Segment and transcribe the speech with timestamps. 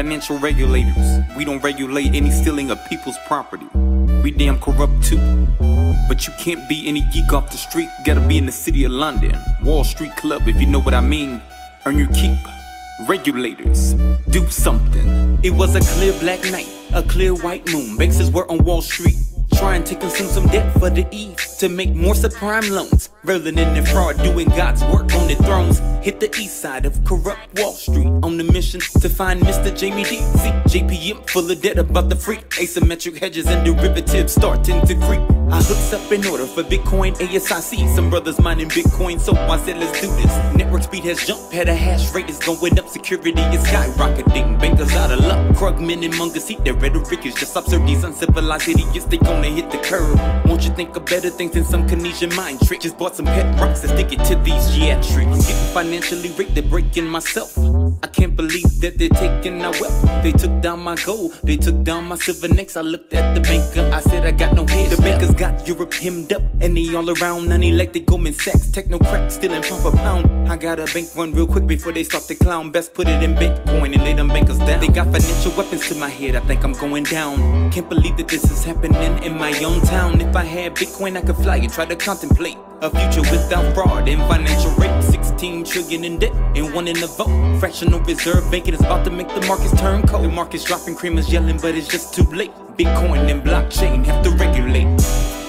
[0.00, 1.20] financial regulators.
[1.36, 3.66] We don't regulate any stealing of people's property.
[4.24, 5.20] We damn corrupt too.
[6.08, 7.90] But you can't be any geek off the street.
[8.06, 9.38] Gotta be in the city of London.
[9.62, 11.42] Wall Street Club, if you know what I mean.
[11.84, 12.38] Earn your keep.
[13.06, 13.92] Regulators,
[14.30, 15.38] do something.
[15.42, 17.98] It was a clear black night, a clear white moon.
[17.98, 19.18] Banks were on Wall Street
[19.60, 23.10] trying to consume some debt for the E to make more subprime loans.
[23.24, 25.78] Rather than the fraud, doing God's work on the thrones.
[26.02, 29.68] Hit the east side of corrupt Wall Street on the mission to find Mr.
[29.78, 30.16] Jamie D.
[30.42, 32.48] See, JPM full of debt about the freak.
[32.50, 35.39] Asymmetric hedges and derivatives starting to creep.
[35.52, 37.94] I hooks up in order for Bitcoin ASIC.
[37.96, 40.54] Some brothers mining Bitcoin, so I said let's do this.
[40.54, 44.60] Network speed has jumped, had a hash rate is going up, security is skyrocketing.
[44.60, 47.84] Bankers out of luck, Krugman and Munger see their rhetoric is just absurd.
[47.84, 50.18] These uncivilized idiots, they gonna hit the curb.
[50.46, 52.80] Won't you think of better things than some Canesian mind trick?
[52.80, 55.32] Just bought some pet rocks and stick it to these geatrics.
[55.32, 57.56] I'm getting financially rigged, they're breaking myself.
[58.02, 60.22] I can't believe that they're taking our wealth.
[60.22, 62.76] They took down my gold, they took down my silver necks.
[62.76, 64.90] I looked at the banker, I said I got no head.
[64.90, 67.48] The bankers got Europe hemmed up, and they all around.
[67.48, 70.48] Unelected Goldman Sachs, techno crack, stealing from a pound.
[70.48, 72.70] I got a bank run real quick before they start the clown.
[72.70, 74.80] Best put it in Bitcoin and lay them bankers down.
[74.80, 77.70] They got financial weapons to my head, I think I'm going down.
[77.70, 80.20] Can't believe that this is happening in my own town.
[80.20, 84.08] If I had Bitcoin, I could fly and try to contemplate a future without fraud
[84.08, 85.02] and financial rape.
[85.02, 87.58] 16 trillion in debt and one in the vote.
[87.58, 90.24] Fractional reserve banking is about to make the markets turn cold.
[90.24, 92.52] The market's dropping, cream is yelling, but it's just too late.
[92.76, 95.39] Bitcoin and blockchain have to regulate.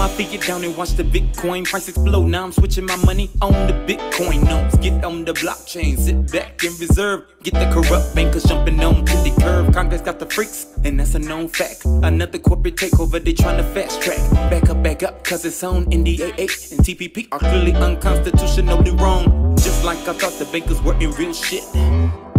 [0.00, 2.24] My feet down and watch the Bitcoin price explode.
[2.24, 4.78] Now I'm switching my money on the Bitcoin notes.
[4.78, 7.26] Get on the blockchain, sit back and reserve.
[7.42, 9.74] Get the corrupt bankers jumping on to the curve.
[9.74, 11.84] Congress got the freaks, and that's a known fact.
[11.84, 14.18] Another corporate takeover, they trying to fast track.
[14.48, 19.54] Back up, back up, cause it's on NDAA and TPP are clearly unconstitutionally wrong.
[19.56, 21.64] Just like I thought the bankers were in real shit.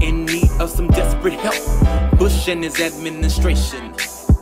[0.02, 2.18] In need of some desperate help.
[2.18, 3.94] Bush and his administration.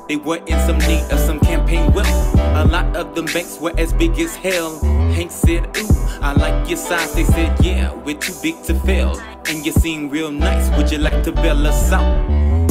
[0.09, 2.35] They were in some need of some campaign wealth.
[2.55, 4.79] A lot of them banks were as big as hell.
[5.13, 5.87] Hank said, Ooh,
[6.19, 7.13] I like your size.
[7.13, 9.19] They said, Yeah, we're too big to fail.
[9.47, 10.75] And you seem real nice.
[10.75, 12.27] Would you like to bail us out?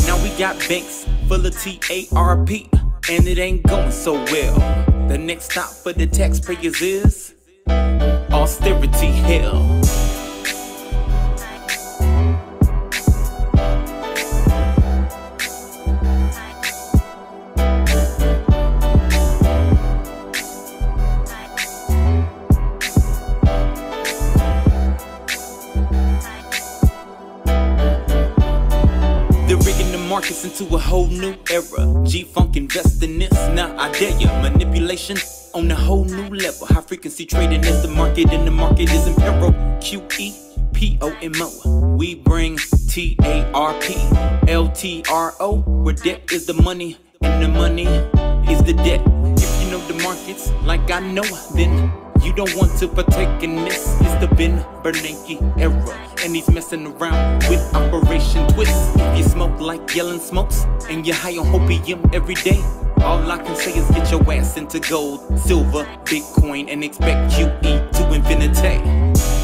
[0.09, 2.51] Now we got banks full of TARP,
[3.09, 4.59] and it ain't going so well.
[5.07, 7.35] The next stop for the taxpayers is
[8.33, 9.88] austerity hell.
[30.19, 32.05] Markets into a whole new era.
[32.05, 33.33] G Funk invest in this.
[33.55, 34.27] Now I dare you.
[34.43, 35.17] Manipulation
[35.55, 36.67] on a whole new level.
[36.67, 39.55] High frequency trading is the market, and the market is in peril.
[39.81, 40.35] Q E
[40.73, 41.95] P O M O.
[41.97, 42.59] We bring
[42.89, 43.95] T A R P
[44.49, 45.61] L T R O.
[45.85, 47.87] Where debt is the money, and the money
[48.53, 49.01] is the debt.
[49.39, 51.93] If you know the markets like I know, then
[52.23, 53.97] you don't want to partake in this.
[54.01, 56.15] It's the Ben Bernanke era.
[56.25, 58.97] And he's messing around with Operation Twist.
[58.97, 62.63] If you smoke like yelling smokes and you're high on opium every day,
[63.03, 67.91] all I can say is get your ass into gold, silver, Bitcoin, and expect QE
[67.93, 69.38] to infinity.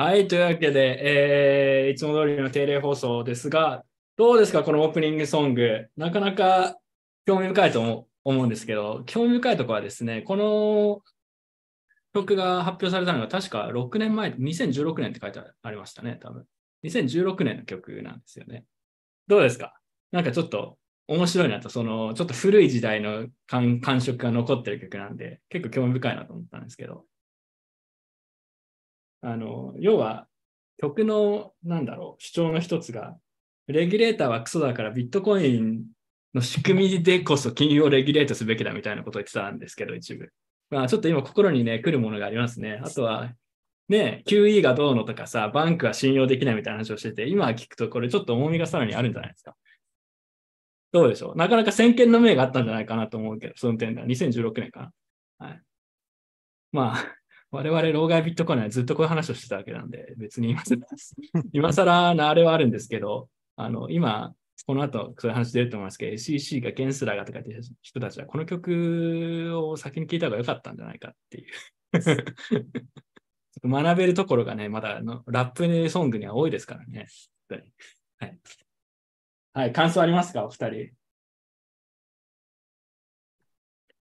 [0.00, 3.84] はい、というわけで、えーいつも通りの定例放送ですが、
[4.16, 5.88] どうですか、このオープニングソング。
[5.96, 6.76] なかなか
[7.26, 11.02] 興味深いと思うんですけど、興味深いところはですね、この
[12.14, 16.44] 曲が発表されたのが確か6年前、2016年って書いてありましたね、多分。
[16.84, 18.66] 2016年の曲なんですよね。
[19.26, 19.74] どうですか？
[20.12, 20.78] なんかちょっと
[21.08, 27.04] 面白いなと、そのちょっと古い時代の感触が残ってる曲なんで、結構興味深いなと思ったんですけど。
[29.20, 30.26] あの、要は
[30.78, 33.16] 曲の、なんだろう、主張の一つが、
[33.66, 35.84] レギュレーターはクソだからビットコイン
[36.34, 40.32] の仕組みでこそ金融をレギュレートすべきだみたいなことを言ってたんですけど、一部。
[40.70, 42.80] まあちょっと今心にね、来るものがありますね。
[42.82, 43.32] あとは、
[43.88, 49.56] ね、QE がどうのとかさ、バンクは信用できないみたいな話をしてて、今聞くとこれちょっと重みがさらにあるんじゃないですか。
[50.92, 54.92] どうでしょうなかなか先見の明があったんじゃないかなと思うけど、その点では2016年か
[55.38, 55.46] な。
[55.46, 55.62] はい。
[56.72, 57.17] まあ、
[57.50, 60.80] 我々、老害ビットコインはずっとこういう話をしてたわけなんで、別に今更、
[61.52, 64.34] 今更なあれはあるんですけど、あの、今、
[64.66, 71.46] この後、そういう話出ると思いますけど、SEC がゲンスラーがとかっていう人たちは、この曲を先に聴いた方が良かったんじゃないかっていう。
[73.64, 77.06] 学べるところがね、まだあのラップソングには多いですからね。
[78.18, 78.38] はい。
[79.54, 80.90] はい、感想ありますか、お二人。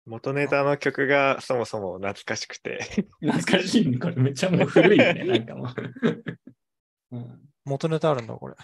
[0.06, 2.78] 元ネタの曲がそもそも懐かしくて。
[3.20, 3.98] 懐かしいね。
[3.98, 5.14] これめっちゃもう 古いね。
[5.24, 7.16] なんかもう。
[7.16, 8.54] うん、元ネタあるんだ、これ。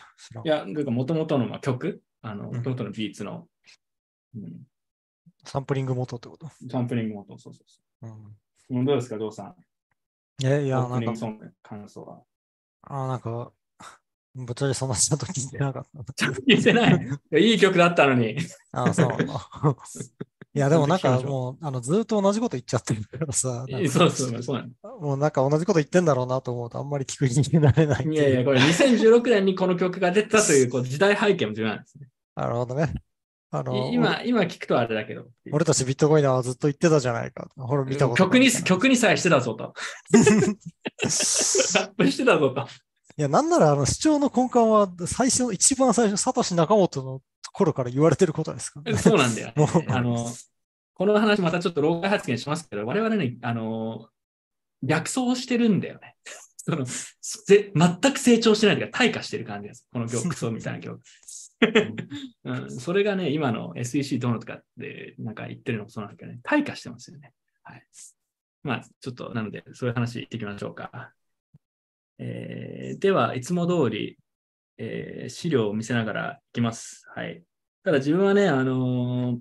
[0.45, 3.49] いや、なんか元々の曲、あの、元々のビーツの、
[4.37, 4.63] うん。
[5.45, 6.49] サンプリング元ってこと？
[6.71, 8.77] サンプリング元、そうそうそう。
[8.77, 10.47] うん、どうですか、どうさん？
[10.47, 11.13] え、いや、なんか。
[11.63, 12.23] 感想は？
[12.83, 13.53] あ、なんか、
[14.35, 16.13] ぶっちゃけそんなちゃんと聞いてなかった。
[16.15, 18.39] ちゃんと聞いてないいい曲だったのに。
[18.73, 19.17] あそう
[20.55, 23.65] いや、でもなんかもう、あのずっと同じこと言っちゃってるからさ。
[23.89, 24.71] そうそうそう
[25.01, 28.13] もうなんか同じこと言ってんだろうなと思うと、あんまり聞く気になれないい。
[28.13, 32.09] いやいや、これ2016年にこの曲が出たというこう時代背景も重要なんですね。
[32.37, 32.93] なるほどね。
[33.55, 35.27] あの今、今聞くとあれだけど。
[35.53, 37.49] 俺たちビットコインはずっと言ってたじゃないか。
[37.57, 39.75] ほら、見たこと曲に、曲にさえしてたぞと。
[40.13, 42.67] ラップしてたぞと。
[43.19, 47.23] いや、なんなら、あの、主張の根幹は、最初、一番最初、サトシ仲本のとこ
[47.65, 50.27] ろから言われてることですか、ね、 そうなんだよ、ね、あの、
[50.95, 54.09] この話またちょっと老害発言しますけど、我々ね、あの、
[54.83, 56.17] 逆走してるんだよね。
[56.65, 59.89] そのぜ全く成長してないというか、退化してる感じです。
[59.93, 61.01] この曲走みたいな曲。
[62.45, 67.33] うん、それがね、今の SEC どうのとかってなんか言ってるのもそうなんだけどね、退化してますよね。
[67.65, 67.85] はい。
[68.63, 71.13] まあ、ちょっと、なので、そういう話いってきましょうか。
[72.19, 74.19] えー、では、いつも通り、
[74.85, 77.07] えー、資料を見せながらいきます。
[77.15, 77.45] はい。
[77.85, 79.39] ただ自分はね、あのー、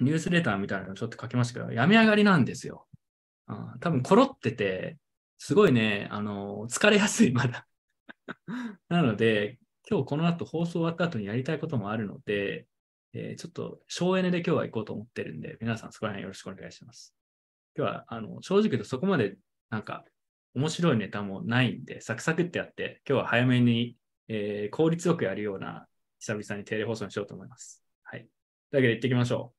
[0.00, 2.86] ニュースレターみたいなのちょっと書きましたけど、病み上がりなんですよ。
[3.46, 4.98] あ多分、コロってて、
[5.38, 7.66] すごいね、あのー、疲れやすい、まだ。
[8.90, 9.58] なので、
[9.88, 12.66] 今日この後放送終わった後にやりたいこともあるので、
[13.14, 17.14] えー、ちょっと省エネで今日は行こうと思ってるんで、皆さんそこら辺よろしくお願いします。
[17.74, 19.38] 今日は、あの、正直言うとそこまで
[19.70, 20.04] なんか
[20.54, 23.96] 面白いネタもないんで、サクサクってやって、今日は早めに、
[24.32, 25.86] えー、効率よくやるような、
[26.20, 27.82] 久々にテレ放送にしようと思います。
[28.04, 28.28] はい。
[28.70, 29.52] というわけで行ってきましょ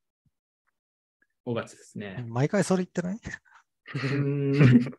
[1.44, 1.50] う。
[1.50, 2.24] 5月ですね。
[2.26, 3.20] 毎回それ言ってない？
[4.14, 4.54] うん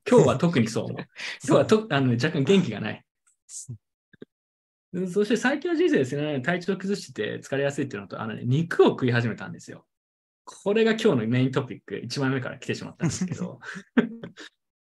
[0.07, 0.97] 今日は特にそう思う。
[1.43, 3.03] 今日はとあの若干元気がない。
[5.11, 9.87] そして最近の人生ですね、体調崩してて疲れやすいっていうのと、あの、ね、肉を食い始めたんですよ。
[10.43, 13.59] これが今日のメイントピック、1枚目から来てしまったんですけど、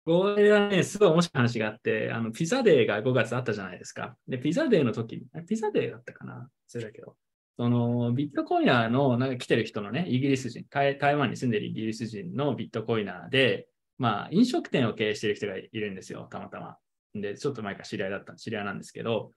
[0.05, 4.17] これはね、すごい面白い話があって、あの、ピザデーが5月あったじゃないですか。
[4.27, 6.49] で、ピザデーの時、ピザデーだったかな？
[6.67, 7.15] それだけど。
[7.55, 13.67] その、ビットコイナーの、なんか来てる人のね、イギリス人台、湾に住んでるイギリス人のビットコイナーで、
[13.97, 16.77] まあ、飲食店を経営してる人がいるんですよ、たまたま。
[17.13, 19.31] で、ちょっと前から知り合いだった、知り合いなんですけど、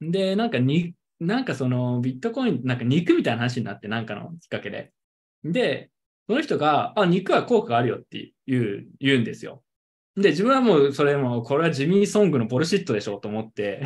[0.00, 4.92] で、なんかに、なんかそのビットコイン、なんか肉みたいな話になって、なんかのきっかけで。
[5.44, 5.90] で、
[6.28, 9.62] その人が、あ、肉は効果があるよって言う、言うんですよ。
[10.16, 13.82] で、自分はもうそれも、これはジミー・ソングのボルシットでしょうと思って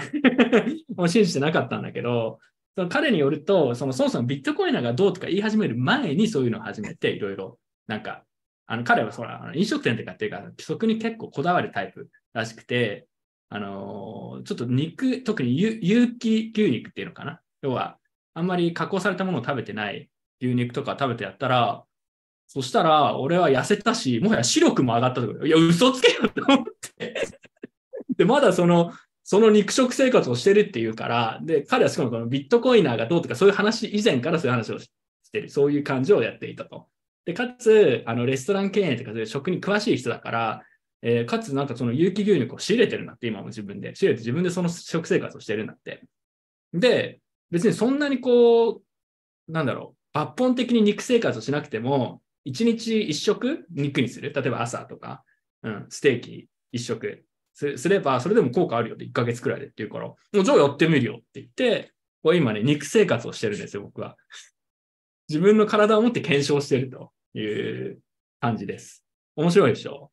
[0.94, 2.38] もう信じてなかったんだけど、
[2.76, 7.58] その彼によると、そのそもそもビットコインがどうとか言い始める前にそういうのを始めて、いろいろ、
[7.88, 8.24] なんか、
[8.66, 13.08] あの彼はそら、飲食店とかっていうか、規則に結構こだわるタイプらしくて、
[13.48, 17.40] あの、ちょっと肉、特に有機牛肉っていうのかな？
[17.62, 17.98] 要は、
[18.34, 20.08] あんまり加工されたものを食べてない
[20.40, 21.84] 牛肉とか食べてやったら、
[22.52, 26.66] そしたら、俺は痩せたし、もはや視力も上がったとか、いや、嘘つけよと思っ
[26.98, 27.14] て。
[28.18, 28.92] で、まだその、
[29.22, 34.90] その肉食生活をしてるっていうから、で、彼はしかもこのビットコイナーがどうとか、そういう話、以前からそういう話をし
[35.30, 36.88] てる、そういう感じをやっていたと。
[37.24, 40.62] で、かつ、あの、レストラン経営とか、食に詳しい人だから、
[41.02, 43.94] えー、かつなんかその有機牛肉を仕入れてるんだって、今も自分で。
[43.94, 46.02] 仕入れて自分でその食生活をしてるんだって。
[46.74, 47.20] で、
[47.52, 48.82] 別にそんなにこう、
[49.46, 54.32] なんだろう、抜本的に肉生活をしなくても、1日1食肉にする？
[54.32, 55.24] 例えば朝とか、
[55.62, 57.24] うん、ステーキ1食。
[57.52, 59.04] すれば、それでも効果あるよって。
[59.04, 61.92] 1ヶ月くらいでって言うから、もうじゃあやってみるよって言って、
[62.22, 64.16] これ今ね、肉生活をしてるんですよ、僕は。
[65.28, 67.98] 自分の体を持って検証してるという
[68.40, 69.04] 感じです。
[69.36, 70.10] 面白いでしょ？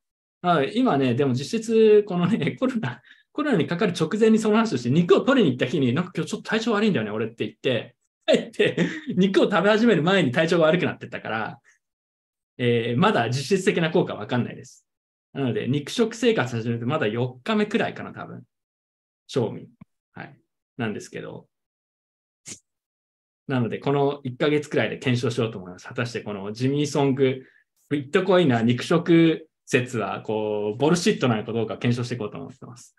[0.73, 7.95] 今ね、でも実質、このね、 コロナ、コロナにかかる直前にその話をして、肉を取りに行った日に、なんか今日ちょっと体調悪いんだよね、俺って言って、
[8.27, 11.59] 帰って、肉を食べ始める前に体調が悪くなってたから、
[12.57, 14.85] えー、まだ実質的な効果はわかんないです。
[15.33, 18.43] なので、肉食生活始めてまだ4日目くらいかな、多分。
[19.27, 19.69] 賞味。
[20.13, 20.39] はい。
[20.77, 21.47] なんですけど。
[23.47, 25.87] なので、この1ヶ月くらいで検証しようと思います。
[25.87, 27.43] 果たしてこのジミーソング、
[27.89, 32.95] ビットコインな肉食説は、こう、ボルシットなのかどうか検証していこうと思ってます。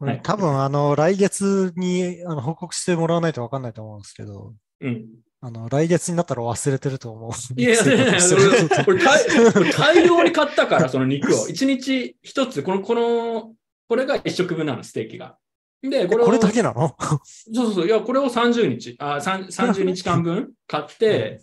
[0.00, 5.06] はい多分、あの、来月にあの報告してもらわないと分かんないと思うんですけど、うん。
[5.40, 7.60] あの、来月になったら忘れてると思う。
[7.60, 7.76] いや
[8.86, 11.48] 俺大俺大量に買ったから、その肉を。
[11.48, 13.52] 一日一つ、この、この、
[13.88, 15.36] これが一食分なの、ステーキが。
[15.80, 16.96] で、これをこれだけなの？
[17.24, 17.86] そうそうそう。
[17.86, 21.42] いや、これを30日、あ、さん30日間分買って、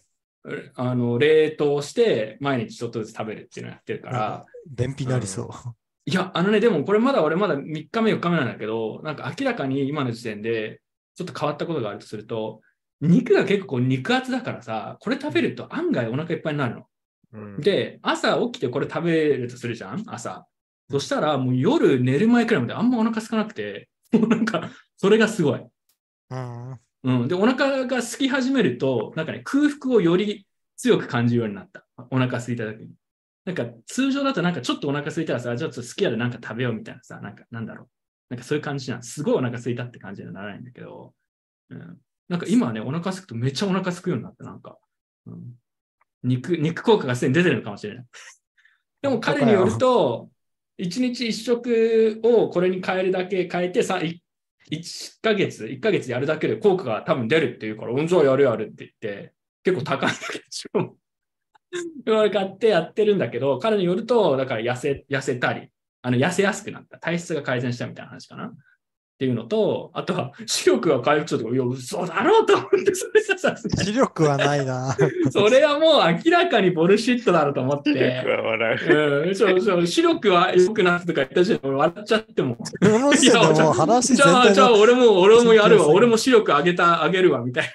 [0.75, 5.49] あの、冷凍して、毎日ちょっとずつ食べるっていうのをやってるから、便秘になりそう。
[6.05, 10.81] いや、あのね、でもこれまだ俺まだ3日目、4日目なんだけど、なんか明らかに今の時点で、
[11.15, 12.59] ちょっと変わったことがあるとすると、
[13.01, 16.85] 肉が結構こう肉厚だからさ、これ食べると案外お腹いっぱいになるの。
[17.33, 20.45] うんで、朝起きてこれ食べるとするじゃん朝。
[20.89, 25.65] そしたらもう夜寝る前くらいまであんまお腹空かなくて、 もうなんか、それがすごい。
[26.29, 26.79] うん。
[27.03, 27.27] うん。
[27.27, 30.47] で、お腹が空き始めると、なんかね、空腹をより
[30.77, 31.85] 強く感じるようになった。
[32.11, 32.91] お腹空いた時に。
[33.45, 37.89] なんか、通常だとなんかちょっとお腹空いたらさ、ちょっと好きやでなんか食べようみたいなさ、なんか、なんだろう。
[38.29, 41.13] なんかそういう感じなんすごいお腹空いたって感じにはならないんだけど、
[41.69, 41.97] うん。
[42.27, 44.77] なんか今はね、お腹空くとめっちゃお腹空くようになった、なんか。
[45.27, 45.53] うん、
[46.23, 48.05] 肉、肉効果がすでに出てるのかもしれない。
[49.01, 50.29] でも彼によると、
[50.77, 54.21] 一日一食をこれに変えるだけ変えてさ、い
[54.71, 60.41] 1ヶ月、1ヶ月やるだけで効果が多分出るっていうから、うん、じゃあやるやるって言って、結構高いんだけ
[60.73, 60.97] ど、
[62.19, 65.69] 俺買ってやってるんだけど、彼によると、だから痩せ、痩せたり、
[66.01, 66.97] あの、痩せやすくなった。
[66.97, 68.53] 体質が改善したみたいな話かな。
[69.15, 74.93] っていうのと、あとは、視力が回復したとか、いや、嘘だろうと思って、それさ、さす視力はないな。
[75.31, 78.29] それはもう明らかにボルシットだろうと思っ視力て。
[78.29, 79.27] は笑う。
[79.27, 82.55] うん、そうそう、視力は良くなったとか言った時点で俺笑っちゃっても。
[82.55, 85.87] この時点でもう話じゃあ、じゃあが俺も、俺もやるわ。
[85.87, 87.71] 俺も視力上げた、上げるわ、みたいな。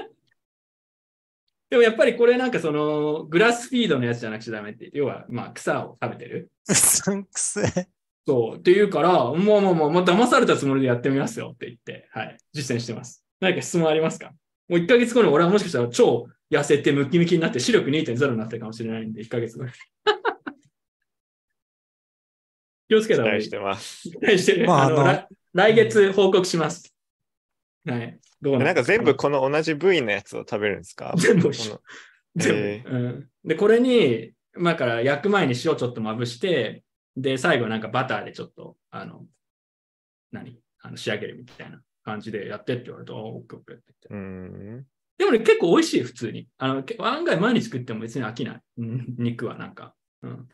[1.70, 4.90] でもやっぱりこれなんかその、グラスフィードのやつじゃなくちゃダメって。
[4.92, 6.50] 要は、まあ草を食べてる。
[6.68, 7.88] うさんくせえ。
[8.26, 8.58] そう。
[8.58, 12.36] って言うから、もうもうもう、まあ、騙されたつもりでやってみますよって言って、はい。
[12.52, 13.24] 実践してます。
[13.40, 14.32] 何か質問ありますか？
[14.68, 19.70] もう1ヶ月後に俺はもしかしたら超痩せてムキムキになって視力2.0になってるかもしれないんで、1ヶ月後に。
[22.88, 23.50] 気をつけ期た方がいい待し。
[23.50, 24.10] てます。
[24.10, 24.72] 期待してる。
[24.72, 26.94] あのまああの来来月報告します。
[27.86, 28.18] はい。
[28.40, 28.82] どうなんか？
[28.82, 31.14] 全部ここの同じ部位のやつを食べるんですか？
[31.16, 31.78] 全部全
[32.36, 33.28] 部、えうん。
[33.44, 36.83] で、これに、まあ、から焼く前に塩ちょっとまぶして、
[37.16, 39.24] で、最後なんかバターでちょっと、あの、
[40.32, 40.58] 何？
[40.82, 44.58] あの仕上げるみたいな感じでやってって言われると、オッケーオッケーってう言って。
[44.76, 44.86] ん。
[45.16, 46.48] でもね、結構美味しい、普通に。
[46.58, 48.60] あの、け案外毎日食っても別に飽きない。
[48.78, 49.94] うん肉はなんか。
[50.22, 50.48] うん。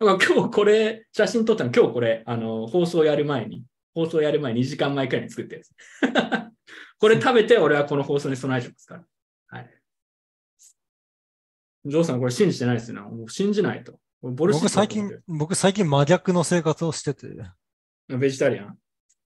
[0.00, 5.74] だから今日これ、写真撮ったの今日これ、あの、放送やる前に、放送やる前2時間前くらいに作ったやつ。
[6.98, 9.04] これ食べて俺はこの放送に備えてますから。
[9.48, 9.80] はい。
[11.84, 13.02] ジョーさんこれ信じてないですよね。
[13.02, 13.98] もう信じないと。
[14.22, 17.28] 僕最近、僕最近真逆の生活をしてて、
[18.08, 18.78] ベジタリアン？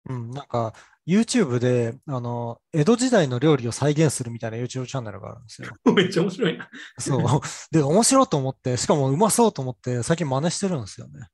[0.10, 0.74] うん、なんか
[1.08, 5.70] YouTube で、あの、江戸時代の料理を再現するみたいな YouTube チャンネルがあるんですよ。
[5.96, 6.70] めっちゃ面白いな。
[7.00, 7.42] そう。
[7.72, 11.28] で、面白いと思って、しかもうまそうと思って、最近真似してるんですよね。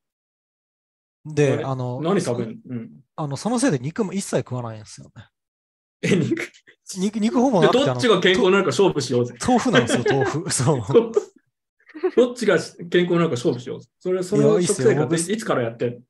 [1.28, 1.64] あで、れ？
[1.64, 2.92] あの、何食べるのうん。
[3.16, 5.28] あの、そのせいで肉も一切食わないんですよね。
[6.02, 6.50] え、肉？
[6.98, 9.36] 肉、肉ほぼなくて、どっちが健康なのか勝負しようぜ。
[9.46, 10.50] 豆腐なんですよ、豆腐。
[10.50, 11.12] そう。
[12.16, 12.58] どっちが
[12.90, 13.80] 健康なのか勝負しよう。
[14.00, 16.02] それ、その食生活僕いつからやってんい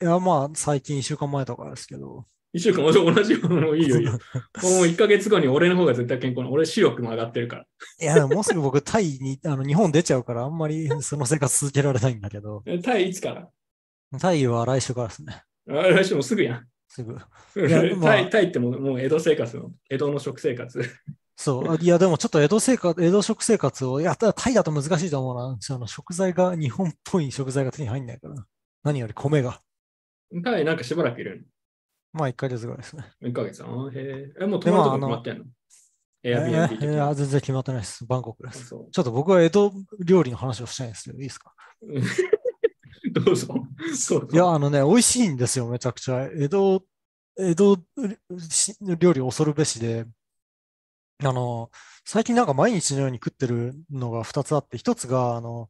[0.00, 2.26] や、まあ、最近1週間前とかですけど。
[2.52, 3.48] 一週間同じよ。
[3.48, 4.12] もういいよいいよ。
[4.12, 4.20] もう
[4.86, 6.50] 1ヶ月後に俺の方が絶対健康な。
[6.50, 7.66] 俺視力も上がってるから。
[8.00, 13.48] いや、でももうすぐ僕、タイに、 あの、日本出ちゃうから、あんまりその生活続けられないんだけど、えタイいつから？
[14.20, 15.42] タイは来週からですね。
[15.68, 16.68] あ来週もすぐやん。
[16.88, 17.14] すぐ。
[17.56, 20.80] やまあタイタイってもうもう江戸生活の、江戸の食生活。
[21.36, 21.72] そう。
[21.72, 25.56] あいや、でもちょっと江戸生活、江戸食生活をやったらタイだと難しいと思うな。
[25.60, 28.34] その食材が、日本っぽい食材が手に入んないから。
[28.84, 29.60] 何より米が。
[30.44, 31.46] タイなんかしばらくいる
[32.12, 33.04] まあ、1ヶ月ぐらいですね。
[33.20, 33.62] の ?1 ヶ月。
[33.64, 34.34] あへえ。
[34.42, 35.44] え、もう泊まるとこ決まってんの？
[36.22, 37.14] えー。
[37.14, 38.06] 全然決まってないです。
[38.06, 38.68] バンコクです。
[38.70, 39.72] ちょっと僕は江戸
[40.04, 41.52] 料理の話をしたいんですけど、いいですか？
[43.12, 43.54] どうぞ。
[43.96, 46.28] そういや、あのね、美味しいんですよ、めちゃくちゃ。
[46.38, 46.84] 江戸、
[47.38, 47.78] 江戸
[48.48, 50.06] し料理恐るべしで、
[51.22, 51.70] あの、
[52.04, 55.68] 最近なんか毎日のように食ってるのが2つあって、1つが、あの、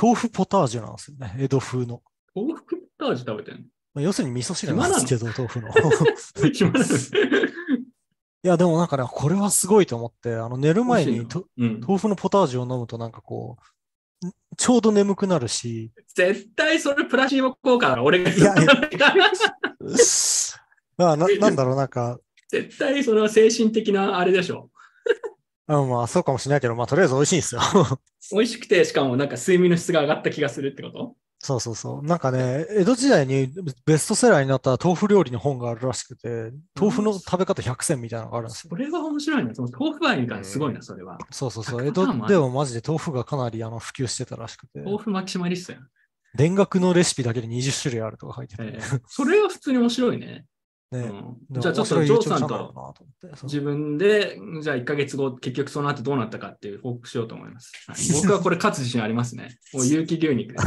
[0.00, 2.02] 豆腐ポタージュなんですよね、江戸風の。
[2.34, 5.68] 豆腐ポタージュ食べてんまあ要するに味噌汁なんですけど、豆腐 の。
[8.42, 11.80] いや、でもなんかね、これはすごいと思って、あの、寝る前にとうん。
[11.80, 13.56] 豆腐のポタージュを飲むとなんかこ
[14.22, 18.66] う、んちょうど眠くなるし、絶対それプラシーボ効果だろ、俺がいやい
[20.96, 24.70] まあななんだろう、なんか、絶対それは精神的なあれでしょ。
[25.66, 27.60] あ まあ、そうかもしれないけど、まあ、とりあえず美味しいんですよ。
[28.32, 31.16] 美味しくて、しかもなんか睡眠の質が上がった気がするってこと？
[31.46, 32.02] そうそうそう。
[32.06, 33.52] なんかね、江戸時代に
[33.84, 38.70] ベストセラーになった豆腐料理の本があるらしくて、豆腐の食べ方100選みたいなのがあるんですよ。
[38.70, 39.54] これは面白いな。
[39.54, 41.18] その豆腐愛がすごいな、それは。
[41.30, 41.80] そうそうそう。
[41.82, 45.88] 100江戸でもマジで豆腐がかなりあの普及してたらしくて、豆腐マキシマリストやん。
[46.36, 50.46] 田楽のレシピだけで20種類あるとか書いてて、えーそれは普通に面白いね。
[50.98, 51.08] うね。
[51.08, 52.94] んでもじゃあちょっとジョーさんと
[53.44, 57.72] 自分で、じゃあ1ヶ月後、結局その後どうなったかっていう報告しようと思います。
[57.86, 59.56] はい 僕はこれ勝つ自信ありますね。
[59.74, 60.54] もう有機牛肉。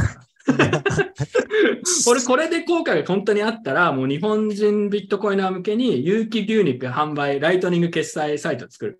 [2.08, 8.98] 俺、これで効果が本当にあったら、もう日本人ビットコイナー向けに有機牛肉販売、ライトニング決済サイト作る。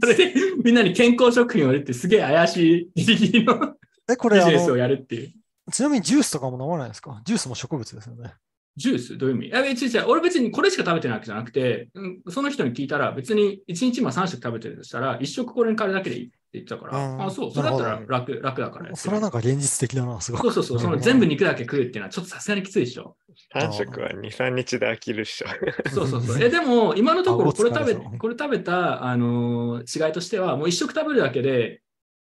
[0.00, 3.74] それでみんなに健康食品を売るってすげえ怪しいギリギリの
[4.10, 5.32] え、これあビジネスをの、やるっていう。
[5.72, 7.20] ちなみにジュースとかも飲まないですか？
[7.24, 8.34] ジュースも植物ですよね。
[8.76, 9.18] ジュース？
[9.18, 9.46] どういう意味？
[9.48, 18.94] いや、別に、俺別にこれしか食べてないわけじゃなくて、うんその人に聞いたら、別に1日今3食食べてるとしたら、1食これに変えるだけでいいって言ってたから、うんあ、そう、それだったら楽、楽だから。
[18.96, 20.42] それはなんか現実的だな、すごく。
[20.44, 23.16] そうそうそう、そのうん全部肉だけ食うっていうのはちょっとさすがにきついでしょ。
[23.54, 25.48] 3食は2、3日で飽きるっしょ。
[25.90, 26.42] そうそうそう。
[26.42, 31.82] え、でも、今のところ、顎これ食べ、これ食べた、あのー違いとしては、もう1食食べるだけで、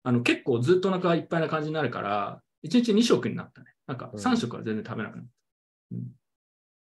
[0.02, 3.66] あの、結構ずっとお腹いっぱいな感じになるから、1日2食になったね。
[3.86, 5.30] なんか3食は全然食べなくなった。
[5.92, 6.19] うん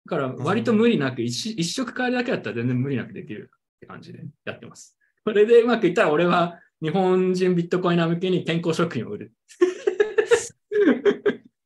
[0.05, 4.98] だから、割と無理なく、1, 一食変えるだけだったら全然無理なくできるって感じでやってます。
[5.24, 9.34] これでうまくいったら、俺は日本人ビットコイナー向けに健康食品を売る。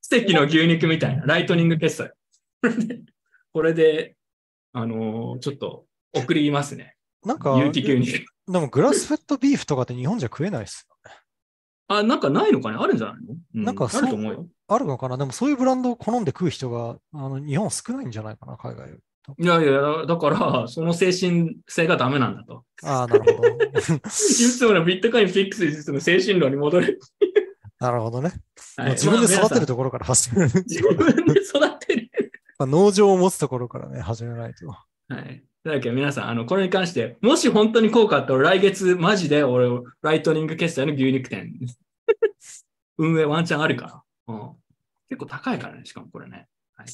[0.08, 2.12] 奇跡の牛肉みたいな、ライトニング決済。
[2.62, 3.01] これで、
[3.54, 4.15] これで
[4.74, 6.96] あのーちょっと送りますね。
[7.24, 8.25] なんか、有機牛肉。
[8.48, 11.17] でもグラスフェットビーフとかって日本じゃ食えないっすよね。
[11.88, 12.78] あ、なんかないのかね？
[12.80, 14.48] あるんじゃないの、うなんかあると思うよ。
[14.67, 15.17] あるのかな？
[15.17, 19.01] でもそういうブランドを好んで食う人があの日本少ないんじゃないかな、海外より。
[19.38, 22.63] いやいや、だから、その精神性がダメなんだと。
[22.84, 23.47] ああ、なるほど。
[23.49, 26.99] いつものビットコインフィックス術の精神論に戻る。
[27.80, 28.34] なるほどね。
[28.78, 29.67] はい自分で育てると。
[29.67, 30.51] ところから始める。
[30.67, 32.12] 自分で育てる。
[32.60, 34.67] まあ農場を持つところからね、始めないと。
[34.67, 35.43] はい。
[35.63, 39.67] だけど皆さん、あの、これに関して、もし本当に効果あったら、来月、マジで俺、
[40.04, 41.51] ライトニング決済の牛肉店、
[42.99, 44.05] 運営ワンチャンあるから。
[44.28, 44.52] うん。
[45.10, 46.48] 結構高いからね、しかもこれね。
[46.76, 46.88] はい。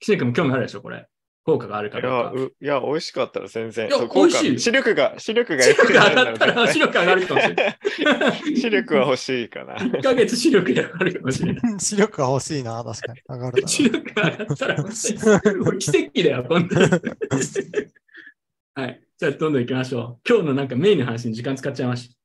[0.00, 1.08] 岸根君も興味あるでしょ、これ。
[1.44, 2.30] 効果があるかいや、どうか。
[2.42, 3.88] ういや美味しかったら全然。
[3.88, 7.78] いや美味しいよ視力が、視力が視力が上がったら、 視力上がるかもしれない。
[8.56, 9.74] 視力は欲しいかな。
[9.76, 11.62] 1ヶ月視力が上がるかもしれない。
[11.78, 13.20] 視力が欲しいな、確かに。
[13.28, 15.14] 上がる視力が上がったら、奇
[15.90, 17.00] 跡だよ、こんなの。
[18.76, 19.02] はい。
[19.18, 20.28] じゃあ、どんどん行きましょう。
[20.28, 22.16] 今日のなんかメインの話に時間使っちゃいました。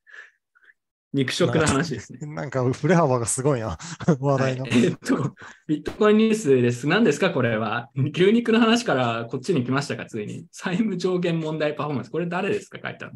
[1.14, 2.20] 肉食の話ですね。
[2.22, 2.28] う。
[2.34, 3.78] なんか振れ幅がすごいな、
[4.20, 4.64] 話題の。
[4.64, 5.36] はいえーっと、
[5.68, 6.88] ビットコインニュースです。
[6.88, 7.90] 何ですか、これは。
[7.96, 10.46] 牛肉の話からこっちに来ましたか、ついに。
[10.52, 12.12] 債務上限問題パフォーマンス。
[12.12, 13.14] これ誰ですか、書いたの。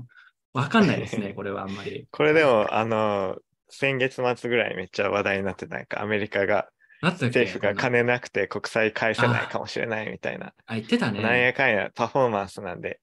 [0.53, 2.07] わかんないですね、 これはあんまり。
[2.11, 3.37] これでも、あの、
[3.69, 6.69] 先月末ぐらいめっちゃ話題になってたなんかアメリカが
[7.01, 10.53] 政府が金なくて国債返せないかもしれないみたいな。
[10.67, 11.41] あ、言ってたなんね。
[11.45, 12.99] やかんやパフォーマンスなんで、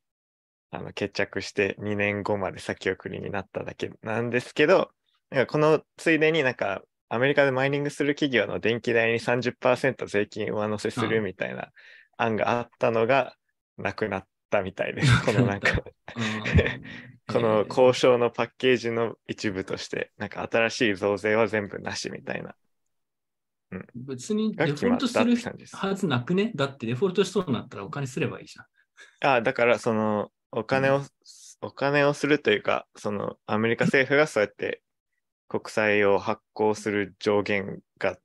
[0.71, 4.91] あの決着して2年後まで先送りになっただけなんですけど、
[5.31, 11.71] なんかこのついでになんかアメリカでマイニングする企業の電気代に30%税金上乗せするみたいな
[12.17, 13.35] 案があったのが
[13.77, 15.25] なくなったみたいです。
[15.25, 15.83] このなんか、うん。
[17.33, 22.55] この交渉のパッケージの一部として、なんか新しい増税は全部なしみたいな。
[23.95, 25.37] 別にがデフォルトする
[25.73, 26.51] はずなくね？
[26.57, 28.67] だってデフォルトしそうになったらお金すればいいじゃん。
[29.37, 31.03] あだからそのお金を、
[31.61, 34.83] お金をするというか、そのアメリカ政府がそうやって
[35.49, 38.17] 国債を発行する上限が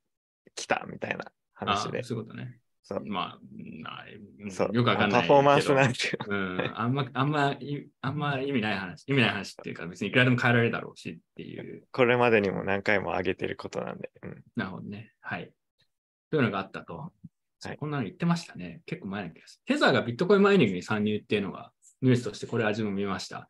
[0.55, 2.03] 来たみたいな話であ。
[2.03, 2.59] そういうことね。
[2.87, 3.39] そうまあ、
[3.81, 4.05] な
[4.43, 14.11] うんそうよくわかんないパフォーマンスなんていううん、あんま、あんま、いあんま意味ない話、意味ない話っていうか、別にいくらでも変えられるだろうしっていう、これまでにも何回も上げてることなんで。
[14.21, 15.13] うん、なるほどね。
[15.19, 15.51] はい。
[16.31, 16.95] そういうのがあったと。
[16.97, 18.83] はいこんなの言ってましたね。
[18.85, 19.73] 結構前の気がする。
[19.73, 23.49] テザーがビットコインマイニングに参入っていうのがニュースとしてこれ味も見ました。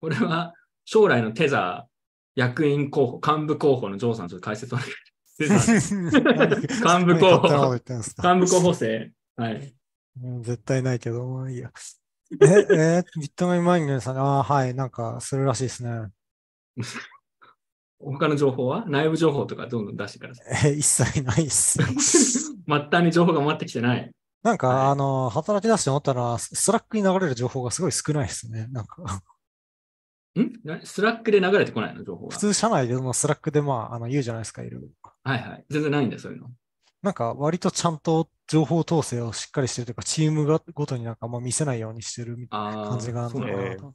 [0.00, 0.54] これは
[0.84, 1.94] 将来のテザー
[2.34, 5.94] 役員候補、幹部候補のジョーさん、ちょっと解説をお願いします。
[6.00, 9.12] 幹部候補幹部候補生。
[9.36, 9.74] はい。
[10.22, 11.70] うん絶対ないけど、まあいいや。
[12.40, 16.08] え、えービットコインマイニングさん、ああ、はい、なんかするらしいですね。
[17.98, 20.70] 他の情報は内部情報とかどんどん出してください。
[20.70, 21.86] えー一切ないっすよ。
[21.86, 22.54] 末
[22.90, 24.10] 端に情報が回ってきてない。
[24.44, 28.68] なんか、はいあの、働き出して思ったのは、ススラックに流れる情報がすごい少ないですね。
[28.70, 29.02] なんか、
[30.38, 30.52] ん？
[30.64, 32.38] なスラックで流れてこないの情報が普。
[32.40, 34.88] 通社内でもスラックでまあ、あの、言うじゃないですか、いろいろ。
[35.22, 35.64] はいはい。
[35.70, 36.50] 全然ないんだよ、そういうの。
[37.02, 42.60] なんか、割とちゃんと情報統制をしっかりしてるというか、チームがごとになんかま見せないようにしてるみたい。
[42.76, 43.94] な感じがあるのかなと。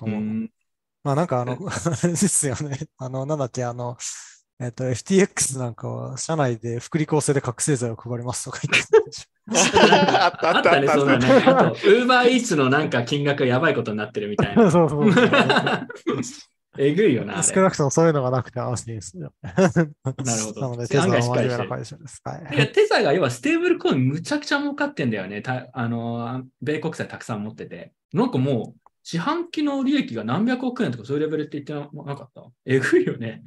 [0.00, 0.20] 思う。
[0.20, 0.50] うん
[1.02, 2.78] まあなんかあの、 あれですよね。
[2.96, 3.98] あの、なんだっけ、あの、
[4.60, 9.26] えっと、FTX なんかは、社内で福利厚生で覚醒剤を配りますとか言ってたでし
[10.22, 11.26] あったあったね、そうだね。
[11.26, 14.62] あったあと、ウーバーイーツのなんか金額がやばいことになってるみたいょ。
[14.62, 14.70] な。
[14.70, 15.26] そうそうそう。
[16.76, 17.42] えぐいよな。
[17.42, 19.32] 少なくともそういうのがなくて安心ですよ。
[19.42, 19.92] ななる
[20.44, 22.20] ほど なので、テザー案外しっかりしてるは真面目な会社です。
[22.24, 25.42] はいや、テザーが要はステーブルコインむちゃくちゃ儲かってんだよね。
[25.42, 27.92] たあの、米国債たくさん持ってて。
[28.12, 32.42] なんかもう、四半期の利益が何百億円とかそういうレベルって言ってななかった？
[32.64, 33.42] えぐいよね。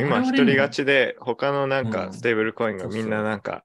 [0.00, 3.64] 今一人勝ちで、他のなんうんかステーブルコインがみんななんか、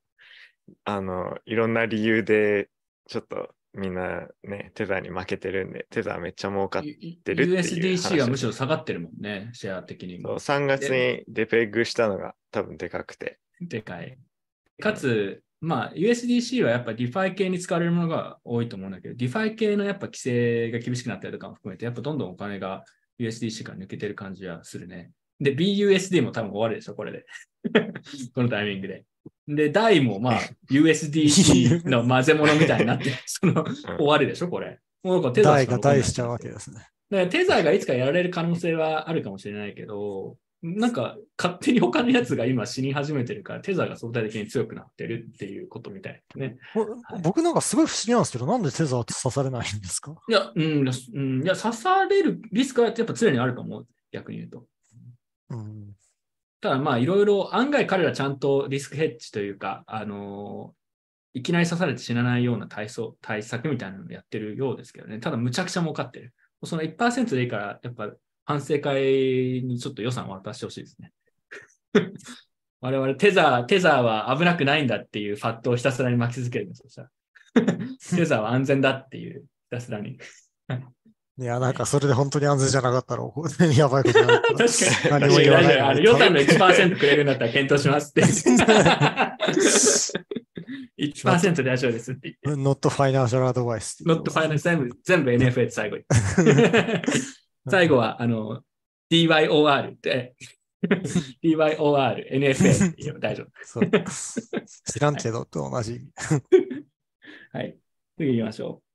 [0.83, 2.69] あの、いろんな理由で、
[3.07, 10.39] ちょっとみんなね、テザーに負けてるんで、テザーめっちゃ儲かって、てるっていう話 USDC がむしろ下がってるもんね、シェア的にそうも。
[10.39, 14.17] 3月にデペグしたのが多分でかくて、でかい。
[14.81, 22.83] かつ、まあ、USDC はやっぱ DeFi 系に使われるものが多いと思うんだけど、DeFi 系のやっぱ規制が厳しくなったりとかも含めて、やっぱどんどんお金が
[23.19, 25.11] USDC から抜けてる感じはするね。
[25.39, 27.25] で、BUSD も多分終わるでしょ、これで。
[28.33, 29.05] このタイミングで。
[29.47, 30.39] で、DAI もまあ
[30.71, 33.63] USDC の混ぜ物みたいになって、 その
[33.97, 34.79] 終わるでしょ、これ。
[35.03, 36.77] もうなんかテザー大が大しちゃうわけですね。
[37.09, 46.57] だからテザーがいつかやられる可能性はあるかもしれないけど、なんか勝手に他のやつが今死に始めてるから、テザーが相対的に強くなってるっていうことみたいですね。
[47.23, 50.15] 僕なんかすごい不思議なんですけど、なんでテザーって刺されないんですか？
[50.27, 50.63] いや、うん、
[51.13, 53.87] うん、いや、刺されるリスクはやっぱ常にあると思う。
[54.11, 54.65] 逆に言うと。
[56.59, 60.73] ただまあ、いろいろ案外彼らちゃんとリスクヘッジというか、あの
[61.33, 65.19] いきなり刺されて死なないような対策対策みたいなのをやってるようですけどね。
[65.19, 66.33] ただ、むちゃくちゃ儲かってる。
[66.63, 68.11] その1%でいいから、やっぱ
[68.45, 71.13] 反省会にちょっと予算を渡してほしいですね。
[72.81, 77.09] 我々テザー、テザーは危なくないんだっていうファットをひたすらに巻き続けるんですよ。
[78.17, 80.17] テザーは安全だっていう、ひたすらに。
[81.39, 83.21] いや、なんかそれで本当に安全じゃなかったら、
[83.73, 84.67] やばいことになるから。
[84.67, 85.21] 確かに。
[85.21, 88.23] 何も言わないあの予算の1%くれるんだったら検討しますって。
[90.97, 92.61] 1%で大丈夫ですって言って。
[92.61, 96.03] not financial advice not って finance 全部、全部 NFA って最後に。
[97.69, 98.63] 最後は、あの、
[99.11, 100.35] DYOR って、
[101.43, 103.51] DYOR、NFA って言えば大丈夫。
[103.63, 103.91] そう
[104.91, 106.01] 知らんけどと同じ。
[107.53, 107.77] はい。
[108.17, 108.86] 次行きましょう。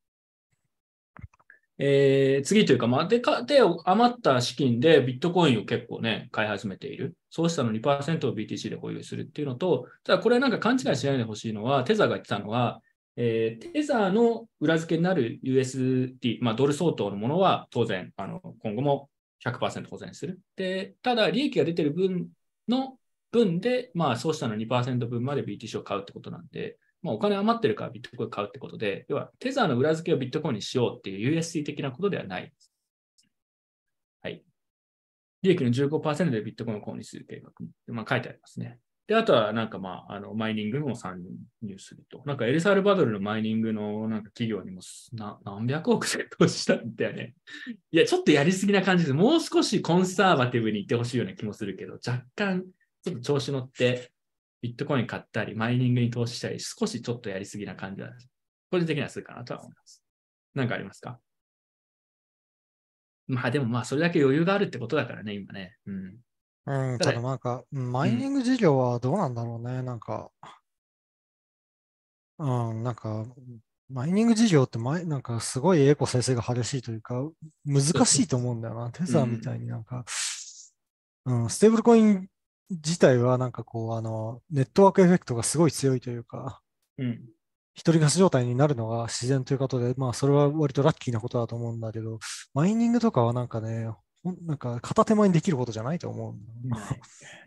[1.85, 7.17] えー次というか、まあ、でか、で、余った資金でビットコインを結構ね、買い始めている。
[7.29, 12.81] そうしたの2%を BTC で保有するっていうのと、ただこれなんか勘違いしないでほしいのは、テザーが言ってたのは、
[13.17, 19.11] えーテザーの裏付けになる USD、まあ、ドル相当のものは当然、あの、今後も
[19.45, 20.39] 100%保全する。
[20.55, 22.29] で、ただ利益が出てる分
[22.69, 22.97] の
[23.33, 32.53] 分で、まあ、そうしたの2%分まで BTC を買うってことなんで、まあ、お金余ってるからビットコイン買うってことで、要はテザーの裏付けをビットコインにしようっていう USD 的なことではない。
[34.23, 34.45] はい。
[35.43, 37.51] 利益の15%でビットコインを購入する計画。
[37.89, 38.79] まあ、書いてありますね。
[39.09, 41.21] で、あとはなんかまあ、あの、マイニングも参
[41.61, 42.23] 入すると。
[42.25, 44.81] なんかエルサルバドルのマイニングのなんか企業にも
[45.45, 47.35] 何百億で投資したんだよね。
[47.91, 49.15] いや、ちょっとやりすぎな感じです。
[49.15, 52.65] もう少しコンサーバティブに言ってほしいような気もするけど、若干
[53.05, 54.12] ちょっと調子乗って、
[54.63, 58.11] ビットコイン買ったり、マイニングに投資したり、少しちょっとやりすぎな感じは、
[58.71, 60.03] 個人的にはするかなとは思います。
[60.55, 61.19] なんかありますか？
[63.27, 65.77] まあでもまあ、それだけ余裕があるってことだからね、今ね。
[65.87, 66.17] うん。
[66.65, 69.83] うん、ただなんか、うんマイニング事業はどうなんだろうね。
[69.83, 70.31] なんか、
[72.39, 73.27] うん、なんか、
[73.89, 77.29] マイニング事業ってマイ、なんかすごいエコ生成が激しいというか、
[77.65, 78.91] 難しいと思うんだよな。
[78.91, 80.05] テザーみたいになんか、
[81.27, 82.29] うん、ステーブルコイン
[82.77, 86.61] 自体はなんかこう、あの、 network effect がすごい強いというか、
[86.99, 87.21] うん。
[87.75, 92.19] 一人勝ち状態になるのが自然ということで、まあそれは割とラッキーなことだと思うんだけど、
[92.55, 93.89] マイニングとかはなんかね、
[94.25, 96.35] なんか片手間にできることじゃないと思う。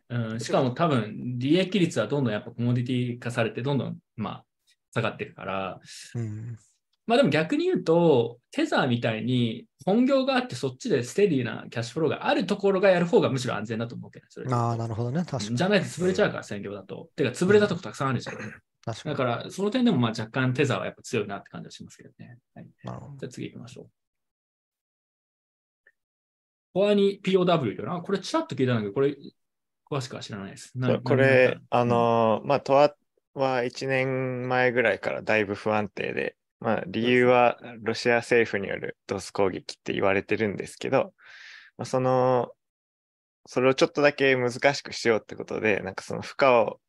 [0.09, 4.45] うん、しかも多分、利益率はどんどんやっぱコモディティ化されて、どんどん、まあ、
[4.93, 5.79] 下がっていくから、
[6.15, 6.57] うん。
[7.07, 15.19] まあでも逆に言うと、テザーみたいに本業があってそっちで steady なキャッシュフローがあるところがやる方がむしろ安全だと思うけど、それああ、なるほどね。
[15.19, 15.55] 確かに。
[15.55, 17.09] じゃないと潰れちゃうから、専業だと。
[17.15, 18.35] てか、潰れたとこたくさんあるじゃん。
[18.35, 19.15] 確かに。
[19.15, 22.39] だから、その点でもまあ若干テザーはやっぱ強いなって感じはしますけどね。
[22.55, 23.89] はい、なるほどじゃあ次行きましょう。
[26.73, 28.01] フォアに POW よな。
[28.01, 29.15] これちらっと聞いたんだけど、これ
[29.89, 30.73] 詳しくは知らないです。
[31.03, 32.95] これ、あ、のーまあ、トア
[33.35, 41.13] は1年前ぐらいからだいぶ不安定で、まあ、理由はロシア政府によるドス攻撃って言われてるんですけど、
[41.77, 42.51] まあ、その、
[43.47, 46.79] それをちょっとだけ難しくしようってことで、なんかその負荷を、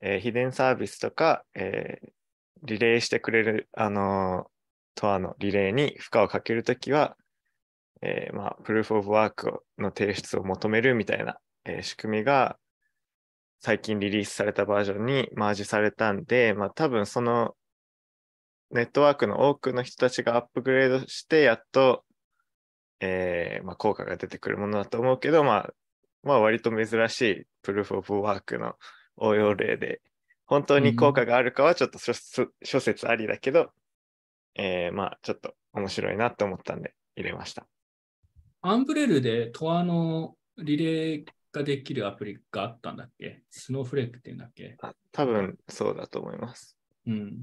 [0.00, 2.08] えー秘伝サービスとか、えー
[2.62, 4.50] リレーしてくれる、あのー
[4.96, 7.16] トアのリレーに負荷をかけるときは、
[8.02, 12.58] えーまあ、プルーフ・オブ・ワークの提出を求めるみたいな、えー仕組みが
[13.60, 17.54] 最近リリースされたバージョンにマージされたんで、まあ、多分その
[18.70, 22.04] ネットワークの多くの人たちがアップグレードして、やっと、
[23.00, 25.70] えーまあ、効果が出てくるものだと思うけど、まあ、
[26.22, 28.74] まあ、割と珍しいプルーフ・オブ・ワークの
[29.16, 30.00] 応用例で、
[30.46, 32.12] 本当に効果があるかはちょっと諸,、
[32.62, 33.70] 諸説ありだけど、
[34.54, 37.66] えーまあ、ちょっと面白いなと思ったんで入れました。
[38.62, 43.42] アンブレルでトアのリレーができるアプリがあったんだっけ？
[43.50, 44.76] スノーフレークっていうんだっけ？
[44.82, 46.76] あ多分そうだと思います。
[47.06, 47.38] うん。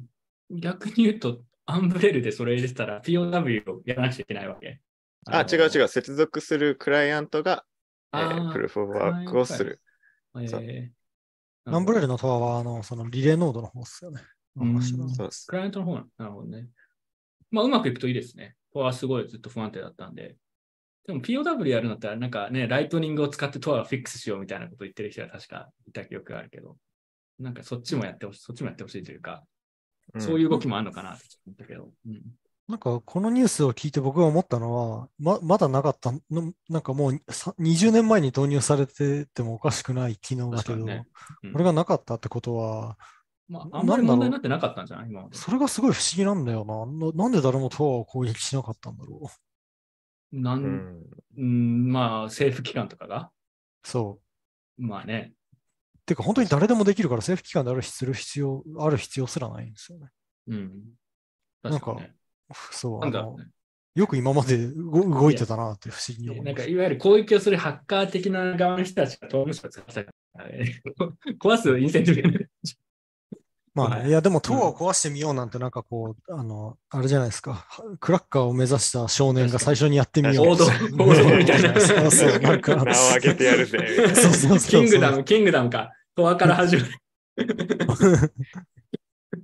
[0.49, 4.79] 逆に言うと、アンブレルでそれ入れてたら POW をやらなくちゃいけないわけ。
[5.25, 5.87] あ、違う違う。
[5.87, 7.65] 接続するクライアントが、
[8.13, 9.81] えあー、ープルーフ・オブ・ワークをする。
[10.35, 10.97] えー
[11.69, 14.21] アンブレルのトアは、あの、そのリレーノードの方ですよね。
[14.55, 15.55] うんそうですク。
[15.57, 16.69] ライアントの方ななるほどね。
[17.51, 18.55] まあ、うまくいくといいですね。
[18.73, 20.37] トアはすごいずっと不安定だったんで。
[21.05, 26.77] でも POW やるんだったら、なんかね、ライトニングを使ってトアをフィックスしようみたいなこと言ってる人が確かいた記憶があるけど、
[27.37, 29.56] なんかそっちもやってほしい、そっちもやってほしいというか、うん
[30.19, 31.89] そういう動きもあるのかなって思ったけど。
[32.05, 32.21] うん
[32.67, 41.07] なんか、このニュースを聞いて僕が思ったのは、ま、まだなかったの、なんかもうさ20年前に導入されててもおかしくない機能だけど、ね
[41.43, 42.97] うんこれがなかったってことは、
[43.47, 45.29] まあ、あんまり問題になってなかったんじゃない今。
[45.31, 47.07] それがすごい不思議なんだよな。
[47.07, 50.37] ななんで誰もトアを攻撃しなかったんだろう。
[50.37, 53.31] なん、ううん、んまあ、政府機関とかが、
[53.83, 54.19] そ
[54.77, 54.81] う。
[54.85, 55.33] まあね、
[56.07, 60.07] てか本当に誰でもできるから政府機関である必要必要、ある必要すらないんですよね。
[60.47, 60.71] うん。
[61.61, 62.13] 確かにね。
[62.71, 62.97] そう。
[62.97, 63.47] あのなんだろうね。
[63.93, 66.45] よく今まで動動いてたなって不思議に思います。
[66.45, 70.81] なんかいわゆる攻撃をするハッカー的な側の人たちがトームスを使ってたからね
[71.39, 72.49] 壊すインセンティブ
[73.77, 77.67] まあいいや、でも、塔を壊してみようなんて、なんかこう、あの、あれじゃないですか。
[77.99, 80.47] クラッカーを目指した少年が最初にやってみよう。
[80.47, 82.75] 王道王道みたいなそうそう、なんか。
[82.75, 83.77] 名を上げてやるぜ。
[84.15, 85.91] そうそうそうキングダム、キングダムか。
[86.17, 86.89] トアから始まる。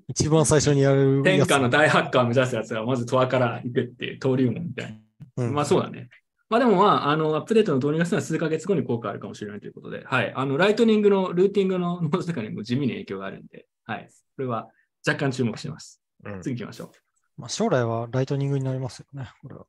[0.09, 1.23] 一番最初にやるやつ。
[1.23, 4.91] 天下の大ハッカーを目指すやつがまずトアから行くっていう登竜門みたい
[5.36, 5.45] な。
[5.45, 6.09] うんまあそうだね。
[6.49, 10.33] まあでもまあ、あの、アップデートの導入がするのは数ヶ月後に効果あるかもしれないということで、はい。
[10.36, 14.09] あの、ライトニングのルーティングのノードとかにも地味に影響があるんで、はい。
[14.36, 14.67] これは
[15.07, 16.01] 若干注目してます。
[16.25, 16.91] うん次行きましょう。
[17.38, 19.65] まあ、将来はライトニングになりますよね、これは。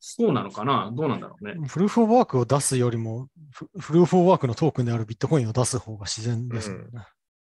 [0.00, 0.90] そうなのかな？
[0.94, 1.54] どうなんだろうね。
[1.68, 6.86] プルーフ・オブ・ワークを出すよりも、フプルーフ・オブ・ワークのトークンであるビットコインを出す方が自然ですもんね。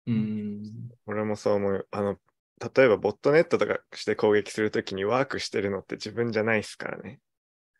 [0.07, 0.63] うーん。
[1.07, 1.87] 俺もそう思う。
[1.89, 2.17] あの、
[2.75, 7.19] 例えばボットネットとかして攻撃するときにワークしてるのって自分じゃないですからね。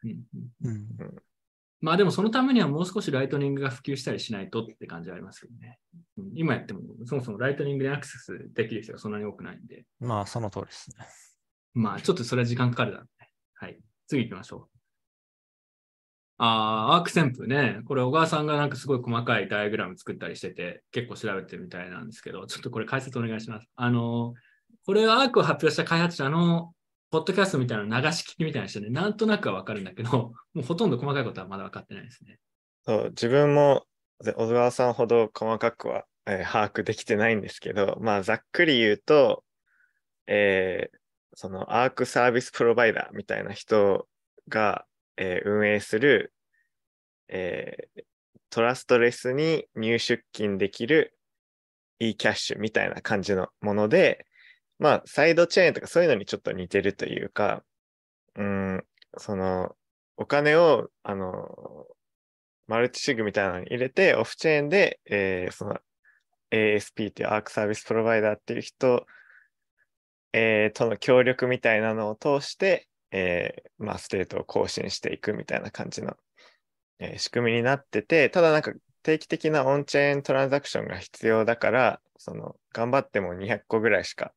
[0.04, 0.24] うん
[0.64, 1.16] うん。
[1.82, 5.78] まあでもそのためにはもう少しライトニングが普及したりしないとって感じはありますけどね。
[6.18, 11.06] うん今やってもそもそもライトニングにアクセスできる人がそんなに多くないんで、まあ、その通りですね。
[11.76, 13.30] まあちょっとそれは時間かかるだろうね。
[13.54, 13.80] はい。
[14.08, 14.76] 次行きましょう。
[16.38, 17.82] あーアーク旋風ね。
[17.86, 23.68] これ小川さんがなんかすごい細かいダイアグラム作ったりしてて結構調べてるみたいなんですけど、ちょっとこれ解説お願いします。
[23.76, 24.34] あの、
[24.86, 26.74] これはアークを発表した開発者の
[27.10, 32.40] ポッドキャストみたいな流し聞きみたいな人で、なんとなくはわかるんだけど、もうほとんど細かいことはまだ分かってないですね。
[32.86, 33.86] そう自分も
[34.20, 39.44] 小川さんほど細かくは、えー把握できてないんですけど、まあざっくり言うと、
[40.28, 40.98] えー
[41.36, 44.08] そのアークサービスプロバイダーみたいな人
[44.48, 44.86] が、
[45.18, 46.34] えー運営する、
[47.28, 48.04] えー
[48.52, 51.18] トラストレスに入出金できる
[52.00, 54.26] e キャッシュみたいな感じのもので、
[54.80, 57.64] まあサイドチェーンとかそういうのにちょっと似てるというか、
[58.36, 58.86] うん、
[59.18, 59.76] その
[60.16, 61.86] お金を、あの、
[62.68, 65.78] マルチシグみたいなのに入れて、オフチェーンで、えーその
[66.52, 69.06] ASP っていう Ark Service Provider っていう人、
[70.38, 76.18] えーとの協力みたいなのを通して、えーまあ、ステートを更新していくみたいな感じの、
[77.00, 84.34] えー仕組みになってて、ただなんか定期的なオンチェーントランザクションが必要だから、その頑張っても200個ぐらいしか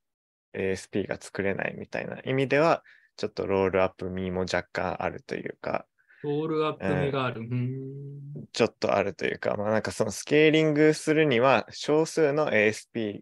[0.54, 2.84] ASP が作れないみたいな意味では、
[3.16, 5.84] ちょっとロールアップ味も若干あるというか、
[6.22, 7.40] ロールアップ味がある。
[7.40, 13.20] うーんちょっとあるというか、まあなんかそのスケーリングするには少数の ASP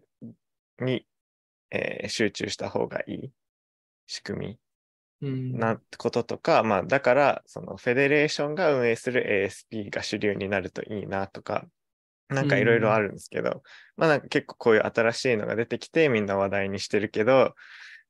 [0.83, 1.05] に、
[1.71, 3.31] えー集中した方がいい
[4.07, 4.59] 仕組
[5.21, 5.53] うん。
[5.53, 11.65] みなこととか、まあだからそのフェデレーションが運営する ASP が主流になるといいなとか、
[12.29, 13.63] なんかいろいろあるんですけど、
[13.97, 17.55] まあなんか結構こういう新しいのが出てきてみんな話題にしてるけど、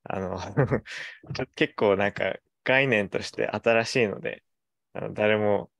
[0.03, 0.39] あの
[1.55, 4.43] 結構なんか概念として新しいので、
[4.93, 5.71] あの誰も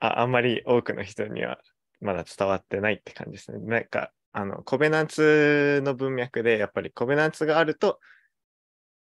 [0.00, 1.60] ああんまり多くの人には
[2.00, 3.58] まだ伝わってないって感じですね。
[3.60, 7.98] なんか、あの、コベナンツの文脈で、やっぱりコベナンツがあると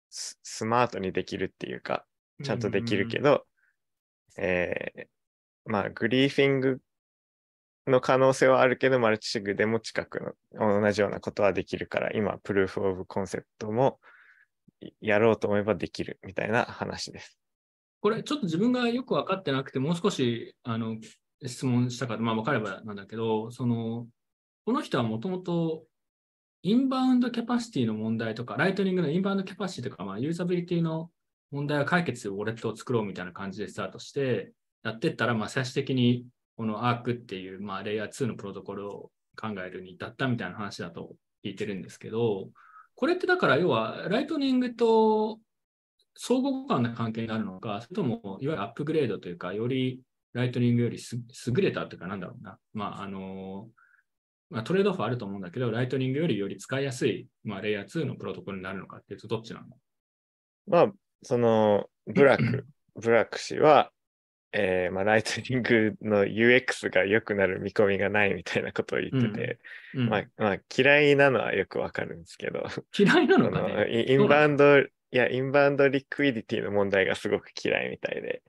[0.10, 2.06] ス、スマートにできるっていうか、
[2.42, 3.46] ちゃんとできるけど、
[4.38, 5.06] えー
[5.66, 6.80] まあ、 griefing
[7.86, 14.00] の可能性はあるけど、マルチシグでも近くの同じようなことはできるから、今、 proof of concept も
[15.02, 17.38] やろうと思えばできるみたいな話です。
[18.00, 20.96] これちょっと自分がよく分かってなくて、もう少しあの
[21.46, 24.08] 質問したかまあ分かればなんだけど、その、
[24.66, 25.84] この人はもともと
[26.64, 31.12] inbound capacity の問題とか、ライトニングの inbound capacity とか、まあ、ユーザビリティの
[31.52, 36.26] 問題を解決するウォレットを作ろうみたいな感じでスタートして、やってったら、まあ、最終的に
[36.58, 41.14] この Ark っていう、まあ、レイヤー2のプロトコルを考えるに至ったみたいな話だと
[41.46, 42.50] 聞いてるんですけど、
[42.96, 45.38] これってだから要はライトニングと
[46.18, 50.02] 相互互換な関係になるのか、それともいわゆるアップグレードというか、より
[50.34, 53.68] ライトニングより優れたというか、なんだろうな、まああの
[54.50, 59.66] まあ、トレードオフあると思うんだけど、ライトニングよりより使いやすい、まあ、レイヤー2のプロトコルになるのかっていうと、どっちなの？
[60.68, 60.92] まあ、
[61.24, 62.66] その、ブラック、
[63.02, 63.92] ブラック氏は、
[64.58, 69.60] えーまあ、ライトニングの UX が良くなる見込みがないみたいなことを言ってて、
[69.96, 72.64] うんまあ、まあ、嫌いなのはよくわかるんですけど、
[72.98, 74.06] 嫌いなそのかのね。
[74.08, 78.44] イ inbound、いや、 inbound liquidity の問題がすごく嫌いみたいで、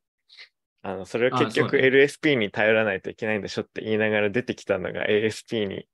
[0.86, 5.88] あの、それをあ結局 LSP に頼らないといけないんでしょって言いながら出てきたのが ASP に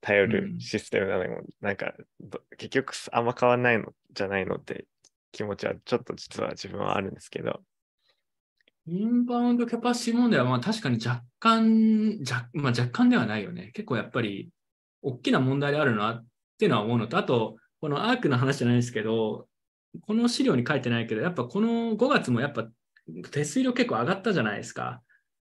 [0.00, 0.30] 頼うん。
[0.30, 4.86] るシステムなのも、なんか、ど結局あんま変わんないのじゃないのって
[5.32, 7.60] 気持ちはちょっと実は自分はあるんですけど、
[8.86, 13.70] インバウンドキャパシティ問題はまあ確かに若干、若まあ、若干ではないよね。
[13.74, 14.50] 結構やっぱり
[15.02, 16.26] 大きな問題であるなっ
[16.58, 19.46] ていうのは思うのと、あと、このアークの話じゃないですけど、
[20.06, 22.66] この資料に書いてないけど、やっぱこの5月もやっぱ
[23.30, 25.02] 手数料結構上がったじゃないですか。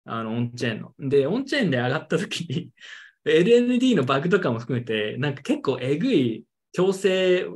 [0.05, 0.93] あの、オンチェーンの。
[0.99, 2.71] で、オンチェーンで上がった時に、
[3.25, 7.47] LND のバグとかも含めて、なんか結構えぐい強制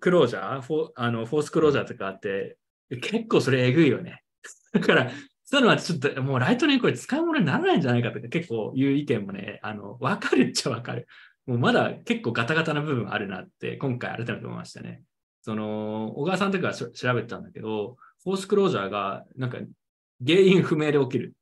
[0.00, 2.56] クロージャー、フォあのフォースクロージャーとかあって、
[2.90, 4.22] 結構それえぐいよね。
[4.72, 5.10] だから、
[5.44, 11.06] そういうのはちょっともうライトニングこれ使い物にならないんじゃないかとか結構いう意見もね、あの、わかるっちゃわかる。
[11.46, 15.02] もうまだ結構ガタガタな部分あるなって今回改めて思いましたね。
[15.42, 19.58] その、小川さんとか調べてたんだけど、フォースクロージャーがなんか
[20.24, 21.34] 原因不明で起きる。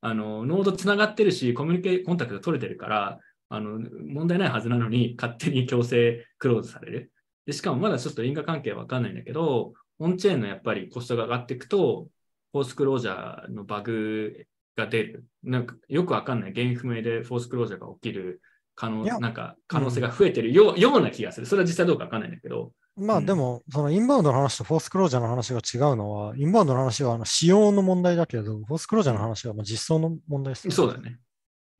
[0.00, 7.12] あの、ノードつながってるし、コミュニケコンタクト取れてるから、あの、問題ないはずなのに勝手に強制クローズされる。
[7.46, 12.08] で、しかもまだちょっと因果関係わかんないんだけど、オンチェーンのやっぱりコストが上がっていくと、
[12.52, 14.46] フォースクロージャーのバグ
[14.76, 15.24] が出る。
[15.42, 18.42] なんかよくわかんない原因不明でフォースクロージャーが起きる
[18.74, 21.46] 可能なんか可能性が増えてるよう,、ような気がする。
[21.46, 22.72] それは実際どうかわかんないんだけど。
[22.96, 31.00] うんまあでも、そのインバウンドの話とフォースクロージャーの話が違うのは、インバウンドの話はあの仕様の問題だけど、フォースクロージャーの話はまあ実装の問題です、そうだよ。
[31.00, 31.18] ね。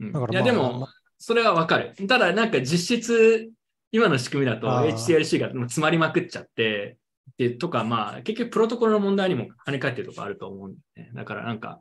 [0.00, 1.94] うんいや、だからまあでも、それはわかる。
[2.08, 3.50] ただ、なんか実質、
[3.90, 6.96] 今の仕組みだとあー HTLC が詰まりまくっちゃって、
[7.36, 11.12] でとか、まあ、結局プロトコルの問題にも跳ね返ってるところあると思うんだよね。
[11.14, 11.78] だからなんか、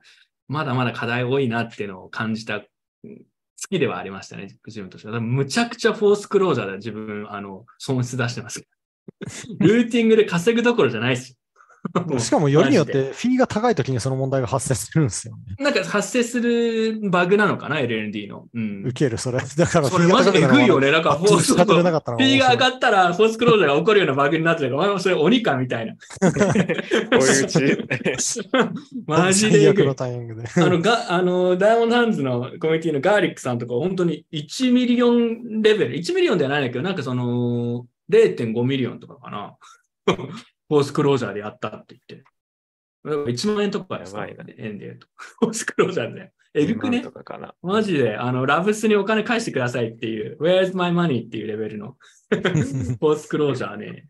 [0.47, 3.21] まだまだ課題多いなっていうのを感じた、うん
[3.63, 5.21] 好きではありましたね、自分としては。
[5.21, 8.65] むちゃくちゃフォースクロージャーで自分、あの、損失出してます。
[9.59, 11.35] ルーティングで稼ぐどころじゃないし。
[12.19, 15.55] しかもよりによって、フィーが高いときにその問題が発生するんですよね。
[15.57, 18.45] なんか発生するバグなのかな、LND の。
[18.53, 18.93] うん受。
[18.93, 19.39] ける、それ。
[19.39, 20.91] だから、それマジでえぐいよね。
[20.91, 25.95] なんか、フォース使ってなかったのフィーが上っがったら、 force closure が起こるようなバグになってるから、お前もそれ鬼かみたいな。
[26.21, 27.57] 追い打ち、
[29.07, 29.95] マジでの。
[29.95, 30.47] タイミングで。
[30.55, 39.57] あの、が、あの、ダイヤモンドハンズのコミュニティのガーリックさんとか、本当に1 million レベル、1 million ではないんだけど、なんかその、0.5 million とかかな。
[40.05, 42.25] フォースクロージャーでやったって言って。
[43.03, 45.07] 1万円とかですかやばいな円で言うと。
[45.39, 46.31] フォースクロージャーで。
[46.53, 47.03] えぐくね？
[47.61, 51.25] マジで、あの、ラブスにお金返してくださいっていう、Where's my money?
[51.25, 51.97] っていうレベルの
[52.29, 54.09] フォースクロージャーね、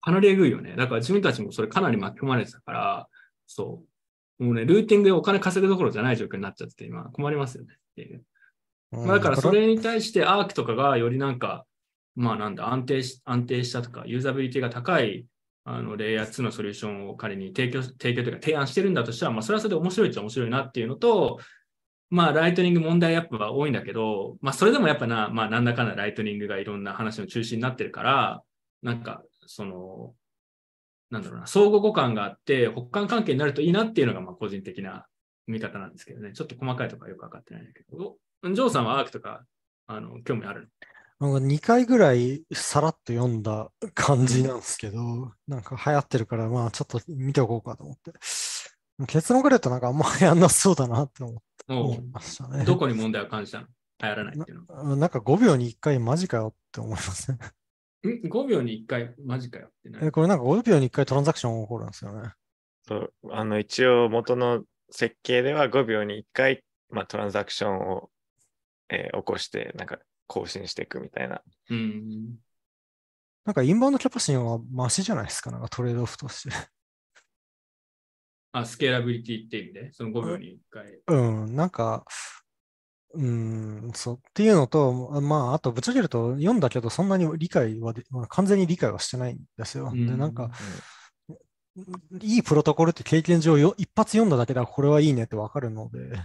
[0.00, 0.74] かなりえぐいよね。
[0.76, 3.08] だから自分たちもそれかなり巻き込まれてたから、
[3.46, 3.84] そ
[4.40, 4.44] う。
[4.44, 8.24] もうね、ルーティングでお金稼ぐどころじゃない状況になっちゃってて、今困りますよねっていう。
[8.92, 11.66] だからそれに対してアークとかがよりなんか、
[12.20, 15.24] まあなんだ、安定し、安定したとか、ユーザビリティが高い、
[15.64, 21.40] あの、レイヤー2のソリューションを仮に提供、提供というか提案してるんだとしたら、まあそれはそれで面白いっちゃ面白いなっていうのと、
[22.10, 28.42] まあライトニング問題やっぱは多いんだけど、まあそれでもやっぱな、まあなんだかんだライトニングがいろんな話の中心になってるから、
[28.82, 30.12] なんか、その、
[31.08, 35.06] なんだろうな、相互互換があって、補完関係になるといいなっていうのが、まあ個人的な
[35.46, 36.32] 見方なんですけどね。
[36.34, 39.44] ちょっと細かいところはよくわかってないんだけど、ジョーさんはアークとか、
[39.86, 40.68] あの、興味ある？
[41.20, 48.12] なんか2回ぐらいさらっと読んだ感じなんですけど、なんか流行ってるから、まあちょっと見ておこうかと思って。
[49.06, 52.64] 結論から言うとなんかあんま流行んなそうだなって思いましたね。
[52.64, 53.66] どこに問題を感じたの？
[54.02, 54.96] 流行らないっていうのは。
[54.96, 57.38] なんか5秒に1回マジかよって思いますね。
[58.08, 62.32] ん ?5 秒に1回、マジかよってなえこれなんか5秒に1回トランザクション起こるんですよね。
[62.88, 68.10] そう、あの、一応元の設計では5秒に1回、まあ、トランザクションを、
[68.88, 69.98] えー起こして、なんか
[70.30, 71.42] 更新していくみたいな。
[71.70, 72.36] うん。
[73.44, 76.54] なんかインバウンドキャパシティはマシじゃないですか、なんかトレードオフとして。
[78.52, 81.00] あ、スケーラビリティって意味で、その5秒に1回。
[81.08, 82.04] うん、なんか、
[83.14, 89.90] うん、そう、っていうのと、まあ、あと、ぶっちゃけると、読んだけど、そんなに理解はで、まあ、完全に理解はしてないんですよ。
[89.92, 90.52] で、なんか、
[92.22, 96.22] いいプロトコルって経験上よ、一発読んだだけで、これはいいねってわかるので、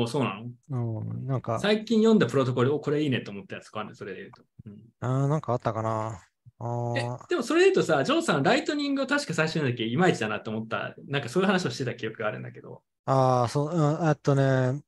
[0.00, 0.40] おそうな
[0.70, 1.00] の？
[1.00, 4.42] うん、なんか、最近読んだプロトコル、お、これいいねと思ったやつかあるね、それで言うと。
[4.66, 6.22] うんあーなんかあったかな。
[6.60, 12.82] あえーでもそれで言うとさ、ジョーさん、ライトニングを確か最初の時いまいちだなと思った、なんかそういう話をしてた記憶があるんだけど。
[13.06, 14.82] あー、そう、うん、えっとね、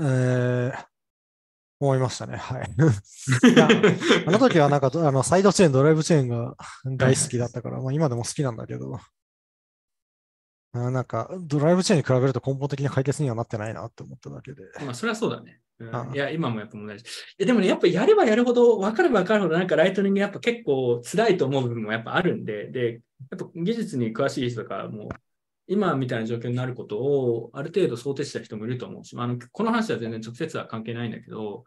[0.00, 0.84] えー、
[1.78, 2.36] 思いましたね。
[2.36, 2.70] はい。
[4.26, 6.56] あの時はなんか、あの、サイドチェーン、ドライブチェーンが
[6.96, 9.00] 大好きだったから、まあ今でも好きなんだけど、あ
[10.72, 14.62] なんか、ドライブチェーンに比べると根本的な解決にはなってないなって思っただけで。
[14.84, 15.60] まあ、それはそうだね。
[15.80, 17.34] うんいや、今もやっぱ問題です。
[17.38, 25.08] でもね、やっぱやればやるほど、分かれば分かるほど、なんかライトニングやっぱ結構辛いと思う部分もやっぱあるんで、で、やっぱ技術に詳しい人とかも、
[25.66, 31.64] 今みたいな状況になることをある程度想定した人もいると思うし、まあ、あのこの話は全然直接は関係ないんだけど、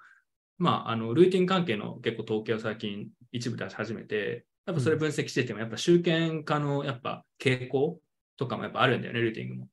[0.57, 7.99] まあ、あのルーティン関係の結構統計を最近一部出し始めて、やっぱそれ分析してても、やっぱ集権化のやっぱ傾向
[8.37, 9.67] とかもやっぱあるんだよね、ルーティングも。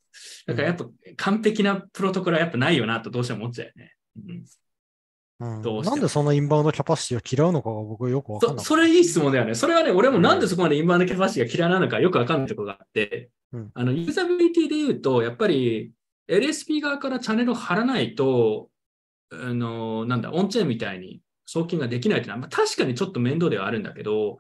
[0.47, 0.87] だからやっぱ
[1.17, 3.95] 完璧なプロトコルはやっぱないよなとどうしても思っちゃうよね。
[4.17, 4.45] うん
[5.41, 8.65] うんどうしてもなんでそんなインバウンドキャパシティを嫌うのかが僕はよくわかんそない。
[8.65, 9.57] それいい質問だよね。
[9.57, 15.93] それはね、俺もなんでそこまでインバウンドキャパシティが嫌いなのかよくわかんないところがあって、うんあのユーザビリティで言うと、やっぱり
[16.29, 18.69] LSP 側からチャンネルを貼らないと、
[19.33, 24.39] あのなんだ、オンチェーンみたいに送金ができないっていうのは、まあ、確かにちょっと面倒ではあるんだけど、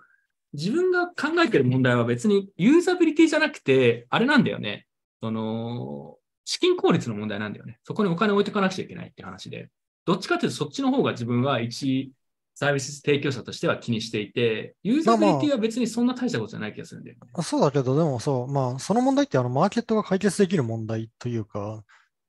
[0.52, 4.86] 自分が考えてる問題は別にユーザビリティじゃなくて、あれなんだよね。
[5.20, 7.78] その、資金効率の問題なんだよね。
[7.84, 9.68] そこにお金を置いていかなくちゃいけないって話で。
[10.04, 12.12] どっちかというとそっちの方が自分は一
[12.54, 17.42] サービス提供者としては気にしていて、ユーザビリティは別にそんな大したことじゃない気がするんだよね。
[17.42, 21.82] そうだけど、でもそう、まあ、その問題ってあのマーケットが解決できる問題というか、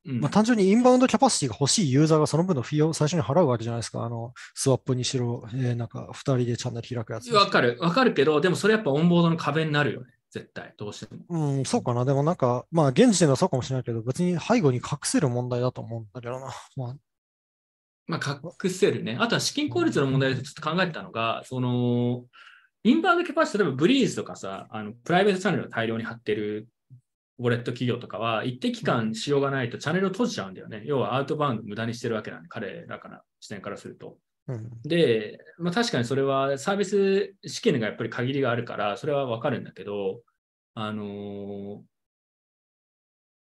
[0.06, 4.04] うんまあ、単純にインバウンドキャパシティが欲しいユーザーがその分のフィーを最初に払うわけじゃないですか。
[4.04, 7.34] あの、スワップにしろ、えーなんか2人でチャンネル開くやつ。
[7.34, 10.08] わかる、わかるけど、でもそれやっぱオンボードの壁になるよね。
[10.34, 11.22] 絶対、どうしても。
[11.30, 12.06] うん、そうかな。
[12.06, 16.48] でもなんか、まあ、現時点ではそうかもしれないけど、別に背後に隠せる問題だと思うんだけどな。
[16.76, 16.98] まあ、
[18.08, 19.16] まあ、隠せるね。
[19.20, 22.26] あとは資金効率の問題でちょっと考えてたのが、その、
[22.84, 26.68] インバウンドキャパシティ、例えばブリーズとかさ、あのプライベートチャンネルを大量に貼ってる
[27.44, 30.82] ウォレット企業とかは、一定期間しようがないとチャンネルを閉じちゃうんだよね。
[30.86, 34.18] 要はアウトバウンド無駄にしてるわけなんで、彼らから視点からすると。
[34.48, 40.22] うん、で、まあ、確かにそれはサービス資金がやっぱり限りがあるから、それはわかるんだけど、
[40.74, 41.80] あのー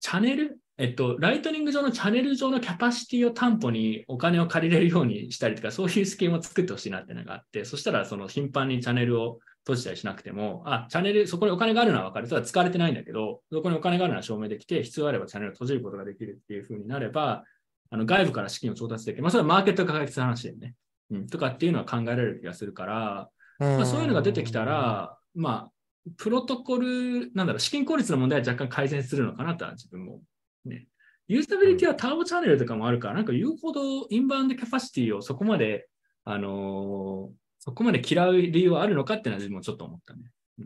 [0.04, 9.40] チャンネル、えっと、ライトニング上のチャンネル上のキャパシティを担保にお金を借りれるようにしたりとか、そういうスキームを作ってほしいなっていうのがあって、そしたらその頻繁にチャンネルを
[9.72, 12.28] 閉じたりしなくても、あ、チャンネル、そこにお金があるのは分かる。
[12.28, 17.44] ただ使われてないんだけど、そこにお金があるのは証明できて、必要あればチャンネルを閉じることができるっていう風になれば、
[17.90, 19.24] あの外部から資金を調達できる。
[19.24, 20.76] まあ、それはマーケットが解決する話だよね。
[21.12, 25.72] うん、とかっていうのは考えられる気がするから、まあ、そういうのが出てきたら、まあ、
[26.18, 30.22] プロトコル、なんだろう、資金効率の問題は若干改善するのかなとは自分も。
[30.66, 30.88] ね。
[31.28, 35.88] ユーザビリティはターボチャンネルとかもあるから、なんか言うほどインバウンドキャパシティをそこまで、
[36.24, 40.32] あのーそこまで嫌う理由はあるのかっていうのは自分もちょっと思ったね。
[40.60, 40.66] うん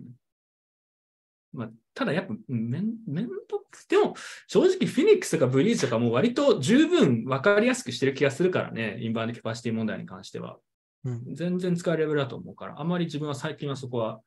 [1.52, 4.16] まあ、ただやっぱ、めん、めんどく、でも
[4.48, 10.58] 正直フィニックスとかブリーズとかも割と十分分かりやすくしてる気がするからね、インバウンドキャパシティ問題に関しては。
[11.06, 14.22] うん全然使えるレベルだと思うから、あまり自分は最近はそこは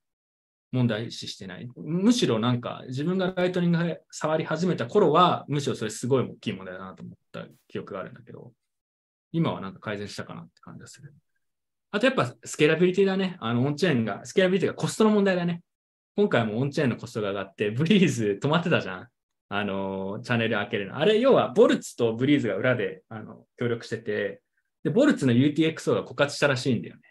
[0.71, 1.69] 問題視してない。
[1.77, 8.53] むしろなんか自分がライトニングが触り始めた頃は、むしろそれすごい大きい問題だなと思った記憶があるんだけど、
[9.33, 11.13] 今はなんか改善したかなって感じがする。
[11.91, 13.37] あとやっぱスケーラビリティだね。
[13.41, 15.63] あのオンチェーンが、スケーラビリティがコストの問題だね。
[16.17, 19.09] 今回もオンチェーンのコストが上がって、ブリーズ止まってたじゃん。
[19.51, 20.99] あの、チャンネル開けるの。
[20.99, 24.43] あれ、要は、ボルツとブリーズが裏であの協力してて、
[24.85, 27.03] で、ボルツの UTXO が枯渇したらしいんだよね。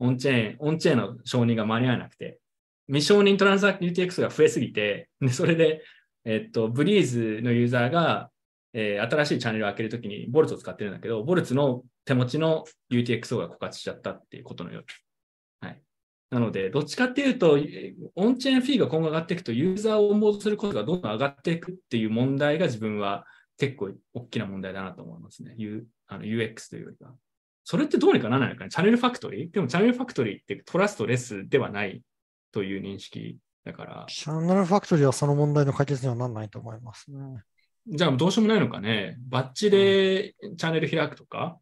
[0.00, 2.40] オンチェーン、オンチェーンの承認が間に合わなくて。
[2.88, 5.84] 未承認トランザク UTXO が増えすぎて、で、それで、
[6.24, 8.30] えっと、ブリーズのユーザーが、
[8.72, 15.04] えー新しいチャンネルを開けるときにボルツを使ってるんだけど、ボルツの手持ちの UTXO が枯渇しちゃったっていうことのようです。
[15.60, 15.82] はい。
[16.30, 23.26] なので、どっちかっていうと、えーオンチェーンフィーが今後上がっていくと、ユーザーをオンボードすることがどんどん上がっていくっていう問題が自分は
[23.58, 25.54] 結構大きな問題だなと思いますね。
[25.58, 27.12] U、あの UX というよりは。
[27.64, 32.02] それってどうにかならないのかねチャンネルファクトリーでもチャンネルファクトリーってトラストレスではない
[32.50, 33.36] という認識
[33.66, 37.42] だから、チャンネルファクトリーはその問題の解決にはならないと思いますね。
[37.90, 39.16] じゃあどうしようもないのかね。
[39.28, 41.58] バッチでチャンネル開くとか、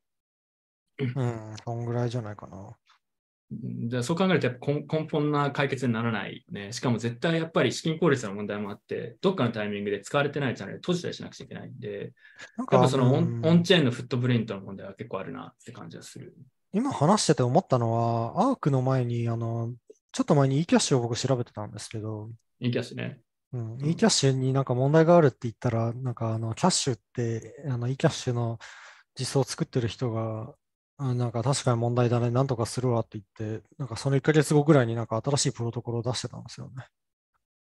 [0.98, 2.76] うん、そんぐらいじゃないかな。
[3.50, 6.72] うんじゃあそう考えるとやっぱ根根本な解決にならないよね。
[6.72, 12.12] しかも絶対やっぱり資金効率の問題もあって、どっかのタイミングで使われてないチャンネル閉じたりしなくちゃいけないんで、
[12.56, 16.34] なんやっぱそのオうんンオンチェーンのフットプリントの問題は結構あるなって感じがする。
[16.72, 19.74] 今話してて思ったのは、アークの前に、あの、
[20.12, 22.30] ちょっと前に e キャッシュを僕調べてたんですけど、
[22.60, 23.20] いいキャッシュね。
[23.52, 28.58] うん、e キャッシュになんか問題があるって言ったら、なんかあの、キャッシュって、あの、e キャッシュの
[29.18, 30.54] 実装を作ってる人が、
[30.98, 33.22] あなんか確かに問題だね、なんとかするわって言
[33.56, 36.86] って、なんかその1ヶ月後ぐらいになんか新しいプロトコルを出してたんですよね。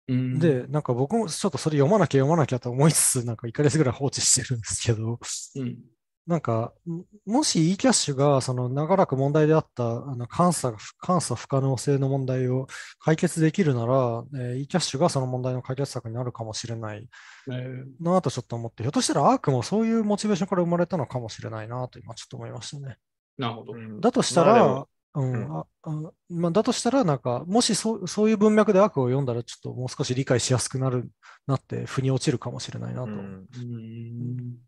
[0.09, 5.19] うん、で、なんか僕もちょっとそれ読まなきゃ読まなきゃと思いつつ、なんか1ヶ月ぐらい放置してるんですけど、
[5.57, 5.79] うん、
[6.27, 12.67] なんか、ももし e キャッシュがその長らく問題であったあの監査が監査不可能性の問題を
[13.01, 17.09] 解決できるなら、えー e キャッシュがその問題の解決策になるかもしれない。
[17.49, 17.85] えー。
[18.01, 22.99] なとちょっと思って、ひょっとしたらアークもそういうモチベーションから生まれたのかもしれないなと今ちょっと思いましたね。
[23.41, 23.73] なるほど。
[23.73, 24.01] うん。
[24.01, 25.59] だとしたらも、うんうん。
[25.59, 25.91] ああ
[26.29, 31.11] まあ、だとしたら、なんか、もしそうそういう文脈でアークを読んだら、ちょっともう少し理解しやすくなる
[31.47, 33.07] なって、腑に落ちるかもしれないなと。
[33.07, 33.17] うん。
[33.17, 34.59] うん。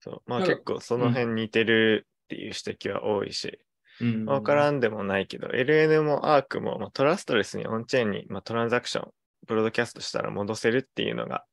[0.00, 0.22] そう。
[0.26, 3.58] まあ結構その辺似てるっていう指摘は多いし、
[4.00, 4.24] うん。
[4.24, 9.10] わからんでもないけど、LN も ARC も、まあ、トラストレスにオンチェーンに、まあ、トランザクション、
[9.46, 11.44] ブロードキャストしたら戻せるっていうのが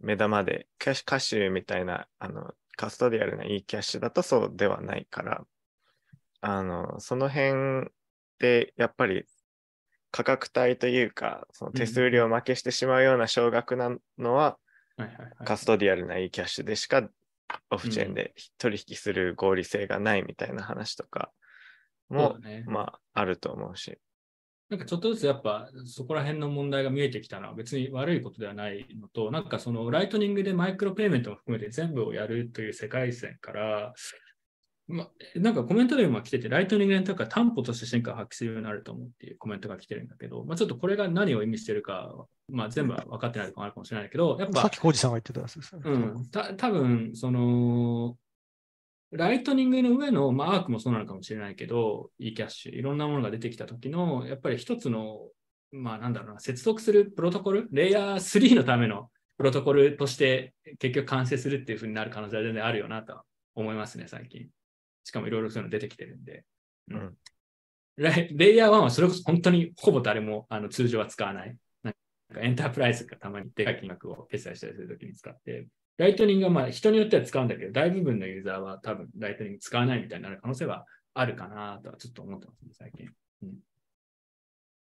[0.00, 5.44] 目玉で、キャッシュ、カッシュみたいな、あの、カストディアルな e キャッシュだとそうではないから、
[6.40, 7.90] あの、その辺
[8.38, 9.26] でやっぱり
[10.10, 14.56] 価格帯というか、その手数料負けしてしまうような少額なのは、
[14.96, 17.06] はいはいはいカストディアルな e キャッシュでしか
[17.70, 21.30] オフチェーンで取引する合理性がないみたいな話とか
[22.08, 22.64] もね。
[22.66, 23.98] まあ、あると思うし。
[24.70, 33.92] なんかちょっとずつやっぱそこら辺の問題が見えてきたのは別に悪いことではないのと、なんかそのライトニングでマイクロペイメントも含めて全部をやるという世界線から、
[34.86, 45.90] ま、なんかコメントでも来てて、ライトニングレンタカー担保として進化を発揮するようになると思うっていうコメントが来てるんだけど、まあ、ちょっとこれが何を意味してるか、まあ、全部は分かってないとこあるかもしれないけど、やっぱさっきコージさんが言ってたやつですよね。
[45.90, 48.16] うん、た多分その、
[49.12, 55.28] ライトニングの上の、まあ、アークもそうなのかもしれないけど、e キャッシュ、いろんなものが出てきた時の、やっぱり一つの、
[55.72, 64.48] まあ、なんだろうな、接続するプロトコル、レイヤー3のためのプロトコルとして結局完成するっていうふうになる可能性は全然あるよなとは思いますね、最近。
[65.04, 66.44] しかもいろいろそういうの出てきてるんで。
[66.90, 67.14] うん
[67.96, 71.56] レイレイヤー1はそれこそ本当にほぼ誰もあの通常は使わない。
[71.82, 71.94] なん
[72.34, 75.66] かエンタープライズがたまにでかい金額を決済したりするときに使って、
[76.00, 83.10] ライトニングはまあ人によっては使うんだけど、大部分のユーザーは多分ライトニング使わないみたいになる可能性はあるかなとはちょっと思ってますね、最近。
[83.42, 83.58] うん、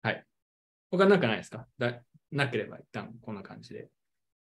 [0.03, 0.23] はい。
[0.91, 1.67] 他なんかないですか？
[1.79, 3.89] だなければ一旦こんな感じで。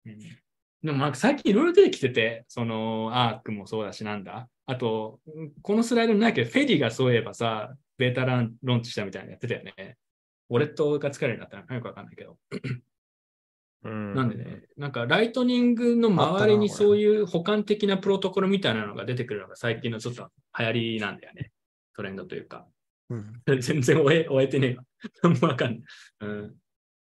[0.06, 4.48] うん、でもなんか最近いろいろ出てきてて、そのアークもそうだしなんだ。
[4.64, 5.20] あと、
[5.60, 9.98] このスライドにないけど、フェディがそういえばさ、ベータ版ローンチしたみたいなのやってたよね。
[10.48, 12.38] ウォレットが使えるようになったのかよくわかんないけど。
[13.84, 21.52] うんなんでね、なんかライトニングの周りにそういう補完的なプロトコルみたいなのが出てくるのが最近のちょっと流行りなんだよね。
[21.94, 22.66] トレンドというか。
[23.10, 24.84] うん全然追え追えてねえわ。
[25.22, 25.80] 何 もわかんない、
[26.20, 26.54] うん。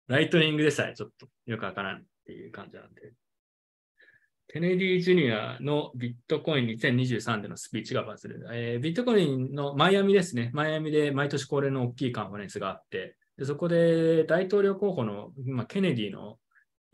[0.09, 3.13] ライトニングでさえちょっとよくわからんっていう感じなんで。
[4.49, 8.47] ケネディ・ジュニアのビットコイン2023でのスピーチがバズる。
[8.53, 10.51] えービットコインのマイアミですね。
[10.53, 16.39] マイアミで毎年恒例の大きいカンファレンスがあって、でそこで大統領候補の、まあ、ケネディの、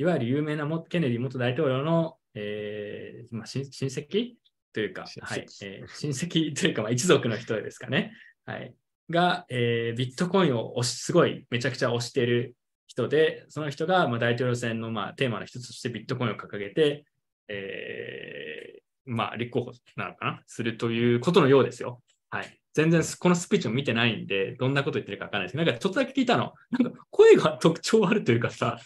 [0.01, 4.31] いわゆる有名なもケネディ元大統領の、えーまあ、親親戚
[4.73, 8.15] というか、親戚はいえー親戚というか、まあ、一族の人ですかね。
[8.47, 8.73] はい、
[9.11, 17.05] が、えービットコインを推し、すごいめちゃくちゃ推している人で、その人がまあ大統領選のまあテーマの一つとしてビットコインを掲げて、
[17.49, 20.41] えーまあ、立候補なのかな？
[20.47, 22.01] するということのようですよ。
[22.31, 22.59] はい。
[22.73, 26.55] 全然このスピーチを見てないんで、どんなこと言ってるかわかんないですけど、なんかちょっとだけ聞いたの。
[26.71, 28.79] なんか声が特徴あるというかさ、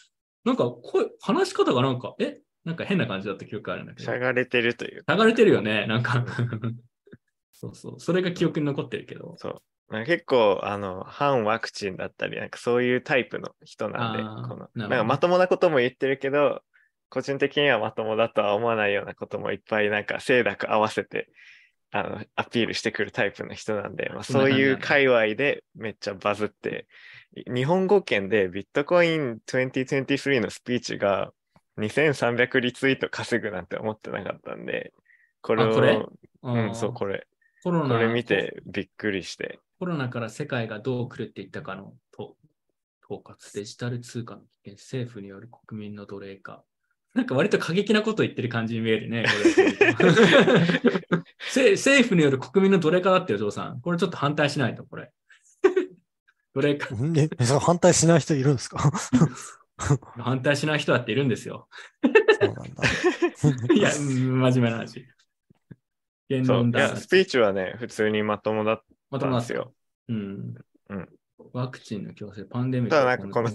[0.45, 2.41] なんか声、話し方がなんか、え？
[2.65, 4.05] なんか変な感じだった記憶あるんだけど。
[4.05, 5.15] しゃがれてるというか。
[5.15, 6.25] 流れてるよね、なんか。
[7.53, 8.01] そうそう。
[8.01, 9.35] それが記憶に残ってるけど。
[9.39, 9.93] そう。
[9.93, 16.63] なんか結構、あの、反ワクチンだったり、なんかそういうタイプの人なんで、この、なんかまともなことも言ってるけど、
[17.11, 21.29] 個人的にはまともだとは思わないようなこともいっぱいなんか清濁合わせて、
[21.97, 26.89] あの、アピールしてくるタイプの人なんで、まあ、そういう界隈でめっちゃバズって、
[27.47, 31.33] 日本語圏でビットコイン2023のスピーチが
[31.79, 34.93] 2300リツイート稼ぐなんて思ってなかったんで、
[35.41, 36.05] これを、れ？
[36.43, 37.19] うん、そう、これ。
[37.19, 37.27] れ、
[37.63, 42.35] コロナこれ見てびっくりして、コロナから世界がどう来るって言ったかのと
[43.09, 46.65] 統括、デジタル通貨の危険、政府による国民の奴隷化。
[47.15, 49.25] なんか割と過激なこと言ってる感じに見えるね。
[49.97, 50.13] これ
[51.49, 53.81] せ政府による国民の奴隷化だってよ、ジョーさん。
[53.81, 55.13] これちょっと反対しないと、これ。
[56.55, 56.89] 奴隷化。
[57.17, 58.91] え、えそれ反対しない人いるんですか？
[60.19, 61.69] 反対しない人だっているんですよ。
[62.03, 62.11] そ
[62.51, 62.83] うなんだ。
[63.75, 65.07] いや、うん真面目な話。
[66.29, 66.57] 言そう。
[66.59, 69.75] 論弾いや、スピーチはね、普通にまともだっまともなんたんですよ。
[70.09, 70.55] うん。
[70.89, 71.09] うん
[71.55, 72.97] ワクチンの強制、パンデミック。
[72.97, 73.49] ただなんかこの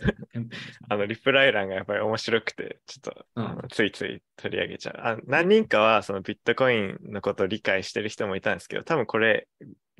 [0.87, 4.95] あの、リプライ欄がやっぱり面白くて、ちょっと、うんついつい取り上げちゃう。
[4.97, 9.49] あ何人かはそのビットコインのことを理解してる人もいたんですけど、多分これ、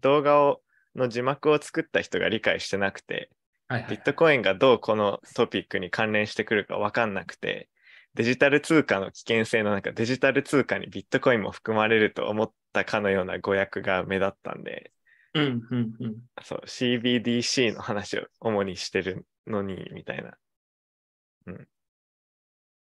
[0.02, 0.62] 動画を
[0.96, 3.30] の字幕を作った人が理解してなくて、
[3.68, 7.70] はいはいビットコインがどうこのトピックに関連してくるか分かんなくて、
[8.14, 14.94] デジタル通貨の危険性の中、デジタル通貨にビットコインも含まれると思ったかのような語訳が目立ったんで、
[15.40, 16.16] うん、うん、うん。
[16.44, 20.34] そう、CBDC の話を主にしてるのに、みたいな。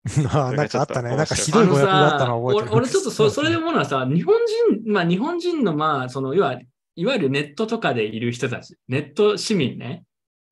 [0.32, 1.16] あなんかあったね。
[1.16, 2.72] なんかひどい語訳があったさ、の覚えてる。
[2.72, 4.36] 俺俺ちょっとそそれで思うのはさ、日本
[4.74, 6.60] 人、まあ日本人のまあ、その、いわ
[6.96, 10.04] いわゆるネットとかでいる人たち、ネット市民ね、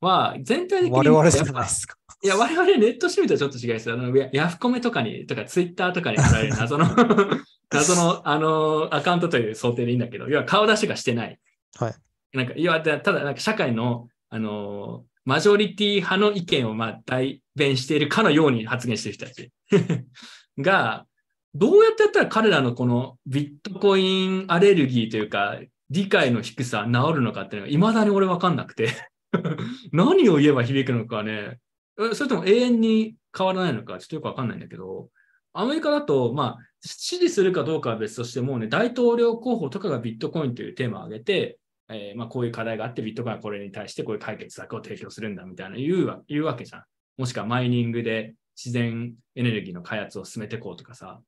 [0.02, 1.96] は全体的に我々じゃないですか？
[2.22, 3.96] いや、我々ネット市民とはちょっと違いですよ。
[3.96, 6.86] あのヤヤフコメとかに、とかツイッターとかに貼られる謎の、
[7.72, 11.40] 謎の、あの、アカウントという想定でいいんだけど、要は顔出しがしてない。
[11.76, 12.38] はい。
[12.38, 19.52] なんか、いや、ただ、なんか社会の、あの、マジョリティ派の意見をまあ代弁しているかのように発言してる人たち
[20.60, 21.08] が、
[21.56, 25.60] どうやってやったら彼らのこのビットコインアレルギーというか、
[25.90, 28.90] 理解の低さ治るのかっていうのが未だに俺わかんなくて
[29.92, 31.60] 何を言えば響くのかね、
[32.14, 35.10] それとも永遠に変わらないのかちょっとよくわかんないんだけど、
[35.54, 41.58] アメリカだと、まあ、支持するかどうかは別としてもね、大統領候補とかがビットコインというテーマを挙げて、
[41.90, 46.84] えーまあ、こういう課題があって、ビットコインはこれに対してこういう解決策を提供するんだみたいな言うわ言うわけじゃん。
[47.18, 51.22] もしくはマイニングで自然エネルギーの開発を進めていこうとかさ。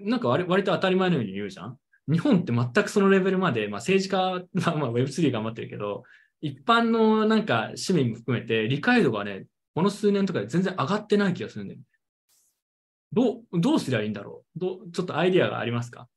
[0.00, 1.78] なんか割割と当たり前のように言うじゃん。
[2.10, 4.18] 日本って全くそのレベルまで、まあ、政治家
[4.70, 6.02] は、まあ、Web3 頑張ってるけど、
[6.40, 11.86] 一般のなんか市民も含めて理解度がね、この数年とかで全然上がってない気がするんだよね。
[13.12, 16.08] どう、どうすりゃいいんだろうどうちょっとアイディアがありますか？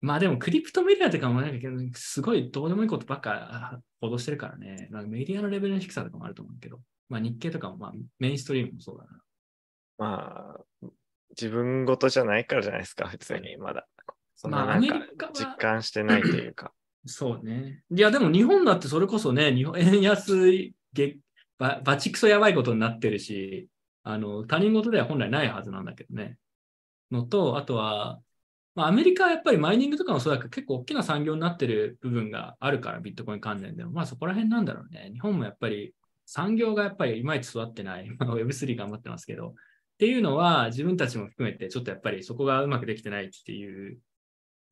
[0.00, 4.88] まあでもクリプトメディアとかもなんかすごいどうでもいいことばっか報道してるからね。
[4.90, 6.80] なんかメディアのレベルの低さとかもあると思うけど。
[7.08, 9.20] まあ日経とかもまあメインストリームもそうだな。
[9.98, 10.86] まあ、
[11.30, 13.86] 自分事じゃないからじゃないですか、普通に、まだ。
[14.34, 16.72] そんなまあなんか実感してないというか。
[17.04, 17.82] そうね。
[17.90, 21.18] いやでも日本だってそれこそね、日本 円安げ
[21.58, 23.68] ば、バチクソやばいことになってるし、
[24.02, 26.38] あの、他人事では本来ないはずなんだけどね。
[27.10, 28.20] のと、あとは、
[28.74, 33.90] まあ、アメリカはやっぱりマイニングとかもそうだけど、結構大きな産業になってる部分があるから、ビットコイン関連でも。
[33.90, 35.10] まあそこら辺なんだろうね。
[35.12, 35.94] 日本もやっぱり
[36.24, 38.08] 産業がやっぱりいまいち育ってない。
[38.18, 39.48] まあ Web3 頑張ってますけど。
[39.48, 39.52] っ
[39.98, 43.98] ていうのは自分たちも含めてちょっとやっぱりそこがうまくできてないっていう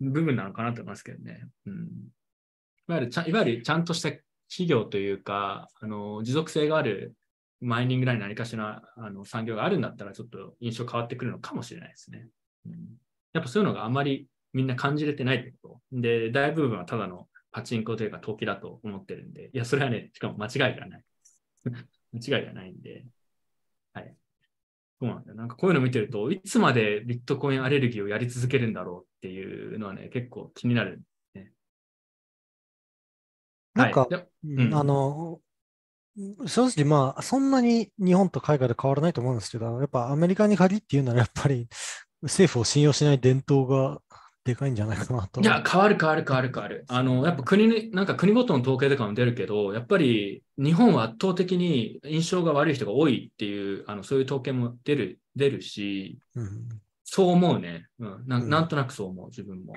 [0.00, 1.46] 部分なのかなと思いますけどね。
[1.66, 1.74] うん。
[1.74, 1.88] い
[2.86, 4.10] わゆるちゃん、いわゆるちゃんとした
[4.48, 7.14] 企業というか、あの、持続性がある
[7.60, 12.28] マイニングなり何かしらあの産業があるんだったら、ちょっと印象変わってくるのかもしれないですね。
[12.66, 12.74] うん、
[13.32, 16.00] やっぱそういうのがあまりみんな感じれてないってこと？
[16.00, 21.04] で、大部分はただのパチンコというか投機だと思ってるんで、いや、それはね、しかも間違いではない。
[22.12, 23.04] 間違いではないんで、
[23.92, 24.16] はい。
[25.00, 25.36] そうなんだよ。
[25.36, 31.02] なんかこういうの見てると、いつまでビットコインアレルギーをやり続けるんだろうっていうのはね、結構気になる。
[33.74, 35.40] なんかはい、うんあの、
[36.46, 41.68] 正直まあ、そんなに日本と海外で変わらないと思うんですけど、やっぱアメリカに限って言うならやっぱり
[42.22, 44.00] 政府を信用しない伝統が
[44.44, 45.40] でかいんじゃないかなと。
[45.40, 46.84] いや、変わる変わる変わる変わる。
[46.88, 56.68] あの、やっぱ国に、なんか国ごとの統計とかも出るけど、やっぱり日本は圧倒的に印象が悪い人が多いっていう、あの、そういう統計も出る、出るし、うん
[57.10, 57.86] そう思うね。
[58.00, 58.24] うん。
[58.26, 59.74] なうんなんとなくそう思う、自分も。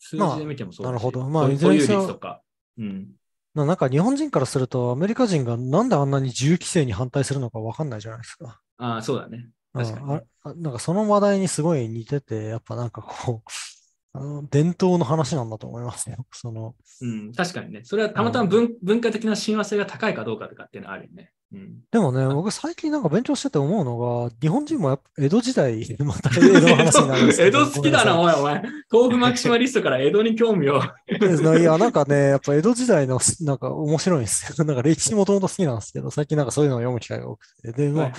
[0.00, 2.42] 数まあ字で見てもそうだし、なるほどまあ保いずれにとか。
[2.76, 3.08] うん。
[3.54, 8.60] ななんか日本人からすると、アメリカ人がなんであんなに自由規制に反対するのかわかんないじゃないですか。
[8.78, 9.48] ああ、そうだね。
[9.74, 13.50] うん確かにああなんかその話題にすごい似てて、やっぱなんかこう、
[14.14, 16.26] あの伝統の話なんだと思いますよ。
[16.32, 17.80] その、うん、確かにね。
[17.84, 21.32] それはたまたま文,、文化的な親和性が高いかどうかとかっていうのはあるよね。
[21.52, 21.82] うん。
[21.90, 27.66] でもね、僕最近なんか勉強してて思うのが、日本人もやっぱ江戸時代、 また江戸の話になるんですけ江ど。
[27.66, 28.62] 戸好きだな、ごおいお前。
[28.90, 30.78] 豆腐マキシマリストから江戸に興味を。
[30.78, 31.60] い。
[31.60, 34.64] いや、なんかね、やっぱ江戸時代のなんか面白いんですよ。
[34.64, 37.72] なんか歴史もともと好きなんですけど、最近なんかそういうのを読む機会が多くて。
[37.72, 38.12] で、まあ、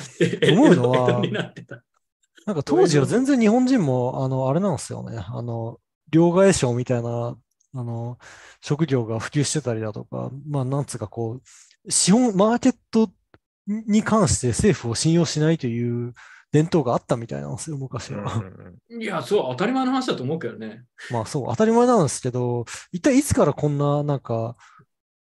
[0.52, 1.22] 思うのは。
[2.46, 5.18] なんか当時は全然日本人も、あの、あれなんですよね。
[5.18, 5.80] あの、
[6.12, 7.38] 両替商みたいな、
[7.76, 8.18] あの、
[8.62, 11.42] 職業が普及してたりだとか、まあ、なんつうかこ
[11.86, 13.10] う、資本、マーケット
[13.68, 16.14] に関して政府を信用しないという
[16.52, 18.44] 伝統があったみたいなんですよ、昔うんうんは。
[18.90, 20.84] うん いや、そう、当たり前の話だと思うけどね。
[21.10, 24.56] まあそう、当たり前なんですけど、一体いつからこんな、なんか、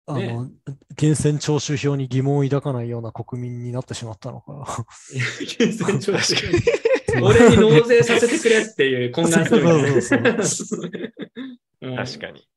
[0.07, 0.51] あの、ね
[0.99, 4.85] 源泉徴収票に疑問を抱かないような国民になってしまったのか。
[5.59, 6.35] 源泉徴収
[7.21, 9.45] 俺に納税させてくれっていう懇願
[10.01, 10.23] する
[11.95, 12.47] 確かに。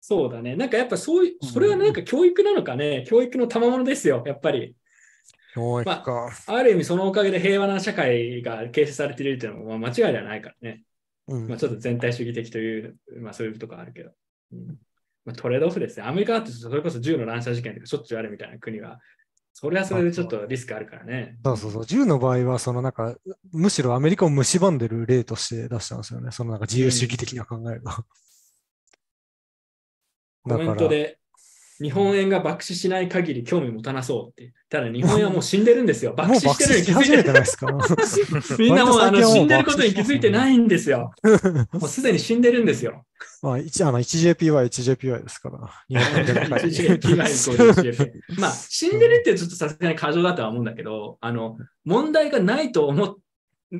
[0.00, 0.56] そうだね。
[0.56, 3.04] なんかやっぱそういう、それはなんか教育なのかね。
[3.08, 4.74] 教育の賜物ですよ、やっぱり。
[5.54, 6.30] 教育か。
[6.46, 10.82] ある意味そのおかげで平和な社会が形成されているっていうのもまあ間違いではないからね。
[11.28, 14.10] うんまあ、ちょっと全体主義的という、まあそういうところあるけど。
[14.52, 14.78] うん
[15.24, 16.04] まあ、トレードオフですね。
[16.04, 18.98] アメリカだってそれこそ銃の乱射事件とかしょっちゅうあるみたいな国は、
[19.54, 21.36] それはそれでちょっとリスクあるからね。
[21.44, 21.86] そうそうそう。
[21.86, 23.16] 銃の場合は、そのなんか、
[23.52, 26.30] むしろアメリカを蝕んでる例として出したんですよね。
[26.32, 28.04] そのなんか自由主義的な考えが。
[30.42, 31.18] コメントで、
[31.82, 34.52] 日本円が爆死しない限り興味持たなそうって。
[34.68, 36.14] ただ日本円はもう死んでるんですよ。
[36.16, 37.66] 爆死してるに気づいててないですか
[38.58, 41.12] みんなもうあの死んでることに気づいてないんですよ。
[41.72, 43.04] もうすでに死んでるんですよ。
[43.42, 45.58] まあ、1, あの 1JPY、1JPY ですから。
[45.88, 53.16] 日本の電解 1JPY まあ、死んでるってちょっとさすがに過剰だとは思うんだけど、あの、問題がないと思っ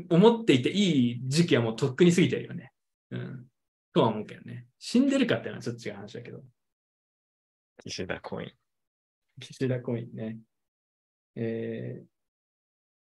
[0.09, 2.72] 思っていていい時期はもうとっくに過ぎてるよね。
[3.11, 3.46] うん。
[3.92, 4.66] とは思うけどね。
[4.78, 6.40] 死んでるかっていうのはちょっと違う話だけど。
[7.85, 8.53] 石田コイン。
[9.41, 10.39] 岸田コインね。
[11.35, 12.07] えー、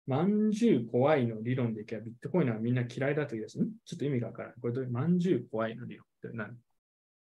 [0.08, 3.60] まんじゅう怖いの理論でいけばビットコインはみんな嫌いだというやつ。
[3.60, 3.70] ん？
[3.86, 4.58] ちょっと意味がわからない。
[4.62, 6.54] これどういう、まんじゅう怖いの理論って何？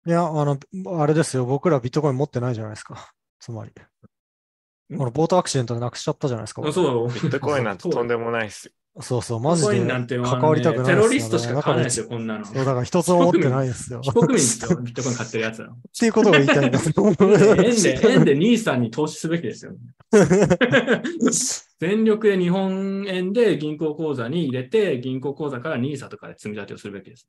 [0.07, 0.59] いや、あの、
[1.03, 1.45] あれですよ。
[1.45, 3.13] 僕らビットコイン持ってないじゃないですか。
[3.39, 3.73] つまり。
[4.95, 6.63] んこのボートアクシデントでなくしちゃったじゃないですか。
[6.67, 8.73] あそうビットコインなんてとんでもないっすよ。
[8.99, 10.95] そうそう、マジで関わりたくないテですよ、ね。
[10.95, 12.45] ロリストしか買わないですよ、こんなの。
[12.45, 14.01] そう、だから一つも持ってないですよ。
[14.03, 15.69] 非国民ですよ、ビットコイン買ってるやつら。
[15.69, 17.15] っていうことが言いたいんだと思う。
[17.21, 19.73] 円で、円で兄さんに投資すべきですよ。
[21.79, 27.29] 全力で日本円で銀行口座に入れて、銀行口座から NISA とかで積み立てをするべきです。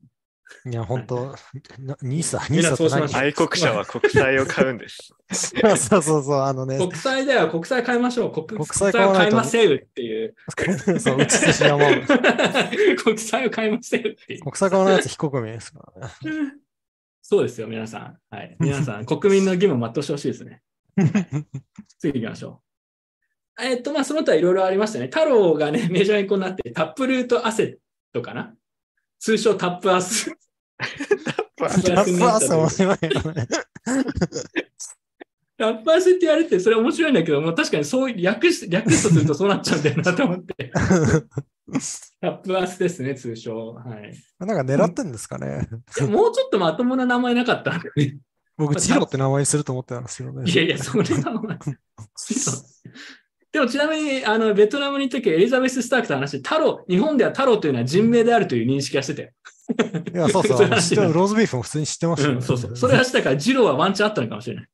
[0.66, 1.34] いや、本当
[1.78, 5.14] なニーサ、ニーサって何そうしましょう愛国者は国債を買うんです。
[5.32, 8.32] そうそうそう、あのね、国債では国債買いましょう。
[8.32, 10.34] 国国債を債買わないと買いませうっていう。
[11.00, 11.80] そう、打ち寿司山を。
[13.04, 14.40] 国債を買いませう っていう。
[14.42, 16.14] 国際側のやつ非国民ですからね。
[17.22, 18.18] そうですよ、皆さん。
[18.30, 18.56] はい。
[18.58, 20.62] 皆さん、 国民の義務を全うしてほしいですね。
[21.98, 22.62] 次行きましょ
[23.58, 23.62] う。
[23.62, 25.06] えっと、まあ、その他いろいろありましたね。
[25.06, 27.76] 太郎がね、メジャーにこうなって、タップルートアセッ
[28.12, 28.54] トかな
[29.22, 30.36] 通称タップアス。
[31.56, 33.48] タップアス面白いよね。
[35.56, 40.72] タップアスって言われて、それ面白いんだけど、もう確かにそういう略し、略すとするとそうなっちゃうんだよなと思って。
[42.20, 43.74] タップアスですね、通称。
[43.74, 44.12] はい。
[44.40, 45.68] なんか狙ってんですかね。
[46.00, 47.80] もうちょっとまともな名前なかった。
[48.56, 50.50] 僕、ジロって名前にすると思ってたんですけどね。
[50.50, 51.56] いやいや、それはお前。
[53.52, 59.30] でもちなみに、あの、ベトナムに行った時エリザベス・スタークと話して、太郎、日本では太郎というのは人名であるという認識はしてたよ。
[60.14, 60.56] いや、そうそう。
[60.56, 62.76] それ知ってるローズビーフも普通に知ってましたよねうん、そうそう。
[62.76, 64.68] それはしたから、ジローはワンチャンあったのかもしれない。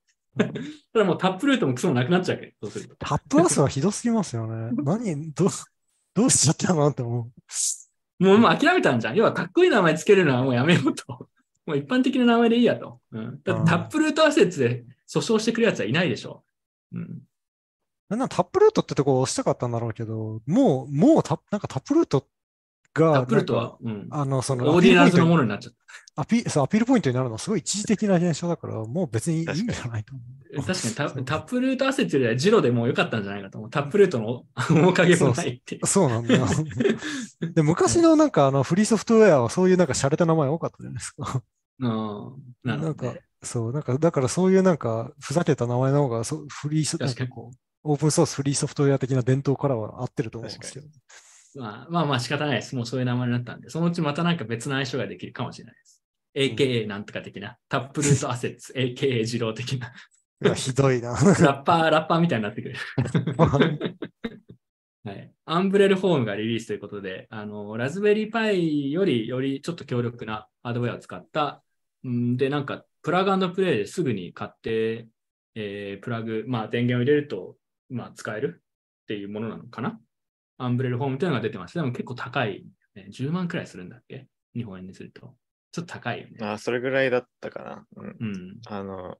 [0.92, 2.96] ただもうタップルートもクソもなくなっちゃうけど、そうすると。
[3.00, 4.70] タップアスはひどすぎますよね。
[4.82, 5.48] 何、どう、
[6.14, 7.30] どうしちゃったのって思
[8.20, 9.16] もうもう諦めたんじゃん。
[9.16, 11.28] 要はかっこいい名前つけるのはもうやめようと。
[11.66, 13.00] もう一般的な名前でいいやと。
[13.12, 16.44] うん、だってタップルートアセッツで訴訟してくるやつはいないでしょ。
[16.92, 17.22] うん、う。
[18.08, 22.26] なんなタップルートってとこを押したかったんだろうけど、もう、もうタップ、なんかタップルート
[22.94, 25.74] が、タップルートは、うん、あの、その、オーディナルズのものになっちゃっ
[26.16, 30.66] アピそうアピールポイントになるのはすごい一時的な現象だから、もう別にいいんじゃないと思う。
[30.66, 30.74] た。
[30.74, 33.70] 確かにタタップルートアセッツよりはジロでもう良かったんじゃないかと思う。
[33.70, 35.78] タップルートの面影もないって。
[35.84, 36.46] そうなんだよ。
[37.54, 41.42] で、昔のなんかあのフリーソフトウェアはそういうなんか洒落た名前多かったじゃないですか。
[41.80, 42.32] うん、
[42.64, 50.86] なんかそう、なんか、だからそういうなんかふざけた名前の方がそうフリーソ、なん確かにかこう、オープンソースフリーソフトウェア的な伝統からは合ってると思うんですけど。
[51.54, 52.76] まあまあまあ仕方ないです。
[52.76, 56.02] もうそういう名前になったんで、そのうちまたなんか別の相性ができるかもしれないです。
[56.34, 57.56] AKA なんとか的な。
[57.68, 59.92] タップルートアセッツ、 AKA 二郎的な。
[60.44, 61.10] いや、ひどいな。
[61.16, 62.76] ラッパー、ラッパーみたいになってくる。
[65.04, 65.32] はい。
[65.46, 71.62] アンブレルフォームがリリースということで、あの、ラズベリーパイよりよりちょっと強力なハードウェアを使った、
[72.06, 75.08] んで、なんか、プラグプレイですぐに買って、
[75.54, 77.56] えープラグ、まあ、電源を入れると、
[77.90, 78.62] まあ、使える
[79.02, 79.98] っていうものなのかな？
[80.58, 81.74] アンブレルフォームというのが出てます。
[81.74, 82.64] でも結構高い、
[82.94, 83.08] ね。
[83.10, 84.26] 10万くらいするんだっけ？
[84.54, 85.34] 日本円にすると。
[85.72, 86.38] ちょっと高いよね。
[86.40, 87.86] あそれぐらいだったかな。
[87.96, 88.16] うん。
[88.20, 88.58] うん。
[88.66, 89.16] あの、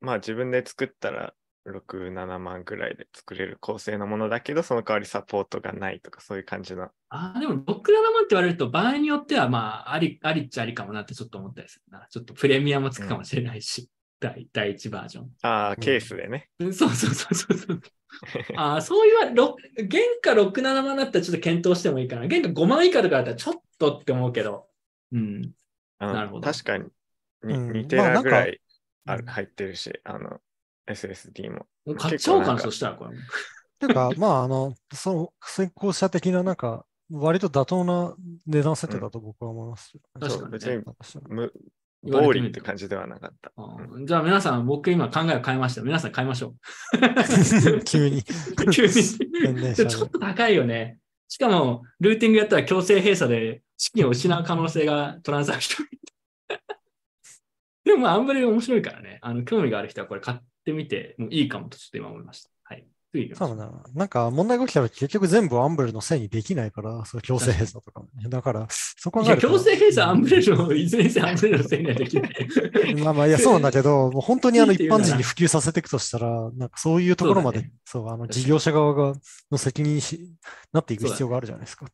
[0.00, 1.34] まあ自分で作ったら
[1.64, 6.88] 6、7万ぐらいで作れる構成のものだけど、その代わりサポートがないとか、そういう感じの。
[7.10, 7.80] ああ、でも6、7万っ
[8.22, 12.06] て言われると、場合によっては、まあ、あり、ありっちゃありかもなってちょっと思ったりするな。
[12.10, 13.88] ちょっとプレミアもつくかもしれないし。
[14.22, 15.30] 第第一バージョン。
[15.42, 16.48] ああ、ケースでね。
[16.60, 17.80] そうそうそうそうそう。
[18.56, 22.28] ああ、そういうわ、ろ原価6、7万だったらちょっと検討してもいいかな。
[22.28, 24.68] 原価5万以下とかだったらちょっとって思うけど。
[25.12, 25.54] うん。
[25.98, 26.84] なるほど確かに
[27.44, 28.60] にうん2テまあなんかラぐらい
[29.06, 30.40] あうん入ってるし、あの、
[30.86, 31.66] SSD も。
[31.98, 33.16] 買っちゃおうかな、そしたらこれ。
[33.80, 38.14] ていうか、まあ、あの、その先行者的な、なんか、割と妥当な
[38.46, 39.92] 値段設定だと僕は思います。
[40.18, 40.80] 確かに
[41.36, 41.50] ね
[42.04, 43.52] 言われてみると暴利って感じではなかった。
[43.56, 45.82] あーじゃあ皆さん、僕今考えを変えました。
[45.82, 46.54] 皆さん変えましょ
[47.86, 48.18] 急に。
[48.18, 48.70] う。
[48.70, 48.92] 急に。
[48.92, 50.98] 全然しゃべるちょっと高いよね。
[51.28, 55.86] しかも、ルーティングやったら強制閉鎖で資金を失う可能性がトランザクション。
[57.84, 59.18] でもまあ、あんまり面白いからね。
[59.22, 62.51] あの、興味がある人はこれ買ってみてもいいかもとちょっと今思いました。
[63.12, 63.24] はい。
[63.24, 63.72] 次行きましょうそうだな。
[63.94, 68.28] なんか問題が起きたら結局全部アンブレのせいにできないから、そう強制閉鎖とかもね。
[68.28, 69.40] だから、そこいや、が。
[69.40, 72.94] 強制閉鎖アンブレルをいずれにせよアンブレルのせいにはできない。
[73.02, 79.14] まあまあ、いや、 そうなんだけど、もう本当にあの一般人に普及させていくとしたら、なんかそういうところまで、そうだねそう、あの事業者側が
[79.50, 80.34] の責任し
[80.72, 81.86] なっていく必要があるじゃないですか。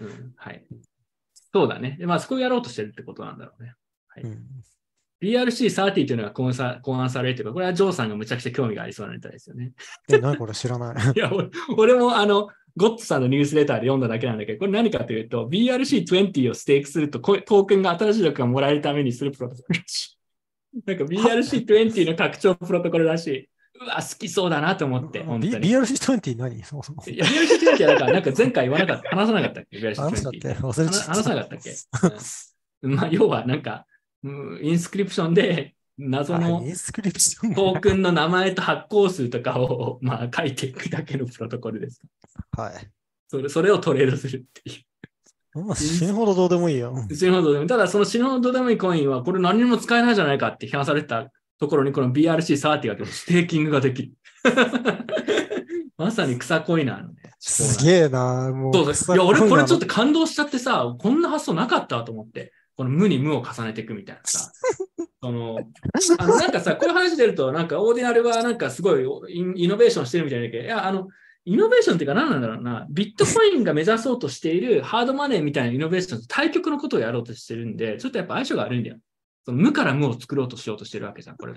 [0.00, 0.66] うん、はい。
[1.52, 1.96] そうだね。
[1.98, 3.74] でまあ、そこをやろうとしてるってことなんだろうね。
[4.22, 4.46] うん
[5.22, 9.72] BRC30 というのが考案されるというか、これはジョーさんがむちゃくちゃ興味がありそうなネタですよね。
[10.08, 10.96] え、何これ知らない。
[11.16, 20.18] いや、俺俺もあの、ゴッツさんのニュースレターで読んだだけなんだけど、これ何かというと、BRC20 をステークすると、こトークンが新しいトークンがもらえるためにするプロトコルらしい。
[20.84, 23.48] なんか BRC20 の拡張プロトコルらしい。
[23.80, 25.68] うわ、好きそうだなと思って、本当に。
[25.68, 26.62] BRC20 何？
[26.64, 27.02] そもそも。
[27.06, 29.78] いや BRC20 はだから、なんか前回言わなかった、話さなかったっけ？
[29.78, 30.48] 話したっ ?BRC20 け。
[30.48, 31.12] 忘れちゃった。
[31.12, 31.74] 話さなかったっけ、
[32.82, 33.93] うんまあ、要はなんか、うん
[34.62, 42.00] インスクリプションで謎あのトークンの名前と発行数とかを、まあ、書いていくだけのプロトコルです。
[42.52, 42.72] はい。
[43.28, 44.72] それそれをトレードするってい
[45.54, 45.64] う。
[45.64, 46.94] まあ死ぬほどどうでもいいよ。
[47.14, 54.12] 死ぬほどでも、ただその死ぬほどでもいいコインは、これ何にも使えないじゃないかって批判されてたところに、この BRC30 がステーキングができる。
[55.96, 57.14] まさに草コイナーのね。
[57.38, 58.50] すげえな。
[58.52, 59.12] もうそうです。
[59.12, 59.86] いや、俺これちょっとと。
[59.86, 62.52] 感動しちゃってさ、こんな発想なかったと思って。
[62.76, 64.52] この無に無を重ねていくみたいなさ。
[65.22, 65.58] その、
[66.18, 69.04] あの、なんかさ、こういう話出ると、なんかオーディナルはなんかすごい
[69.34, 71.08] イノベーションしてるみたいだけど、いや、あの、
[71.46, 78.96] イノベーションっていうか何なんだろうな、ビットコインが目指そうとしているハードマネーみたいなイノベーションと対極のことをやろうとしてるんで、ちょっとやっぱ相性が悪いんだよ。
[79.44, 81.54] その無から無を作ろうとしようとしてるわけじゃん、これ。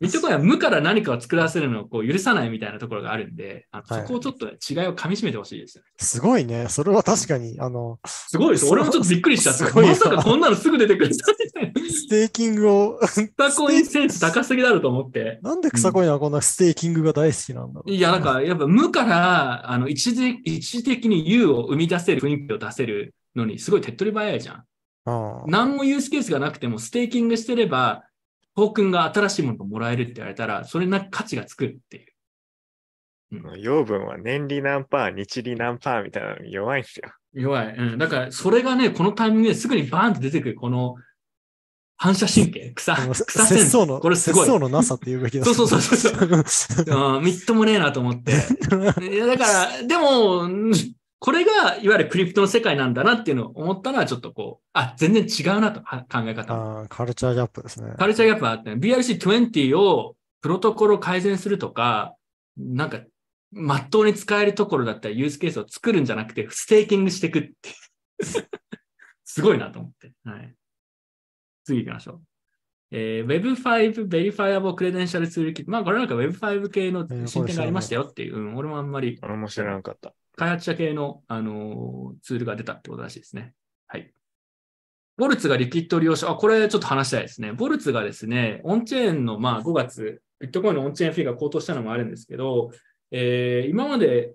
[0.00, 5.90] ビットコインは無から何かを作らせるのをこう許さないみたいなところがあるんで、あのはいそこをちょっと違いを噛み締めてほしいですよね。
[5.98, 6.68] すごいね。
[6.68, 8.66] それは確かに、あの、すごいです。
[8.66, 9.64] 俺もちょっとびっくりしちゃって。
[9.64, 11.12] すごいなまさかこんなのすぐ出てくる。
[11.12, 15.40] ステーキングを、ビットコインセンス高すぎだろうと思って。
[15.42, 17.90] なんで草コインはこんなステーキングが大好きなんだろう。
[17.90, 24.54] いや、なんか、やっぱ無から、あの、一時一時的に U を生み出せる雰囲気を出せるのに、すごい手っ取り早いじゃん。
[24.56, 24.64] あ
[25.06, 28.04] あ何もユースケースがなくても、ステーキングしてれば、
[28.58, 32.00] トークンが新しいものがもらえるって言われたら、それな価値がつくってい
[33.36, 33.56] う。
[33.60, 37.08] 養分は年利何パー、日利何パーみたいなのに弱いんですよ。
[37.34, 37.76] 弱い。
[37.76, 37.98] うん。
[37.98, 40.96] だから、それがね、このタイミングですぐにバーンと出てくる、この
[41.96, 43.64] 反射神経、草、草センス。
[43.66, 44.46] 節操の、これすごい。
[44.46, 45.44] 節操のなさっていうべきだ。
[45.44, 48.32] そうそうそうそう うん、みっともねえなと思って。
[49.08, 50.72] いや、だから、でも、うん
[51.20, 57.94] これが、いわゆるクリプトの世界なんだなっていうのを思ったのは、ちょっとこう、あ、全然違うなと、は考え方カルチャーギャップですね。
[57.98, 62.14] カルチャーギャップがあって、BRC20 をプロトコルを改善するとか、
[62.56, 63.00] なんか、
[63.50, 67.74] まっとうに使えるところだったらユースケースを作るんじゃなくて、ステーキングしていくって。
[69.24, 70.12] すごいなと思って。
[70.24, 70.54] はい。
[71.64, 72.22] 次行きましょう。
[72.90, 75.64] えー Web5 Verifiable Credential Tool Kit。
[75.66, 80.14] まあ、これなんか Web5 系の進展がありましたよっていう、うん、俺もあんまり俺も知らなかった。
[80.36, 83.54] 開発者系の、あのーツールが出たってことらしいですね。
[83.88, 84.12] はい。
[85.16, 87.52] ボルツがリキッド利用者、あ、これちょっと話したいですね。
[87.52, 92.70] ボルツがですね、オンチェーンの、まあ、5月、ビットコインのオンチェーンフィーが高騰したのもあるんですけど、
[93.10, 94.34] えー今まで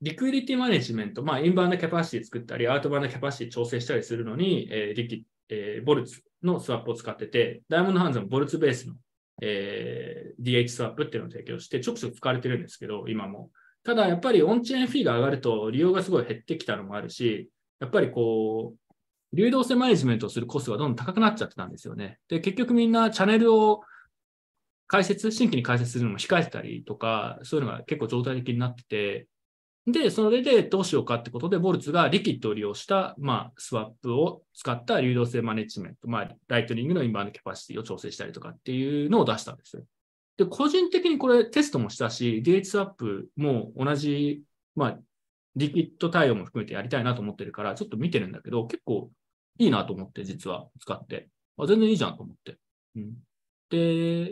[0.00, 8.94] リクイリティマネジメント、まあ、インバウンドキャパシティ作ったり、アウトバウンドキャパシティ調整したりするのに、えーリキえーボルツのスワップを使ってて、ダイヤモンドハンズもボルツベースの、
[9.42, 13.50] えー DH スワップっていうのを提供して、ちょくちょく使われてるんですけど、今も。
[13.82, 22.18] ただ、やっぱりオンチェーンフィーが上がると利用がすごい減ってきたのもあるし、やっぱりこう、流動性マネジメントをするコストがどんどん高くなっちゃってたんですよね。
[22.28, 23.82] で、結局みんなチャンネルを
[24.86, 29.28] 開設、新規に開設するのも控えてたりとか、そういうのが結構状態的になってて、
[29.92, 39.82] で、それでどうしようかってことで、ボルツがリキッドを利用した、まあ、スワップを使った流動性マネジメント、まあ、ライトニングのインバウンドキャパシティを調整したりとかっていうのを出したんですよ。
[40.36, 44.42] で、個人的にこれテストもしたし、DH スワップも同じ、
[44.76, 44.98] まあ、
[45.56, 49.10] リキッド対応も含めてやりたいなと思ってるから、ちょっと見てるんだけど、結構
[49.58, 51.30] いいなと思って、実は使って。
[51.56, 52.58] あ全然いいじゃんと思って。
[52.94, 53.14] うん。
[53.70, 54.30] で、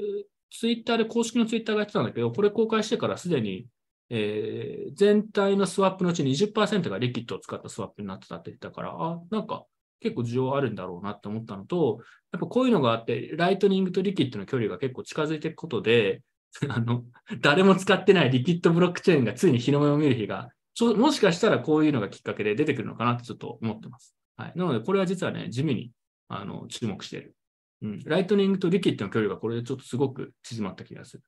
[0.50, 3.66] ツイッターで公式のツイッターがやってたんだけど、これ公開してからすでに、
[4.10, 9.66] えー全体のスワップのうち20%がリキッドを使ったスワップになってたって言ったから、あ、なんか
[10.00, 11.98] 結構需要あるんだろうなって思ったのと、
[12.32, 16.22] やっぱこういうのがあって、ライトニングとリキッドの距離が結構近づいていくことで、
[16.68, 17.04] あの、
[17.40, 20.50] 誰も使ってないリキッドブロックチェーンがついに日の目を見る日が、
[20.96, 24.14] もしかしたらこういうのがきっかけで出てくるのかなってちょっと思ってます。
[24.36, 24.52] はい。
[24.54, 25.90] なので、これは実はね、地味に
[26.28, 27.34] あの注目している。
[27.82, 27.98] うん。
[28.04, 31.22] ライトニングとリキッドの距離がこれでちょっとすごく縮まった気がする。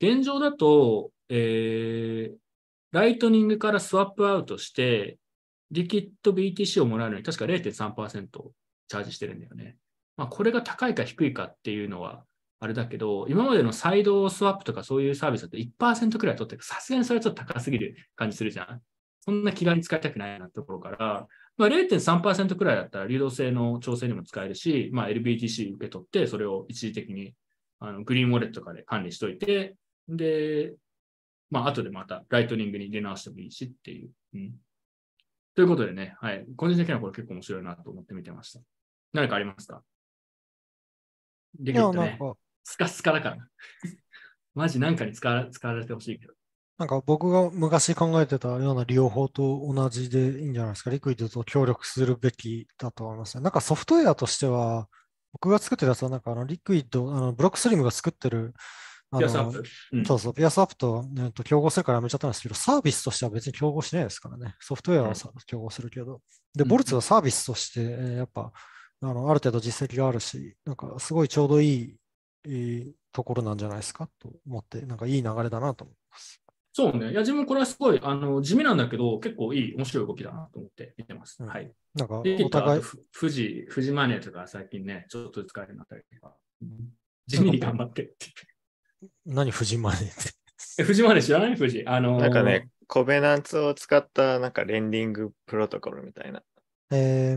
[0.00, 2.36] 現状だと、えー、
[2.92, 5.18] ライトニングからスワップアウトして、
[5.70, 8.28] リキッド BTC をもらえるのに確か0.3%
[8.88, 9.76] チャージしてるんだよね。
[10.16, 12.24] まあ、これが高いか低いかっていうのは
[12.60, 16.62] あれだけど、今までのサイドスワップとかそういうサービスだと1%くらい取ってる。
[16.62, 18.80] さすがにそれはちょっと高すぎる感じするじゃん。
[19.20, 21.26] そんな気軽に使いたくないなところから、
[21.56, 27.34] まあ、0.3%くらいだったら流動性の調整にも使えるし、まあ、LBTC 受け取って、それを一時的に
[27.78, 29.76] あのグリーンウォレットとかで管理しといて、
[30.08, 30.74] で、
[31.50, 34.10] まあ、後でまたライトニングに入れ直してもいいしっていう。
[34.34, 34.54] うん、
[35.54, 36.44] ということでね、はい。
[36.56, 38.60] 個人的にはこれ結構面白いなと思って見てました。
[39.12, 39.82] 何かありますか？
[41.58, 42.18] リいや、キッドね。
[42.64, 43.36] スカスカだから。
[44.54, 46.34] マジなんかに使わ使われてほしいけど。
[46.76, 50.90] なんか僕が昔考えてたような利用法と同じでいいんじゃないですか？
[50.90, 53.42] リクイッドと協力するべきだと思いますね。
[53.42, 54.88] なんかソフトウェアとしては、
[55.32, 58.54] 僕が作ってるやつは、なんかあのリクイッド、あのブロックストリームが作ってる、
[59.16, 59.64] ピアスワップ？
[59.92, 64.56] うんそうそう、ピアスワップと,、えっと競合するからやめちゃったんですけど、サービスとしては別に競合しないですからね。
[64.60, 66.20] ソフトウェアはさ競合するけど。
[66.54, 68.52] で、うんボルツはサービスとして、えーやっぱ、
[69.00, 71.96] あの、ある程度実績があるし、なんかすごいちょうどいい、
[72.44, 76.42] えーところなんじゃないですかと思って、なんかいい流れだなと思います。
[76.72, 77.10] そうね。
[77.10, 81.38] いや、自分これはすごいあの地味なんだけど、結構いい、面白い動きだなと思って見てます。
[81.40, 81.72] うんはい。
[81.94, 86.34] なんかで、お互い、ふ富士、富士マネーとか最近ね、ちょっと使えるようになったりとか。
[86.62, 86.68] うん
[87.26, 88.14] 地味に頑張ってって。
[89.26, 90.30] 何不人マネーって。
[90.78, 91.56] え、富士マネー知らない？
[91.56, 91.84] 富士。
[91.86, 96.42] あのーなんかね、コベナンツを使ったなんかレンディングプロトコルみたいな。
[96.90, 97.36] え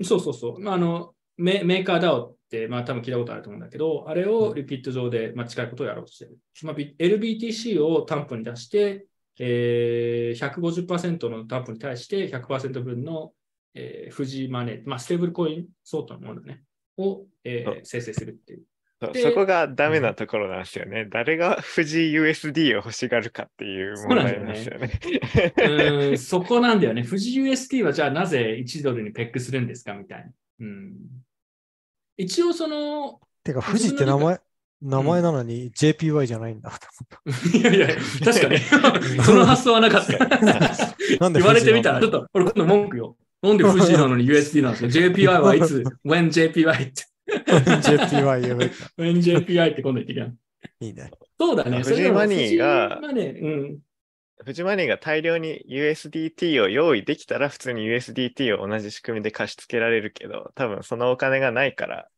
[0.00, 0.60] ー、そうそうそう。
[0.60, 6.38] まあ、あのメメーカー DAO って、まあ多分聞いたことあると思うんだけど、あれをリキッド上で、まあ、近いことをやろうとしてる。
[6.64, 9.06] まあ、B- LBTC を担保に出して、
[9.38, 10.50] えー、
[10.86, 13.32] 150%の担保に対して100%分の、
[13.74, 16.62] えー、富士マネー、まあ、ステーブルコイン相当のものね、
[16.98, 18.62] を、えー生成するっていう。
[19.02, 21.06] そうでそこがダメなところなんですよね。
[21.10, 25.00] 誰が富士 USD を欲しがるかっていう問題なんですよね。
[25.56, 27.02] うーん そこなんだよね。
[27.02, 30.30] 富士 UST はじゃあなぜ1ドルにペックするんですかみたいな。
[30.60, 30.94] うん、
[32.16, 34.40] 一応その、てか、富士って名前、
[34.80, 36.78] 名前なのに JPY じゃないんだと
[37.58, 37.88] いやいや、
[38.24, 38.58] 確かに。
[39.22, 40.18] その発想はなかった。
[41.18, 43.16] なんで言われてみたら、ちょっと、俺今度文句よ。
[43.42, 47.11] なんで富士なのに USD なんですか ?JPY はいつ ?When JPY って。
[47.32, 50.26] 富士なの JPY 言えばいいか When JPY って今度言ってきた。
[50.80, 51.10] いいね。
[51.38, 51.82] そうだね。
[51.82, 53.78] 富士マニーが富士マネー、うん。
[54.44, 62.08] 富士マネーが大量に USDT を用意できたら普通に USDT を同じ仕組みで貸し付けられるけど、多分そのお金がないから、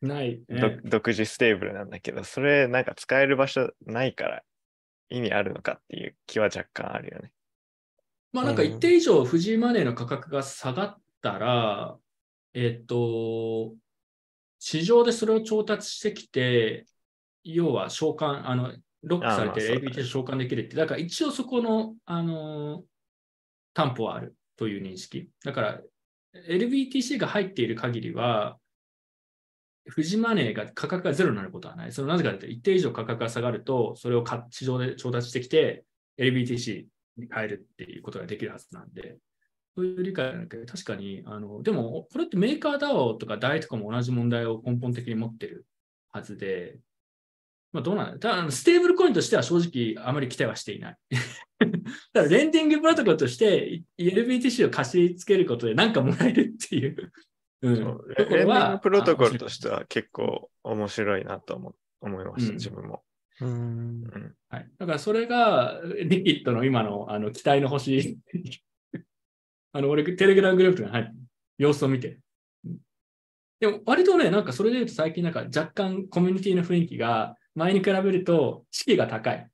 [0.00, 0.80] ない、どね。
[0.84, 4.42] 独自ステーブルなんだけど、それなんか使える場所ないから
[5.10, 7.32] 意味あるのかっていう気は若干あるよね。
[8.32, 11.96] まあなんか一定以上、富士マネーの価格が下がったら、
[12.54, 13.74] えっと、
[14.66, 16.86] 市場でそれを調達してきて、
[17.42, 22.82] 要は召喚、あの、ロックされて ABT で召喚できるって、だから一応そこの、あの、
[23.74, 25.28] 担保はあるという認識。
[25.44, 25.80] だから、
[26.48, 28.56] LBTC が入っている限りは、
[29.94, 31.92] 富士マネーが価格がゼロになることはない。
[31.92, 35.84] そのなぜかというと、一定以上価格が下がると、それをか市場で調達してきて、
[36.18, 36.86] LBTC
[37.18, 39.18] に変えるっていうことができるはずなんで、
[39.76, 45.66] そういう理解なんだけど、確かに、あの、でも、これってメーカー DAO とか DAI とかも同じ問題を根本的に持ってる
[46.12, 46.78] はずで、
[47.72, 49.58] まあどうなんだただあの、ステーブルコインとしては正
[49.96, 50.96] 直あまり期待はしていない。
[52.14, 57.12] ただ、レンディングプロトコルとして LBTC を貸し付けることで何かもらえるっていう。
[57.62, 63.02] うん、そうレンディンはグプロトコルとしては結構面白いなと思思いました、うん自分も。
[63.40, 63.50] うーん。
[63.50, 63.54] う
[64.06, 64.70] んはい。
[64.78, 68.18] だからそれが、リキッドの今のあの期待の星。
[69.74, 71.12] あの、俺、テレグラムグループが入って、
[71.58, 72.20] 様子を見て。
[72.64, 72.78] うん
[73.60, 79.48] でも、割とね、なんかそれで言うと最近なんか若干コミュニティの雰囲気が前に比べると士気が高い。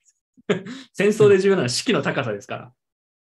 [0.94, 2.72] 戦争で重要なのは士気の高さですから。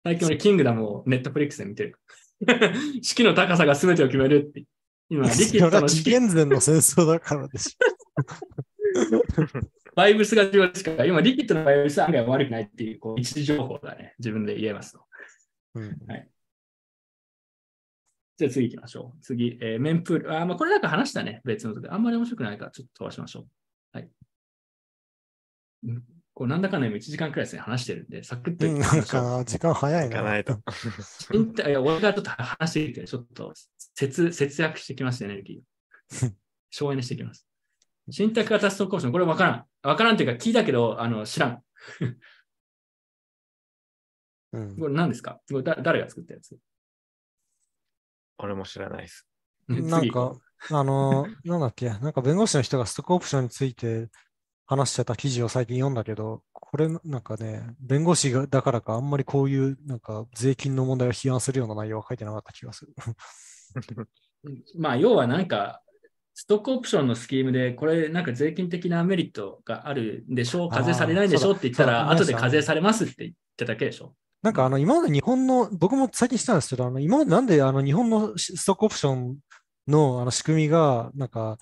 [0.03, 1.99] 最近俺、キングダムをネットフリックスで見てる。
[3.03, 4.65] 士気の高さが全てを決めるって。
[5.09, 7.77] 今、リキッドの士気、紀元前の戦争だからでし
[9.95, 14.15] バイブスが重要ですから、今、リキッドのバイブスは案外悪くないっていう、こう、一時情報だね。
[14.17, 14.99] 自分で言えますと。
[14.99, 15.05] ょ。
[15.75, 15.97] うん
[18.39, 19.21] じゃあ次行きましょう。
[19.21, 20.33] 次、えーメンプール。
[20.33, 21.41] あ、まあ、これなんか話したね。
[21.43, 21.89] 別のとこで。
[21.89, 23.97] あんまり面白くないから、ちょっと飛ばしましょう。
[23.97, 24.09] はい。
[25.83, 29.39] うんこうなんだかんだ今1時間くらいですね、話してるんで、サクッとうん、なん言ってみましょう。
[29.39, 30.21] か、時間早いな。
[30.23, 30.53] ないと。
[30.53, 33.53] いや俺がちょっと話していて、ちょっと
[33.95, 36.33] 節節約してきます、エネルギー。
[36.71, 37.45] 省エネしてきます。
[38.09, 39.65] 信託型ストックオプション、これ分からん。
[39.81, 41.63] 分からんっていうか聞いたけど、あの知らん。
[44.53, 45.41] うんこれ何ですか？
[45.51, 46.57] これだ誰が作ったやつ？
[48.39, 49.27] 俺も知らないです。
[49.67, 50.35] なんか、
[50.71, 54.09] あの、 なんだっけ、なんか弁護士の人がストックオプションについて
[54.65, 62.93] 話してた記事を最近読んだけど、これなんかね、弁護士がだからか、あんまりこういうなんか税金の問題を批判するような内容は書いてなかった気がする。
[64.45, 65.81] う まあ、要はなんか、
[66.33, 71.49] ストックオプションのスキームで、これなんか税金的なメリットがあるんでしょう、課税されないんでしょ？
[71.51, 74.15] うって言ったら、後で課税されますって言ってただけでしょ？
[74.41, 79.37] なんかあの今まで日本の、僕も最近知ったんですけど、あの今までなんであの日本のしストックオプション
[79.87, 81.57] のあの仕組みが、なんか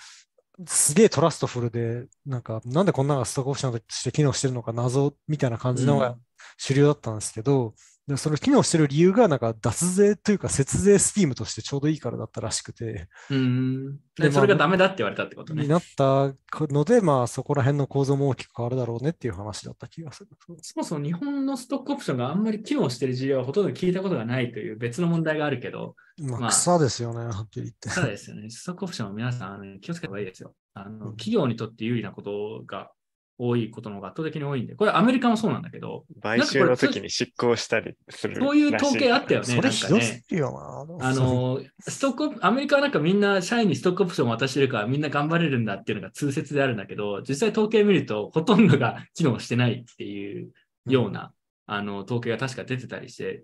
[0.67, 6.17] すげえ trustful で、なんかなんでこんなのがストックオプションとして機能してるのか謎みたいな感じのがう
[6.57, 7.73] 主流だったんですけど、
[8.07, 13.97] でそれ機能してる理由がなんか脱税というか節税スキームとしてちょうどいいからだったらしくて、うーん。
[14.15, 15.67] ででそれがまあダメだって言われたってことねに。
[15.67, 16.33] なった
[16.73, 20.29] ので、まあそこら辺の構造も大きく変わるだろうねっていう話だった気がする。
[20.61, 27.89] そもそも日本のストックオプションがあんまり機能してる事例はほとんど聞いたことがないという別の問題があるけど、まあまあ草ですよね、はっきり言って。
[27.89, 30.53] ただですよね、ストックオプションは皆さん気をつけた方がいいですよ。
[30.73, 32.91] あの企業にとって有利なことが
[33.39, 38.47] 多いことの方が圧倒的に多いんで、これアメリカもそうなんだけど、買収の時に執行したりするらしい。
[38.47, 41.07] そういう統計あったよねそれひどすぎるよな。
[41.07, 50.51] あの、ストックアメリカはなんかみんな社員にストックオプションを渡してるからみんな頑張れるんだっていうのが通説であるんだけど、実際統計見るとほとんどが機能してないっていう
[50.87, 51.31] ような、
[51.67, 53.43] あの、統計が確か出てたりして、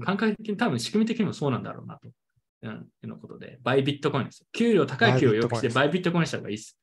[0.00, 2.08] 感覚的に多分仕組み的にもそうなんだろうなと。
[2.60, 4.44] うん、いうのことで、バイビットコインです。
[4.52, 6.76] 給料、高い給料をよくして、バイビットコインした方がいいです。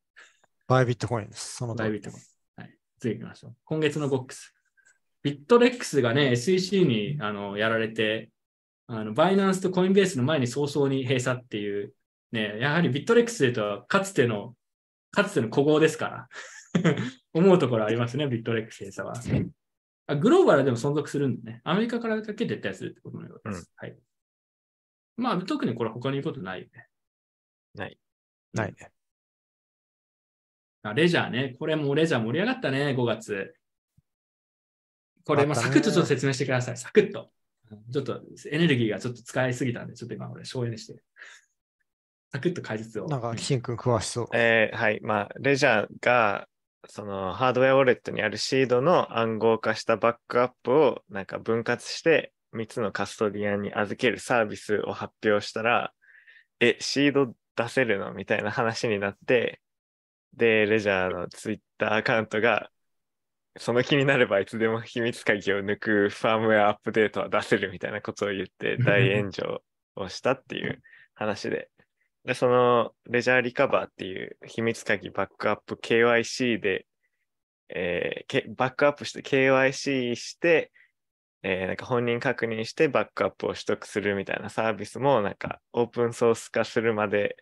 [0.68, 1.56] バイビットコインです。
[1.58, 2.24] そのバイビットコイン。
[3.02, 3.14] はい。
[3.14, 3.56] 次行きましょう。
[3.66, 4.54] 今月のボックス。
[5.24, 8.30] ビットレックスがね、SEC にあのやられて、
[8.88, 11.94] あのバイナンスとコインベースの前に早々に閉鎖っていう、
[12.32, 14.56] ね、やはりビットレックスというと、かつての、
[15.12, 16.30] かつての古豪ですから、
[17.34, 19.16] 思うところありますね、ビットレックス閉鎖は。
[20.08, 23.72] あグローバルでも存続するんでね、アメリカからだけ撤退するってことのようです。
[23.76, 23.98] はい。
[25.18, 26.88] まあ、特にこれ他に言うことないよね。
[27.74, 27.98] ない。
[28.54, 28.92] ないね。
[30.90, 31.56] あレジャーね。
[31.60, 33.56] これもうレジャー盛り上がったね、5月。
[35.26, 36.78] これ、まあ、あったねサクッとちょっと説明してください。
[36.78, 37.32] サクッと。
[37.92, 38.22] ちょっと
[38.52, 41.02] エネルギーがちょっと使いすぎたんで、ちょっと今俺省エネして。
[42.32, 43.08] サクッと解説を。
[43.08, 44.28] なんか、キシン君詳しそう。
[44.34, 45.00] えーはい。
[45.02, 46.48] まあ、レジャーが、
[46.88, 55.94] そのハードウェアウォレットにあるシードの暗号化したバックアップをなんか分割して3つのカストディアンに預けるサービスを発表したら、
[56.60, 58.14] え、シード出せるの？
[58.14, 59.62] みたいな話になって、
[60.36, 62.72] で、レジャーのツイッターアカウントが、
[63.58, 69.64] その気になればいつでも秘密鍵を抜くファームウェアアップデートは出せるみたいなことを言って大炎上
[69.96, 70.82] をしたっていう
[71.14, 71.70] 話で、
[72.26, 76.86] で、そのレジャーリカバーっていう秘密鍵バックアップ KYC で、
[77.70, 80.72] えーけバックアップして KYC して、
[81.44, 87.38] えーなんか本人確認してバックアップを取得するみたいなサービスもなんかオープンソース化するまで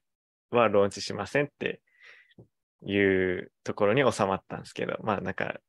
[0.52, 1.82] はローンチしませんって
[2.86, 5.60] いうところに収まったんですけど、まあなんか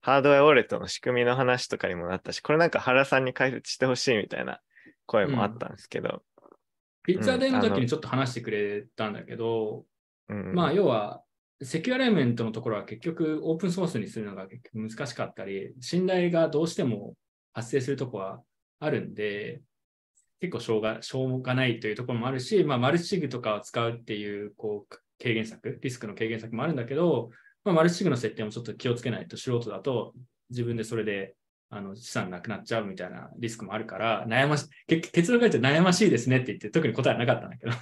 [0.00, 4.60] ハードウェアウォレットの仕組みの話とかにもなったし、これなんか原さんに解説してほしいみたいな
[5.06, 6.22] 声もあったんですけど、
[7.02, 9.84] ピッツァデーの時にちょっと話してくれたんだけど、
[10.28, 10.54] うん。
[10.54, 11.22] まあ、要は、
[11.62, 17.14] セキュアライメントのところは結局オープンソースにするのが結局難しかったり、信頼がどうしても
[17.52, 18.42] 発生するとこは
[18.78, 19.62] あるんで、
[20.40, 27.30] 結構しょうがしょうがないというところもあるし、まあ、マルチシグとかを使うっていうこう軽減策、リスクの軽減策もあるんだけど、
[27.64, 30.14] まあ、マルチシグの設定もちょっと気をつけないと素人だと
[30.50, 31.34] 自分でそれで
[31.70, 37.72] あの資産なくなっちゃうみたいなリスクもあるから、悩まし結結論から言うと悩ましいですねって言って、特に答えはなかったんだけど。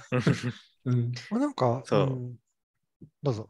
[0.85, 2.35] うんあなんか、そうん
[3.21, 3.47] どうぞ。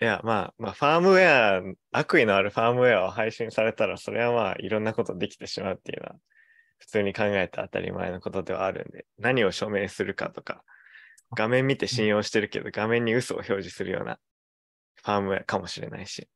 [0.00, 6.16] いや、まあ、まあ、ファームウェア、悪意のあるファームウェアを配信されたら、それはまあ、いろんなことできてしまうっていうのは、
[6.78, 10.64] 普通に考えて当たり前のことではあるんで、何を署名するかとか、
[11.34, 14.18] 画面見て信用してるけど、画面に嘘を表示するような
[14.96, 16.28] ファームウェアかもしれないし。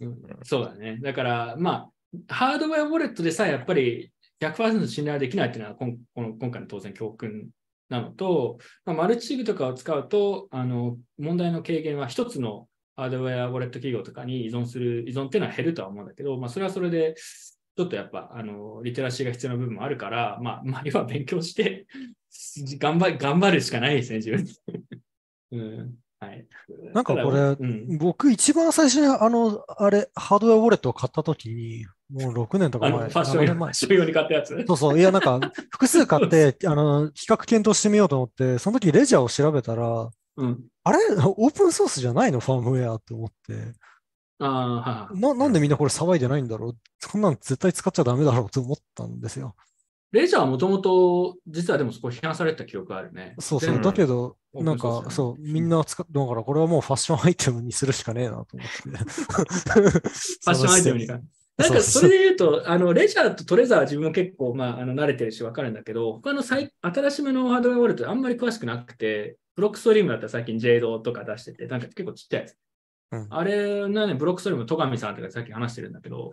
[0.00, 0.98] うんそうだね。
[1.02, 1.90] だから、ま
[2.28, 4.10] あ、ハードウェアウォレットでさえやっぱり
[4.40, 7.50] 100%信頼できないっていうのはこんこの今回の当然教訓
[7.90, 17.14] なのと、まあ、マルチシグとかを使うと、あの問題の軽減は一つのハードウェアウォレット企業とかに依存する、依存っていうのは減るとは思うんだけど、まあ、それはそれで、
[17.80, 21.86] ちちょっとやっぱ、あの、リテラシーが必要な部分もあるから、まあ、まあ、今勉強して、
[22.78, 24.52] 頑張頑張るしかないですね、自分で。
[25.52, 25.94] うん。
[26.20, 26.46] はい。
[26.92, 34.64] なんかこれうん、僕一番最初にあの、あれ、ハードウェアウォレットを買ったときに、もう6年とかあの、前、ファッション用7年前ファッション用に買ったやつ？
[34.66, 34.98] そうそう。
[34.98, 35.40] いや、なんか、
[35.72, 40.60] 複数買って、あの、比較検討してみようと思って、その時レジャーを調べたら、うん。
[40.84, 40.98] あれ？
[41.24, 42.40] オープンソースじゃないの？
[42.40, 43.72] ファームウェアって思って。
[44.40, 46.76] ああ、はな、なんでみんなこれ騒いでないんだろう？
[46.98, 49.54] そんなん絶対使っちゃダメだろうと思ったんですよ。
[50.12, 53.36] レジャーはもともと、実はでもそこ批判された記憶あるね。
[53.38, 53.80] そうそう。
[53.80, 58.58] だけど、なんか、そう、みんな使っ、だからこれはもうファッションアイテムにするしかねえなと思って。
[58.58, 61.20] フ ファッションアイテムにか。
[61.58, 72.56] なんかそれで言うと、あのレジャーとトレザーは自分も結構、まあ、あの慣れてるし分かるんだけど、他の最新しめのハードウェアウォレットあんまり詳しくなくて、ブロックストリームだったら最近 JADO とか出してて、なんか結構ちっちゃいやつ。
[73.10, 76.32] あれなね、ブロックストリーム、戸上さんとかさっき話してるんだけど、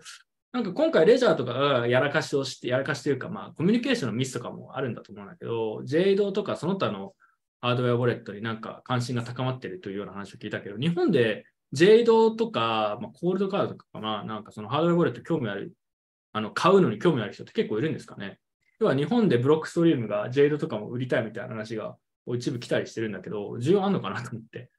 [0.51, 7.13] なんか今回レジャーとかやらかしをして、やらかしというか、まあコミュニケーションのミスとかもあるんだと思うんだけど、JADO とかその他の
[7.61, 15.73] ハードウェアウォレットになんか関心が高まってるというような話を聞いたけど、日本で JADO とか、まあ、コールドカードとかかな、なんかそのハードウェアウォレット興味ある、
[16.31, 18.39] あの買うのに興味ある人って結構いるんですかね？
[18.79, 21.97] 要は日本でブロックストリームが JADO とかも売りたいみたいな話が
[22.27, 24.69] 一部来たりしてるんだけど、需要あんのかなと思って。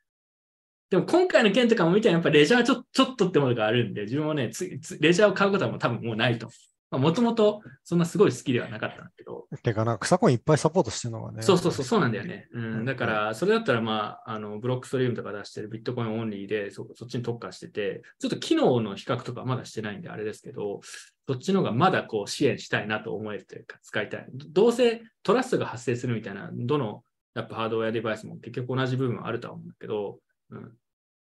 [0.91, 6.49] でも今回の件とかも見てやっぱレジャーちょちょっとってものがあるんで、自分もね、つつレジャーを買うことはもう多分もうないと。
[6.91, 11.43] もともとそんなすごい好きではなかったんだけど、てかな、草コンいっぱいサポートしてるのがね。
[11.43, 12.49] そうそうそう、そうなんだよね。
[12.53, 20.81] ううんん、だから、それだったら、まあ、あの、ブロックストリームとか出してるビットコインオンリーでそ、そっちに特化してて、ちょっと機能の比較とかまだしてないんで、あれですけど、
[21.27, 24.27] そっちの方がまだこう支援したいなと思えるというか、使いたい。
[24.33, 27.03] どうせトラストが発生するみたいな、どの
[27.35, 30.73] やっぱハードウェアデバイスも結局同じ部分はあるとは思うんだけど、うん。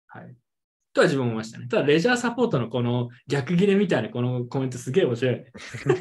[0.07, 0.35] はい。
[0.93, 1.67] とは自分も思いましたね。
[1.67, 5.45] ただ、レジャーサポートのこの逆切れみたいなこのコメントすげえ面白いね。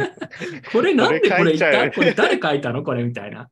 [0.72, 3.48] これなんでこれ言ったこれ誰書いたのこれみたいな。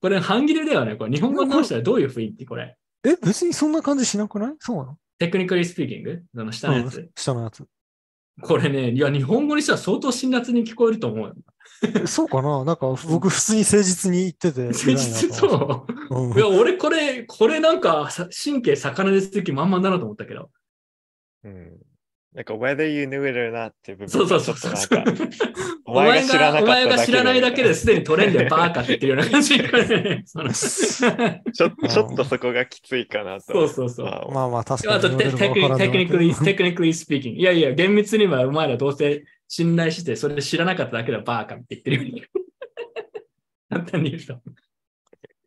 [0.00, 0.96] これ半切れだよね。
[0.96, 2.76] これ日本語に直したらどういう雰囲気これ。
[3.04, 4.54] え、別にそんな感じしなくない？
[4.58, 4.98] そうなの？
[5.18, 6.22] テクニカリースピーキング？
[6.34, 6.98] その下のやつ。
[6.98, 7.64] うん下のやつ。
[8.42, 11.34] これね、いや、日本語にしたら相当辛辣に聞こえると思うよ。
[11.82, 12.64] えそうかな？
[12.64, 15.32] なんか僕普通に誠実に言ってて誠実。
[15.32, 16.16] そう。
[16.16, 20.50] うんいや、俺これ、これなんかさ神経逆なでする気満々だなと思ったけど。
[21.44, 21.78] うん。
[22.34, 25.22] なんか、whether you knew it or not っていう部そう分そうそうそうょっとなんか、
[25.86, 33.52] お お前前が知らなかったがお前が知らないだけですでにトレンドでバーーカって言ってるような感じ ちょちょっとそこがきついかなと。
[33.52, 34.06] そうそうそう。
[34.06, 37.40] まあまあまあ確かあとに言われるテテクニのわからんでもテクニクリー、テクニクリースピーキング。
[37.40, 42.24] いやいや、厳密にはお前らどうせ信頼して、それで知らなかっただけだバーカって言ってるように。
[43.70, 44.40] 簡単に言うと。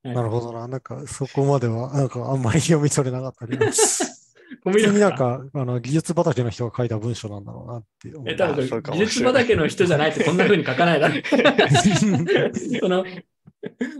[0.03, 0.67] なるほどな。
[0.67, 3.65] なんかそこまではなんかあんまり読み取れなかったけど。
[4.63, 11.15] 普通にコミュニなんかあの技術畑の人が書いた文章なんだろうなって思うえ、多分技術畑の人じゃないとこんな風に書かないだろ。
[12.79, 13.05] その、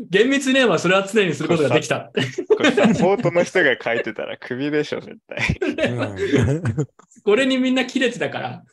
[0.09, 2.11] 厳密に言えばそれは常にすることができた。
[2.55, 5.91] これサポートの人が書いてたらクビでしょ、絶対。
[5.91, 6.63] うん
[7.23, 8.63] これにみんな切れてたから、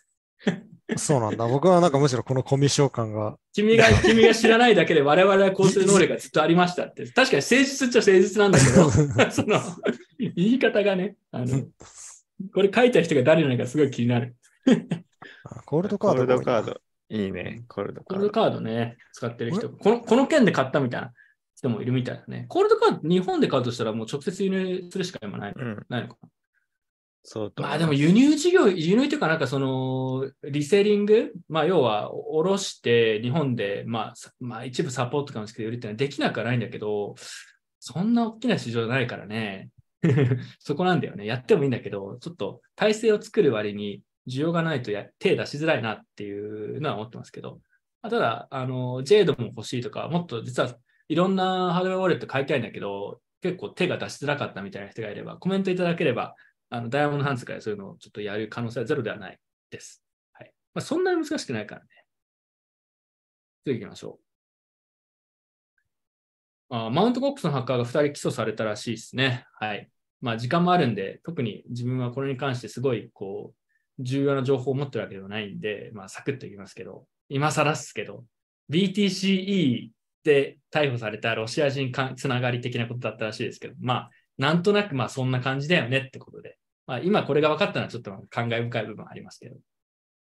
[0.97, 1.47] そうなんだ。
[1.47, 7.05] 僕はなんかむしろこのコミュ障感が、君が、君が知らないだけで我々はこうする能力がずっとありましたって。
[7.11, 8.91] 確かに誠実っちゃ誠実なんだけど、
[9.33, 9.61] その、
[10.19, 11.65] 言い方がね、あの、
[12.53, 14.37] これ書いた人が誰なのかすごい気になる。
[15.45, 16.81] あコールドカコールードが多いなドカード。
[17.09, 18.15] いいね、コールドカード。
[18.15, 19.71] コールドカードね、使ってる人。
[19.71, 21.13] この、この件で買ったみたいな
[21.57, 22.45] 人もいるみたいだね。
[22.49, 26.29] コールドカード、日本で買うとしたらもう直接輸入するしか今ないうん、ないのかな。
[27.27, 27.63] そうと。
[27.63, 37.15] まあでも輸入事業、輸入というかなんかその、リセリング、まあ要は、おろして日本で、まあ、まあ一部サポートかもしれない売るってのはできなくはないんだけど、
[37.81, 39.71] そんな大きな市場じゃないからね。
[40.61, 41.25] そこなんだよね。
[41.25, 47.61] やってもいいんだけど、ちょっと体制を作る割に需要がないとや手出しづらいなっていうのは思ってますけど、
[48.03, 50.77] まあただ、あの、ジェードも欲しいとか、もっと実は
[51.09, 56.35] いろんなハードウェアウォレット買いたいんだけど、結構手が出しづらかったみたいな人がいれば、コメントいただければ、
[56.75, 59.39] あの、ダイヤモンドハンズからそういうのをちょっとやる可能性はゼロではない
[59.71, 60.03] です。
[60.33, 60.53] はい。
[60.75, 61.87] まあ、そんなに難しくないからね。
[63.65, 64.19] 次行きましょ
[66.71, 66.75] う。
[66.77, 69.47] あマウントコックスのハッカーが2人起訴されたらしいですね。
[69.61, 69.89] はい。
[70.21, 78.25] まあ、時間もあるんで、特に自分はこれに関してすごい、こう、重要な情報を持ってるわけではないんで、まあ、サクッといきますけど、今更っすけど、
[78.69, 79.91] BTCE
[80.25, 89.57] で逮捕されたロシア人かつながり的なことだったらしいですけど、まあ、なんとなくまあそんな感じだよねってことで、まあ、今これが分かったのはちょっと感慨深い部分ありますけど、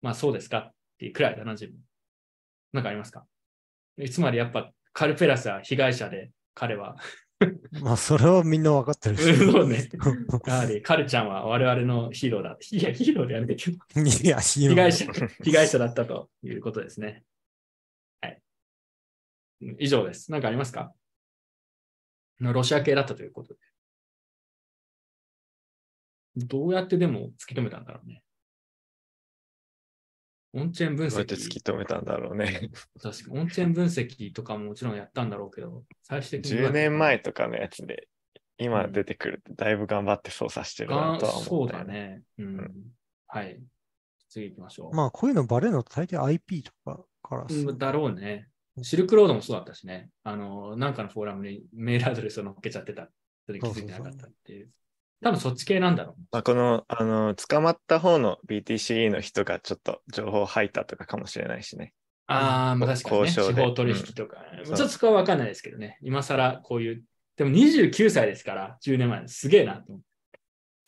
[0.02, 1.76] まあそうですかっていうくらいだな、自分。
[2.74, 3.26] なんかありますか？
[4.10, 6.96] つまりやっぱカルペラスは被害者で、彼は
[7.82, 9.36] まあ、それはみんな分かってるし。
[9.36, 9.90] そうね。
[10.46, 12.56] やはり、カルちゃんは我々のヒーローだ。
[12.72, 15.12] いや、ヒーローでやめてけど、いや、被被害者、
[15.44, 17.24] 被害者だったということですね。
[18.22, 18.42] はい。
[19.62, 20.32] うん以上です。
[20.32, 20.94] 何かありますか？
[22.40, 23.60] ロシア系だったということで。
[26.36, 28.24] どうやってでも突き止めたんだろうね。
[30.54, 31.74] オンチェーン分どうやって突き析。
[31.74, 32.70] 止めたんだろうね。
[33.02, 36.60] 確かオンチェーン分析とかももちろんやったんだろうけど、最終的に。
[36.60, 38.08] 10年前とかのやつで、
[38.58, 42.22] 今出てくるってだいぶ頑張って操作してるなあとは思そうったよだね。
[42.38, 42.58] うん。
[42.58, 42.72] ん
[43.28, 43.62] はい。
[44.30, 44.96] 次行きましょう。
[44.96, 48.48] まあ、こういうのバレるのって大抵 IP とかからっすうんだろうね。
[48.82, 50.10] シルクロードもそうだったしね。
[50.24, 53.10] あの、なんかのフォーラムにメールアドレスを載っけちゃってた。
[53.46, 54.70] それ気づいてなかったっていう。
[55.24, 56.22] 多分そっち系なんだろう。
[56.32, 61.94] まあ、この、あの、捕まった方の BTC の人がちょっと情報を吐いたとかかもしれないしね。
[62.28, 63.30] ああ、まあ確かにね。
[63.30, 65.98] 司法取引とか、うんちょっとそこはわかんないですけどね。
[66.02, 67.04] 今更こういう。
[67.36, 69.28] でも29歳ですから、10年前。
[69.28, 70.40] すげえなと思って。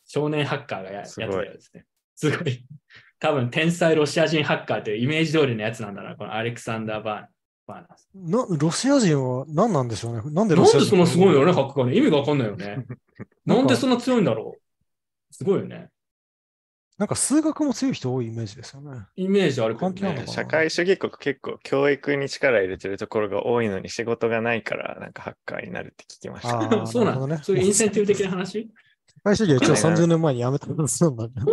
[0.06, 1.84] 少年ハッカーがややつすごいだよですね。
[2.16, 2.66] すごい。
[3.18, 6.16] 多分天才ロシア人ハッカーというイメージ通りのやつなんだな。
[6.16, 7.33] このアレクサンダー・バーナバーナーさん
[8.14, 10.22] なロシア人は何なんでしょうね？
[10.32, 11.96] なんでなんロシア人でそんなすごいのね、ハッカーね。
[11.96, 12.84] 意味がわかんないよね。
[13.46, 15.34] なんんでそんな強いんだろう？
[15.34, 15.88] すごいよね。
[16.96, 19.06] なんか数学も強い人多いイメージですよね。
[19.16, 20.32] イメージある関係あるのか。
[20.32, 26.86] 社会主義国結構教育に力入れてるところが多いのに仕事がないからなんかハッカーになるって聞きました。
[26.86, 28.62] そうなの、るほどねそういうインセンティブ的な話？
[28.62, 28.68] 社
[29.24, 30.76] 会主義は一応わかんないな30年前に辞めたん。
[30.76, 30.86] も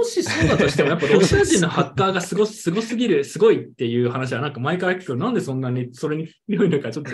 [0.04, 7.14] しそうだとしても、やっぱロシア人のハッカーがすごすごすぎる、すごいっていう話は、なんか前から聞くけど、なんでそんなにそれに強いのか、ちょっと、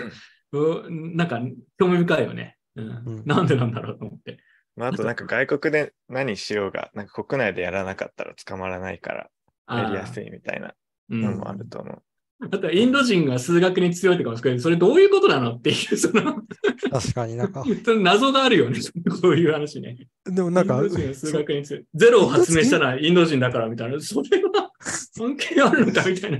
[0.82, 1.40] うなんか
[1.78, 2.56] 興味深いよね。
[2.74, 2.90] うんう
[3.20, 4.38] んなんでなんだろうと思って。
[4.76, 9.30] まあ、あとなんか外国で何しようが、なんか国内でやらなかったら捕まらないから
[9.68, 10.74] やりやすいみたいな
[11.10, 12.02] うんのもあると思う。
[12.52, 16.42] あとはインド人が数学に強いとかも含めてそれどういうことなのっていう、その、
[16.90, 17.64] 確かになんか、
[17.98, 18.78] 謎があるよね。
[19.20, 19.96] こういう話ね。
[20.24, 21.84] でもなんかインド、人が数学に強い。
[21.94, 24.00] ゼロを発明したのはインド人だからみたいな。
[24.00, 24.70] それは
[25.16, 26.38] 関係あるのかみたいな。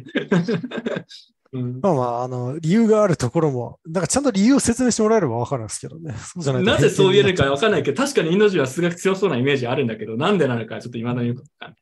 [1.51, 6.15] うんまあまあ、あの、理由があるところも、なんかちゃんと理由を説明してもらえればわかるんですけどね。
[6.19, 11.79] そうじゃないとなぜそう言えるかわわかんないけど、確かにインド人は数学強そうなイメージあるんだけど、なんでなのかちょっと未だによくわかんない。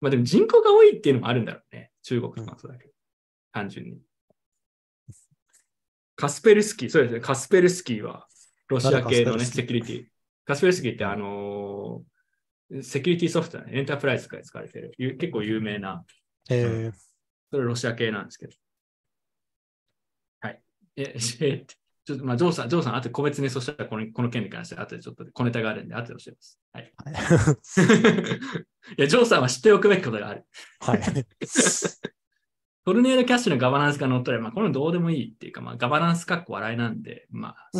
[0.00, 1.90] まあでも人口が多いっていうのもあるんだろうね。
[2.02, 2.92] 中国とかもそうだけど。
[3.52, 3.98] 単純に。
[6.16, 7.20] カスペルスキー、そうですね。
[7.20, 8.26] カスペルスキーは
[8.68, 10.04] ロシア系のね、セキュリティ。
[10.44, 13.58] カスペルスキーってあのーセキュリティソフト。
[13.70, 14.92] エンタープライズから使われてる。
[14.98, 16.04] ゆ結構有名な、
[16.50, 16.90] え
[17.50, 18.52] それロシア系なんですけど。
[20.40, 20.60] はい。
[20.96, 21.64] え、 え
[22.04, 26.60] ちょっと、まあ、ジョーさん、ジョーさん、あと個別にそしたらこのこの件に関して、あとでちょっと小ネタがあるんで、あとで教えます。
[26.72, 26.92] はい。
[27.06, 28.64] ー
[28.98, 30.44] いや、ジョーさんは知っておくべきことがある。
[30.80, 31.00] はい。
[32.88, 37.78] トルネードキャッシュのガバナンスが乗ったら、まあ、これどうでもいいっていうか、まあ、ガバナンスかっこ笑いなんで、まあ、う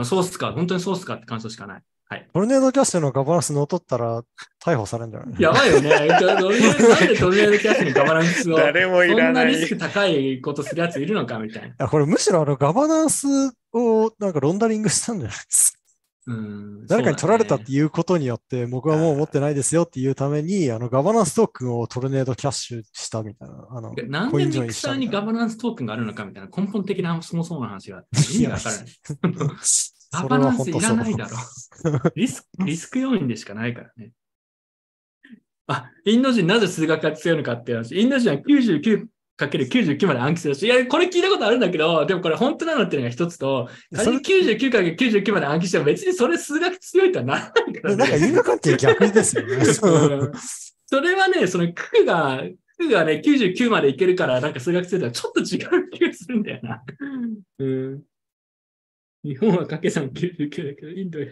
[0.00, 1.82] ん、ソースか、本当にソースかって感想しかない。
[2.08, 2.28] はい。
[2.32, 4.22] トルネードキャッシュのガバナンス乗っ取ったら
[4.64, 5.42] 逮捕されるんじゃない？
[5.42, 5.88] やばいよね。
[6.06, 9.30] なんでトルネードキャッシュのガバナンスを、誰もいそらな。
[9.32, 11.68] んないリスク高いことするやついるのかみたいな。
[11.68, 13.26] いや、これむしろあのガバナンス
[13.72, 15.75] をなんかロンダリングしたんじゃないですか？
[16.28, 23.66] うん、誰かに取られたっていうことによって、僕はもう持ってないですよっていうために、あのガバナンストークンをトルネードキャッシュしたみたいな。
[23.70, 23.94] あの。
[24.08, 28.86] なんでミクサーにガバナンストークンがあるのかみたいな根本的なそもそもの話が意味がわからない。
[30.12, 30.94] ガそバナンスいら。
[30.94, 32.10] ないだろ。
[32.16, 34.12] リスク、リスク要因でしかないからね。
[35.68, 38.00] あ、インド人なぜ数学が強いのかっていう話。
[38.00, 38.36] インド人は
[39.38, 48.28] 99×99 まで暗記するし、いや、これ聞いたことあるんだけど、でもこれ本当なのっていうのが一つと、仮に 99×99 まで暗記しても別にそれ数学強いとはならないからなんかね。
[48.28, 49.56] 因果関係逆ですよね。
[49.82, 50.32] うん
[50.88, 52.44] それはね、その九が、
[52.78, 56.82] 九がね、99までいけるから、なんか数学強いとはちょっと違う気がするんだよな。
[57.58, 58.02] うん。
[59.24, 61.30] 日本は掛け算99だけど、インドは100。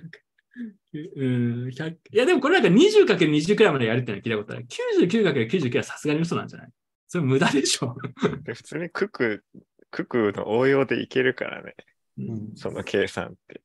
[0.95, 1.25] う
[1.67, 4.67] ん、100いや、でもこれなんか 20×20 くらいまでやるってのは聞いたことある。
[4.69, 6.69] 99×99 はさすがに嘘なんじゃない？
[7.09, 7.97] それ無駄でしょ。
[8.45, 9.45] で普通にクク、
[9.91, 11.75] ククの応用でいけるからね。
[12.19, 13.63] うんその計算って。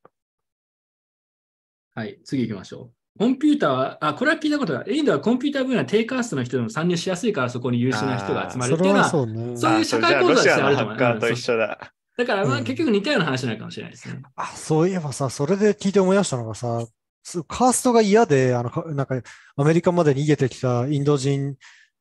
[1.94, 3.18] はい、次行きましょう。
[3.18, 4.94] コンピューターは、あ、これは聞いたことがある。
[4.94, 9.56] インドはコンピューター分野低カーストの人でも参入しやすいからそこに優秀な人が集まるっていうのは、そうね。
[9.56, 11.92] そういうあ社会構造としてじゃあると思うハッカーと一緒だ。
[12.16, 14.22] だからまあうん結局似たような話なのかもしれないですね。
[14.36, 16.86] あ、そういえばさ、それで聞いて思い出したのがさ、
[17.22, 19.20] すカーストが嫌で、あの、かなんか、
[19.56, 21.56] アメリカまで逃げてきたインド人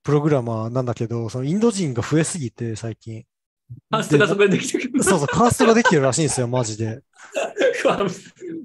[0.10, 3.26] プログラマーなんだけど、そのインド人が増えすぎて、最近。
[3.92, 5.04] あ、それがそこでできてくる。
[5.04, 7.02] そうそう、カーストができてるらしいんですよ、マジで。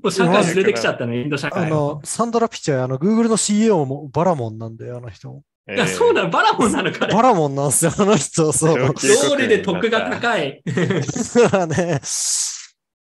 [0.03, 1.75] もう社会連れてきちゃったね、インド社あ会を。
[1.75, 5.43] の、サンドラ・ピチャー、あの、Google の CEO もバラモンなんで、あの人。
[5.69, 6.23] いや、そうだ。
[6.23, 7.15] だ、バラモンなのかね。
[7.15, 8.79] バラモンなんですよ、あの人、そう。
[9.29, 10.63] 道理で得が高い。
[10.65, 12.01] だからね、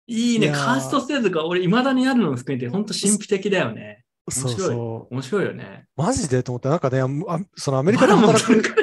[0.06, 4.04] いいね、いやーカースト制度が俺、未だにあるのを含めて、本当神秘的だよね。
[4.30, 5.14] そう白いそう。
[5.14, 5.86] 面白いよね。
[5.96, 7.06] マジでと思って、なんかね、あ
[7.56, 8.74] そのアメアリカで働く、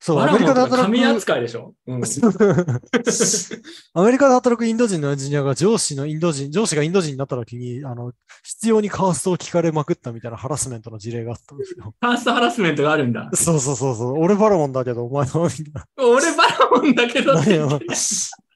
[0.00, 1.74] そう、アメリカで働神く、扱いでしょ？
[1.86, 2.02] うん、
[3.94, 8.12] アメリカで働くインド人のエンジニアが上司のインド人、上司がインド人になった時に、あの、
[8.42, 11.94] 必要にカーストを聞かれまくったみたいなハラスメントの事例があったんですよ。
[12.00, 13.30] カーストハラスメントがあるんだ。
[13.34, 14.14] そうそうそうそう。
[14.18, 17.34] 俺バラモンだけど、お前はみたい俺バラモンだけど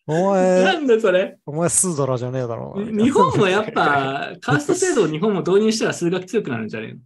[0.09, 1.37] おな前、んだそれ？
[1.47, 2.75] お前スードラじゃねえだろ。
[2.77, 7.01] 日本もやっぱ、カースト制度を日本も導入したら数学強くなるんじゃねえの？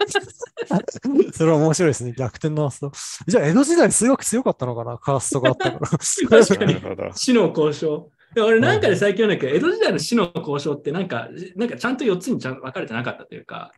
[1.32, 2.12] それは面白いですね。
[2.12, 2.90] 逆転の発想。
[3.26, 4.98] じゃあ、江戸時代数学強かったのかな？
[4.98, 5.86] カーストがあったから。
[6.44, 6.76] 確かに。
[7.14, 8.10] 死の交渉。
[8.34, 13.72] で俺なんかで最近なんだけど、江戸時代の死の交渉ってなんか、なんかちゃんと4つにちゃん分かれてなかったというか、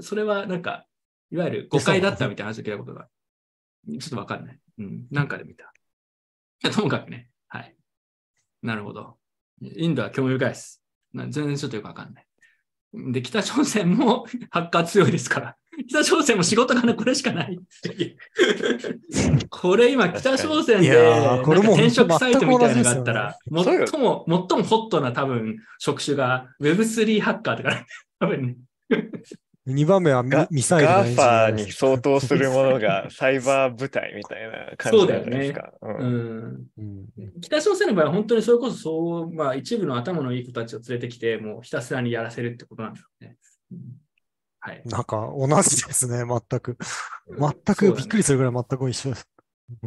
[0.00, 0.84] それはなんか、
[1.30, 3.08] いわゆる誤解だったみたいな話を聞いたことが、
[3.86, 4.58] ちょっと分かんない。
[4.78, 5.72] うん、なんかで見た。
[6.72, 7.74] ともかくね、はい。
[8.62, 9.16] なるほど。
[9.60, 10.82] インドは興味深いです。
[11.12, 12.26] な全然ちょっとよくわかんない。
[13.12, 15.56] で、北朝鮮も ハッカー強いですから。
[15.88, 18.16] 北朝鮮も仕事がね、これしかないっていう。
[19.48, 27.86] これ今、北朝鮮いで、転職サイトみたいなのがあったら、最も、最もホットな多分、職種が Web3 ハッカーとか、
[28.18, 28.56] 多分ね、
[29.68, 35.72] 2番目はミガミサイルのガーフエンジニアァーに相当するものが サイバー部隊みたいな感じじゃないですか？
[35.82, 36.68] ううんん。
[36.78, 37.08] うん
[37.40, 43.36] 北朝鮮の場合は本当にそれこそそう、まあ一部の頭のいい子たちを連れてきて、もうひたすらにやらせるってことなんだろうね。
[43.72, 43.78] うん
[44.60, 44.82] はい。
[44.86, 46.76] なんか同じですね、全く。
[47.38, 49.28] 全くびっくりするぐらい全く一緒です。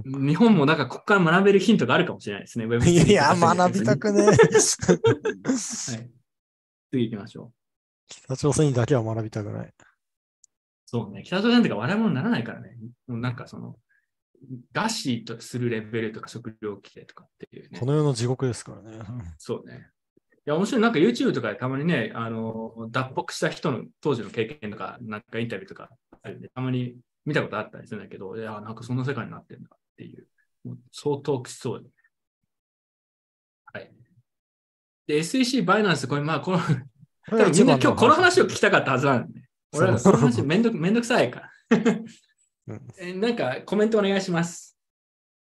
[0.05, 2.65] 日本もなんかここから学べるヒントがあるかもしれないですね。
[2.67, 4.25] Web3 いや、学びたくねえ。
[4.31, 4.37] はい。
[6.91, 7.60] 次行きましょう。
[8.11, 9.73] 北朝鮮にだけは学びたくない。
[10.85, 11.23] そうね。
[11.23, 12.75] 北朝鮮とか笑い物にならないからね。
[13.07, 13.75] もうなんかその、
[14.73, 17.85] 餓死とするレベルとか食料規制とかっていうねこ。
[17.85, 18.99] の世の地獄ですからね。
[19.37, 19.87] そうね。
[20.45, 20.81] いや、面白い。
[20.81, 25.89] なんか YouTube とかでたまにね、あの、脱北した人の当時の経験とか、なんかインタビューとか
[26.23, 30.27] あるんで、たまに見たことあったりするんだけど、いや、なんかそんな世界になってんだっていう、
[30.63, 31.89] もう相当きつそうで。
[33.65, 33.91] はい。
[35.07, 36.63] で、SEC、バイナンス、これ、まあ、この、こ
[37.31, 39.47] 多分みんな今日この話を聞ききたかったはずなんで、 ね。
[39.73, 41.49] 俺はその話めんどくめんどくさいから。
[42.67, 44.77] うんえなんかコメントお願いします。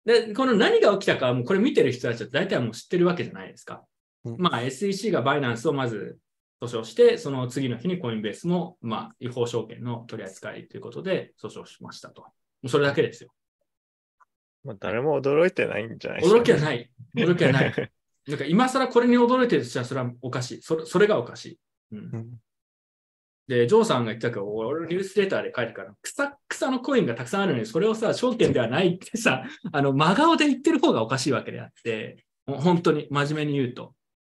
[0.05, 3.85] で、この何が起きたかはもうこれ見てる人たちは大体もう知ってるわけじゃないですか。
[4.23, 6.17] うんまあ SEC がバイナンスをまず
[6.61, 12.21] 訴訟して、その次の日にコインベースもまあ違法証券の取り扱いということで訴訟しましたと。
[12.21, 12.29] も
[12.63, 13.31] うそれだけですよ。
[14.63, 16.91] まあ、誰も驚いてないんじゃないですか、驚きはない。
[17.15, 17.73] 驚きはない。
[18.27, 20.61] なんか今更これに驚いてるとしたらそれはおかしい。
[20.61, 21.59] それそれがおかしい。
[21.91, 22.39] うんうん
[23.47, 33.93] で、ジョーさんが言ったけど、俺ニュースレターで書いてから、草草のコインがたくさんあるのに、それをさ、証券ではないってさ、 あの、真顔で言ってる方がおかしいわけであって、本当に真面目に言うと。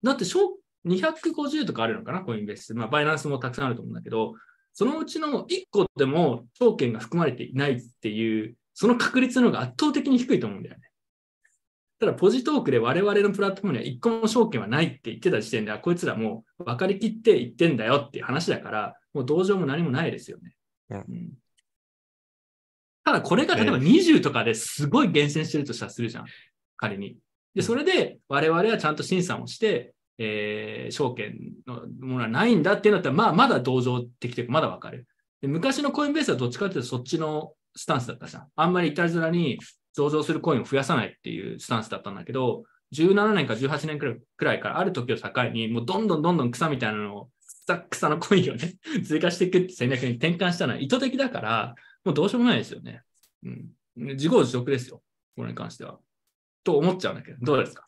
[0.04, 0.58] だって、証
[0.88, 2.74] 250とかあるのかな、コインベース。
[2.74, 4.34] まあ、バイナンスもたくさんあると思うんだけど、
[4.74, 10.85] そのうちの1個でも証券が含まれていないっていう、その確率の方が圧倒的に低いと思うんだよね。
[12.00, 20.56] ただ、ポジトークで我々のプラットフォームには1個も証券はないって言ってた時点で、あこいつらもう分かりきって言ってんだよっていう話だから、もう同情も何もないですよね。
[20.90, 21.30] うんうん
[23.06, 26.26] ただ、これが例えばね20とかですごい厳選してるとしたらするじゃん。
[26.76, 27.18] 仮に。
[27.54, 35.06] で、それで我々はちゃんと審査をして、えー証券のものはないんだっていうんだったら、まあ、まだ同情的というか、まだわかる。
[35.42, 38.48] で昔のコインベースはどっちかというとそっちのスタンスだったじゃん。
[38.56, 39.60] あんまりいたずらに
[39.96, 42.64] 上場するコインを増やさないっていうスタンスだったんだけど、
[42.94, 47.30] 17年か18年くらいからある時を境に、もうどんどんどんどん草みたいなのを、
[47.66, 53.02] 草草のコインをね、追加していくって戦略に転換したのは意図的だから、もうどうしようもないですよね。
[53.44, 53.70] うん。
[53.96, 55.02] 自業自得ですよ。
[55.36, 56.00] これに関しては。
[56.64, 57.86] と思っちゃうんだけど、どうですか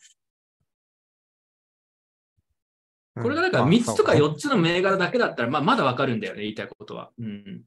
[3.14, 7.10] これがだから3つとか4つの銘柄だけだったら、まあ、まだわかるんだよね、言いたいことは。
[7.18, 7.62] うん。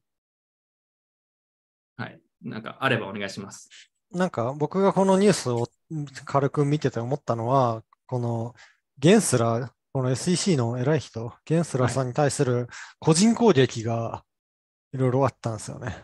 [1.98, 2.20] はい。
[2.42, 3.91] なんかあればお願いします。
[4.14, 5.70] なんか僕がこのニュースを
[6.26, 8.54] 軽く見てて思ったのは、この
[9.00, 12.68] ゲンスラー、この SEC の偉い人、ゲンスラーさんに対する
[13.00, 14.24] 個人攻撃が
[14.94, 16.04] いろいろあったんですよね。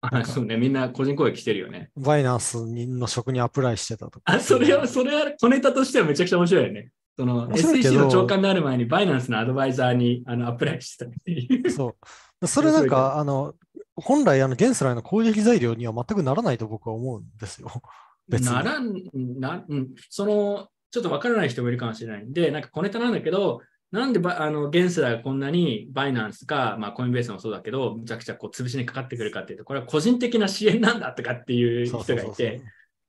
[0.00, 1.90] あそうね、みんな個人攻撃してるよね。
[1.96, 4.22] バイナンスの職にアプライしてたとか。
[4.24, 6.90] あ、それは、それは小ネタとしてはめちゃくちゃ面白いよね。
[7.18, 11.70] その SEC の長官になる前にバイナンスのアドバイザーにあのアプライしてたっていう。
[11.70, 11.96] そ
[12.42, 12.46] う。
[12.46, 13.54] それなんか、 あの、
[13.96, 17.70] 本来、あの、ゲンスラーの攻撃材料には全くならないと僕は思うんですよ。
[18.28, 18.94] 別にならん、
[19.38, 23.60] な、うん、その、ちょっとわからない人もいるかもしれないんで、なんか小ネタなんだけど、
[23.92, 32.62] なんでばあのゲンスラーがこんなにバイナンスか、まあ、コインベースもそうだけど、むちゃくちゃこう潰しにかかってくるかっていうと、これは個人的な支援なんだとかっていう人がいそうそうそうそうて、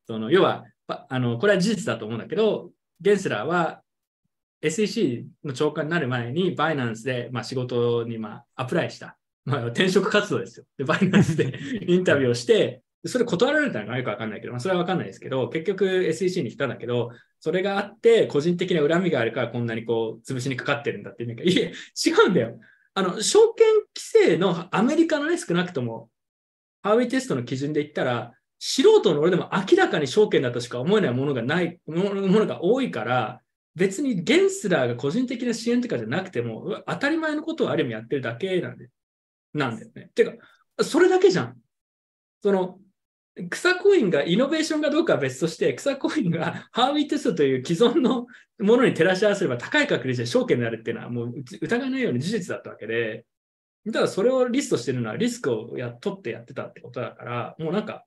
[0.05, 3.81] その要は、ばあのこれは事実だと思うんだけど、ゲンスラーは
[4.61, 9.16] SEC の長官になる前に、バイナンスで、まあ、仕事に、まあ、アプライした。
[9.47, 10.65] まあ、転職活動ですよ。
[10.77, 11.57] で、バイナンスで
[11.87, 21.29] インタビューをして、それ断られたのかよくわかんないけど、まあ、それはわかんないですけど、結局 SEC に来たんだけど、それがあって、個人的な恨みがあるから、こんなにこう、潰しにかかってるんだっていう。
[21.29, 21.71] なんかいえ、
[22.05, 22.59] 違うんだよ。
[22.93, 26.09] あの、証券規制のアメリカのね、少なくとも、
[26.83, 33.39] ハーウィーテストの基準で言ったら、素人の俺でも明らかに証券だとしか思えないものがない、ものが多いから、
[33.75, 38.89] 別にゲンスラーが個人的な支援とかじゃなくても、当たり前のことをある意味やってるだけなんで、
[39.57, 40.11] なんだよね。
[40.15, 40.34] てか、
[40.84, 41.57] それだけじゃん。
[42.41, 42.79] その、
[43.49, 48.25] 草コインがイノベーションかどうかは別として、草コインがハーウィーテストという既存の
[48.59, 53.25] ものに照らし合わせれば高い確率で証券になるっていうのはもう疑いないように事実だったわけで、
[53.93, 58.05] ただそれをリストしてるのはリスクをや取ってやってたってことだから、もうなんか、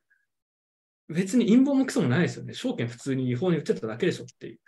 [1.08, 2.54] 別に陰謀もクソもないですよね。
[2.54, 4.58] 証券普通に違法に売ってただけでしょっていう。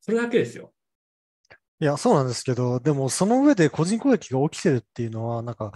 [0.00, 0.72] それだけですよ。
[1.80, 5.72] いや、そうなんですけど、でもその上で個人攻撃が起きてるっていうのは、なんか、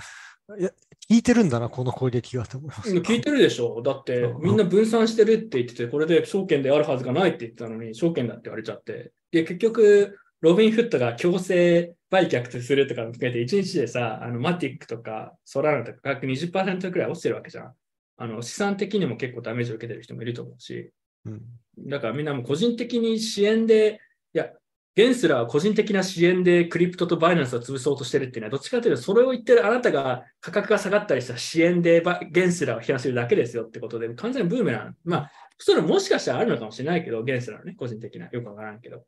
[0.58, 0.70] いや、
[1.08, 2.90] 聞いてるんだな、この攻撃がと思います。
[2.90, 9.12] 聞いてるでしょだってうんみんな分散してるって言ってて、これで証券であるはずがないって言ってたのに、証券だって言われちゃって。
[9.30, 17.72] で、結局、ロビン・フットが強制売却するとかも含めて、1日でさ、あのマティックとかソラーナとか価格20%くらい落ちてるわけじゃん。
[18.16, 20.90] あの資産的にも結構ダメージを受けてる人もいると思うし、
[21.24, 21.42] うん
[21.78, 24.00] だからみんなも個人的に支援で、
[24.34, 24.50] いや、
[24.94, 34.96] ゲンスラーは個人的な支援でクリプトとバイナンスを潰そうとしてるっていうのは、どっちかというと、それを言ってるあなたが価格が下がったりした支援でゲンスラーを批判するだけですよってことで、完全にブーメラン。
[35.04, 39.04] まあ、それもしかしたらあるのかもしれないけど、ゲンスラーのね、個人的な、よくわからんけど。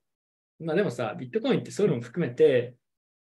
[0.60, 2.76] まあでもさ、ビットコインってそういうのも含めて、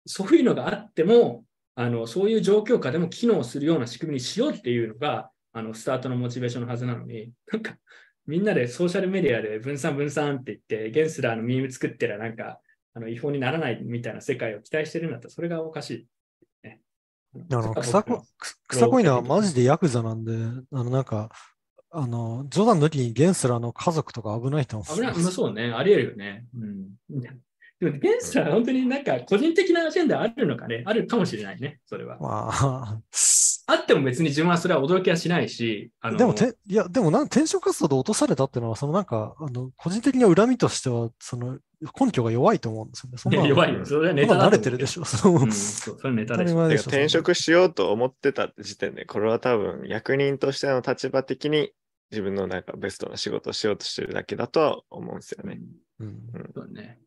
[0.05, 1.45] そういうのがあっても、
[1.77, 7.77] あのそういう状況下でも機能するような仕組みにしようっていうのが、あのスタートのモチベーションのはずなのに、なんか、
[8.27, 12.61] みんなでソーシャルメディアで分散分散って言って、ゲンスラーのミーム作ってらなんか、
[12.95, 16.81] あの違法にならないみたいな世界を期待してるんだったら、それがおかしい、ね。
[17.53, 18.25] あの、そこ
[18.67, 20.33] 草のはマジでヤクザなんで、
[20.73, 21.31] あの、なんか、
[21.93, 26.45] あの、冗談抜きにゲンスラーの家族とか危ないと思危ない、そうね、あり得るよね。
[26.57, 26.89] うん。
[27.81, 32.19] でも、ゲンスラーは本当になんか個人的なアジェンダあるのかね、あるかもしれないね、それは。
[32.21, 33.01] まあ、
[33.71, 41.59] あっても別に自分はそれは驚きはしないし、あのでもて、いや、でもなん転職活動で落とされたっていうのは、そのなんか、あの、個人的な恨みとしては、その、
[41.99, 43.19] 根拠が弱いと思うんですよね。
[43.19, 43.87] そんなの弱いよ。
[43.87, 45.05] それはネタだ慣れてるでしょ。
[45.05, 46.67] そううん、そうそれはネタでしょ。
[46.67, 51.73] 転職しようと思ってた時点で、これは多分役人としての立場的に
[52.11, 55.61] 自分のなんかベストな仕事をしようとしてるだけだとは思うんですよね。
[56.01, 56.19] うん
[56.55, 56.99] そうね。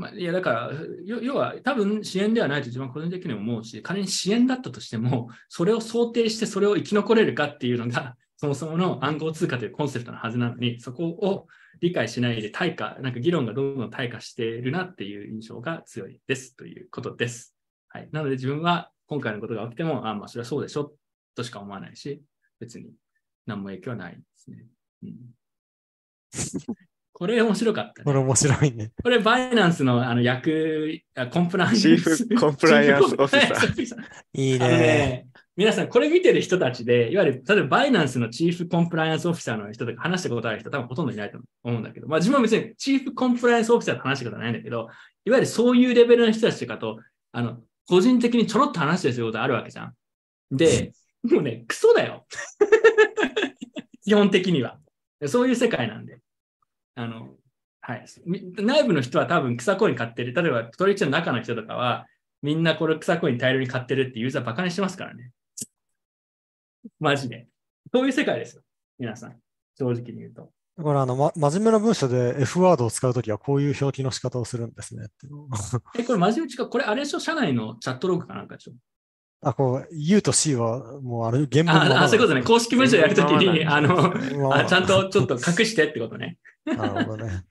[0.00, 0.72] まあ、いや、だから、
[1.04, 11.46] 要は、多分支援ではないと自分は個人的に思うし、仮に支援だったとしても、それを想定してそれを生き残れるかっていうのが、 そもそもの暗号通貨というコンセプトのはずなのに、そこを
[11.80, 17.54] 理解しないで退化、なんか議論がどんどん退化しているなっていう印象が強いですということです。
[17.88, 18.08] はい。
[18.10, 20.94] なので自分は今回のことが起きても、あまあ、それはそうでしょ
[21.34, 22.22] としか思わないし、
[22.58, 22.94] 別に
[23.44, 24.64] 何も影響はないですね。
[25.02, 25.16] うん、
[27.20, 28.04] これ面白かった、ね。
[28.06, 28.92] これ面白いね。
[29.02, 31.80] これ、バイナンスのあの役、あコンプライアンス。
[31.82, 34.00] チーフコンプライアンスオフィサーチーフコンプライアンスオフィサー
[34.32, 34.78] いいあのね。
[34.78, 44.88] ね、皆さん、これ見てる人たちで、いわゆる、例えばバイナンスのチーフコンプライアンスオフィサーの人とか話したことある人、多分ほとんどいないと思うんだけど、まあ自分は別にチーフコンプライアンスオフィサーと話したことはないんだけど、
[45.26, 47.00] いわゆるそういうレベルの人たちとかと、
[47.32, 49.94] あの、個人的にちょろっと話したりすることあるわけじゃん。
[50.50, 50.92] で、
[51.24, 52.24] もうね、クソだよ。
[54.06, 54.78] 基本的には。
[55.26, 56.20] そういう世界なんで。
[57.02, 57.30] あの、
[57.80, 58.04] はい。
[58.26, 60.34] み内部の人は多分草コイン買ってる。
[60.34, 62.06] 例えば取引所の中の人とかは、
[62.42, 65.30] みんなこれ草コイン大量に買ってるってユーザーバカにしてますからね。
[66.98, 67.46] マジで。
[67.92, 68.62] そういう世界ですよ。
[68.98, 69.36] 皆さん。
[69.78, 70.52] 正直に言うと。
[70.82, 75.08] これあの、ま、真面目な文章で F ワードを使うときはこういう表記の仕方をするんですね
[75.98, 76.68] え、これ真面目に違う。
[76.68, 77.20] これあれでしょ？
[77.20, 78.72] 社内のチャットログかなんかでしょ？
[79.42, 82.42] あ、こう、U と C はもうあれ、原文ああ、そういうことね。
[82.42, 83.96] 公式文章やるときに、あの、
[84.48, 86.36] まああちゃんとちょっと隠してってことね。
[86.66, 87.44] なるほどね。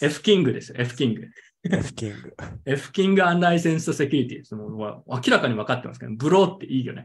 [0.00, 0.76] F キングですよ。
[0.78, 1.28] F キング。
[1.70, 2.34] F キング。
[2.64, 4.54] F キングアンライセンスセキュリティです。
[4.54, 7.04] もう明らかに分かってますけど、ブローっていいよね。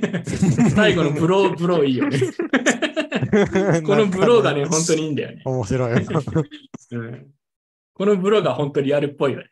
[0.74, 2.18] 最後のブロー、ブローいいよね。
[3.84, 5.42] このブローがね、本当にいいんだよね。
[5.44, 6.02] 面白い。
[6.92, 7.26] うん、
[7.92, 9.44] このブローが本当にリアルっぽいよね。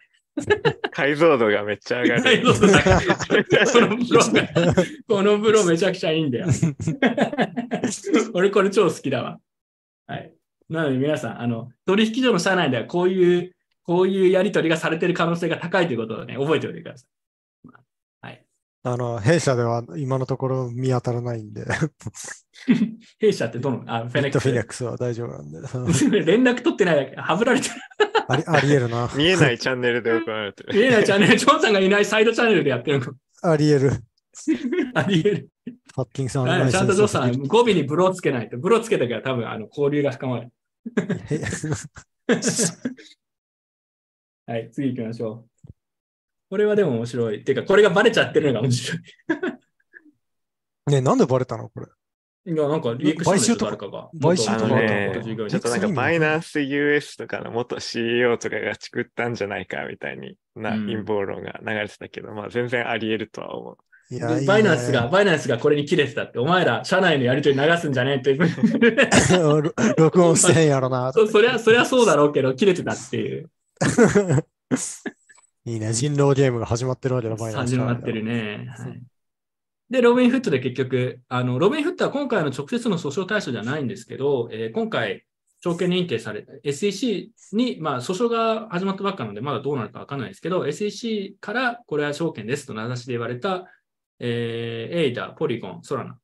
[0.90, 2.22] 解像度がめっちゃ上がる。
[2.22, 6.46] 解像度高いこのブローが、このブローめちゃくちゃいいんだよ。
[8.34, 9.38] 俺これ超好きだわ。
[10.06, 10.32] はい。
[10.68, 13.52] なので皆さん、あの、取引所の社内ではこういう、
[13.84, 17.70] こういうやり取りがされてる可能性が高いということをね、覚えておいてください。
[18.20, 18.44] はい。
[18.82, 21.64] あの、弊社では今のところ見当たらないんで、
[23.18, 24.42] 弊社ってどの、あ、フェネックス。
[24.42, 25.58] フィネックスは大丈夫なんで。
[26.24, 27.74] 連絡取ってないだけ、はぶられてる。
[28.28, 29.10] あり ありえるな。
[29.16, 30.74] 見えないチャンネルで行われてる。
[30.74, 33.12] 見えないチャンネル、ジョンさんがいないサイドチャンネルでやってるのか。
[33.42, 33.92] ありえる。
[34.94, 35.48] ありえる。
[35.94, 38.58] パッキンさんちゃんとジョンさん、へ語尾に bro つけないと。
[38.58, 40.50] bro つけたから多分あの交流が深まる。
[44.46, 45.68] はい、次行きましょう。
[46.50, 47.40] これはでも面白い。
[47.40, 49.00] っていうか、これがバレちゃってるのが面白い。
[50.90, 51.68] ね、なんでバレたの？
[51.68, 51.86] これ。
[52.46, 53.64] いや、なんかリークしたんですか？
[53.66, 53.98] 誰かが。
[54.04, 54.68] あ買収とか？
[54.68, 63.76] のねちょっとなんかバイナンス US とかの元 CEO とかが作ったんじゃないかみたいになうん陰謀論が流れてたけど、まあ全然あり得るとは思う。
[64.10, 68.34] いや、バイナンスが、バイナンスがこれに切れてたって、お前ら社内のやりとり流すんじゃねえって。
[68.34, 69.62] ろ
[69.98, 71.12] 録音してへんやろな。
[71.14, 73.50] そそりゃ、そりゃそうだろうけど、切れてたっていう。
[75.66, 75.92] いいね。
[75.92, 78.66] 人狼ゲームが始まってるわけだ、バイナンス始まってるね。
[78.78, 79.02] はい
[79.90, 85.24] で、ロビンフットで結局、あの、ロビンフットは今回の直接の訴訟対象じゃないんですけど、えー今回、
[85.60, 93.64] 証券認定された SEC に、まあ、訴訟が始まったばっかなので、まだどうなるかわかんないですけど、SEC からこれは証券ですと名指しで言われた、
[94.20, 96.18] えーエイダ、ポリゴン、ソラナ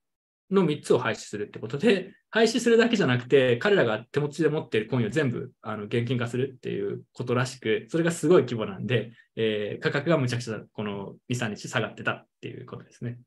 [0.51, 13.19] の3つを廃止するってことで、廃止するだけじゃなくて、彼らが手持ちで持っているコインを全部あの現金化するっていうことらしく、それがすごい規模なんで、えー価格がむちゃくちゃこの2、3日下がってたっていうことですね。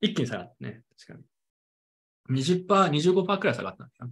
[0.00, 0.82] 一気に下がったね。
[0.98, 1.18] 確か
[2.30, 2.36] に。
[2.36, 2.66] 20%、
[3.24, 4.10] 25%くらい下がったんだな。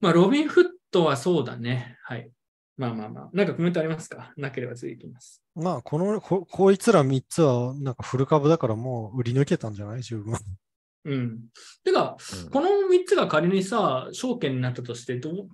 [0.00, 1.96] まあ、ロビンフットはそうだね。
[2.02, 2.30] はい。
[2.76, 3.30] まあまあまあ。
[3.32, 4.32] なんかコメントありますか？
[4.36, 5.42] なければ次行きます。
[5.54, 10.02] まあ、この、こ、こいつら3つは、なんかフル株だからもう売り抜けたんじゃない？
[10.02, 10.34] 十分。
[11.04, 11.40] うん。
[11.84, 15.48] てか、うんこの3つが仮にさ、証券になったとして、どう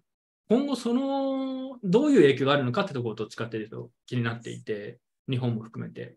[0.48, 4.98] 今後その、どういう影響があるのかってところをどっちかっていうと気になっていて、
[5.28, 6.16] 日本も含めて。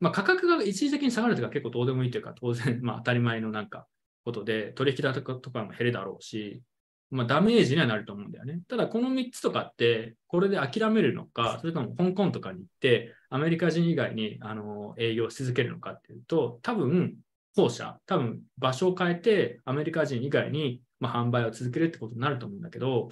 [0.00, 3.86] まあ価格が一時的に下がるとか結構どうでもいいというか、当然、 まあ当たり前のなんか
[4.24, 6.62] ことで、取引だとかも減るだろうし、
[7.10, 8.60] まあダメージにはなると思うんだよね。
[8.68, 17.16] ただこの3つとかって、これで諦めるのか、それとも香港とかに行って、アメリカ人以外にあの営業し続けるのかっていうと、多分、
[17.56, 23.08] 後者、多分場所を変えてアメリカ人以外に、ま、販売を続けるってことになると思うんだけど、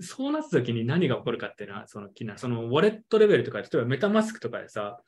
[0.00, 2.38] そうなった時に何が起こるかっていうのは、その気な。
[2.38, 4.98] そのウォレットレベルとか、例えばメタマスクとかでさ、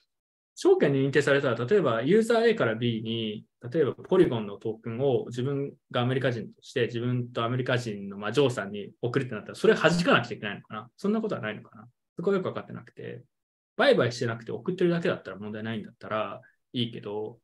[0.55, 10.89] 証券に認定されたら、例えばユーザー A から B に、例えばポリゴンのトークンを自分がアメリカ人として、自分とアメリカ人のまあジョーさんに送るってなったら、それ弾かなくちゃいけないのかな？
[10.97, 11.87] そんなことはないのかな？
[12.17, 13.23] そこはよくわかってなくて、
[13.77, 16.41] 売買してなくて送ってるだけだったら問題ないんだったら
[16.73, 17.39] いいけど、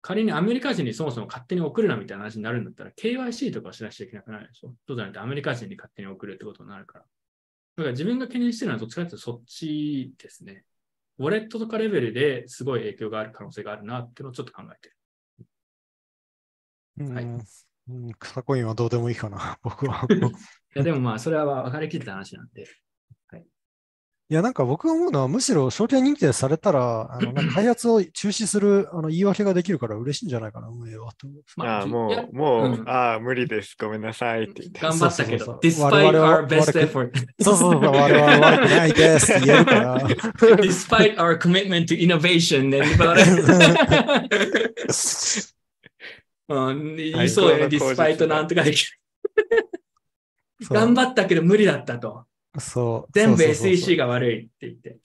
[0.00, 4.72] 仮にアメリカ人にそもそも勝手に送るなみたいな話になるんだったら、KYC とかをしなくちゃいけなくなるでしょ？
[4.86, 7.04] そうじゃなくてアメリカ人に勝手に送るってことになるから。
[7.76, 10.64] だから自分が懸念してるのはどっちかというとそっちですね。
[11.18, 14.96] ウォレットとかレベルですごい影響がある可能性があるなっていうのをちょっと考えてる。
[16.98, 17.28] うんはいう
[17.92, 20.06] ん草コインはどうでもいいかな、僕は。
[20.10, 20.20] い
[20.74, 22.66] やでもまあそれは分かりきった話なんで。
[24.28, 31.42] いや、なんか僕が思うのは、むしろ証券認定されたら、 あのなんか開発を中止するあの言い訳ができるから嬉しいんじゃないかな、運営はと思う。
[31.64, 33.76] ああ、じいやもう、もう、うんああ、無理です。
[33.80, 34.80] ごめんなさいって言って。
[34.80, 40.00] 頑張ったけど、そうそうそう despite 我々は our best effort, そうそうそう、我々は悪くないですって言えるから。
[40.58, 42.76] despite our commitment to innovation, and
[46.48, 48.72] うん、言いそうよね、despite だなんとかで
[50.68, 52.24] 頑張ったけど無理だったと。
[52.58, 54.98] そう全部 SEC が悪いって言って。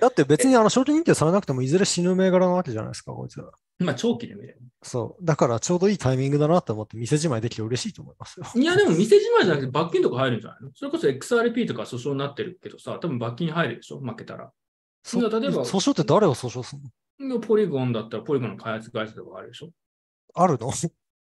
[0.00, 3.46] だって別にあの証券認定されなくてもいずれ死ぬ銘柄なわけじゃないですか、こいつら。
[3.78, 4.58] まあ長期で見れる。
[4.82, 5.24] そう。
[5.24, 8.46] だからちょうどいいタイミングだなと思って店じまいできて嬉しいと思いますよ。
[8.54, 10.70] いや、でも店じまいじゃなくて罰金とか入るんじゃないの？
[10.74, 14.00] それこそ XRP とか訴訟になってるけどさ、多分罰金入るでしょ？
[14.00, 14.50] 負けたら。
[15.02, 16.76] そ例えば訴訟って誰を訴訟す
[17.18, 17.40] るの？
[17.40, 19.70] ポリゴンだったらポリゴンの開発会社とかあるでしょ？
[20.34, 20.70] あるの？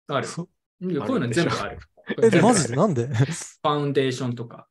[0.08, 0.26] ある。
[0.26, 0.48] こ
[0.80, 1.78] ういうの全部ある。
[2.20, 2.74] え、マジで？
[2.74, 3.06] なんで？
[3.06, 4.66] ファウンデーションとか。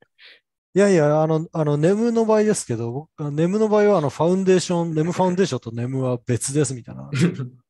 [0.73, 7.23] いやいや、あの、あの、ネムの場合ですけど、僕ネムの場合は、あの、ファウンデーション、ネムファウンデーションとネムは別ですみたいな話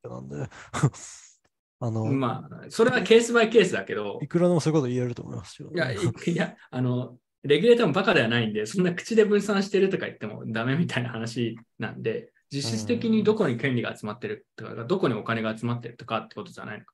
[0.03, 0.49] なんで、
[1.79, 5.71] あの、まあ、それはケースバイケースだけどい、くらでもそういうこと言えると思いますよ。
[5.73, 16.93] いや、いいや、あの、レギュレーターもバカではないんで、そんな口で分散してるとか言ってもダメみたいな話なんで、実質的にどこに権利が集まってるとか、どこにお金が集まってるとかってことじゃないのか。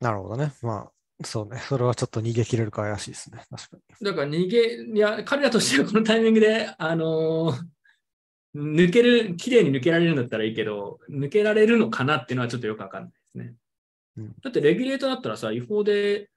[0.00, 0.54] なるほどね。
[0.62, 0.92] まあ、
[1.22, 1.58] そうね。
[1.60, 3.44] それはちょっと逃げ切れるか怪しいですね。
[3.50, 4.06] 確かに。
[4.06, 7.74] だから逃げ、いや、彼らとしてはこのタイミングで、あのー
[8.54, 13.54] 抜ける、綺麗に抜けられるんだったらいいけど、抜けられるのかなっていうのはちょっとよくわかんないですね。
[14.16, 16.30] うんだってレギュレーターだったらさ、違法で、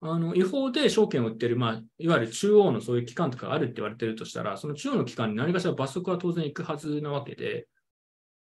[0.00, 7.66] あの違法で証券を売ってる、まあ、いわゆる中央のそういう機関とかがあるって言われてるとしたら、その中央の機関に何かしら罰則は当然行くはずなわけで、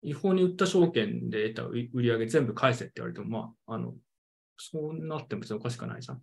[0.04, 3.96] 違法に売った証券で得た売り上げ全部返せって言われても、まあ、あの、
[4.58, 6.22] そうなっても別におかしくないじゃん。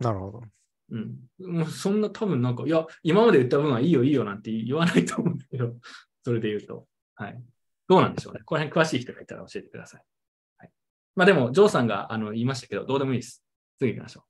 [0.00, 0.42] なるほど。
[0.90, 1.16] うん。
[1.38, 5.74] もうそんな多分なんか、いや、今まで言った分はいいよいいよなんて言わないと思うんだけど、
[6.24, 6.86] それで言うと。
[7.14, 7.42] はい。
[7.88, 8.40] どうなんでしょうね。
[8.44, 10.04] この辺詳しい人がいたら教えてください。
[10.58, 10.70] はい。
[11.14, 13.44] まあでも、ジョーさんがあの言いましたけど、どうでもいいです。
[13.78, 14.24] 次行きましょ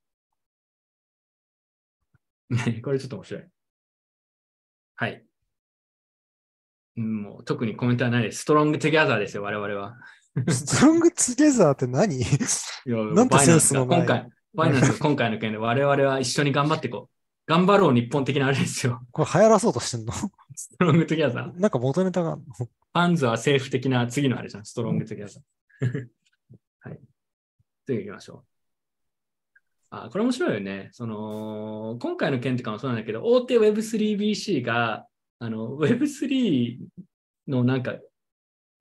[2.50, 2.54] う。
[2.54, 3.48] ね、これちょっと面白い。
[4.96, 5.26] はい。
[6.96, 8.42] うんもう特にコメントはないです。
[8.42, 9.98] Strong together ですよ、我々は。
[10.48, 12.16] Strong together って何？
[12.16, 17.16] いやなんてセンスのない今回、バイナンスが 今回の件で我々は一緒に頑張っていこう。
[17.48, 19.00] 頑張ろう日本的なあれですよ。
[19.12, 20.12] これ流行らそうとしてんの？
[20.54, 21.60] Strong together。
[21.60, 22.54] なんか元ネタがあるの？
[22.54, 24.64] F unds are SAFU 的な次のあれじゃん。
[24.64, 26.08] Strong together。
[26.80, 26.98] はい。
[27.86, 28.44] 次行きましょう。
[29.90, 30.88] あ、これ面白いよね。
[30.92, 35.06] その、今回の件とかもそうなんだけど、大手 Web3VC が、
[35.38, 36.78] あの、Web3
[37.46, 37.94] のなんか、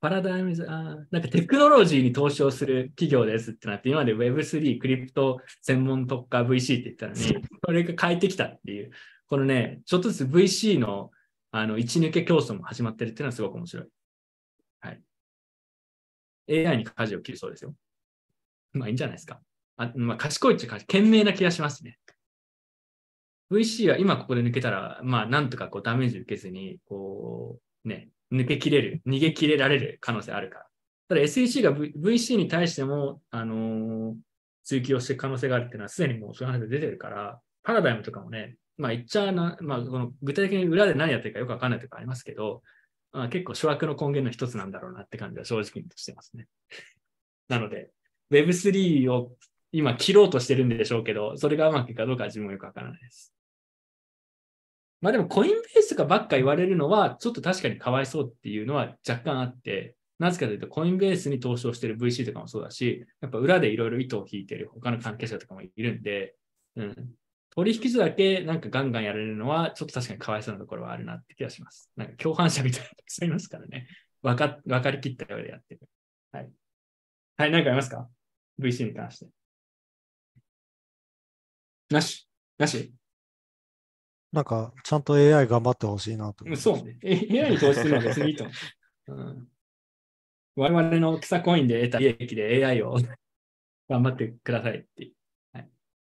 [0.00, 8.90] パラダイムズ、あなんかテクノロジーに投資をする企業ですってなって、今まで Web3 クリプト専門特化 VC って言ったのに、 これが変えてきたっていう、
[9.26, 11.10] このね、ちょっとずつ VC の
[11.50, 13.86] あの一抜け競争も始まってるっていうのはすごく面白い。
[14.80, 16.66] はい。
[16.66, 17.74] AI に舵を切るそうですよ。
[18.72, 19.40] まあいいんじゃないですか。
[19.78, 21.98] あまあ賢いっちゃ賢い賢明な気がしますね。
[23.50, 30.66] VC は今ここで抜けたら、まあなんとかこうダメージ受けずに、こう、ね、抜け切れる、逃げ切れられる可能性あるから。
[31.08, 34.14] ただ SEC が、v、VC に対しても、あのー
[34.66, 42.62] 追求をしていく可能性があるっていうのはすでにもうそういう話が出てるから、パラダイムとかもね、まあ言っちゃな、まあこの具体的に裏で何やってるかよくわかんないとかありますけど、
[43.12, 46.48] まあ、結構諸悪の根源の一つなんだろうなって感じは正直にしてますね。
[47.48, 47.90] なので、
[48.32, 49.36] Web3 を
[49.70, 53.35] 今切ろうとしてるんでしょうけど、それがうまくいくかどうかは自分もよくわからないです。
[55.00, 66.34] まあでもコインベースがばっか言われるのは、ちょっと確かにかわいそうっていうのは若干あって、なぜかというと、コインベースに投資をしてる VC とかもそうだし、やっぱ裏でいろいろ糸を引いてる他の関係者とかもいるんで、
[66.76, 67.10] うん、
[67.50, 71.90] 取引所だけなんかガンガンやられるのは、ちょっと確かにかわいそうなところはあるなって気がします。
[71.96, 73.88] なんか共犯者みたいなのたくさんいますからね。
[74.22, 75.80] わか、わかりきったようでやってる。
[76.32, 76.50] はい。
[77.36, 78.08] はい、何かありますか
[78.58, 79.26] ?VC に関して。
[81.90, 82.28] なし？
[82.58, 82.92] なし？
[84.32, 86.98] なんか、ちゃんと AI 頑張ってほしいなとそうね。
[87.02, 88.56] え AI に投資するのは別にいいと思う。
[89.08, 89.48] うん、
[90.56, 92.96] 我々の草コインで得た利益で AI を
[93.88, 95.12] 頑張ってくださいって。
[95.52, 95.70] はい、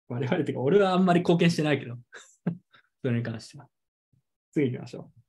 [0.08, 1.96] 我々っていうか、俺はあんまり貢献してないけど、
[3.02, 3.68] それに関しては。
[4.52, 5.20] 次行きましょう。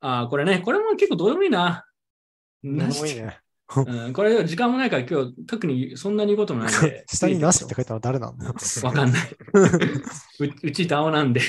[0.00, 1.84] ああ、これね、これも結構どうでもいいな。
[2.62, 2.72] う。
[2.72, 3.40] なしもいいね。
[3.76, 7.04] うん、これ時間もないから今日特にそんなに言うこともないんで。
[7.12, 8.46] 下になしって書いたら誰なんだ？
[8.46, 8.54] よ。
[8.82, 9.28] わかんない。
[10.40, 11.42] ううち DAO なんで。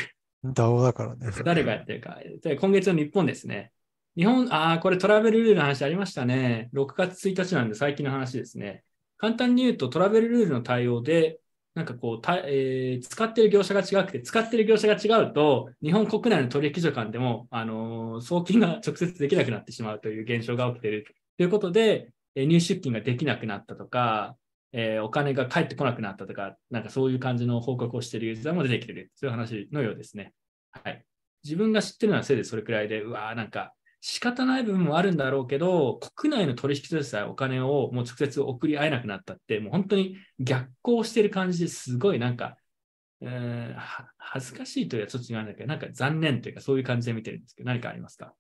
[0.43, 1.31] DAO だからね。
[1.45, 2.17] 誰がやってるか。
[2.43, 3.71] で今月の日本ですね。
[4.17, 6.69] 日本、ああ、これトラベルルールの話ありましたね。
[6.73, 8.83] 6月1日なんで最近の話ですね。
[9.17, 11.39] 簡単に言うとトラベルルールの対応で、
[11.75, 21.05] なんかこう、たえー使ってる業者が違くて、使ってる業者が違うと、日本国内の取引所間でも、あのー送金が直接できなくなってしまうという現象が起きている
[21.39, 24.35] ということで、えー入出金ができなくなったとか、
[24.73, 30.33] えーお金が返ってこなくなったとか、なんかそういう感じの報告をしているユーザーも出てきている、そういう話のようですね。
[30.71, 31.05] はい。
[31.45, 42.57] 自分が知ってるのはせいでそれくらいで、うわーなんか仕方ない部分もあるんだろうけど、国内の取引所でさえお金をもう直接送り合えなくなったって、もう本当に逆行してる感じですごいなんか、
[43.21, 43.81] えー
[44.17, 48.33] 恥ずかしいというのはちょっと違うんだけど、なんか残念というかそういう感じで見てるんですけど、何かありますか？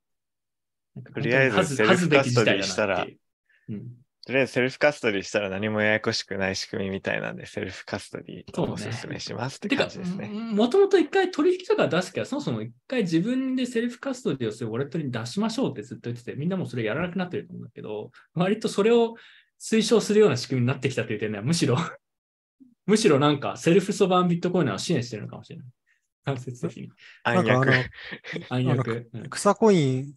[1.13, 3.19] とりあえずセルフカストディ恥ずべき事態だなっていう
[3.69, 3.87] うん
[4.29, 10.27] とりあえずセルフカストディしたら何もややこしくない仕組みみたいなんで、セルフカストディをおすすめしますって感じですね。
[10.27, 19.15] もともと一回取引所から出すけど、そもそも一回自分でセルフカストディをするウォレットに出しましょうってずっと言ってて、みんなもそれやらなくなってると思うんだけど、割とそれを
[19.59, 21.75] 推奨するような仕組みになってきたという点では、むしろ、
[22.85, 25.67] むしろなんか self-sovereign ビットコインを支援してるのかもしれない。
[26.33, 26.89] 間接的に。
[27.23, 27.71] 暗躍。
[28.49, 29.09] 暗躍。
[29.29, 30.13] 草コイン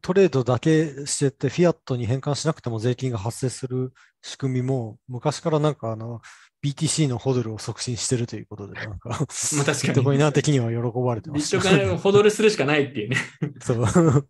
[0.00, 6.20] トレードだけしてて、フィアットに変換しなくても税金が発生する仕組みも、昔からなんかあの、
[6.64, 11.60] BTC のホドルを促進してるということで、なんか、 まあ確かにビットコイナー的には喜ばれてまビッ。
[11.60, 13.16] トコインをホドルするしかないっていうね。
[13.60, 14.28] そう。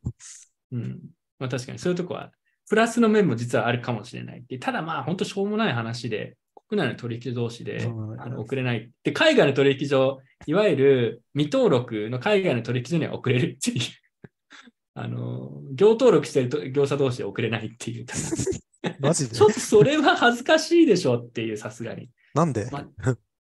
[0.73, 1.01] うん。
[1.39, 2.33] まあ確かにそういうとこは、
[2.69, 4.45] プラスの面も実はあるかもしれない。
[4.61, 6.37] ただまあ本当しょうもない話で、
[6.73, 7.83] 国内の取引所同士で
[8.19, 8.91] あの送れない。
[9.05, 13.81] で、海外の取引所、いわゆる未登録の海外の取引所には送れるっていう。
[14.95, 18.07] あの、業登録してると業者同士で送れないっていう。
[19.01, 19.37] マジで？
[19.37, 22.09] ちょっとそれは恥ずかしいでしょっていう、さすがに。
[22.33, 22.67] なんで？
[22.73, 22.87] ま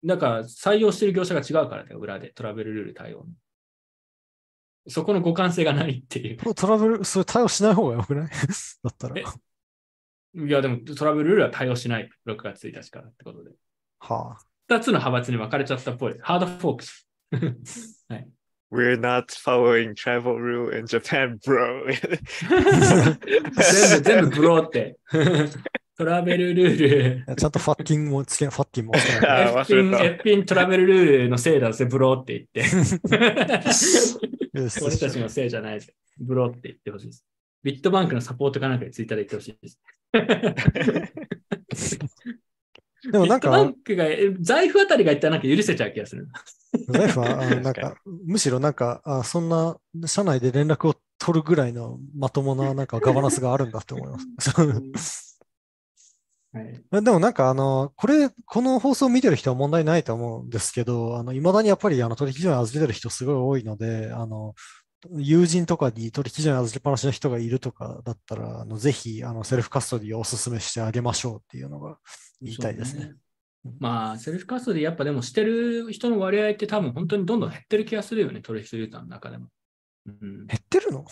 [0.03, 3.27] だから採用してる業者が違うからね、裏でトラベルルール対応の。
[4.89, 6.55] そこの互換性がないっていう。
[6.55, 8.31] トラブル、それ対応しない方がよくない？
[8.83, 9.25] だったらえ。
[10.35, 12.09] いや、でもトラベルルールは対応しない。
[12.27, 13.51] 6月1日からってことで。
[13.99, 14.39] はあ。
[14.69, 16.17] 二つの派閥に分かれちゃったっぽい。
[16.21, 17.09] ハードフォークス。
[18.73, 21.91] We're not following travel rule in Japan, bro.
[23.21, 24.97] 全部、全部 bro って。
[25.99, 27.37] トラベルルール。
[27.37, 29.43] ちゃんと fucking もつけ、 fucking もつけない。
[29.53, 33.21] あーエッピン、忘れたエッピントラベルルールのせいだぜ、 bro って言って。
[34.83, 35.93] 俺たちのせいじゃないぜ。
[36.19, 37.27] ブローって言ってほしいです。
[37.63, 39.79] ビットバンクのサポートかなんかでツイッターで言ってほしいです。
[43.11, 46.29] でもなんビットバンか、クが、え財布あたりが言ったらなんか許せちゃう気がする。
[46.89, 47.95] 財布は、なん確か、
[48.27, 54.19] むしろなんか、あそんな、社内で連絡を取るぐらいのまともな、なんかガバナンスがあるんだって思いま
[54.99, 55.31] す。
[56.53, 64.55] はい、でもなんかあの、これ、この放送を見てる人は問題ないと思うんですけど、あの、未だにやっぱりあの取引所に預けてる人すごい多いので、あの、
[65.17, 71.99] 友人とかに取引所に預けっぱなしの人がいるとかだったら、あのぜひあのセルフカストディをお勧めしてあげましょうっていうのが
[72.43, 73.15] 言いたいですね。
[73.79, 79.49] まあ、セルフカストディやっぱでもしてる人の割合って多分本当にどんどん減ってる気がするよね、取引所ユーザーの中でも。
[80.07, 81.05] うん、減ってるの？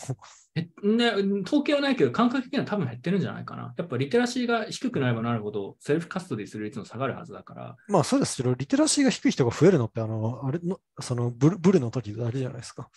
[0.55, 1.11] へね、
[1.43, 3.75] 統計はないけど、感覚的には多分減ってるんじゃないかな。
[3.77, 12.89] やっぱリテラシーが低くなればなるほど、セルフカストディする率も下がるはずだから、まあそうですけど、リテラシーが低い人が増えるのって、あの、あれの、そのブルブルの時あれじゃないですか。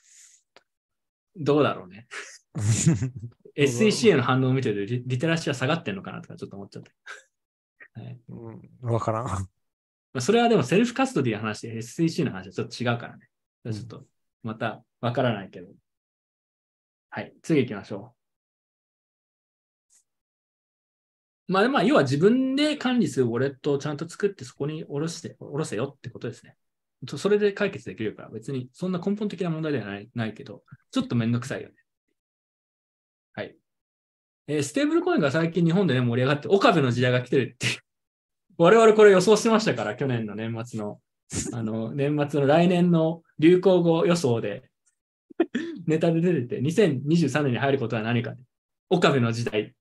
[1.37, 2.07] どうだろうね。
[3.57, 8.01] SEC への反応を見てるとリリテラシーは下がってんのかなとかちょっと思っちゃった。
[8.01, 9.25] はいうんわからん。
[9.25, 9.49] ま
[10.15, 13.29] あ、それはでもセルフカストディの話で SEC の話はちょっと違うからね。
[13.73, 14.05] ちょっと
[14.43, 15.69] またわからないけど。
[17.11, 18.15] はい、次行きましょ
[21.49, 21.53] う。
[21.53, 26.57] まあ、まあ、要は自分で管理するウォレットをちゃんと作ってそこに下ろして、下ろせよってことですね。
[27.09, 31.75] そそれで解決できるから別にそんな根本的な問題ではないないけど、ちょっとめんどくさいよね。
[33.35, 33.57] はい。
[34.47, 37.67] えーステーブルコインが最近日本でね盛り上がって、岡部の時代が来てるって。
[38.59, 41.01] 我々これ予想してましたから、去年の年末の、
[41.53, 44.71] あの、年末の来年の流行語予想で、
[45.87, 48.35] ネタで出てて、2023年に入ることは何か。
[48.91, 49.75] 岡部の時代。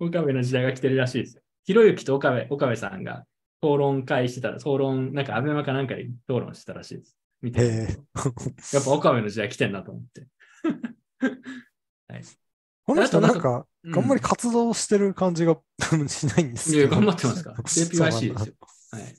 [0.00, 1.42] 岡部の時代が来てるらしいですよ。
[1.64, 3.24] ひろゆきと岡部岡部さんが
[3.62, 7.16] 討論会してたら、討論、なんかアベマかなんかで討論してたらしいです。
[7.42, 7.98] 見て。
[8.72, 10.26] やっぱ岡部の時代来てんなと思って。
[12.86, 15.58] この人なんか、うあんまり活動してる感じが
[16.06, 16.88] しないんですいや。
[16.88, 18.54] 頑張ってますか JPYC ですよ。
[18.92, 19.14] はい。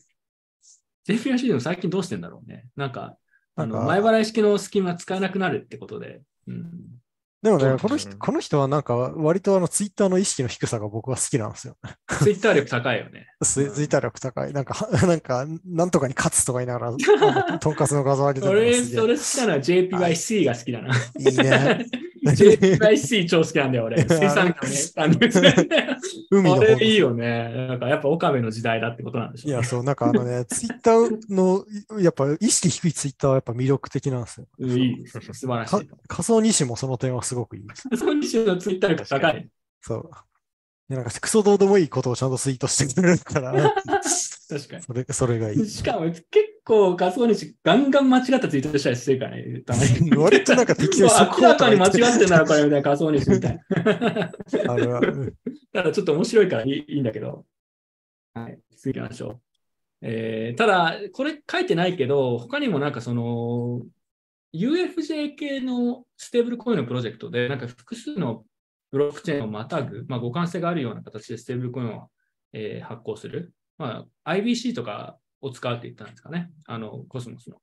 [1.07, 2.67] JPYC でも最近どうしてんだろうね。
[2.75, 3.17] なんか、
[3.55, 6.21] あの前払い式のスキームは使えなくなるってことで。
[6.47, 6.71] うん、
[7.47, 11.77] でもね、この人、この人はなんか、割とあの、ツイッターの意識の低さが僕は好きなんですよ。
[12.19, 13.27] ツイッター力高いよね。
[13.41, 14.51] ツイッター力高い。
[14.51, 20.93] なんか、は なんか、なんとかに勝つとか言いながら、 とんかつの画像上げてる俺、それ好きなのは JPYC が好きだな。
[20.93, 21.85] いいね。
[22.31, 23.97] JPYC 超好きなんだよ、俺。
[24.07, 24.77] 水産業ね。
[24.95, 25.15] あの
[26.31, 27.67] 海の方あれいいよね。
[27.67, 31.65] なんかやっぱ岡部の時代だってことなんでしょうね、いや、そう、なんかあのね、 ツイッターの、
[31.99, 34.47] やっぱ意識低いツイッターはやっぱ魅力的なんですよ。
[34.59, 35.07] うんいい。
[35.07, 35.89] 素晴らしかい。
[36.07, 37.87] 仮想西もその点はすごくいいです。
[37.97, 39.47] その西のツイッター力高い。
[39.81, 40.09] そう。
[40.89, 44.83] でなんかクソどうでもいいことをちゃんとツイートしてくれるから、確かに。
[44.83, 45.67] それそれがいい。
[45.67, 46.25] しかも結
[46.67, 49.61] 構、仮想西ガンガン間違ったツイートしたりしてるからね。
[49.61, 54.31] たまに割となんか適当に速明らかかに間違ってんだろ、これみたいな仮想西みたいな。
[55.73, 57.45] ただちょっと面白いからいいいいんだけど。
[58.33, 59.41] はい、次行きましょう。
[60.01, 63.81] えーただ、これ書いてないけど、他にもなんかその、
[64.53, 68.43] UFJ 系のステーブルコインのプロジェクトで、なんか複数の
[68.91, 72.09] ブロックチェーンをまたぐ、まあ、互換性があるような形でステーブルコインを、
[72.53, 73.53] えー発行する。
[73.77, 76.51] まあ、IBC とかを使うって言ったんですかね。
[76.65, 77.57] あの、コスモスの。
[77.57, 77.59] っ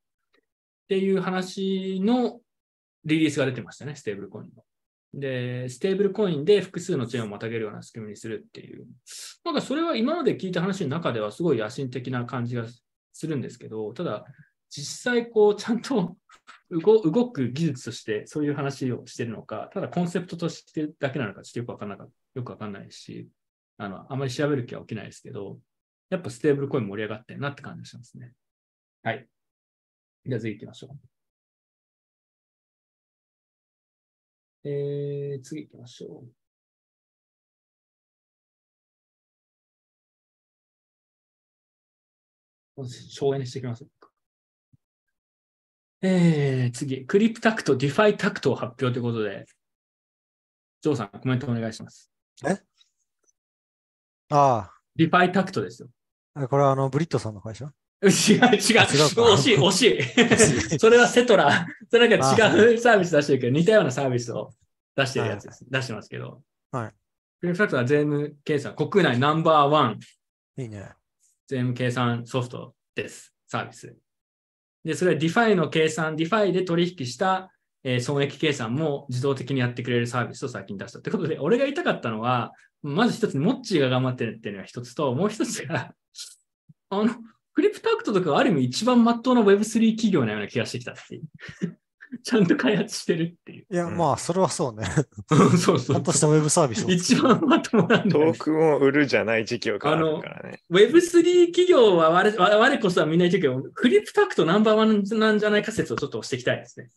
[0.88, 2.40] ていう話の
[3.04, 4.62] リリースが出てましたね、ステーブルコインの。
[5.14, 8.86] で、ステーブルコインで複数のチェーンをまたげるような仕組みにするっていう。
[9.44, 12.64] なんかそれは今まで聞いた話の中ではすごい野心的な感じが
[13.12, 14.24] するんですけど、ただ、
[14.70, 16.16] 実際こう、ちゃんと
[16.70, 23.28] 動く技術としてそういう話をしてるのか、ただコンセプトとしてだけなのかちょっとよくわかんなかよくわかんないし、
[23.76, 25.60] あの、あまり調べる気は起きないですけど、
[26.10, 28.32] やっぱステーブルコイン盛り上がってるなって感じしますね。
[29.02, 29.28] はい。
[30.26, 30.88] じゃあ次行きましょ
[34.64, 34.68] う。
[34.68, 36.24] えー、次行きましょ
[42.76, 42.88] う。
[42.88, 43.86] 省エネしていきます。
[46.02, 49.46] えー、次、クリプタクト、ディファイタクトを発表ということで、
[50.82, 52.10] ジョーさん、コメントお願いします。
[52.44, 52.58] え？
[54.30, 55.88] あディファイタクトですよ。
[56.34, 57.64] あ、これはあの、ブリットさんの会社？
[58.02, 58.12] 違う、違う。
[58.52, 60.78] 惜しい、惜しい。
[60.78, 61.66] それはセトラ。
[61.90, 64.52] それなんか違うサービス出してるけど、似たようなサービスを
[64.94, 65.64] 出してるやつです。
[65.70, 66.42] 出してますけど。
[66.70, 66.92] はい。
[67.40, 69.98] クリプタクトは税務計算、国内ナンバーワン。
[70.58, 70.90] いいね。
[71.46, 73.32] 税務計算ソフトです。
[73.46, 73.96] サービス。
[74.84, 77.50] で、それは DeFi の計算、DeFi で取引した、
[77.84, 81.00] えー損益計算も自動的にやってくれるサービスを最近出した。
[81.00, 82.52] ということで、俺が言いたかったのは、
[82.84, 85.94] まず一つに、モッチーが頑張ってるっていうのが一つと、もう一つが、
[86.90, 87.14] あの、
[87.54, 91.22] クリプタクトとかがある意味一番真っ当な Web3 企業なような気がしてきたっていう。
[92.22, 93.66] ちゃんと開発してるっていう。
[93.70, 94.86] いや、うんまあ、それはそうね。
[95.58, 96.90] そうそうちゃんとしたウェブサービスを。
[96.90, 100.60] 一番まともなんだよねトークンを売るじゃない事業があるからね。
[100.70, 106.90] Web3 企業は我我我こそはみんな言ってるけど、クリプタクトナンバーワンなんじゃないか説をちょっと押していきたいですね。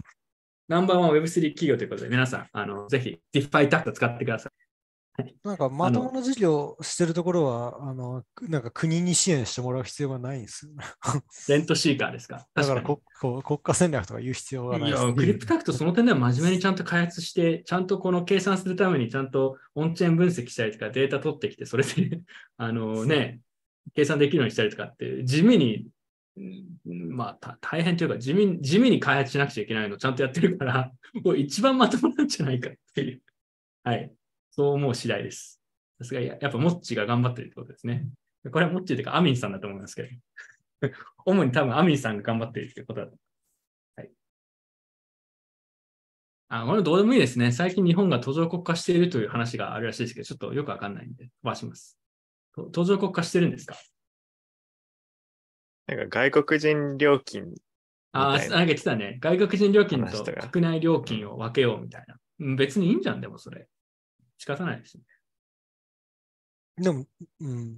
[0.67, 4.66] ナンバーワン Web3 企業ということで、皆さん、あのぜひ DeFi タクト使ってください。
[5.43, 10.83] なんか、まともな事業してるところは、あの、なんか国に支援してもらう必要がないんですよね。
[11.49, 12.45] レントシーカーですか？
[12.53, 22.21] だから確かここ国家戦略とか言う必要がないですや、クリプタクトその点では真面目にちゃんと開発して、ちゃんとこの計算するためにちゃんとオンチェーン分析したりとかデータ取ってきて、それで、
[22.57, 23.39] あのね、
[23.95, 25.87] 計算できるようにしたりとかって、地味に、
[26.35, 30.91] うんまあ、た大変というか地味、地味に開発しなくちゃいけないのをちゃんとやってるから、
[31.23, 33.21] もう一番まともなんじゃないかっていう。
[33.83, 34.11] はい。
[34.57, 35.61] そう思う次第です。
[35.99, 38.07] さすがや、やっぱモッチーが頑張ってるってことですね。
[38.51, 40.09] これはモッチーというかアミンさんだと思いますけど。
[41.25, 43.17] 主に多分アミンさんが頑張ってるってことだと。
[43.97, 44.11] はい。
[46.49, 47.51] あ、これどうでもいいですね。
[47.51, 51.99] 最近日本が途上国化しているという話があるらしいですけど、ちょっとよくわかんないんで飛ばします。
[52.55, 53.75] と途上国化してるんですか？
[55.87, 57.53] なんか外国人料金、
[58.11, 59.19] ああ、ななんか言ってたね。
[59.21, 62.17] 外国人料金と国内料金を分けようみたいな。
[62.39, 63.67] うん別にいいんじゃん、でもそれ。
[64.37, 65.03] 仕方ないですね。
[66.77, 67.05] でも、
[67.41, 67.77] うん。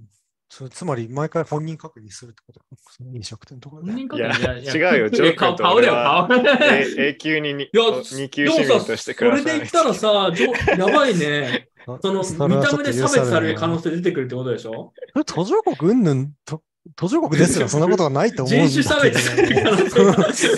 [0.52, 2.60] それつまり、毎回本人確認するってこと
[2.90, 3.92] その飲食店とかで。
[3.92, 6.28] 本人確いや認違うよジョー君と顔だよ、顔。
[6.60, 10.32] え永久ににいや、二級でも市としてそ暮らさないれで言ったらさ、
[10.76, 11.68] やばいね。
[11.86, 14.92] あその見た目で差別される可能性出てくるってことでしょ？
[15.24, 16.62] 途上国うんぬんと、
[16.96, 20.48] 途上国ですらそんなことはないと思う人種差別される可能性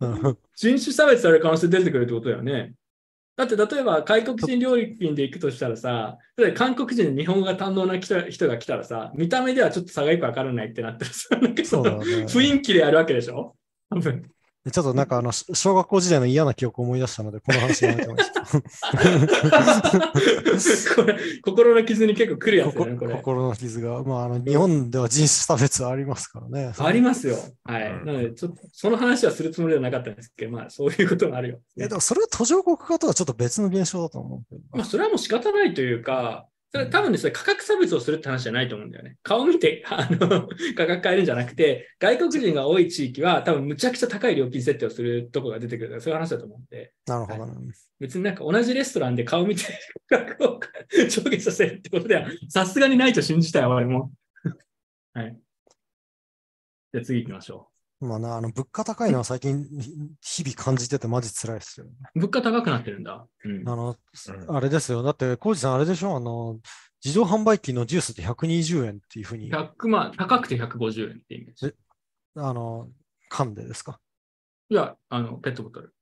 [0.00, 2.74] うん人種差別される可能性出てくるってことだよね。
[3.34, 12.02] だって例えば外国人料金で行くとしたらさ、例えば韓国人で日本語が堪能な人人が来たらさ、見た目ではちょっと差がよくわからないってなったらさ、なんかその。
[12.02, 13.56] 雰囲気でやるわけでしょ？
[13.88, 14.30] 多分。
[14.64, 18.16] でちょっとなんかあの、し小学校時代の嫌な記憶を思い出したので、この話やめてま
[20.60, 20.94] す。
[20.94, 23.14] これ、心の傷に結構来るやつね、これ。
[23.16, 24.04] 心の傷が。
[24.04, 26.72] まあ、あの、日本では人種差別はありますからね。
[26.78, 27.36] ありますよ。
[27.64, 27.90] はい。
[27.90, 31.58] うんなので、ちょっと、その話はするつもりではなかったんですけど、まあ、そういうこともあるよ。
[31.76, 34.56] いや、でもそれは途上国化とはちょっと別の現象だと思う。
[34.76, 39.18] まあ、それはもう仕方ないというか、それ多分ですね、価格差別をするって話じゃないと思うんだよね。
[39.22, 47.74] 顔見て、あの、 価格変えるんじゃなくて、外国人が多い地域は多分むちゃくちゃ高い料金設定をするとこが出てくるから、そういう話だと思うんで、なるほどね。
[48.00, 49.64] 別になんか同じレストランで顔見て
[50.08, 50.60] 価 格を
[51.08, 54.10] 上下させるってことでは、さすがにないと信じたい、俺も。
[55.12, 55.38] はい。
[56.94, 57.71] じゃあ次行きましょ
[58.02, 59.64] まあな、あの、物価高いのは最近、
[60.20, 61.92] 日々感じててマジ辛いですよね。
[62.16, 62.18] う。
[62.20, 63.26] 物価高くなってるんだ。
[63.44, 63.68] うん。
[63.68, 63.96] あの、
[64.48, 65.02] うんあれですよ。
[65.02, 66.16] だって、コウジさんあれでしょ？
[66.16, 66.58] あの、
[67.04, 71.74] 自動販売機のジュースって120円っていうふうに、100万、高くて150円ってイメージ。
[72.36, 72.88] あの、
[73.28, 74.00] 缶でですか？
[74.68, 75.94] いや、あの、ペットボトル。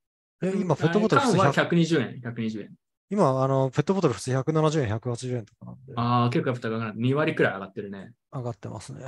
[0.43, 2.75] え、今、ペットボトル普通缶は100 120円、120円。
[3.09, 8.13] 今、あの、ペットボトル普通170円、180円とかなんで、ああ、結構やっぱ高くなって2割くらい上がってるね。
[8.31, 9.05] 上がってますね。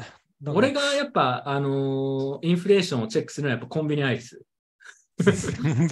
[0.47, 4.41] 俺がやっぱ、あのーインフレーションをチェックするのはやっぱコンビニアイス。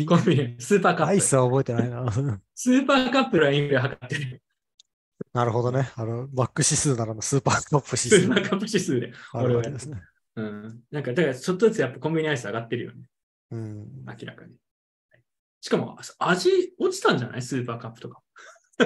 [0.07, 1.11] コンビニ、スーパーカップ。
[1.11, 2.11] アイスは覚えてないな。
[2.55, 4.41] スーパーカップのインフレを測ってる。
[5.33, 5.91] なるほどね。
[5.95, 9.13] あの、マック指数ならのスーパーカップ指ス数ーパーカップ指数で。
[9.31, 10.01] あるわけですね。
[10.35, 10.79] うん。
[10.91, 13.05] なんか、だからちょっとずつやっぱコンビニアイス上がってるよね。
[13.51, 14.05] うん。
[14.05, 14.55] 明らかに。
[15.61, 17.41] しかも、味落ちたんじゃない？
[17.41, 18.20] スーパーカップとか。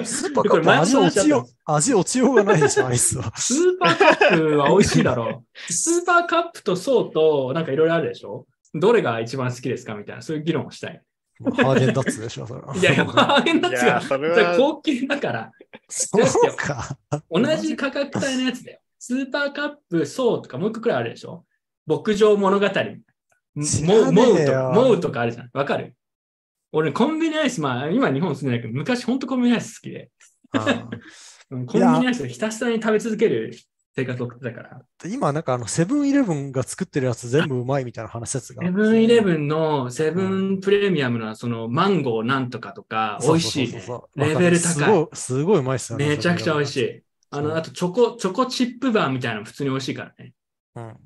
[0.04, 3.32] スーパーカップ味落ちよ味落ちようがないでしょ、アイスは。
[3.36, 5.72] スーパーカップは美味しいだろう。
[5.72, 8.46] スーパーカップと爽となんかいろいろあるでしょ？
[8.74, 11.00] どれが一番好きですかみたいな、そういう議論をしたい。
[11.40, 12.76] まあハーゲンダッツでしょ、それは。
[12.76, 15.52] いやいや、ハーゲンダッツがは、高級だから、
[15.88, 16.96] そうか。
[17.30, 18.80] 同じ価格帯のやつだよ。
[18.98, 21.44] スーパーカップ、爽とかもう一個くらいあるでしょ？
[21.86, 22.66] 牧場物語。
[23.56, 25.50] モウとモウとかあるじゃん。
[25.52, 25.94] わかる？
[26.72, 30.10] 俺、コンビニアイス、まあ、今日本住んでないけど、昔本当コンビニアイス好きで、
[31.50, 33.52] コンビニアイスをひたすらに食べ続ける
[33.94, 34.82] 生活を送ってたから。
[35.04, 38.62] ー今、なんかあの、セブンイレブンが作ってるやつ全部うまいみたいな話説が。
[38.62, 43.72] セブンイレブンのセブンプレミアムのそのマンゴーなんとかとか、美味しい
[44.16, 44.72] レベル高い。
[44.74, 46.08] すごい、すごいうまいっすよね。
[46.08, 46.84] めちゃくちゃ美味しい。
[46.84, 47.02] い。
[47.30, 50.32] あの、あとチョコ、チョコチップバーみたいなの普通に美味しいからね。
[50.74, 50.96] うん。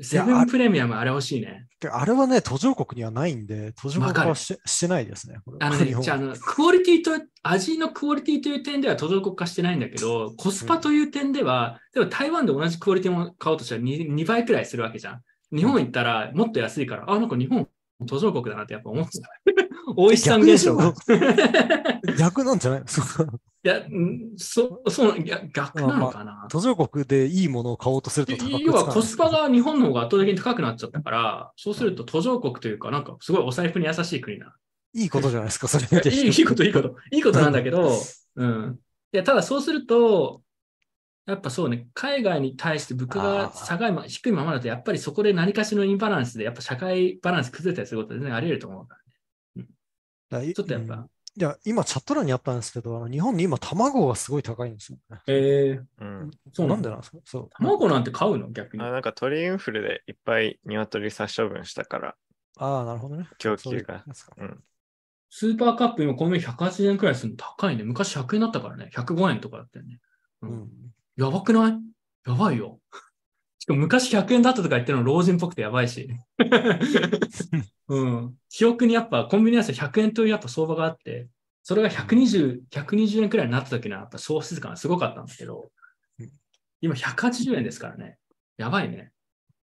[0.00, 1.66] セブンプレミアムあれ欲しいね。
[1.80, 5.38] であれはね、途上国にはないんで、途上国化はししてないですね。
[5.60, 7.10] あのね、じゃああの、クオリティと、
[7.42, 15.56] 味のクオリティという点では途上国化してないんだけど、コスパという点では、でも台湾で同じクオリティも買おうとしたら 2, 2倍くらいするわけじゃん。
[15.56, 17.66] 日本行ったらもっと安いから、あ、なんか日本
[18.06, 19.28] 途上国だなってやっぱ思ってた。
[19.96, 20.94] 美味しさ現象が。
[22.18, 22.82] 逆なんじゃない？
[23.62, 26.46] いや、んそ、そう、いや、逆なのかな。
[26.50, 34.54] 途上国でいいものを買おうとすると高く要はコスパが日本の方が圧倒的に高くなっちゃったから、そうすると途上国というか、なんかすごいお財布に優しい国な。
[34.94, 36.96] いいことじゃないですか、それいいいいいこと、いいこと。
[37.12, 37.92] いいことなんだけど、
[38.36, 38.78] うん。
[39.12, 40.42] いや、ただそうすると、
[41.26, 48.96] やっぱそうね、海外に対して物価が下がいま低いままだと、やっぱりそこで何かしらのインバランスで、やっぱ社会バランス崩れたりすることは全然あり得ると思うか
[50.30, 50.42] ら。
[50.42, 51.06] ちちょっとやっぱ。
[51.36, 55.18] いや、今チャット欄にあったんですけど、あの日本に今卵がすごい高いんですよね。
[55.28, 56.30] ええうん。
[56.52, 56.90] そうなんんだ。
[56.90, 57.18] なでなんですか？
[57.24, 57.48] そう。
[57.50, 58.50] 卵なんて買うの？
[58.50, 58.82] 逆に。
[58.82, 62.16] あなんか鳥インフルでいっぱい鶏殺処分したから、
[62.58, 63.26] ああ、なるほどね。
[63.38, 64.04] 供給が。
[64.06, 64.34] やつか
[65.30, 67.84] スーパーカップ今この180円くらいするの高いね。
[67.84, 68.90] 昔100円だったからね。
[68.92, 70.00] 105円とかだったよね。
[70.42, 70.68] ううんん。
[71.16, 71.72] やばくない？
[72.26, 72.80] やばいよ。
[73.60, 76.08] しかも昔100円だったとか言ってるの老人っぽくてやばいし。
[77.88, 78.34] うん。
[78.48, 81.28] 記憶にやっぱコンビニエンスで100円というやっぱ相場があって、
[81.62, 85.70] それが120、120円くらいになった時のやっぱ消失感がすごかったんだけど
[86.18, 86.30] うん、
[86.80, 88.16] 今180円ですからね。
[88.56, 89.12] やばいね。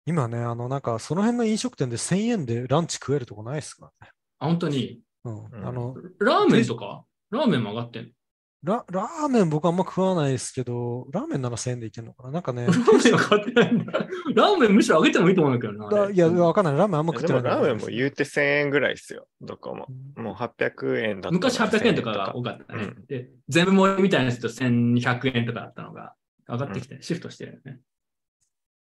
[0.06, 4.14] 今ね、あの、なんかその辺の飲食店で1000円でランチ食えるとこないですからね。
[4.40, 5.02] あ、本当に？
[5.26, 5.46] うん。
[5.46, 7.04] うんあの、ラーメンとか？
[7.32, 8.10] ラーメンも上がってんの？
[8.64, 12.32] ララーメン僕あんま食わないですけど、ラーメンなら1000円でいけるのかな？
[12.32, 13.92] なんかね、 ラーメンは買ってないんだ。
[13.92, 16.10] ラーメンむしろ上げてもいいと思うんだけどな。
[16.10, 16.78] いや、わかんない。
[16.78, 19.88] ラーメンあんま食ってでないラーメンも言うて1000円ぐらいですよ、どこも。
[20.16, 22.84] もう800円だった昔800円とか1000が多かったね。
[22.84, 26.14] うんで、全部盛りみたいなやつと1200円とかだったのが
[26.48, 27.80] 上がってきて、シフトしてるよね。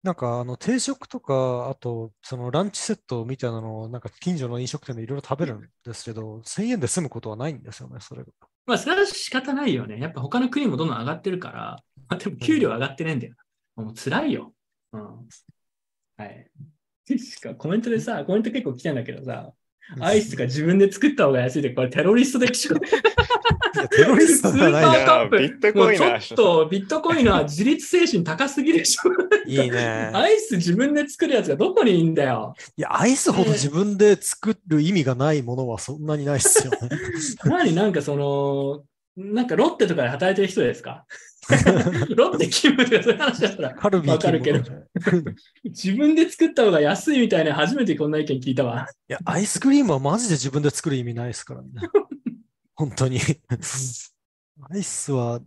[0.02, 8.28] なんか、あの、定食とか、あと、そのランチセットみたいなのを、なんか近所の飲食店でいろいろ食べるんですけど、1000円で済むことはないんですよね、それが。
[8.68, 9.98] まあ、それは仕方ないよね。
[9.98, 13.34] やっぱ他の国もどんどん上がってるから、まあ、でも給料上がってねえんだよ。
[13.76, 14.52] もう辛いよ。
[14.92, 15.02] うん。
[16.18, 16.50] はい。
[17.18, 19.54] しかコメントでさ、コメント結構来てんだけどさ、
[20.00, 22.76] アイスが自分で作った方が安いで、これテロリスト的しょ。
[23.70, 24.98] テロリストじゃないスーパ。
[24.98, 29.10] ーカップビットコインのっとビットコインは自立精神高すぎでしょ。
[29.48, 30.10] いいね。
[30.14, 32.54] アイス自分で作るやつがどこにいんだよ。
[32.76, 36.78] いや、アイスほど自分で作る意味がないものはそんなにないっすよね。
[37.44, 38.84] 何なんかその、
[39.16, 41.04] なんかロッテとかで働いてる人ですか？
[42.14, 44.60] ロッテ勤務とかそういう話だったらカルビーわかるけど
[45.64, 48.86] 自分で作った方が安いみたいな初めてこんな意見聞いたわ。
[49.08, 51.68] いや、アイスクリームはマジで自分で作る意味ないですからね。
[52.78, 53.18] 本当に。
[54.70, 55.40] アイスは、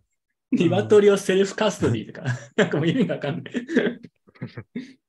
[0.52, 2.28] 鶏をセルフカストディとか、
[2.58, 3.54] なんかもう意味がわかんない。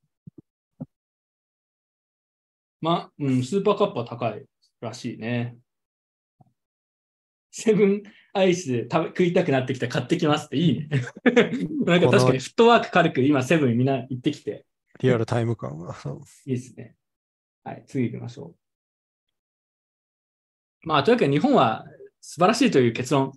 [2.81, 4.47] まあ、うん、スーパーカップは高い
[4.81, 5.59] らしいね。
[7.51, 10.89] セブンアイスで食べ食いたくなってきたら買ってきますっていいね。
[11.85, 14.65] なんか確かにフットワーク軽く今セブンみんな行ってきて
[15.01, 15.93] リアルタイム感が。
[15.95, 16.97] そういいですね。
[17.63, 18.57] はい、次行きましょ
[20.85, 20.89] う。
[20.89, 21.85] まあ、というわけで日本は
[22.23, 23.33] 素晴らしいという結論。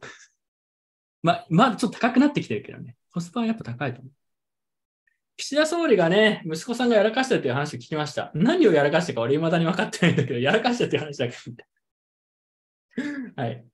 [1.24, 2.96] まあ、まだちょっと高くなってきてるけどね。
[3.12, 4.14] コスパはやっぱ高いと思う。
[5.38, 8.32] 岸田総理がね、息子さんがやらかしたっていう話を聞きました。
[8.36, 11.56] 何をやらかしたか俺未だに分かってないんだけど、やらかしたっていう話だけ聞い
[13.36, 13.42] た。
[13.42, 13.66] はい。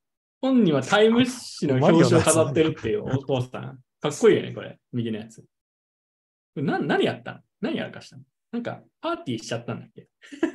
[0.42, 3.80] 本人はタイム誌の表紙を飾ってるっていうお父さん。
[4.02, 4.80] かっこいいよね、これ。
[4.92, 5.44] 右のやつ。
[6.56, 7.40] な何やったの？
[7.62, 8.24] 何やらかしたの？
[8.54, 10.08] なんか、パーティーしちゃったんだっけ？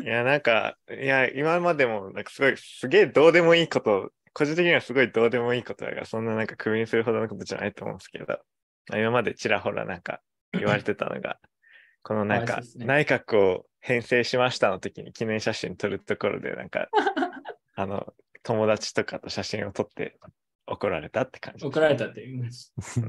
[0.02, 8.26] いや、なんか、いや、今までも、なんかすごい、すげえどうでもいいこと、個人的にはすごいどうでもいいことだから、そんななんか首にするほどのことじゃないと思うんですけど、
[8.90, 10.20] まあ今までちらほらなんか
[10.52, 11.38] 言われてたのが、
[12.02, 16.90] このなんか内閣を編成しましたの時に記念写真撮るところで、なんか、
[17.76, 20.18] あの、友達とかと写真を撮って
[20.68, 21.64] 怒られたって感じ。
[21.64, 22.42] 怒られたっていう。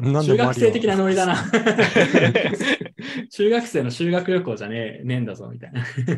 [0.02, 1.36] なんで中学生的なマノリだな。
[3.32, 5.84] 中学生の修学旅行じゃねえ、ねえんだぞ、みたいな。
[5.84, 6.14] リ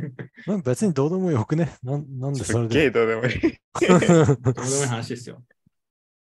[0.48, 1.70] オまあ別にどうでもよくね。
[1.82, 2.92] なんなんですそれっげえで。
[2.92, 3.32] どうでもいい。
[3.88, 5.42] どうでもいい話ですよ。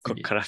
[0.03, 0.43] こっから。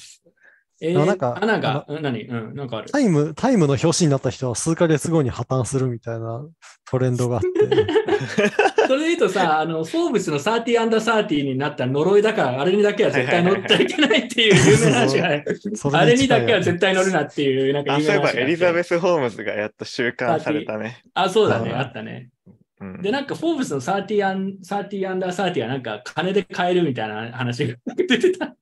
[0.81, 2.23] えー、なんかアナが、うん何？
[2.23, 2.89] うん、なんかある。
[2.89, 6.45] タイム、タイムの表紙になった人は数ヶ月後に破綻するみたいな
[6.89, 7.49] トレンドがあって。
[8.87, 15.59] それで言うとさ、あの、フォーブスの30アンダー30になったら呪いだから、あれにだけは絶対乗っちゃいけないっていう有名な話がある。
[15.75, 21.03] そあれにだけは絶対乗るなっていう、なんかえばエリザベス・ホームズがやっと収監されたね。
[21.13, 22.29] あ、そうだね、ああったね。
[22.81, 28.55] うんで、なんか、フォーブスの30アン30アンダー30はなんか金で買えるみたいな話が出てた。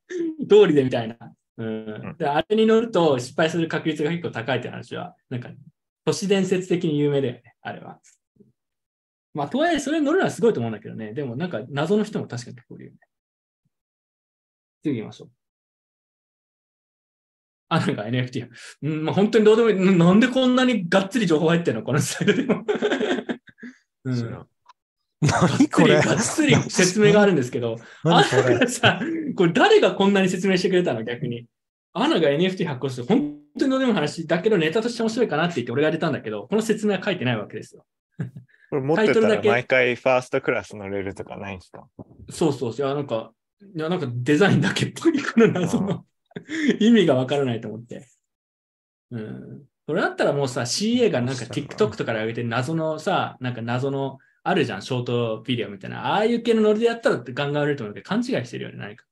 [0.49, 1.15] 通りでみたいな。
[1.57, 2.15] うん。
[2.17, 5.49] で、あれに乗ると失敗する確率が結構高いって話は、なんか、
[6.05, 7.99] 都市伝説的に有名だよね、あれは。
[9.33, 11.13] まあ、とはいえ、それに乗るのはすごいと思うんだけどね。
[11.13, 12.97] でも、なんか、謎の人も確かに結構いるよね。
[14.83, 15.31] 次行きましょう。
[17.69, 18.49] あ、なんか NFT。
[18.83, 19.75] うん、まあ、本当にどうでもいい。
[19.75, 21.83] うんなんでこんなにがっつり情報入ってんの？
[21.83, 22.63] このスライドでも。
[24.05, 24.47] うん
[25.21, 26.01] 何これ？
[26.01, 28.41] がっつり説明があるんですけど、何これ？
[28.41, 28.99] アナがさ、
[29.35, 31.03] これ誰がこんなに説明してくれたの？
[31.03, 31.45] 逆に。
[31.93, 37.85] アナが NFT 発行して、本当にどうでもいい話だけどネタとして面白いかなって言って俺が出たんだけど、この説明は書いてないわけですよ。
[38.69, 41.87] これ持ってたらタイトルだけ毎回ファーストクラス乗れるとかないんですか？
[42.29, 42.73] そうそう。
[42.73, 43.31] いや、なんか、
[43.75, 46.05] いや、なんかデザインだけっぽい、この謎の
[46.79, 48.07] 意味がわからないと思って。
[49.11, 49.63] うん。
[49.87, 56.13] それだったらもうさ、CA がなんか TikTok とかで上げて謎のさ、なんか謎のあるじゃん、ショートビデオみたいな。
[56.13, 59.05] ああいう系のノリでやったらってガンガン売れると思うけど、勘違いしてるよね、何か。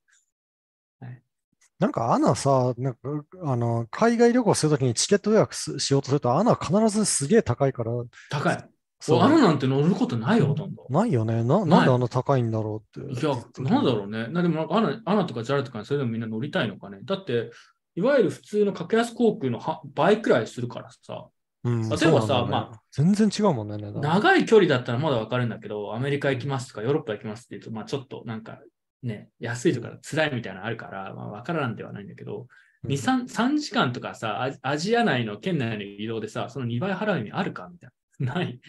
[1.78, 3.00] なんかアナさ、なんか
[3.42, 7.92] あの海外旅行するときにチケット予約すしようとすると、アナ必ずすげえ高いから、
[8.30, 8.64] 高い。
[8.98, 10.86] そうあのなんて乗ることないよ、ほとんど。
[10.88, 11.44] ないよね。
[11.44, 13.20] な、なんであんな高いんだろうって。
[13.20, 14.28] いや、なんだろうね。
[14.28, 17.00] なでもアナ、アナとかジャラとかにそれでもみんな乗りたいのかね。
[17.04, 17.50] だって、
[17.94, 21.26] いわゆる普通の格安航空のは倍くらいするからさ、
[21.66, 28.60] うん、例えばさねま全然違うもんね、長い距離だったらまだわかるんだけど、アメリカ行きますとかヨーロッパ行きますって言うと、まあちょっとなんか
[29.02, 32.46] ね、安いとか辛いみたいなのあるから、まあわからんではないんだけど、うん
[32.86, 37.90] 2、3、3時間とかさ、アアジア内の県内の移動でさ、その2倍払う意味あるかみたい
[38.20, 38.34] な。
[38.34, 38.60] ない。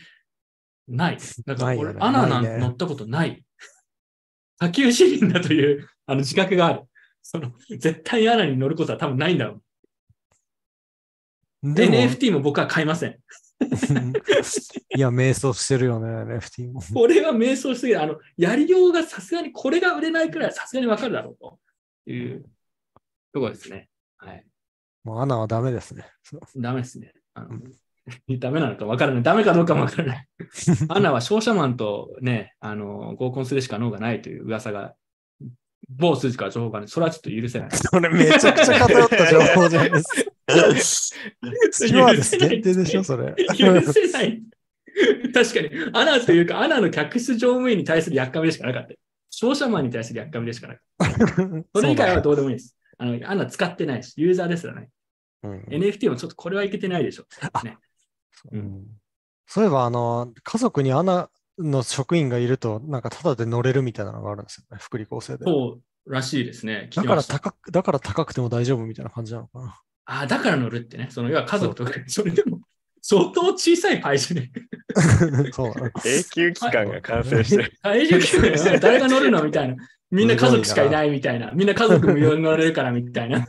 [0.87, 1.17] ない。
[1.45, 3.43] だから俺、ねアナなんて乗ったことない。
[4.59, 6.83] 下級市民だというあの自覚がある。
[7.21, 9.61] その、絶対にアナに乗ることは多分ないんだろう。
[11.63, 13.17] NFT も僕は買いません。
[14.95, 16.81] いや、迷走してるよね、NFT も。
[16.81, 18.01] これは迷走しすぎる。
[18.01, 21.59] あの、やりようがさすがに、これが売れないくらいさすがにわかるだろうと
[22.11, 22.43] いう
[23.33, 23.89] ところですね。
[24.17, 24.45] はい。
[25.03, 26.05] もうアナはダメですね。
[26.55, 27.13] ダメですね。
[27.33, 27.59] あの
[28.39, 29.23] ダメなのかわからない。
[29.23, 30.27] ダメかどうかもわからない。
[30.89, 34.95] アナは商社マンとね、あの、合コンするしか脳がないという噂が、
[35.89, 37.69] 某数字から情報がね、それはちょっと許せない。
[37.75, 40.36] それめちゃくちゃ偏った情報じゃないです
[40.73, 40.81] か。
[40.81, 41.13] ス
[41.87, 43.35] チュワーデス限定でしょ、それ。
[43.57, 44.41] 許せない。
[45.33, 48.93] 確かに、アナというか、アナの客室乗務員に対するやっかみでしかなかった。
[49.29, 51.35] 商社マンに対するやっかみでしかなかった。
[51.75, 52.75] それ以外はどうでもいいです。
[52.97, 54.89] あの、アナ使ってないし、ユーザーですらね。
[55.43, 57.25] そうだね NFT もちょっとこれはいけてないでしょ。
[57.63, 57.77] ね、
[58.51, 58.85] うんうん
[59.49, 65.45] そういえば、あの、家族にアナの職員がいると、なんかタダで乗れるみたいなのがあるんですよね、福利厚生で。
[65.45, 66.89] そうらしいですね。
[66.91, 69.79] 聞だから高く、だから高くても大丈夫みたいな感じなのかな。
[70.09, 71.07] あだから乗るってね。
[71.11, 72.61] その、要は家族とか、それでも、
[73.01, 74.51] 相当小さいパイじゃね。
[75.51, 75.73] そう。
[76.05, 77.73] 永久期間が完成してる。
[77.83, 79.75] 体重計は誰が乗るのみたいな。
[80.09, 81.51] みんな家族しかいないみたいな。
[81.51, 83.47] みんな家族無料に乗れるからみたいな。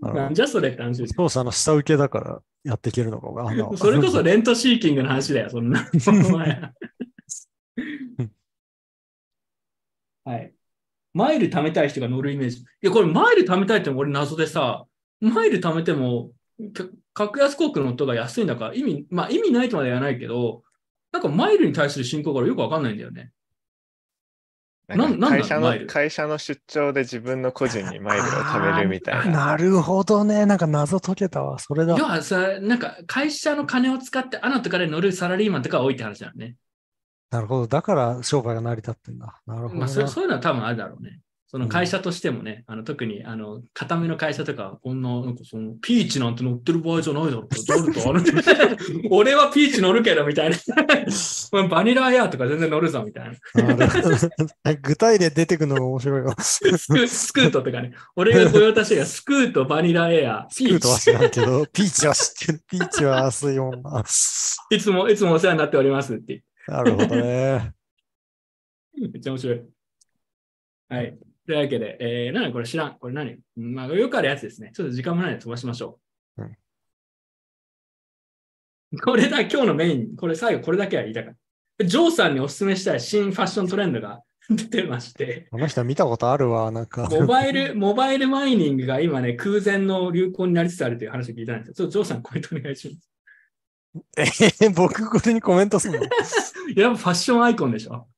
[0.00, 1.14] なんじゃそれって話ですよ。
[1.16, 3.40] 当社の下請けだからやっていけるのかも。
[3.48, 5.90] アナはそれこそレントシーキングの話だよ、そんな。
[10.24, 10.54] はい。
[11.12, 12.58] マイル貯めたい人が乗るイメージ。
[12.58, 14.86] いや、これマイル貯めたいって俺謎でさ、
[15.32, 16.30] マイル貯めても、
[16.72, 16.84] か
[17.14, 20.62] 格安航空の音が安いんだから意味、まあ意味ないとまでは言わないけど、
[21.12, 23.30] なんかマイルに対する進行がよくわかんないんだよね。
[24.88, 29.46] なんなんだ会社の会社の出張で自分の個人にマイルを貯めるみたいな。
[29.46, 30.44] なるほどね。
[30.44, 31.58] なんか謎解けたわ。
[31.58, 31.96] それだ。
[31.96, 36.56] 要はさ、なんか会社の金を使ってアナとかで乗るサラリーマンとかは多いって話だよね。
[37.30, 37.66] なるほど。
[37.66, 39.40] だから商売が成り立ってんだ。
[39.46, 39.80] なるほどな。
[39.80, 41.20] まあそ、そういうのは多分あるだろうね。
[41.54, 48.24] その会社としてもね、あの特にあの固めの会社とか、こんな、なんかそのピーチなんて乗ってる場合じゃないだろうと、乗るとある
[49.08, 50.56] 俺はピーチ乗るけどみたいな。
[51.52, 54.74] まあバニラエアとか全然乗るぞみたいな。
[54.82, 56.34] 具体例出てくるのが面白いわ。
[56.40, 56.58] ス
[57.06, 57.92] スクートとかね。
[58.16, 62.62] 俺が御用達がスクート、バニラエア、ピークートは知らんけど、ピーチは知ってる。
[62.68, 64.02] ピーチは熱い女。
[64.02, 66.42] チ、いつも、いつもお世話になっておりますって。
[66.66, 67.70] なるほどね。
[68.96, 69.62] めっちゃ面白い。
[70.88, 71.16] はい。
[71.46, 72.98] というわけで、えー、何これ知らん。
[72.98, 73.38] これ何？
[73.56, 74.70] まあ、よくあるやつですね。
[74.74, 75.98] ちょっと時間もないので飛ばしましょ
[76.38, 76.42] う。
[76.42, 76.56] うん
[79.02, 81.34] これだ、今日のメイン、これ最後これだけは言いたかっ
[81.78, 81.84] た。
[81.84, 86.70] ジョーさんにお勧めしたい新ファッショントレンドが 出てまして、この人見たことあるわ。
[86.70, 87.08] なんか。
[87.10, 91.74] モバイル、モバイルマイニングが今ね、空前の流行になりつつあるという話を聞いたんですよ。
[91.74, 93.10] ちょっとジョーさんコメントお願いします。
[94.16, 96.06] えー僕これにコメントするの？
[96.76, 98.08] やっぱファッションアイコンでしょ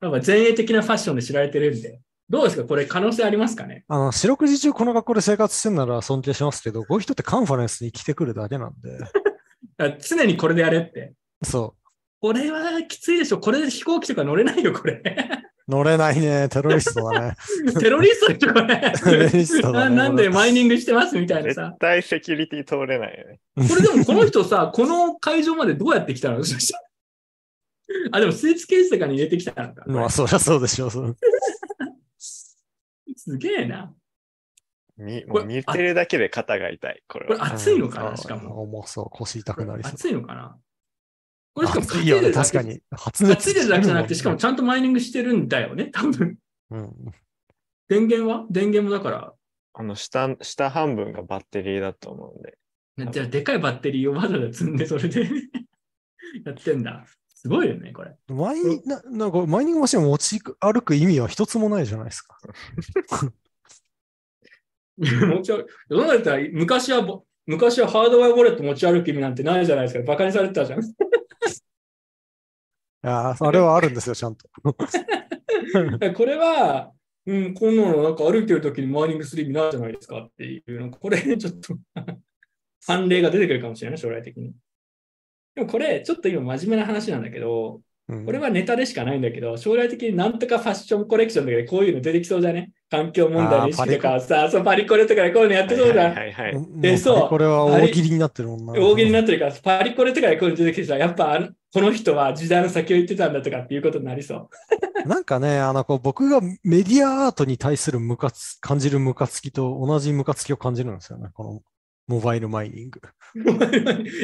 [0.00, 2.00] やっぱ前衛的なファッションで知られてるんで。
[2.28, 2.64] どうですか？
[2.64, 3.84] これ可能性ありますかね？
[3.88, 8.98] あの、四六時中この学校で生活してんなら尊敬しますけど、こういう人ってカンファレンスに来てくるだけなんで。
[10.00, 11.12] 常にこれでやれって。
[11.42, 11.74] そ
[12.20, 13.38] これはきついでしょ。
[13.38, 14.94] これで飛行機とか乗れないよ、これ。
[14.94, 15.02] う。
[15.70, 16.48] 乗れないね。
[16.48, 17.36] テロリストだね。
[17.78, 18.92] テロリストでしょ、これ。
[18.92, 21.76] テロリストだねななんでマイニングしてますみたいな絶さ。
[21.78, 23.40] 対セキュリティ通れないよね。
[23.68, 26.42] これでもこの人さ、この会場までどうやって来たの？
[28.12, 29.84] あ、でもスーツケースとかに入れてきたのか。
[29.86, 31.16] まあ、そりゃそうでしょう。
[33.26, 33.92] すげえな。
[34.96, 37.02] みこれもう見てるだけで肩が痛い。
[37.08, 37.46] これこれは。
[37.46, 38.62] 熱いのかな、うんしかも。
[38.62, 39.10] 重そう。
[39.10, 39.92] 腰痛くなりそう。
[39.92, 40.56] 熱いのかな？
[41.54, 42.80] これしかも熱いよね、担いでるだけ確かに。
[42.92, 46.38] 発熱熱いですだけじゃなくて、しかもちちゃんとマイニングしてるんだよね、多分。
[46.70, 46.94] うん。
[47.88, 48.46] 電源は？
[48.48, 49.32] 電源もだから、
[49.74, 52.56] あの下、下半分がバッテリーだと思うんで。
[52.96, 55.28] ねじゃあでかいバッテリーをわざわざ積んで、それで
[56.44, 57.04] やってんだ。
[57.36, 58.16] すごいよね、これ。
[58.28, 62.38] マイななんかマイニングマシンを持ち歩く意味は一つもないじゃないですか。
[64.96, 70.04] 持ち歩どうなったら昔はぼ、昔はハードウェアウォレット持ち歩く意味なんてないじゃないですか。
[70.04, 70.80] バカにされてたじゃん。
[70.80, 70.84] い
[73.02, 74.48] やー、あれはあるんですよ、ちゃんと。
[76.16, 76.92] これは、
[77.26, 81.76] うん、こんなのなんか歩いてる時にマーニングする意味ないじゃないですかっていうの、これちょっと
[82.86, 84.54] 判例が出てくるかもしれない、将来的に。
[85.56, 92.70] でもこれ、ちょっと今真面目な話なんだけど、うんこれはネタでしかないんだけど、将来的になんとかファッションコレクションとかでこういうの出てきそうじゃね？
[92.88, 96.14] 環境問題の意識とかさ、そうパリコレとかでこういうのやってそうじゃん。
[96.14, 96.52] はいはいはい。
[96.52, 98.74] うんえそうこれは大喜利になってるもんな。
[98.74, 104.48] 大喜利になってるから、パリコレとかでこういうの出てきてさ、やっぱこの人は時代の先を言ってたんだとかっていうことになりそう。
[105.08, 111.30] なんかね、あの、こう僕がメディアアートに対するムカつ、感じるムカつきと同じムカつきを感じるんですよね。
[111.34, 111.62] この
[112.06, 113.00] モバイルマイニング。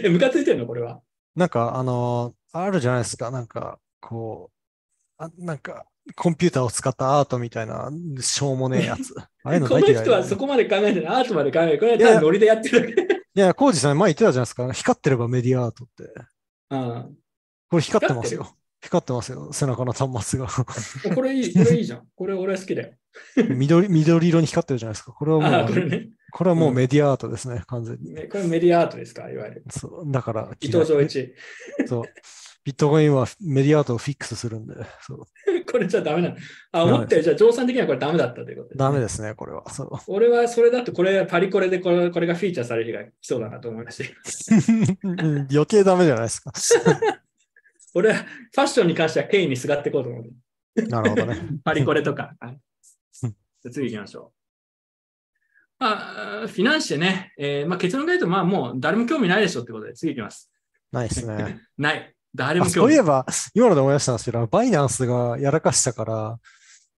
[0.04, 0.66] え、ムカついてんの？
[0.68, 1.00] これは。
[1.34, 3.30] なんか、あの、あるじゃないですか。
[3.30, 4.50] なんか、こ
[5.18, 5.86] う、あなんか、
[6.16, 7.90] コンピューターを使ったアートみたいな、
[8.20, 9.14] しょうもねえやつ。
[9.44, 11.78] ああいうのこの大嫌い人はそこまで考えてない、アートまで考えてない。
[11.78, 13.22] これは単にノリでやってるだけ。
[13.34, 14.72] いや、コウジさん前言ってたじゃないですか。
[14.72, 16.12] 光ってればメディアアートって。
[16.70, 17.16] うん
[17.70, 18.54] これ光ってますよ。
[18.82, 19.50] 光ってますよ。
[19.52, 20.48] 背中の端末が。
[21.14, 22.06] これいい、これいいじゃん。
[22.14, 22.92] これ俺好きだよ。
[23.48, 25.12] 緑、緑色に光ってるじゃないですか。
[25.12, 26.10] これはもう、これね。
[26.32, 28.14] これはもうメディアアートですね、完全に。
[28.14, 29.64] ねこれメディアアートですか、いわゆる。
[29.70, 31.34] そう、だから伊藤浄一。
[31.86, 32.02] そう。
[32.64, 35.24] ビットコインはメディアアートをフィックスするんで、そう。
[35.70, 36.36] これじゃダメなの？
[36.72, 37.22] あ、思ったよ。
[37.22, 39.68] じゃあ、乗算的にはこれダメだったということダメですね、これは。
[39.68, 39.90] そう。
[40.06, 44.14] 俺はそれだと、これパリコレでこれこれがフィーチャーされる日が来そうだなと思いまして。
[45.02, 46.52] う ん余計ダメじゃないですか。
[47.94, 50.82] 俺はファッションに関しては権威にすがっていこうと思う。
[50.88, 51.36] なるほどね。
[51.62, 52.34] パリコレとか。
[53.70, 54.41] 次行きましょう。
[55.82, 57.32] まあ、フィナンシェね。
[57.36, 60.50] えーまあ、結論から言うと、まあもう誰も興味ないでしょってことで、次行きます。
[60.92, 61.60] ないですね。
[61.76, 62.14] ない。
[62.34, 63.04] 誰もあ興味ない。
[63.04, 66.38] そういえば、今ので思い出したんですけど、バイナンスがやらかしたから、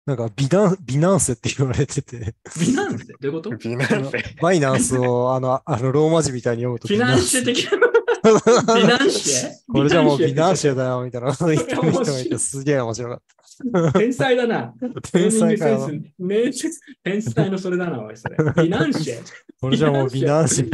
[0.06, 3.06] なんかビナン、ビナンセって言われてて、ビナンセ？
[3.06, 3.52] どういうこと？
[3.52, 4.36] フ ビナンセ。
[4.42, 7.72] バイナンスをあの、あのローマ字みたいに読むとィナンシェ的な？
[7.72, 9.50] ェビナンシェ？
[9.72, 13.43] これじゃもうビナンシェェだよ、みたいな言ってる人がいて、すげえ面白かった。
[13.94, 14.74] 天才だな。
[15.12, 15.90] 天才か
[17.04, 18.38] 天才のそれだな、おい、それ。
[18.64, 19.22] ビナンシェ。
[19.60, 20.70] これじゃもうビナンシェ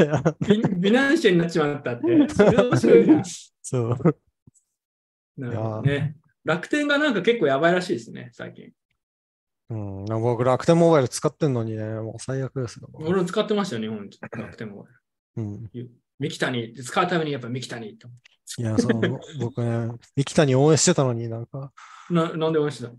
[0.91, 2.29] ナンシェになっちまったって。
[2.33, 3.23] それ面白いな。
[3.61, 3.97] そう。
[5.37, 6.15] なるほどね。
[6.43, 8.71] 楽天がなんか結構やばいらしいですね、最近。
[9.69, 12.89] うん、僕、楽天モバイル使ってんのにね、もう最悪ですよ。
[12.93, 14.87] 俺も使ってましたよ、日本楽天も。
[15.35, 15.69] うん、
[16.19, 18.07] 三木谷、使うためにやっぱ三木谷と。
[18.57, 19.01] いや、そう、
[19.39, 21.71] 僕ね、三木谷応援してたのになんか、
[22.09, 22.95] ななんで応援してたの？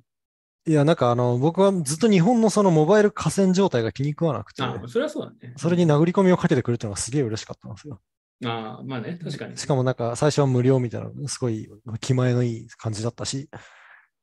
[0.66, 5.54] いや、なんかあの、僕はずっと日本のそのモバイル河川状態が気に食わなくて、あそれはそうだね。
[5.56, 8.00] それに殴り込みをかけてくるっていうのがすげえ嬉しかったんですよ。
[8.44, 9.56] ああ、まあね、確かに。
[9.56, 11.68] しかもなんか最初は無料みたいな、すごい
[12.00, 13.50] 気前のいい感じだったし、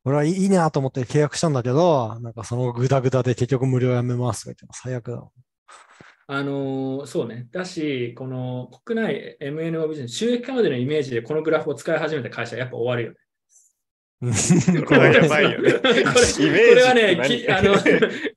[0.06, 5.24] 俺はいいなと思って契約したんだけど、なんかそのグダグダで結局無料やめますとか言って最悪だ。
[6.30, 7.48] あのーそうね。
[7.52, 13.18] だし、この国内 MNO ビジネス、収益化までのイメージでこのグラフを使い始めた会社はやっぱ終わるよね。
[14.20, 15.74] これはやばいよね。
[15.74, 17.80] これはね、 きあの、こ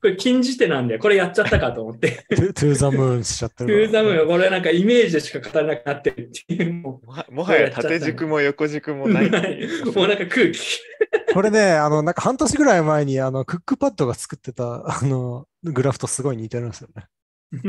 [0.03, 2.23] れ禁じ手なんで、これやっちゃったかと思って。
[2.29, 3.87] トゥーザムーンしちゃってる。
[3.87, 6.73] トゥーザムーンはこれなんかイメージでしか語れなくなってるっていう。
[6.73, 7.01] も
[7.31, 9.31] もはや縦軸も横軸もうない。
[9.31, 10.79] な いもうなんか空気。
[11.33, 17.05] これね、あの、なんか半年ぐらい前に、あの、クックパッドが作ってた、あの、グラフとすごい似てるんですよね。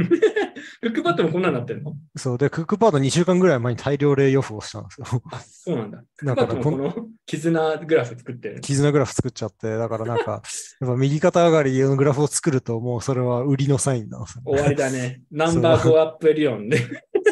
[0.80, 1.96] フックパッドもこんなんなってるの？
[2.16, 2.38] そう。
[2.38, 5.06] で、クックパッド2週間ぐらい前に大量例予報をしたんですよ。
[5.32, 6.04] あ、そうなんだ。
[6.22, 6.94] だからこの
[7.26, 8.60] 絆グラフ作ってる？
[8.60, 10.42] 絆グラフ作っちゃって、だからなんか、
[10.80, 15.22] やっぱ右肩上がりのグラフを作ると、もうそれは売りのサインなんですよ、終わりだね。
[15.32, 16.78] Number Go Uップ理論で。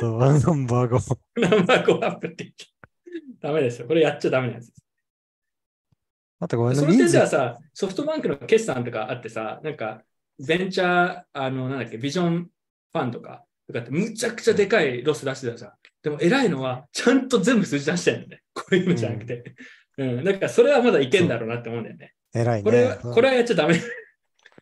[0.01, 2.53] そう、 Number Go。N umber Go Up って
[3.41, 3.87] ダメですよ。
[3.87, 4.85] これやっちゃダメなやつです。
[6.41, 10.03] あとごめんなその点人数ではさ、ソフトバンクの決算とかあってさ、なんか、
[10.47, 12.49] ベンチャー、あの、なんだっけ、ビジョン
[12.93, 15.73] ファンドとか、とかってむちゃくちゃでかいロス出してたじゃん。
[16.03, 18.43] でも偉いのは、ちゃんと全部数字出してるんだね。
[18.55, 19.55] こういうのじゃなくて。
[19.99, 20.25] うん。
[20.25, 22.15] だからそれはまだいけんだろうなって思うんだよね。
[22.35, 22.65] 偉いね。
[22.65, 23.75] これは、うんこれはやっちゃダメ。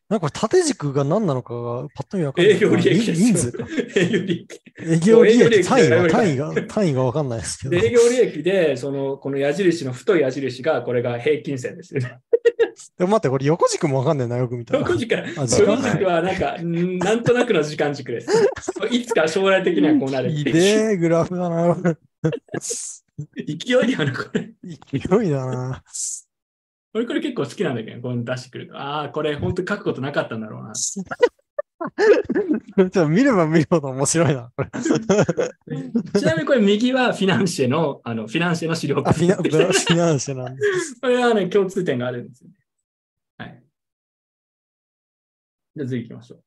[0.08, 2.54] なんか縦軸が何なのかがパッと見わかんない。
[2.54, 3.66] 営業利益ですよ人数か。
[3.94, 4.60] 営業利益。
[4.80, 7.86] 営業利益益単位が、単位が、単位がわかんないですけどで。
[7.88, 12.20] 営業利益で、その、この矢印の太い矢印が、これが平均線ですよね。
[12.96, 14.80] でも待って、これ横軸もわかんないな、よく見たら。
[14.80, 18.30] 横軸あ横時間軸はなんか、んなんとなくの時間軸です。
[18.90, 20.44] いつか将来的にはこうなるいう。
[20.44, 21.76] でえグラフだな。
[23.36, 24.52] 勢いやな、これ。
[24.64, 25.82] 勢いだな。
[26.94, 28.76] 俺これ結構好きなんだけど、こういうの出してくると。
[28.76, 30.72] ああ、これ本当書くことなかったんだろうな。
[30.74, 34.52] ちょっと見れば見るほど面白いな。
[36.18, 40.62] ちなみにこれ右はフィナンシェの、あの、フィナンシェの資料あ、フィナ、フィナンシェなんで。
[41.00, 42.56] これはね、共通点があるんですよね。
[43.38, 43.62] はい。
[45.76, 46.44] じゃあ次行きましょう。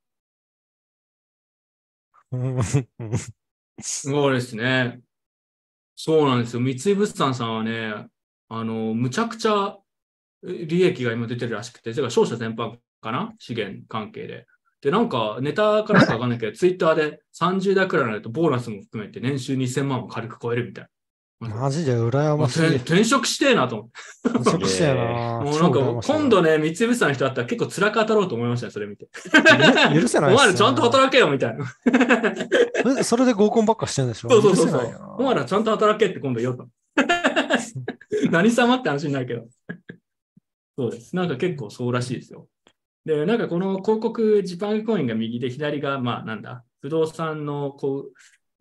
[3.82, 5.02] そうですね。
[5.96, 6.60] そうなんですよ。
[6.62, 8.08] 三井物産さんはね、
[8.50, 9.81] あの、むちゃくちゃえ
[10.44, 13.34] 利益が今出てるらしくて、それから商社全般かな？
[13.40, 14.46] 資源関係で。
[14.82, 20.90] で、なんか、ネタからかわかんないけど、 ツイッターで30代くらいになると、ボーナスも含めて年収2000万を軽く超えるみたいな。
[21.56, 22.66] マジで羨ましい。
[22.68, 24.30] 転転職してえなと思って。
[24.42, 25.42] 転職してえな。
[25.42, 29.08] もうなんか、今度ね、三井物産の人だったら結構辛く当たろうと思いましたね、それ見て。
[29.94, 33.04] 許せないっすよお前らちゃんと働けよ、みたいな。
[33.04, 34.30] それで合コンばっかしてるんでしょ？
[34.32, 36.68] そうそうそうそうよお前らちゃんと働けって今度言おうと。
[38.30, 39.48] 何様って話になるけど。
[40.82, 41.16] そうです。
[41.16, 42.48] なんか結構そうらしいですよ。
[43.06, 48.10] で、なんかこの広告、ジパングコインが右で左が、まあなんだ、不動産の、こ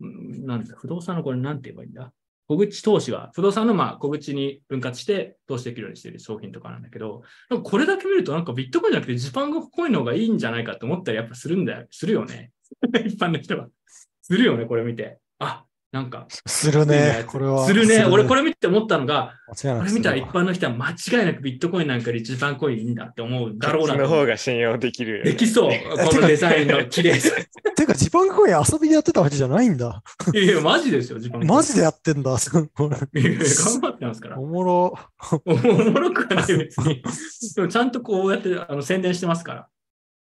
[0.00, 2.12] う、なんだ、不動産のこれなんて言えばいいんだ？
[2.46, 7.22] 小口投資は、不動産のまあ小口に分割して投資できるようにしている商品とかなんだけど、
[7.62, 11.86] これだけ見るとなんかビットコインじゃなくてジパングコインの方がいいんじゃないかって思ったりやっぱするんだよ。
[11.90, 12.50] するよね。
[13.06, 13.68] 一般の人は。
[14.20, 15.18] するよね、これ見て。
[15.38, 17.66] あ、なんか、するね、これは。
[17.66, 18.04] するね。
[18.04, 25.24] 俺これ、れ見て思ったのが、これ見たら一般の人は間違いなくビットコインなんかで一番コインいいんだって思うだろうなそとの方が信用できる。
[25.24, 25.70] できそう。
[26.08, 27.34] このデザインの綺麗さ。
[27.74, 30.00] てか、ジパンコイン遊びでやってたわけじゃないんだ。
[30.32, 32.36] いやいや、マジですよ、自分マジでやってんだ。
[32.72, 34.38] これいやいや頑張ってますから。
[34.38, 34.94] おもろ。
[35.44, 37.02] おもろくはない別に。
[37.56, 39.68] でもちゃんとこうやってあの宣伝してますから。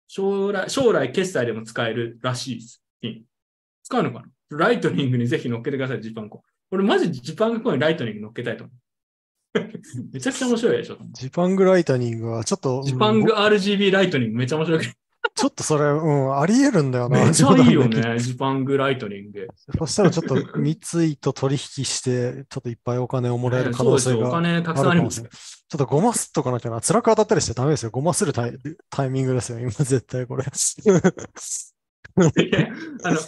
[0.07, 2.81] 将来、将来決済でも使えるらしいです。
[3.03, 3.23] うん
[3.84, 4.36] 使うのかな？
[4.49, 6.44] ライトニングにぜひ乗っけてください、ジパングコイン。
[6.72, 8.76] 俺マジジパングコインライトニング乗っけたいと思う。
[10.14, 10.98] めちゃくちゃ面白いでしょ。
[11.14, 14.82] ジパングライトニングはちょっと、ジパングうん RGB ライトニングめちゃ面白い。
[15.36, 17.19] ちょっとそれ、うん、あり得るんだよな。
[17.24, 19.48] めっちゃいいよね、ジパングライトニング。
[19.78, 25.22] そしたらちょっと三井と取引して、ちょっといっぱいお金をもらえる可能性がある金たくさんあります。
[25.22, 26.82] ちょっとごますっとかなきゃな。
[26.82, 27.90] 辛く当たったりしてダメですよ。
[27.91, 28.57] ごまするタイ
[28.90, 29.60] タイミングですよ。
[29.60, 30.45] 今絶対これ。
[33.03, 33.19] あの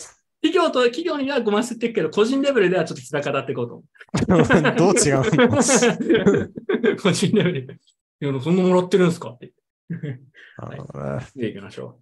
[0.41, 4.75] 企業と企業にはごませてるけど、個人レベルではちょっと辛かだっていこうと思う。
[4.77, 6.95] どう違うの？
[7.01, 7.73] 個人レベルで。
[8.21, 9.31] いや、そんなもらってるんですか？
[9.31, 9.51] って。
[9.89, 11.25] なるほどね。
[11.35, 11.99] で、行きましょ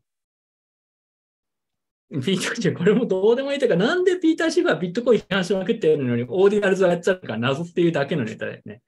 [2.12, 2.22] う。
[2.22, 8.82] ピーターシフ、これもどうでもいいというか、なんでピーターシフはビットコイン批判しまくってるのに、オーディナルズをやっちゃうか謎っていうだけのネタだよね。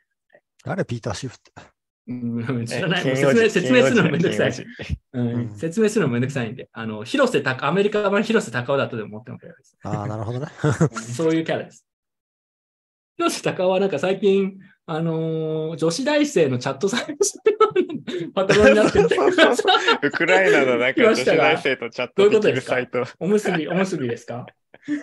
[0.64, 1.52] 誰ピーターシフって。
[2.10, 3.04] うん、知らない。
[3.04, 4.54] 金もう説明説明するのめんどくさい。
[4.54, 4.66] 金
[5.46, 9.78] う説明するのめんどくさいんで、あの、広瀬隆、アメリカ版広瀬隆雄だとでも思ってもらえばいいです。
[9.84, 10.48] ああ、なるほどね。
[10.98, 11.86] そういうキャラです。
[13.18, 17.14] 広瀬隆雄はなんか最近、あのー女子大生のチャットサイト
[18.34, 19.16] パトロンになってて
[20.02, 23.04] ウクライナのなんか女子大生とチャットできるサイト。
[23.20, 24.48] おむすび、おむすびですか？
[24.88, 24.94] え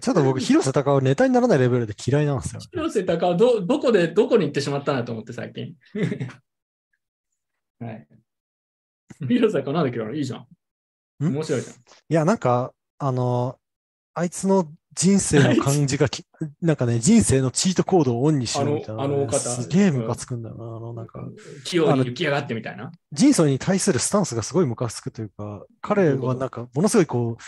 [0.00, 2.60] ちょっと僕、広瀬隆夫ネタにならないレベルで嫌いなんですよ。
[2.70, 5.74] 広瀬高尾、ど、どこで、どこに行ってしまったなと思って最近。
[7.80, 8.06] はい。
[9.26, 10.40] 広瀬高尾なんだけど、いいじゃん。
[11.24, 11.28] ん？
[11.32, 11.74] 面白いじゃん。
[11.74, 11.78] い
[12.08, 13.58] や、なんか、あの、
[14.12, 16.26] あいつの人生の感じがき、
[16.60, 20.64] なんかね、人生のチートコードをオンにしろみたいな、あのあの方すげえムカつくんだよな。
[20.64, 21.24] あの、なんか、
[21.64, 22.90] 器用に行きやがってみたいな。
[23.12, 27.42] 人生に対するスタンスがすごいムカつくというか、彼はなんか、ものすごいこう、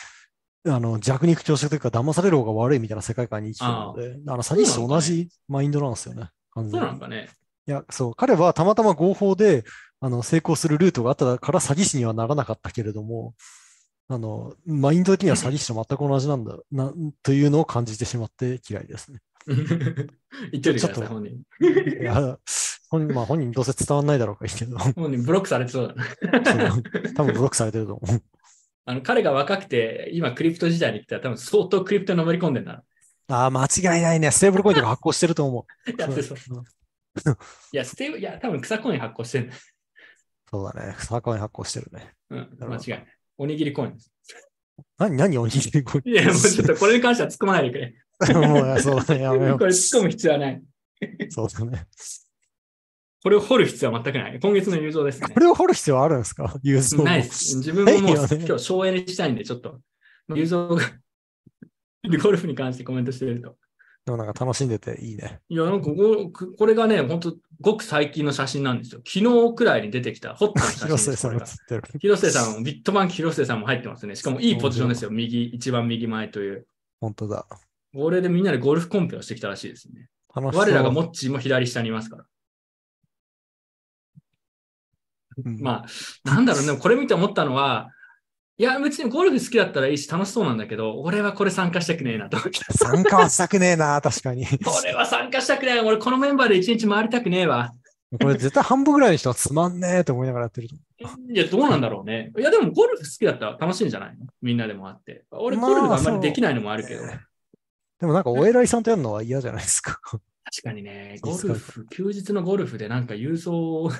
[0.66, 6.28] あの、弱肉強食というか、騙される方が悪いみたいな世界観に生きてるので、あの、詐欺師と同じマインドなんですよね。
[6.52, 7.28] 完そうなんかね。
[7.66, 9.64] いや、そう、彼はたまたま合法で、
[10.00, 13.34] あの、成功するルートがあったから詐欺師にはならなかったけれども、
[14.08, 16.92] あの、マインド的には詐欺師と全く同じなんだ、な、
[17.22, 19.20] というのを感じてしまって嫌いですね。
[20.52, 21.42] 言っといて本人。
[22.00, 22.38] いや、
[22.90, 26.76] 本人、まあ本人どうせ伝わんないだろうからいいけど、本人ブロックされてそうだな。
[27.14, 28.22] 多分ブロックされてると思う。
[28.86, 32.82] あの彼が若くて、今クリプト時代に来たら多分相当クリプトにのめり込んでんだ
[33.28, 34.30] ああ、間違いないね。
[34.30, 35.92] ステーブルコインとか発行してると思う。
[35.96, 36.06] な。
[36.06, 36.38] やってそう。
[36.56, 36.64] うん
[37.72, 39.50] いや、ステーブ、いや、多分草コイン発行してる。
[40.48, 40.94] そうだね。
[40.98, 42.14] 草コイン発行してるね。
[42.30, 43.06] うん、間違いない。
[43.36, 44.12] おにぎりコインです。
[44.96, 46.08] 何、何おにぎりコイン？
[46.08, 47.94] いや、もうちょっとこれに関しては突っ込まないでくれ。
[48.34, 49.22] もうそうだね。
[49.22, 50.54] やめよこれ突っ込む必要はない。
[50.54, 50.62] う。
[51.30, 51.86] そうだね。
[53.22, 54.40] これを掘る必要は全くない。
[54.40, 55.38] 今月の友情ですねこ。
[55.38, 56.54] れを掘る必要あるんですか？
[56.62, 57.58] ユーズないです。
[57.58, 59.80] 自分ももうね今日省エネしたいんで、ちょっと、
[60.28, 60.82] 友情が
[62.22, 63.56] ゴルフに関してコメントしてると。
[64.06, 65.40] でもなんか楽しんでていいね。
[65.50, 69.02] いや、なんかこここれがね、本当ごく最近の写真なんですよ。
[69.06, 69.18] 昨
[69.50, 71.16] 日くらいに出てきたホットな写真広です。
[71.16, 71.98] 末さん。
[72.00, 74.16] 広瀬さんも、ビットバンク広瀬さんも入ってますね。
[74.16, 75.10] しかもいいポジションですよ。
[75.10, 76.66] 右、一番右前という。
[77.02, 77.46] 本当だ。
[77.94, 80.08] これでみんなでゴルフコンペをしてきたらしいですね。
[80.34, 82.24] 我らがモッチーも左下にいますから。
[85.44, 87.88] まあ、なんだろうね、これ見て思ったのは、
[88.58, 92.60] いや、別にゴルフ好きだったらいいし楽しそうなんだけど、俺はこれ参加したくねえなと思って。
[92.76, 94.46] 参加はしたくねえな、確かに。
[94.46, 95.80] これは参加したくねえ。
[95.80, 97.72] 俺このメンバーで一日回りたくねえわ。
[98.20, 100.74] これ絶対半分ぐらいの人はつまんねえと思いながらやってると
[101.32, 102.32] いや、どうなんだろうね。
[102.36, 104.26] いや、でもゴルフ好きだったら楽しいんじゃないの？
[104.42, 105.24] みんなでもあって。
[105.30, 107.00] 俺、まあゴルフがあんまりできないのもあるけど。
[107.00, 107.20] そう
[108.00, 109.98] でもなんかお偉いさんとやるのは嫌じゃないですか。
[110.02, 110.20] 確
[110.64, 113.90] かにね、 ゴルフ、休日のゴルフでなんか郵送、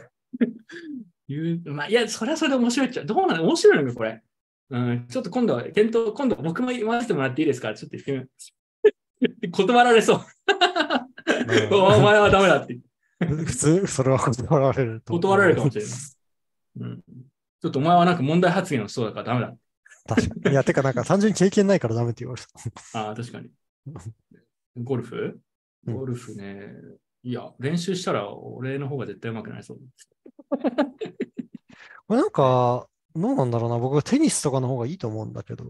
[1.31, 4.23] 言う、まあ、いや、それはそれで面白いっちゃ、どうなの面白いのか、これ。
[4.71, 7.75] うん、ちょっと今度は、検討、今度僕も言わせてもらっていいですか？
[7.75, 9.51] ちょっと言ってみよう。
[9.51, 10.21] 断られそう。
[11.73, 12.79] お前はダメだって
[13.19, 15.13] 普通、それは断られると。
[15.15, 15.93] 断られるかもしれない。
[16.81, 19.55] うん、ちょっとお前はなんか問題発言をしそうだからダメだ。
[20.07, 20.53] 確かに。
[20.53, 22.43] いや、てかなんか単純に経験ないからダメって言われ
[22.93, 22.99] た。
[22.99, 23.51] ああ、確かに。
[24.83, 25.41] ゴルフ？
[25.87, 26.73] うんゴルフね。
[27.23, 29.79] いや、練習したら俺の方が絶対上手くなりそう。
[32.09, 33.79] これなんか、どうなんだろうな。
[33.79, 35.65] 僕はテニスとかの方がいいと思うんだけど、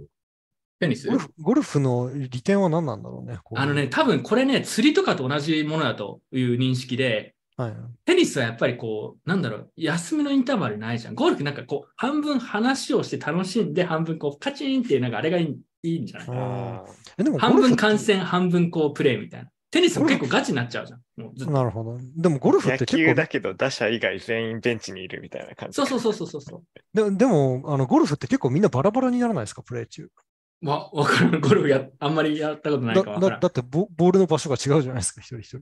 [0.78, 1.08] テニス？
[1.40, 3.38] ゴルフの利点は何なんだろうね。
[3.54, 7.74] あのね、、多分これね、釣りとかと同じものだという認識で、はい。
[8.06, 11.14] テニスはやっぱりこう、なんだろう、休みのインターバルないじゃん。
[11.14, 16.28] ゴルフなんかこう、半分話をして楽しんで、半分こう、カチンっていう、なんかあれがいいいいんじゃない？
[16.30, 16.84] あ
[17.18, 19.50] えでも半分観戦、半分こう、プレイみたいな。
[19.70, 21.00] テニスも結構ガチになっちゃうじゃん。
[21.22, 21.98] もうずっとなるほど。
[22.16, 25.76] でもゴルフっ野て結構、球だけど打者以外全員ベンチにいるみたいな感じ。
[25.76, 26.62] そうそうそうそうそうそう。
[26.92, 30.08] ででも、あの、ゴルフって結構みんなバラバラにならないですか、プレー中。
[30.62, 31.40] わ、わかる。
[31.40, 33.40] ゴルフや、あんまりやったことないだだかわからん。
[33.40, 35.58] だってボ、ボールの場所が違うじゃないですか、一人一人。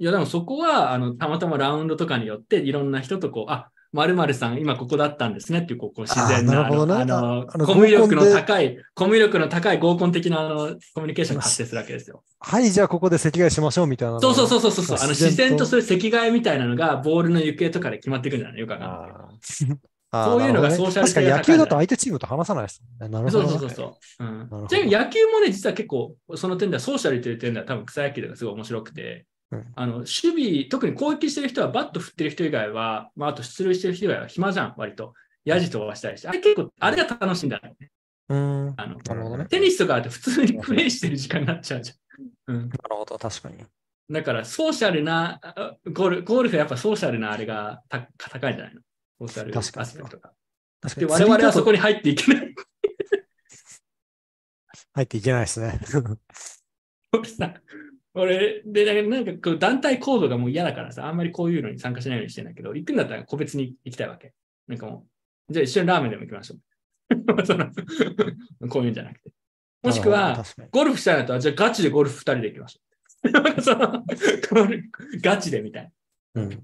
[0.00, 7.16] いや、でもそこは、あの、たまたまラウンドとかによって、いろんな人とこう、あ、〇〇さん、今ここだったんですねっていう、こう、こう自然な、あーなねあ
[7.58, 10.56] の、コミュ力の高い、コミュ力の高い合コン的な、あの、
[10.94, 12.22] コミュニケーションが発生するわけですよ。
[12.40, 14.48] はい、じゃあここで席替えしましょうみたいなのそうそうう。
[14.48, 14.98] そうそうそう。
[14.98, 19.78] あの、自然とすれる席替えみたいなのが、ボールの行方とかで決まってくるんじゃないよくわかんない
[20.12, 23.08] そ ういうのがソーシャル確かに野球だと相手チームと話さないですね。
[23.08, 23.48] なるほどね。
[23.48, 24.24] そうそうそうそう。
[24.24, 29.37] うんちなみに野球もね、実は結構、その点では、ソーシャルという点では多分草野球とかすごい面白くて、うん
[29.76, 35.14] あの、守備、特に攻撃してる人は、バット振ってる人以外は、まあ、あと出塁してる人以外は暇じゃん、割と。
[35.44, 36.28] ヤジ飛ばしたりして。
[36.28, 37.90] あれ結構、あれが楽しいんだよね。
[38.28, 38.66] うーん。
[38.66, 39.46] なあの、るほどね。
[39.46, 42.54] テニスとかだと普通にプレイしてる時間になっちゃうじゃん。
[42.56, 42.68] うん。
[42.68, 43.64] なるほど、確かに。
[44.10, 48.80] だから、ソーシャルな、あゴルゴルフはやっぱソーシャルなあれがた高いんじゃないの？
[49.28, 50.32] ソーシャルアスペクトが。
[50.82, 51.12] 確かで、に。
[51.12, 52.54] 我々はそこに入っていけない。
[54.94, 55.80] 入っていけないですね。
[57.12, 57.54] 俺さ、
[58.22, 64.32] 俺、で、だなんかこう団体行動がもう嫌だからさ、あんまりこういうのに参加しないようにしてんだけど、行くんだったら個別に行きたいわけ。
[64.66, 65.06] なんかも
[65.48, 66.58] う、じゃあ一緒にラーメンでも行きましょう。
[68.68, 69.30] こういうんじゃなくて。
[69.82, 70.44] もしくは。
[70.70, 72.88] ゴルフしたいんだったら、じゃあガチでゴルフ二人で行きましょう。
[73.62, 74.04] その
[75.22, 75.92] ガチでみたい
[76.34, 76.48] うん。
[76.48, 76.56] な。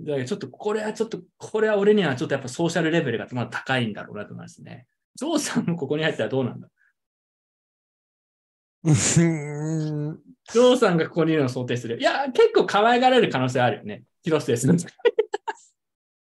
[0.00, 4.86] だからちょっとこれはちょっと、これは俺にはちょっとやっぱソーシャルレベルがまだ高いんだろうなと思いますね。
[5.16, 6.68] ゾウさんもここに入ったらどうなんだ
[8.84, 10.18] うーん。
[10.52, 10.96] ゾウさん。
[10.96, 11.98] がここにいるのを想定する。
[11.98, 14.04] いや、結構可愛がられる可能性あるよね。
[14.22, 14.76] 広瀬さん。
[14.76, 14.82] い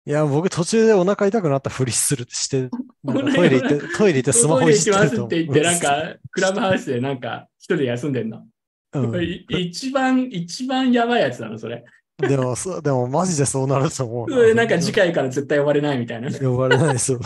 [0.06, 2.70] や、僕途中でお腹痛くなったふりするして、
[3.06, 5.28] トイレ行って、トイレ行ってスマホいじってると。
[5.28, 6.14] トイレ行きますって言って、なん。
[6.14, 7.20] か、クラブハウスでなん。
[7.20, 8.12] か、一人休ん。
[8.14, 8.30] でん。
[8.30, 8.46] の。
[8.94, 11.84] うん、一番、一番やばいやつなの、それ。
[12.20, 14.68] でも、そうでもマジでそうなると思うなん。
[14.68, 16.32] か次回から絶対呼ばれないみたいな。
[16.32, 17.20] 呼ばれないですよ。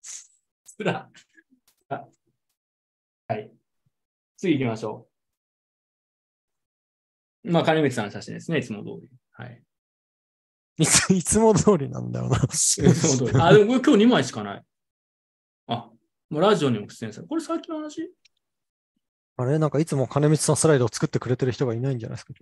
[0.00, 1.08] つら。
[1.88, 2.04] あ
[3.26, 3.50] はい。
[4.38, 5.08] 次行きましょ
[7.44, 7.50] う。
[7.50, 9.08] まあ、金光さんの写真ですね、いつも通り。
[9.32, 9.62] はい。
[10.78, 12.36] いついつも通りなんだよな。
[12.36, 12.92] いつも
[13.26, 13.40] 通り。
[13.40, 14.62] あ、でも今日2枚しかない。
[15.66, 15.90] あ、
[16.30, 17.28] もうラジオにも出演される。
[17.28, 18.12] これ最近の話？
[19.36, 19.58] あれ？
[19.58, 22.32] なんかいつも金光さんスライドを作ってくれてる人がいないんじゃないですか。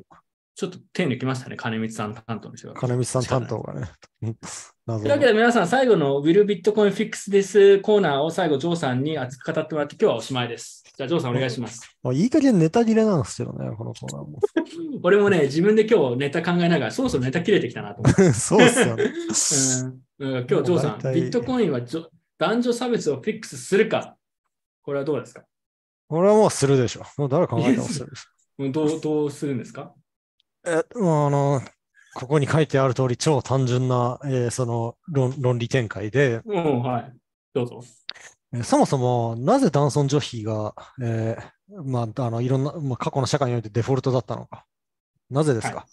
[0.55, 2.75] ちょっと手抜きましたね、金光さん担当の人が。
[2.75, 3.89] 金光さん担当がね。
[4.87, 10.85] 謎というわけで皆さん、最後の Will Bitcoin Fix This コーナーを最後、ジョーさんに熱く語ってもらって、今日はおしまいです。
[10.97, 11.83] じゃあ、ジョーさんお願いします。
[12.05, 14.39] あいい加減ネタ切れなんですけどね、このコーナーも。
[15.05, 18.33] 俺もね、自分で今日ネタ考えながら、そろそろネタ切れてきたなと思って。
[18.35, 19.05] そうっすよね。
[20.19, 24.17] うん、うん今日、ジョーさん、ビットコインはじょ男女差別をフィックスするか、
[24.83, 25.45] これはどうですか？
[26.09, 27.03] これはもうするでしょ。
[27.19, 28.31] もう誰考えてもするでしょ。
[28.65, 29.93] うんどうどうするんですか？
[30.67, 31.61] え、もうあの、
[32.15, 37.13] ここに書いてある通り、超単純な、えーその論論理展開で、うん、はい。
[37.53, 37.83] どうぞ。
[38.57, 44.65] えーそもそもなぜ男尊女卑が、えーまあ、あのいろんな、まあ、過去の社会においてデフォルトだったのか。
[45.31, 45.87] なぜですか、は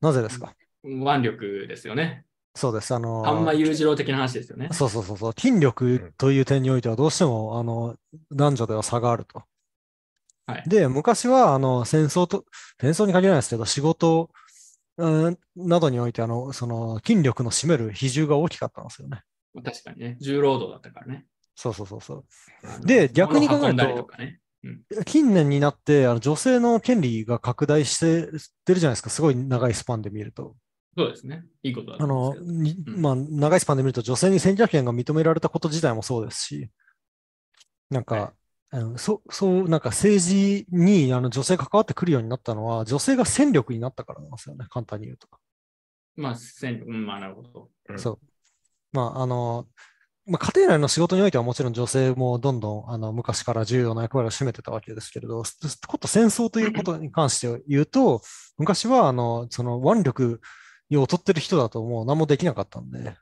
[0.00, 0.54] なぜですか？
[0.84, 2.24] 腕力ですよね。
[2.54, 2.94] そうです。
[2.94, 4.68] あのーあんま裕次郎的な話ですよね。
[4.72, 5.32] そうそうそうそう。
[5.38, 7.96] 筋力という点においてはどうしても、あの、
[8.32, 9.42] 男女では差があると。
[10.46, 12.44] はいで、昔は、あの、戦争と、
[12.80, 14.30] 戦争に限らないですけど、仕事、
[14.96, 19.22] うんなどにおいて、あの、その、筋力の占める比重が大きかったんですよね。
[19.64, 20.16] 確かにね。
[20.20, 21.26] 重労働だったからね。
[21.58, 22.86] そうそうそうそう。
[22.86, 24.06] で逆に考えると物
[24.62, 25.04] 運ん。
[25.04, 28.30] 近年になって、あの女性の権利が拡大してっ
[28.64, 29.10] てるじゃないですか。
[29.10, 30.54] すごい長いスパンで見ると。
[30.96, 31.44] そうですね。
[31.64, 36.70] いいことだあの、うんまあ、長いスパンで見ると、女性に選挙権が認められたこと自体もそうですし、
[37.90, 38.32] なんか、はい
[38.70, 45.26] あのそそう、なんか政治にあの女性が関わってくるようになったのは、女性が戦力になったからなんですよね、簡単に言うと。
[46.14, 47.70] まあ、戦うん、まあ、なるほど。
[47.88, 48.18] うんそう。
[48.92, 49.66] まあ、あの、
[50.28, 58.20] まあ、家庭内の仕事においてはもちろん女性もどんどんあの昔から重要な役割を占めてたわけですけれど、すこと戦争ということに関して言うと、
[58.58, 60.40] 昔はあのその腕力
[60.92, 63.16] を劣ってる人だともう何もできなかったんで、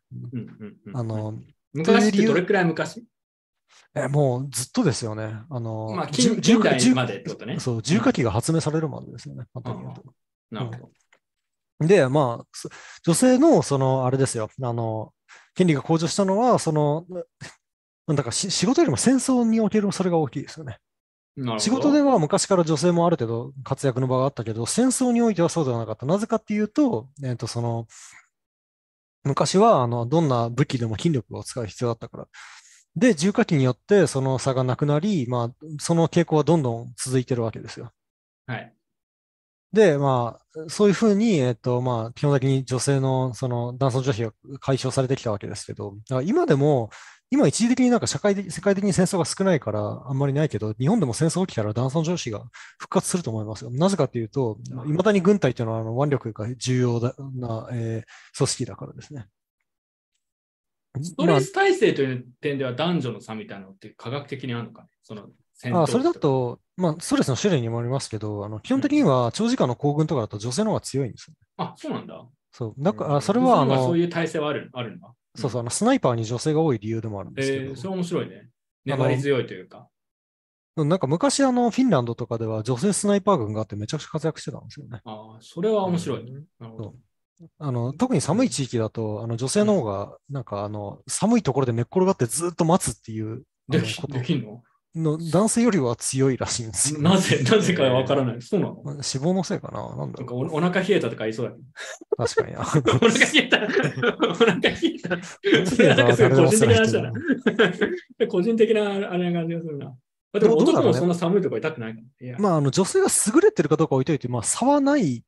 [1.73, 3.05] 昔ってどれくらい昔？
[3.95, 5.39] え、もうずっとですよね。
[5.49, 7.59] あの、まあ、近近代重までってことね。
[7.61, 9.70] そう、重火器が発明されるまでですよね、うと。
[10.51, 10.91] なるほ
[11.81, 11.87] ど。
[11.87, 12.69] で、まあ、そ
[13.05, 15.12] 女性の、その、あれですよ、あの、
[15.55, 17.07] 権利が向上したのは、その、
[18.07, 20.78] なんだかし仕事よりも戦争におけるそれが大きいですよね。
[21.59, 26.07] 仕事では昔から女性もある程度活躍の場があったけど、戦争においてはそうではなかった。
[26.07, 27.86] なぜかっていうと、えっと、その、
[29.23, 32.28] 昔は、あの、どんな武器でも筋力を使う必要だったから。
[32.94, 37.93] で、重火器によってその差がなくなり、まあ、その傾向はどんどん続いてるわけですよ。
[38.47, 38.76] はい。
[39.77, 46.90] で、まあ、そういうふうに、えっと、まあ、基本的に女性の、その、男尊女卑が解消されてきたわけですけど、今でも、
[47.31, 52.44] 今一時的になんか社会的、世界的に戦争が少ないから、あんまりないけど、日本でも戦争起きたら男尊女卑が
[52.78, 53.70] 復活すると思いますよ。
[53.70, 59.26] なぜかというと、いまだに軍隊というのは、あの、腕力が重要だな、えー組織だからですね。
[61.02, 64.89] ストレス耐性という点では男女の差みたいなのって科学的にあるのかね？
[65.02, 65.28] その
[65.65, 71.35] あそれだと、まあ、ストレスの種類にもありますけど、あの基本的には長時間の行軍とかだと女性の方が強いんですよ。
[71.57, 72.26] あ、そうなんだ。
[72.52, 72.75] そう。
[72.78, 75.12] だから、それは、あのそ、ういう体制はあるあるんだ。
[75.35, 78.49] そうそう、あの、スナイパーに女性が多い理由でもあるんですけどえー、、それ面白いね。
[78.85, 79.89] 粘り強いというか。
[80.76, 85.01] なんか昔、あの、フィンランドとかでは女性スナイパー軍があってめちゃくちゃ活躍してたんですよね。
[85.05, 86.33] ああ、それは面白いね。
[86.59, 86.94] なるほど。
[87.59, 94.62] あの、特に寒い地域だと、あの、女性の方が、なんか、あの、寒いところで寝っ転がってずっと待つっていう、あできできんの？
[94.97, 97.00] の男性よりは強いらしいんですよ。
[97.00, 98.42] なぜ、なぜかわからない。
[98.42, 98.83] そうなの？
[98.83, 99.97] まあ脂肪のせいかな？
[99.97, 100.44] なんだなんかろう。
[100.50, 101.65] おお腹冷えたとか言いそうだけど。
[102.25, 102.60] 確かにな。
[102.65, 103.58] お腹冷えた。
[104.28, 105.23] お腹冷えた。
[105.66, 107.12] それはなんかすごい個人的な話だな。
[108.28, 109.94] 個人的なあれな感じがするな。
[110.33, 112.26] あでも男もそんな寒いとこ痛くないから。
[112.26, 115.25] いやまあ、あの、女性が優れてるかどうか置いといて、まあ、差はない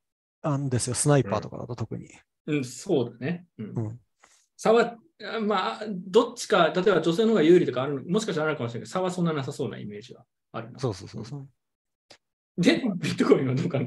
[0.49, 0.95] んですよ。
[0.95, 2.09] スナイパーとかだと特に。
[2.47, 3.47] うん、そうだね。
[3.59, 4.01] うんうん
[4.61, 4.97] 差は、あ
[5.41, 10.79] まあ、どっちか、例えば女性の方が有利とかあるの、もしかしたらあるかもしれないけど、差はそんななさそうなイメージはあるな。
[10.79, 11.49] そうそうそうそう。
[12.57, 13.87] で、ビットコインはどうかな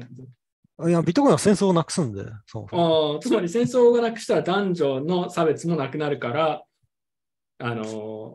[0.88, 6.62] いや、ビットコインは戦争をなくすんで、そうああ、つまり戦争がなくしたら男女の差別もなくなるから、
[7.58, 7.84] あの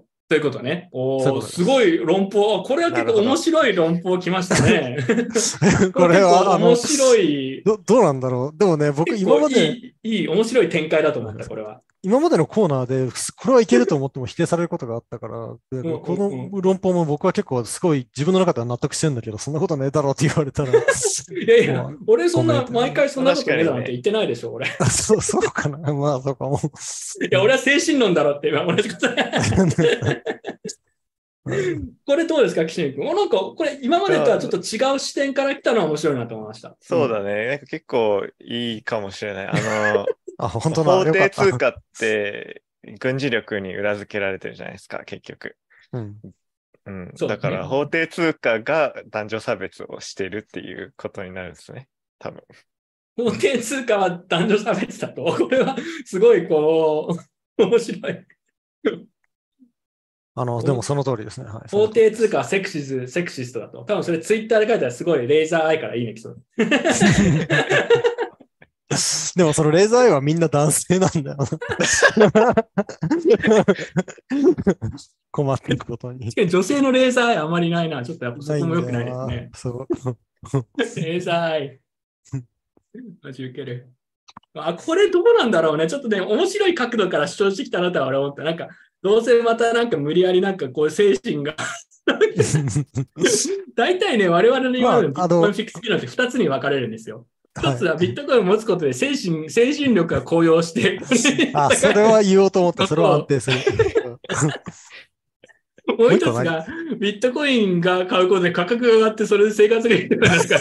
[0.04, 0.90] ーということね。
[0.92, 2.62] おーそういうことですすごい論法。
[2.62, 4.98] これは結構面白い論法きましたね。
[5.96, 7.64] これは、面、白い。
[7.64, 8.58] どどうなんだろう。
[8.58, 11.82] でもね、僕、今まで、いい、いい、面白い展開だと思った、これは。
[12.08, 20.74] 今までのコーナーで、これはいけると思っても否定されることがあったから、この論法も僕は結構すごい自分の中では納得してるんだけど、そんなことねえだろうって言われたら、 い
[21.48, 24.68] やいやまあ、俺そんな、毎回そんなことねえだろ確かにねって言ってないでしょ、俺。
[24.90, 25.94] そうそうかな。
[25.94, 26.62] まあ、そうかも。
[27.30, 29.08] や、俺は精神論だろって今同じこと。
[32.06, 33.08] これどうですか、岸見君？
[33.08, 36.76] おなんか、これ今までとはちょっと違う視点から来たのは面白いなと思いました。
[36.82, 37.48] そうだね。
[37.48, 39.48] なんか結構いいかもしれない。
[39.48, 39.54] あ
[39.94, 40.06] の、
[40.38, 41.06] あ、本当だ。
[41.06, 41.12] 法。
[41.12, 42.64] 定通貨って
[43.00, 45.56] 軍事力に裏付けられてるじゃないですか、結局。
[45.94, 46.18] うん。
[46.86, 51.90] うん、だねだから法定通貨が男女差別をしてるっていうことになるんですね。
[52.18, 52.42] 多分。
[53.18, 55.24] 法定通貨は男女差別だと？
[55.24, 57.18] これはすごいこ
[57.58, 58.26] う、面白い。
[60.40, 61.48] あの、でもその通りですね。
[61.48, 61.70] はい。
[61.70, 63.84] 法定通貨はセクシズ、セクシストだと。
[63.84, 66.38] 多分それツイッターで書いたらすごいレーザーアイからいいねきそう。
[69.36, 72.56] でもそのレーザーアイはみんな男性なんだよな。
[75.32, 76.32] 困っていくことに。
[76.48, 78.04] 女性のレーザーアイあまりないな。
[78.04, 79.50] ちょっとやっぱそこも良くないですね。
[79.54, 79.88] そう。
[81.00, 81.80] レーザーアイ。
[83.24, 83.90] マジウケる。
[84.54, 85.88] あ、これどうなんだろうね。
[85.88, 88.44] ちょっとね、面白い角度から主張してきたなとは俺思った。
[88.44, 88.70] なんか、
[89.02, 91.56] どうせまたなんか無理やりなんかこう精神が
[93.76, 97.26] 大体ね、我々の今までのビットコインフィックス機能って2つに分かれるんですよ。
[97.58, 101.00] 一つはビットコインを持つことで精神、精神力が高揚して、
[101.54, 102.88] あ、それは言おうと思った。
[102.88, 103.58] それは安定する。
[105.98, 106.66] もう一つが、
[107.00, 110.60] ビットコインが買うことで価格が上がって、それで生活がいいとか、なんか、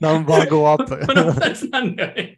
[0.00, 1.06] ナンバーゴーアップ。
[1.06, 2.36] この2つなんだよね。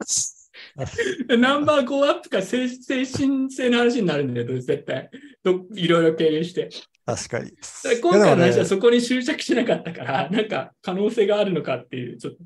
[1.38, 5.10] ナンバー5アップか精精神性の話になるんだよ、絶対。
[5.42, 6.70] どいろいろ経由して。
[7.06, 7.52] 確かに。
[8.00, 12.38] 今回の話はそこに執着しなかったから、なんか可能性があるのかっていう、ちょっと。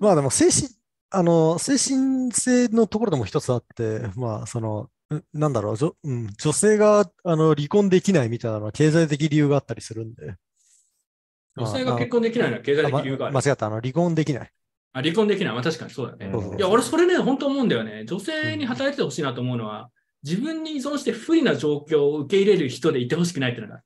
[0.00, 0.68] まあでも精神、
[1.10, 10.34] あの、精神性のところでも一つあって、まあその、うなんだろう、うん、女性があの離婚できないみたいなのは経済的理由があったりするんで。
[11.56, 13.34] 女性が結婚できないのは経済的理由がある。
[13.34, 14.50] 間違った、あの離婚できない。
[14.96, 15.52] あ離婚できない。
[15.52, 16.32] まあ確かにそうだね。
[16.56, 18.06] いや、俺それね、本当思うんだよね。
[18.06, 19.90] 女性に働いててほしいなと思うのは、
[20.22, 23.82] 自分に依存して不利な状況を受け入れる人でいてほしくないっていうのが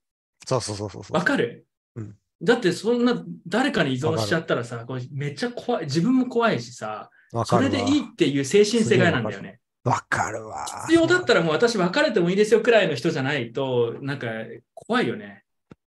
[0.46, 1.12] そうそうそうそう。
[1.12, 1.66] わかる、
[1.96, 5.84] うんだってそんな誰かに依存しちゃったらさ、これめっちゃ怖い。
[5.84, 7.10] 自分も怖いしさ、
[7.44, 7.58] そ。
[7.58, 9.60] れでいいっていう精神性が嫌なんだよね。
[9.84, 10.64] わかるわ。
[10.86, 14.28] 必要だったらもう私別れてもいいですよくらいの人じゃないと、なんか
[14.74, 15.44] 怖いよね。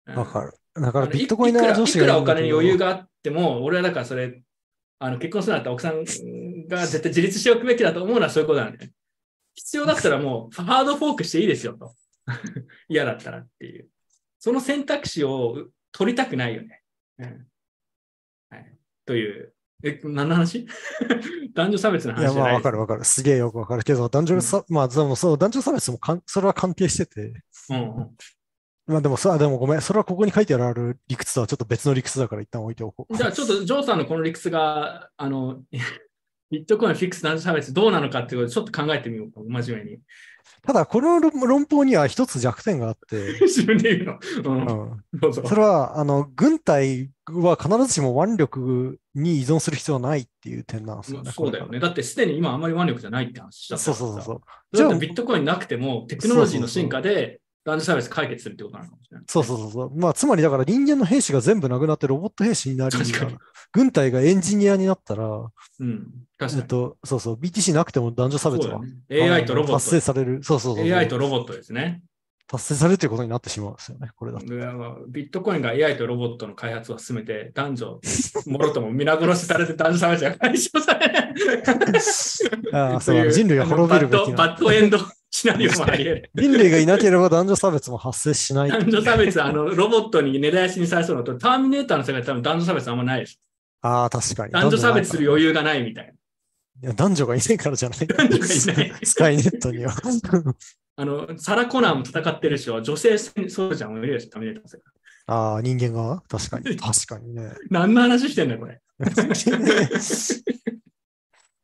[0.06, 0.54] うんわかる。
[0.82, 4.42] だからビットコインいくらの女子いくらおがいるんだけど金に余裕があっても、俺はだからそれ、
[5.00, 6.04] あの結婚するんだっ奥さん
[6.68, 8.92] が絶対自立しておくべきだと思うのはそういうことなんだよね。
[9.54, 11.94] 必要だったらもうハードフォークしていいですよと。
[12.90, 13.90] 嫌だったらっていう。
[14.40, 16.82] その選択肢を取りたくないよね。
[17.20, 17.48] うん
[18.50, 19.54] はい、という。
[19.84, 20.66] え、何の話？
[21.54, 23.04] 男女差別のいや、まあ、わかるわかる。
[23.04, 28.18] すげえよくわかるけど、男女差、まあ、でもそう、男女差別もかん、それは関係してて、うんうん
[28.88, 33.18] まあでもさ、でもごめん、それはここに書いてある理屈とはちょっと別の理屈だから一旦置いておこう。
[33.18, 35.60] じゃあちょっとジョーさんのこの理屈が、あの、
[36.50, 40.00] ビットコインフィックス男女差別どうなのかっていうことをちょっと考えてみようか、真面目に。
[40.66, 44.56] ただ、この論論法には一つ弱点があって、 自分で言うの？
[44.56, 45.44] ううん、うぞ。
[45.46, 51.32] それは、あの、軍隊は必ずしも腕力に依存する必要はないっていう点なんですよね。
[51.32, 51.82] そうだよね。
[51.82, 54.42] だってすでに今あんまり腕力じゃないって話しちゃったそうそうそうそう。
[54.74, 59.26] それだってビットコインなくてもテクノロジーの進化で男女差別解決するってことなのかもしれない。
[59.28, 60.00] そうそうそうそう。
[60.00, 62.98] まあ、つまりだから人間の兵士が全部なくなってロボット兵士になり、
[63.74, 66.08] 軍隊がエンジニアになったら、うん。
[66.38, 66.62] 確かに。
[66.62, 68.90] えっと、そうそう、BTC なくても男女差別は、ね
[69.30, 70.42] AI とロボ達成ッされる。
[70.44, 70.82] そうそうト。
[70.82, 70.98] そうそう。
[70.98, 72.02] AI とロボットですね。
[72.48, 74.40] 達成されるということになってしまうんですよね、これだ
[75.10, 78.00] ビットコインが AI とロボットの開発を進めて、男女、
[78.46, 81.14] もろとも皆殺しされて男女差別が解消される。
[82.74, 84.36] ああ、そう人類が滅びるべきな。
[84.38, 84.98] バッドエンド
[85.38, 86.32] シナリオもあり得る。
[86.34, 88.70] 人類がいなければ男女差別も発生しない。
[88.70, 93.40] 男女差別、あの、ロボットに根絶やしにされそうなのと、ターミネーターの世界で多分男女差別あんまないです。
[93.82, 94.54] ああ、確かに。
[94.54, 95.50] 男女差別する余裕。
[95.50, 96.12] 裕がないみたいな。
[96.12, 96.16] い
[96.82, 98.00] や男女がいないからじゃない。
[98.00, 98.46] 男女が
[98.84, 99.94] いないスカイネットには。
[101.00, 104.84] あの、サラ・コナーも戦ってるし、女性ソルジャーもいるでしょ、ターミネーターの世界。
[105.28, 106.24] ああ、人間が？
[106.28, 106.76] 確かに。
[106.78, 107.52] 確かにね。
[107.70, 108.82] 何の話してんだよ、これ。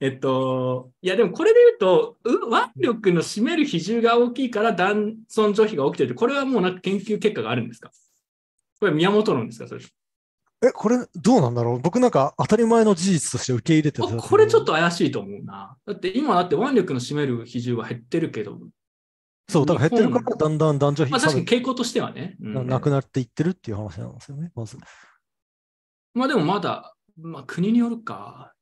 [0.04, 7.90] えっと、いやでもこれで言うと、う腕力の占める比重が大きいから男尊女卑が起きてるって、これはもうなんか研究結果があるんですか？
[8.82, 9.82] これ宮本論ですかそれ
[10.62, 11.80] え、これどうなんだろう？
[11.80, 14.08] 僕なんか当たり前の事実として受け入れてた。
[14.08, 15.78] これちょっと怪しいと思うな。
[15.86, 18.60] だって今だって腕力の占める比重は減ってるけど、
[19.48, 22.36] そう、だから減ってるからだんだん男女比まあ確かに差傾向としてはね。
[22.42, 24.52] うん別なくなっていってるっていう話なんですよね。
[24.54, 24.78] まず。
[26.14, 28.53] まあでもまだ、まあ国によるか。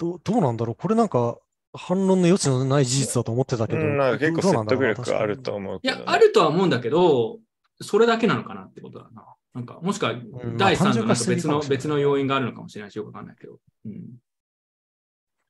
[0.00, 0.74] どうどうなんだろう？
[0.74, 1.36] これなんか
[1.74, 3.80] 反論の余地のない事実だと思ってたけど。
[3.80, 5.54] うん、なんか結構説どうなんだろ得力あると。
[5.54, 7.38] 思ういやけどね、、あるとは思うんだけど、
[7.82, 9.26] それだけなのかなってことだな。
[9.52, 13.58] なんか、もしくはん第三のなんか別の、別の要因があるのかもしれないし、よくわかんないけど。
[13.84, 13.94] うん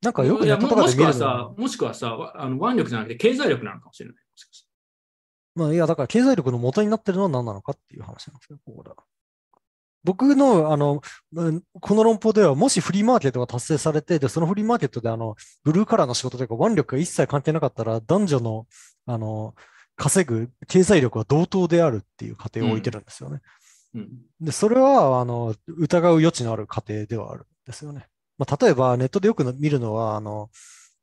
[0.02, 4.16] なんかよくいやももネットとかでしくはさもしくはさ、わあの腕力じゃなくて経済力なのかもしれない。
[5.54, 8.94] まあいや、だから経済力の元になってるのは何なのかっていう話なんですよ、ここだ。
[10.04, 11.02] 僕の、あの、
[11.34, 18.66] うんこの論法では、もしフリーマーケットが達成されて、で、そのフリーマーケットで、あの、ブルーカラーの仕事というか、腕力が一切関係なかったら、男女の、
[19.06, 19.54] あの、
[19.96, 23.40] 稼ぐ経済力は同等であるっていう過程を置いてるんですよね。
[23.94, 24.08] うん。
[24.40, 28.06] で、それは、あの、疑う余地のある過程ではあるんですよね。
[28.38, 30.48] まあ、例えば、ネットでよく見るのは、あの、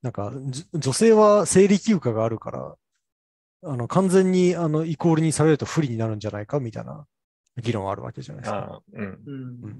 [0.01, 2.75] なんか、じ女性は生理休暇があるから、
[3.63, 7.05] あの、完全に、あの、イコールにされると不利になるんじゃないかみたいな
[7.61, 8.57] 議論があるわけじゃないですか。
[8.57, 9.79] ああうん、うん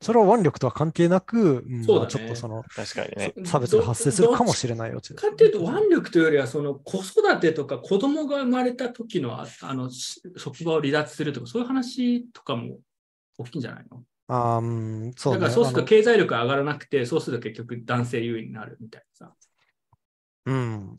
[0.00, 3.34] それは腕力とは関係なく、うんそうだねまあちょっとその、確かにね。
[3.44, 12.78] 差別が発生するかもしれない余地ですかっていうと、腕力というよりは、その子育てとか子供が生まれた時のああのし職場を離脱するとか、そういう話とかも
[13.38, 14.02] 大きいんじゃないの？
[14.26, 14.60] あ
[15.16, 15.38] そうね。
[15.38, 19.34] だからそうすると経済力上がらなくて、そうすると結局男性優位になるみたいなさ。
[20.46, 20.96] うん。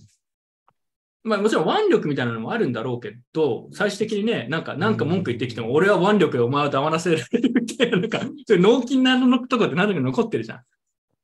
[1.24, 10.62] まあもちろん腕力みたいなのもあるんだろうけど、最終的にね、なんか、なんか文句言ってきても、俺は腕力でお前を黙らせられるみたいな、なんか、 そういう脳筋なのとこって何だか残ってるじゃん。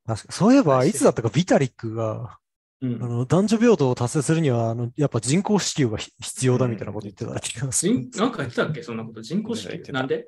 [0.07, 2.37] 確かそういえば、いつだったかビタリックが、
[2.81, 3.07] うんあ。
[3.07, 8.07] の男女平等を達成するには、あのやっぱ人工子宮がひ必要だみたいなこと言ってた気がする。
[8.09, 8.81] 人なんか言ってたっけ？
[8.83, 9.21] そんなこと？
[9.21, 9.77] 人工子宮？
[9.81, 10.27] 言っなんで？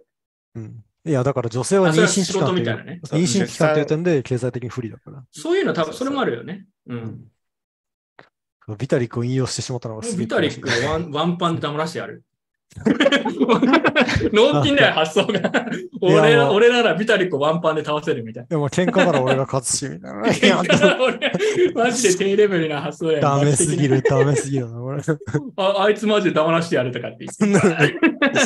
[0.56, 5.24] うんいや、だから女性は妊娠期間というみたいなね妊娠期間という点で経済的に不利だから。
[5.32, 6.68] そういうの多分、それもあるよね。
[6.88, 7.31] うん。
[8.76, 12.24] ビタリックを引用してしまったのがすげえビタリックをワン ワンパンで黙らしてやる。
[14.32, 15.52] 脳筋だよ、発想が。
[16.00, 18.48] 俺ら俺ならビタリックをワンパンで倒せるみたいな。
[18.48, 20.28] でも喧嘩なら俺が勝つし、みたいな。
[20.32, 21.34] いや俺、
[21.76, 24.68] マジで低レベルな発想やんダメすぎる、ダメすぎる。
[25.58, 28.40] ああいつマジで黙らしてやるとかって言って。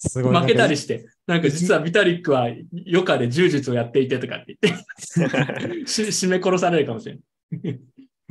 [0.00, 0.36] すごい。
[0.36, 2.66] 負けたりしして、なんか実はビタリックは余
[3.00, 7.80] 暇で柔術をやっていてとかって言って、し締め殺されるかもしれない。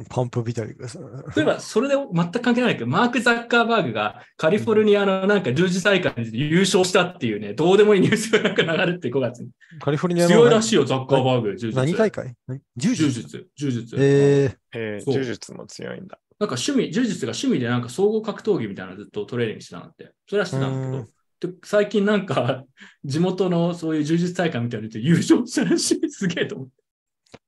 [0.07, 1.05] パンプビタリックですね。
[1.35, 9.49] 例えば、それで全く関係ないけど、マーク・ザッカーバーグがカリフォルニアのなんか十字大会で優勝したっていうね、どうでもいいニュースがなんか流れて5月に。
[9.79, 11.77] カリフォルニアの強いらしいよ、ザッカーバーグ、柔術。
[11.77, 12.33] 何大会？
[12.47, 12.61] 何？
[12.77, 13.21] 柔術？
[13.21, 13.47] 柔術。
[13.55, 13.95] 柔術。
[13.99, 16.19] えへえ、そう柔術も強いんだ。
[16.39, 20.13] なんか趣味、柔術が趣味でなんか総合格闘技みたいなのずっとトレーニングしてたんだって。
[20.27, 22.63] それはしてたんだけど、で最近なんか
[23.03, 26.09] 地元のそういう柔術大会みたいなので優勝したらしい。
[26.09, 26.73] すげえと思って。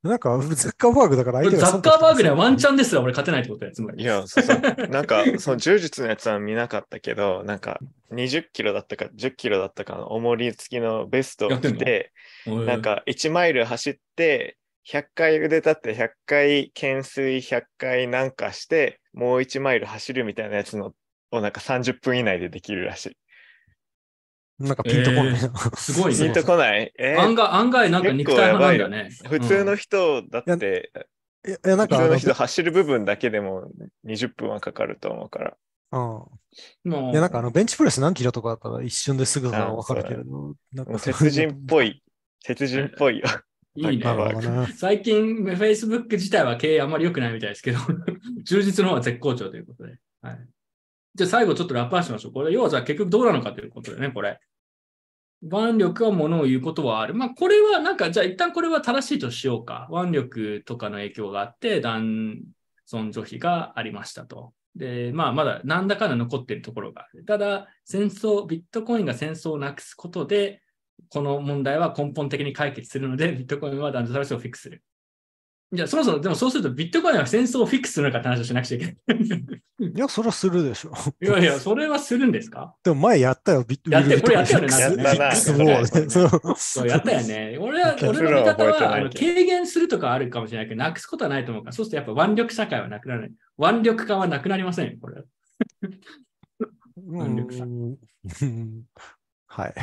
[0.04, 2.78] ー、なんか、ザッカーバーグだから相手がザッカーバーグにはワンチャンン。
[2.78, 4.04] ですら俺勝てないってことや、つまり。
[4.04, 4.88] いや、そうそう。
[4.90, 7.80] なんか、 その柔術のやつは見なかったけど、なんか、
[8.12, 12.12] 20キロだったか10キロだったかの重り付きのベストを着て、
[12.46, 14.58] うんなんか1マイル走って、
[14.90, 20.94] 100回腕立って100回懸垂100回なんかして、もう1マイル走るみたいなやつの
[21.32, 23.18] をなんか30分以内でできるらしい。
[24.62, 25.40] なんかピンとこないな。
[25.76, 26.34] すごいねピン。
[26.34, 26.94] とこない？
[26.98, 29.10] えー案外、案外なんか肉体派なんだね。
[29.30, 30.92] 普通のうん人だって、
[31.48, 33.72] いや、いやなんか普通の人走る部分だけでも
[34.06, 35.58] 20分はかかると思うから。
[35.94, 36.00] うん。
[36.00, 42.04] もういや、なんかあの、ベンチプレス何キロとかだったら一瞬ですぐさあわかるけれど、なんか鉄人っぽい、
[42.44, 43.26] 鉄人っぽいよ。
[43.76, 44.04] いいね。
[44.76, 47.80] 最近、Facebook 自体は経営あんまり良くないみたいですけど、
[48.44, 49.98] 充実の方は絶好調ということで。
[50.22, 50.48] はい。
[51.16, 52.34] じゃあ最後ちょっとラッパーしましょう。
[52.34, 54.40] これ、要はじゃあ結局どうなのかということでね、これ。
[55.44, 57.16] 腕力はものを言うことはある。
[57.16, 59.88] まあ、これはなんか、じゃあ一旦これは正しいとしようか。
[59.92, 62.40] 腕力とかの影響があって、男
[62.86, 64.54] 尊女卑がありましたと。
[64.76, 67.26] で、まあ、まだ何だかの残っているところがある。
[67.26, 70.62] ただ、戦争、ビットコインが戦争をなくすことで、
[71.10, 74.84] この問題は根本的に解決するので、ビットコインは男女差別をフィックスする。
[75.74, 78.96] じゃあ、そもそも、でもそうすると、ビットコインは戦争をフィックスするのかって話をしなくちゃいけない。
[79.96, 80.92] いや、それはするでしょ。
[81.22, 82.76] いやいや、それはするんですか？
[82.84, 87.58] でも前やったよ、ビットコインこれやったよねやったなビックスウォーね そうやったよね。
[87.60, 93.32] 俺は、俺の見方はあの軽減するとかあるかもしれないけど、なくすことはないと思うから、そうするとやっぱ腕力社会はなくならない。
[93.58, 95.24] 腕力化はなくなりませんよ、これは。
[97.26, 97.98] 腕力差うん
[98.42, 98.84] うん
[99.48, 99.74] はい。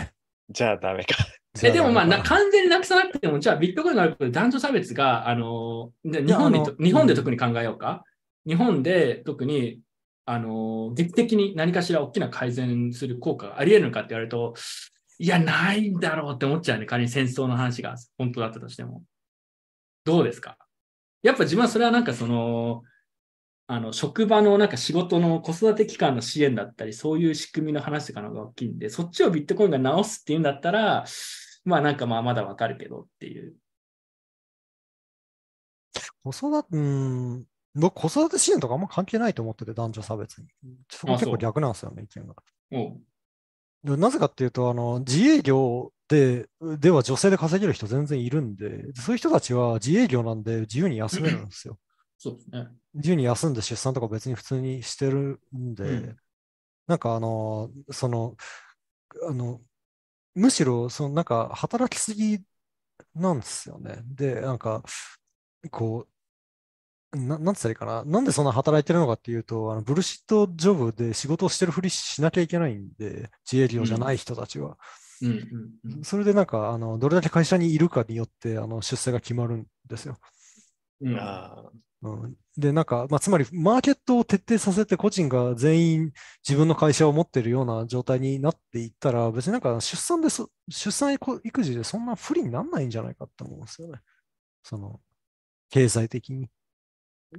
[0.51, 1.15] じゃあダメか。
[1.63, 8.05] えでもまあ完全になくさなくても、じゃあビットコインがあることで男女差別が、あの、で日本に日本で特に考えようか？
[8.47, 9.81] 日本で特に、
[10.25, 14.55] あの、劇的に何かしら大きな改善する効果があり得るのかって言われると、
[15.19, 16.87] いや、ないんだろうって思っちゃうね。
[16.87, 19.03] 仮に戦争の話が本当だったとしても。
[20.05, 20.57] どうですか？
[21.23, 22.83] やっぱ自分はそれはなんかその、
[23.67, 31.05] あの、職場のなんか仕事の子育て期間の支援だったり、そういう仕組みの話とかの方が大きいんで、そっちをビットコインが直すっていうんだったら、
[31.65, 33.55] まあなんかまあまだわかるけどっていう。
[36.23, 40.49] 子育て、うん、僕、子育て支援とかあんま関係ないと思ってて、男女差別に。
[40.91, 43.97] そこ結構逆なんですよね、意見が。
[43.97, 51.79] なぜかっていうと、あの、自営業で、では女性で稼げる人全然いるんで、そういう人たちは自営業なんで自由に休めるんですよ。
[52.17, 52.67] そうですね。
[52.95, 56.17] 自由に休んで出産とか別に普通にしてるんで、うん
[56.89, 58.35] なんかあの、その、
[59.29, 59.61] あの、
[60.35, 62.43] むしろ、そのなんか働きすぎ
[63.15, 64.03] なんですよね。
[64.07, 64.85] で、なんか、
[65.73, 66.09] こ
[67.13, 68.05] う、ななんつったらいいかな。
[68.05, 74.77] なんでそんな働いてるのかっていうと、あのブルシットジョブで仕事をしてるふりしなきゃいけないんで、自営業じゃない人たちは。
[75.23, 75.37] うんうん
[75.85, 80.17] うんそれでなんか、あの、どれだけ会社にいるかによって、あの、出世が決まるんですよ。
[81.01, 81.17] うん。
[81.17, 81.71] あ
[82.01, 86.13] うん、で、なんか、まあ、つまり、マーケットを徹底させて、個人が全員
[86.47, 94.01] 自分の会社を持ってるような状態になっていったら、別になんか出産でそ、出産育育児でそんな不利にならないんじゃないかって思うんですよね。
[94.63, 95.01] その、
[95.71, 96.49] 経済的に。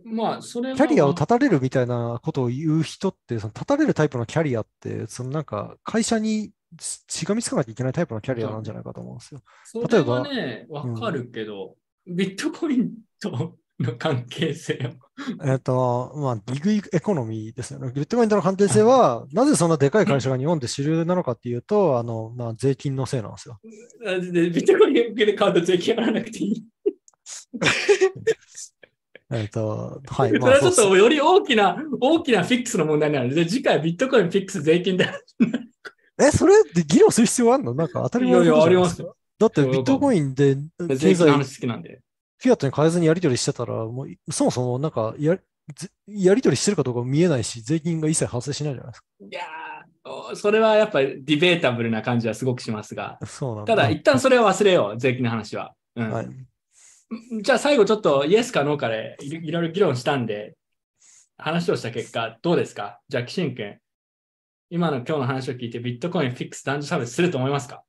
[0.04, 0.76] まあ、それは。
[0.76, 9.42] キャリアを断たれるみたいなことを言う人って、その断たれるタイプのキャリアって、そのなんか会社にししがみつかなきゃいけないタイプのキャリアなんじゃないかと思うんですよ。
[9.64, 11.76] それはね、わかるけど、
[12.10, 15.46] ビットコインとの関係性を。
[15.46, 17.92] えっと、まあ、ギグエコノミーですよね。
[17.94, 23.60] ビットコインとの関係性は、なぜそんなでかい会社が日本で主流なのかっていうと、あの、まあ、税金のせいなんですよ。
[24.32, 26.64] でビットコインで買うと税金払わなくていい。
[29.32, 30.30] えっと、はい。
[30.30, 35.08] それまあはちょっとより大きな、大きなフィックスの問題になるので、次回ビットコインフィックス税金で。
[36.20, 37.74] え、それで議論する必要あるの？
[37.76, 42.02] なんか当たり前いやいやありますよだってビットコインで経済、好きなんで。
[42.38, 45.38] フィアットに変えずにやり取りしてたら、もうそもそもなんかや
[45.76, 53.26] ぜやり取りしてるかどうか見えないし、税金が一切発生しないじゃないですいやー、おそれはやっぱりディベータブルな感じはすごくしますが、か。
[53.26, 53.76] そうなんだ。
[53.76, 55.74] ただ一旦それは忘れよう、税金の話は。
[55.96, 56.28] うんはい。
[57.42, 60.56] じゃあ最後ちょっとイエスかノーかでいろいろいろ議論したんで、
[61.38, 63.00] 話をした結果、どうですか？
[63.10, 63.78] じゃあ、キシン君、
[64.70, 67.84] 今の今日の話を聞いてビットコインフィックス男女差別すると思いますか？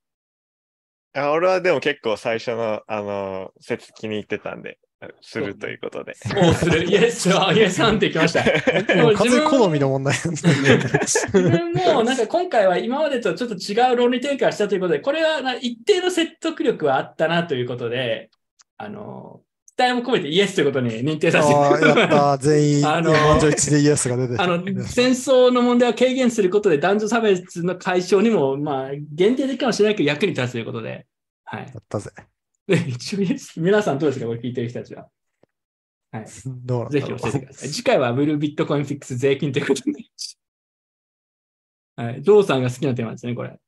[1.12, 4.78] あ俺はでも結構最初の、あの、説気に入ってたんで、
[5.22, 6.14] するということで。
[6.36, 6.84] おうする。
[6.89, 8.42] イエスは、イエス判定きました。
[8.82, 10.98] でも完全に好みの問題なんで。
[11.00, 18.30] 自分もなんか今回は今までとちょっと違う論理展開をしたということで、これはな一定の説得力はあったなということで、
[18.76, 19.40] あの、
[19.81, 22.39] 期待も込めてイエスということに認定させてやった。
[22.39, 31.07] 全員、あの満場一致でイエスが出てあの、戦争の問題を軽減することで男女差別の解消にも、まあ、限定的かもしれないけど役に立つということで、
[31.44, 31.62] はい。
[31.62, 32.10] やったぜ。
[33.57, 35.09] 皆さんどうですかこれ聞いてる人たちは。
[36.12, 36.26] はい。
[36.47, 37.68] どうぜひ教えてください。
[37.70, 39.92] 次回はブルービットコインフィックス税金ということで。
[41.97, 42.23] はい。
[42.23, 43.59] ジョーさんが好きなテーマですね、これ。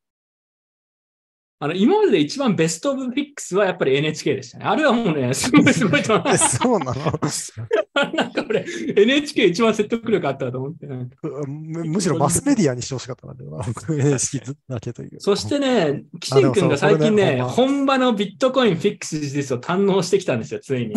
[1.62, 4.64] あの、今までで一番ベストオブフィックスはやっぱり NHK でしたね。
[4.64, 6.56] あれはもうね、すごいすごいと思いまえ、す。
[6.56, 6.94] そうなの？
[8.14, 8.64] なんかこれ、
[8.96, 10.88] NHK 一番説得力あったと思って。
[10.88, 11.16] なんか
[11.46, 13.64] むむしろマスメディアにしてほしかったんだけどな。
[13.64, 15.20] 僕 NHK だけという。
[15.20, 20.94] そしてね、キシン君が最近ね、ね本場のビットコインフィックスですを堪能してきたんですよ、ついに。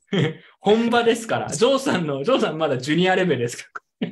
[0.60, 1.48] 本場ですから。
[1.52, 3.82] ジョーさんの、ジョーさんまだジュニアレベルですか？
[4.00, 4.08] ら。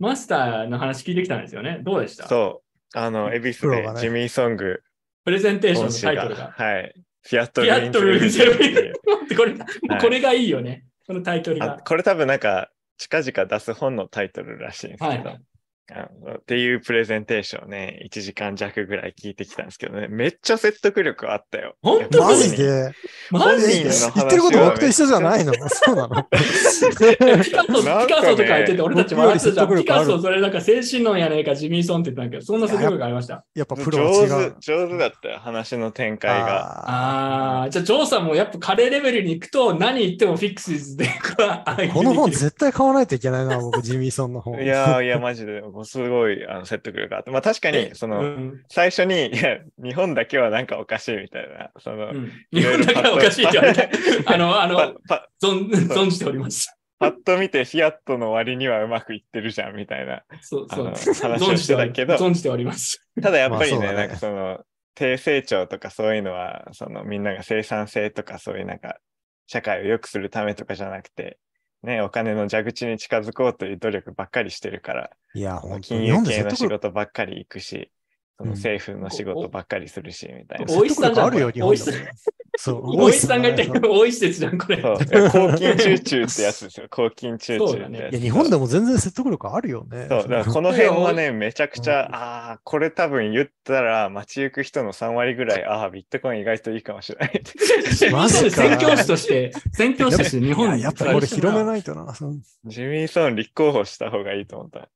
[0.00, 1.78] マスターの話聞いてきたんですよね。
[1.84, 2.26] どうでした？
[2.26, 2.71] そう。
[2.94, 4.00] あの、恵比寿プロがね。
[4.00, 4.82] でジミーソング。
[5.24, 6.54] プレゼンテーションのタイトルが。
[6.56, 6.94] はい。
[7.22, 8.94] フィアットフィアットルーンゼロっていう。
[9.06, 10.84] 待ってこれ、もうこれがいいよね。
[11.06, 11.78] このタイトルあが。
[11.78, 15.40] これ多分なんか、近々出す本のタイトルらしいんですけど、はいはい
[15.90, 21.74] あのっていうプレゼンテーションをね、1時間弱ぐらい聞いてきたんですけどね、めっちゃ説得力あったよ。
[21.82, 22.92] 本当マジで？
[23.30, 23.90] マジで？
[24.14, 25.52] 言ってること僕と一緒じゃないの？
[25.68, 26.22] そうなの？
[26.22, 29.76] ピカソ、ねピカソとか言ってて、俺たち笑ってたじゃん。
[29.76, 33.44] ピカソ、それなんか精神論やねえか、ジミーソンって言ったんだけど、そんな説得力ありました？
[33.54, 34.52] やっぱプロは違上う。
[34.52, 34.60] 手、。
[34.60, 36.88] 上手だったよ、話の展開が。
[36.88, 44.62] あああ、じゃあ、ジョーさんもやっぱカレーレベルに行くと、何言ってもフィックスで、ーこの本絶対買わないといけないな、僕、ジミーソンの本。
[44.62, 47.30] いやーいや、マジで、もうすごいあの説得力があって。
[47.30, 53.90] まあ確かに、その、うん最初に、いや、日本だけはなんかおかしいみたいな、その、うん日本だけはおかしいって言われて、
[54.26, 56.76] あの、あパの、パ存存じております。
[56.98, 60.86] パッと見て、フィアットの割にはうまくいってるじゃん、みたいなそう、そう。
[60.86, 63.04] 話をしてたけど、存じております。
[63.20, 64.60] ただやっぱりね、ねなんかその、
[64.94, 68.98] 低成長とかそういうのは、そのみんなが生産性とかそういうなんか、
[69.46, 71.38] 社会を良くするためとかじゃなくて、
[71.82, 77.90] ね、お金の蛇口に近づこうという努力ばっかりしてるから、いや、本当金融系の仕事ばっかり行くし、
[78.38, 80.66] そのうん政府の仕事ばっかりするし、みたいな。
[80.74, 81.74] お大石さんじゃん説得力あるよ、日本。
[82.56, 84.82] そう、 大石さんが言って大石さんがね大石説じゃん、これ。
[84.82, 86.86] 抗菌チューチューってやつですよ。
[86.90, 88.12] 抗菌チューチューってやつ。
[88.12, 90.06] いや、日本でも全然説得力あるよね。
[90.08, 97.32] そう、だからこの辺はね、めちゃくちゃ、うんああ、これ多分言ったら、街行く人の3割ぐらい、ああ、ビットコイン意外といいかもしれないっ
[97.98, 98.10] て。
[98.10, 100.82] マジか宣教師として、宣教師として日本に。
[100.82, 102.14] やっぱこれ広めないとな。
[102.14, 104.88] そうジミーソン立候補した方がいいと思った。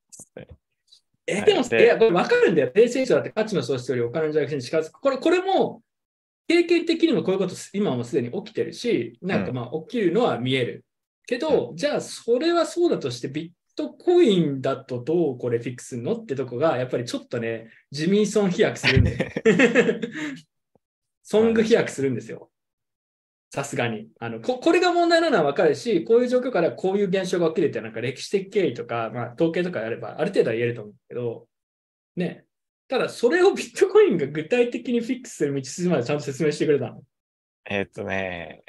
[1.27, 2.71] え、でも、でいや、これ分かるんだよ。
[2.73, 4.93] 低成長だって価値の創出よりお金の弱点に近づく。
[4.93, 5.83] これ、これも、
[6.49, 10.85] 経験的にもこういうこと、今はもうすでに起きてるし、なんかまあ、起きるのは見える。
[11.27, 19.33] けど、じゃあ、それはそうだとして、ビットコインだとどうこれフィックスするのってとこが、やっぱりちょっとね、ジミーソン飛躍するんで。
[21.23, 22.51] ソング飛躍するんですよ。
[23.51, 24.59] さすがにあのこ。
[24.59, 31.49] これが問題なのは分かるし、こういう状況からこういう現象が起きるって、なんか歴史的経緯とか、まあ、統計とかやれば、ある程度は言えると思うけど、
[32.17, 32.46] ね。
[32.89, 37.03] ただ、それをビットコインが具体的にフィックスする道筋までちゃんと説明してくれたの？
[37.69, 38.63] えーっとね、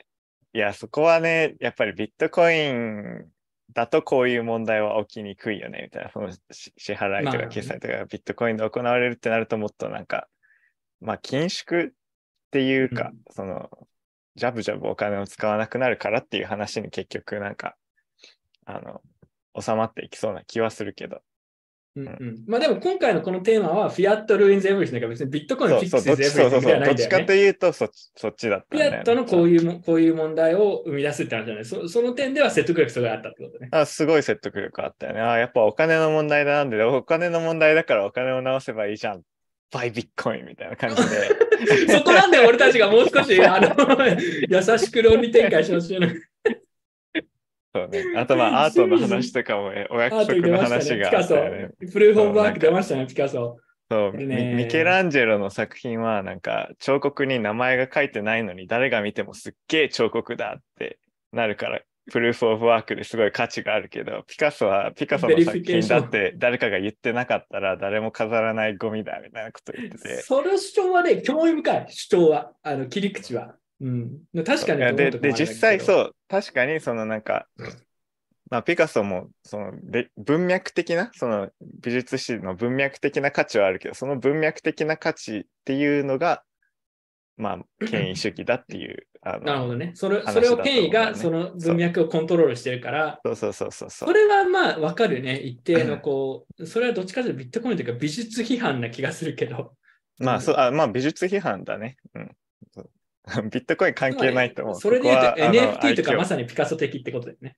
[0.54, 3.28] いや、そこはね、やっぱりビットコイン
[3.74, 6.12] だとこういう問題は起きにくいよね、みたいな。
[6.12, 10.28] そのし支払いとまあか決済とかがビットコインで行われるってなるともっとなんか、
[11.00, 11.92] まあ、緊縮っ
[12.50, 13.70] ていうか、うんその、
[14.36, 17.76] ジャブジャブお金を使わなくなるからっていう話に結局なんか、
[18.66, 19.02] あの、
[19.60, 21.22] 収まっていきそうな気はするけど、
[21.98, 27.44] うんうん、まあでも今回のこのテーマは、 Fiat Ruins Everything だから別にビットコインそうそう、フィックス・エブリスではそうそうそう、どっちかないんだよね。
[27.44, 31.66] というとそっちそっちだったんフィだよねアッ t のこういうもこういう問題を生み出すって話じゃない。
[31.66, 33.70] そその点では説得力すごいあったってことね。
[33.72, 35.22] あすごい説得力あったよね。
[35.22, 39.22] あやっぱお金の問題なんで、お金の問題だからお金を直せばいいじゃん。
[39.72, 41.92] Buy Bitcoin みたいな感じで。
[41.92, 43.76] そこなんで俺たちがもう少しあの
[44.48, 46.08] 優しく論理展開してほしいの。
[47.78, 48.04] そうね。
[48.18, 50.58] あとまあ アートの話とかもね、お約束の。
[50.58, 51.70] 話がピカソあったよね。。
[51.92, 53.58] プルーフ・オブ・ワーク出ましたね、ピカソ。
[53.90, 61.00] そうミケランジェロの作品はなんか彫刻に名前が書いてないのに誰が見てもすっげえ彫刻だって
[61.32, 61.80] なるから
[62.12, 70.22] プルーフ・オブ・ワークですごい価値があるけどピカソはピカソの作品だって誰かが言ってなかったら誰も飾らないゴミだみたいなこと言ってて。
[70.22, 73.56] その主張はね、興味深い、主張は、あの切り口は。
[73.80, 75.80] うん、確かにでで実際う。
[75.82, 77.48] そう確かにそのなんか、
[78.50, 81.50] まあ、ピカソもそので文脈的なその
[81.82, 86.44] 美術史の文脈的な価値はあるけどその文脈的な価値っていうのが
[87.38, 89.92] まあ権威主義だっていう あのなるほどね。
[89.94, 95.38] それ話それを権威がねその文脈をコントロールしてるから、そうそうそうそうそうそれはまあわかるね。
[95.40, 99.74] 一定のこう、それはどっちかというとビットコインというか美術批判な気がするけど。
[100.20, 102.32] まあそうあまあ美術批判だねうん
[103.52, 107.58] ビットコイン関係ないと思うそれで言うと NFT とかまさにピカソ的ってことだよね。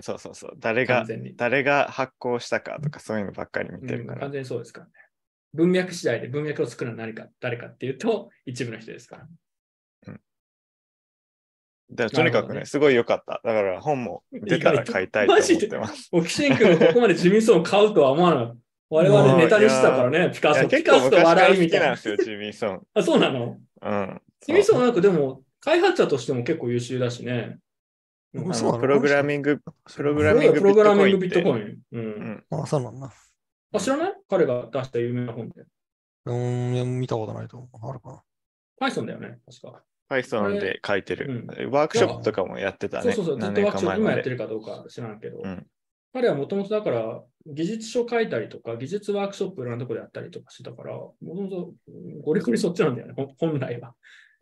[0.00, 1.06] そうそうそう誰が。
[1.36, 4.92] 誰が発行したかとかそういうのばっかり見てうんるから、完全にそうですからね。
[5.52, 9.28] 文脈次第で文脈を作るのは何か、誰かっていうと、一部の人ですから。
[11.92, 18.60] だからとにかくねねすごい良かっただから本も出たら買いたいと思ってますオキシン君がここまでジミーソンを買うとは思わなかった。
[18.90, 20.66] 我々ネタにしてたからね、ピカソ。
[20.66, 22.24] ピカソと笑いみたいな好きなんで。
[22.24, 22.86] すよ、ジミー・ソン。
[22.92, 23.56] あ、そうなの？
[23.82, 24.22] うん。
[24.46, 27.58] ジミーソンはなんかでも、開発者としても結構優秀だしね。
[28.32, 28.78] うんあそうなの？
[28.78, 29.60] のプログラミング、
[29.92, 32.44] プログラプミングログラミングビットインコイン。
[32.50, 33.12] あ、そうなんだ。
[33.72, 34.12] あ、知らない？
[34.28, 35.64] 彼が出した有名な本で。
[36.26, 37.88] うーん見たことないと思う。
[37.88, 38.22] あるか
[38.80, 38.88] な。
[38.88, 39.82] Python だよね、確か。
[40.08, 41.44] Python で書いてる。
[41.70, 43.12] ワークショップとかもやってたね。
[43.12, 44.10] そうそうそう、ずっ何とワークショップ今。
[44.12, 45.66] やってるかどうか知らんけど、うん
[46.12, 51.72] 彼はもともとだから、技術書書いたりとか、技術ワークショップいろんなところでやったりとかしてたから、もともと
[52.24, 53.94] ゴリゴリそっちなんだよね、ほ本来は。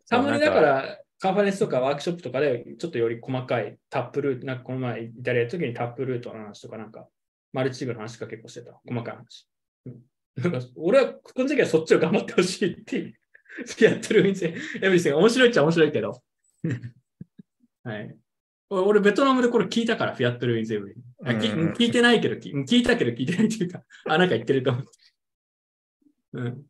[0.09, 7.07] たまにだから、カンファレンスとかワークショップとかで、ちょっとより細かいタップルート、なんかこの前イタリアの時にタップルートの話とか、なんか、
[7.51, 8.79] マルチチームの話とか結構してた。
[8.87, 9.47] 細かい話。
[9.85, 9.99] うん
[10.35, 13.13] なんか俺は、この時はそっちを頑張ってほしいっていう。
[13.83, 16.21] やってる店、エブリスが面白いっちゃ面白いけど。
[17.83, 18.15] はい。
[18.69, 24.85] お俺、ベトナムでこれ聞いたから、フィアットルインゼブリ聞いてないけど、き聞いたけど聞いてないっていうか、あ、なんか言ってると思う。
[26.41, 26.65] うん。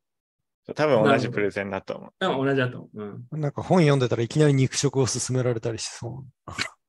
[0.74, 2.12] 多分同じプレゼンだと思う。
[2.20, 3.26] でも同じだと思う。
[3.32, 3.42] うん。
[3.42, 6.24] なんか本読んでたらいきなり肉食を勧められたりしそ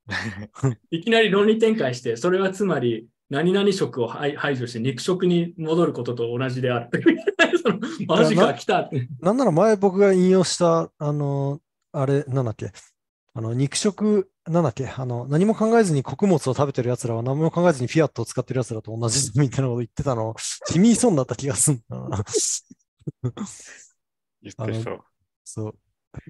[0.91, 6.89] いきなり論理展開して、それはつまり、何々食を排排除して肉食に戻ることと同じである。
[7.63, 8.81] そのマジか、来た。
[8.81, 8.89] う。
[9.21, 11.61] なんなら前僕が引用した、あの、
[11.93, 12.71] あれ、なんだっけ。
[13.33, 14.87] あの、肉食、なんだっけ。
[14.89, 20.35] あの、何も考えずに穀物を食べてる奴らは何も考えずにフィアットを使ってる奴らと同じみたいなこと言ってたの、
[20.67, 22.25] ジミーソンだった気がすんだな。
[24.41, 24.99] 言ってそう。
[25.43, 25.75] そう。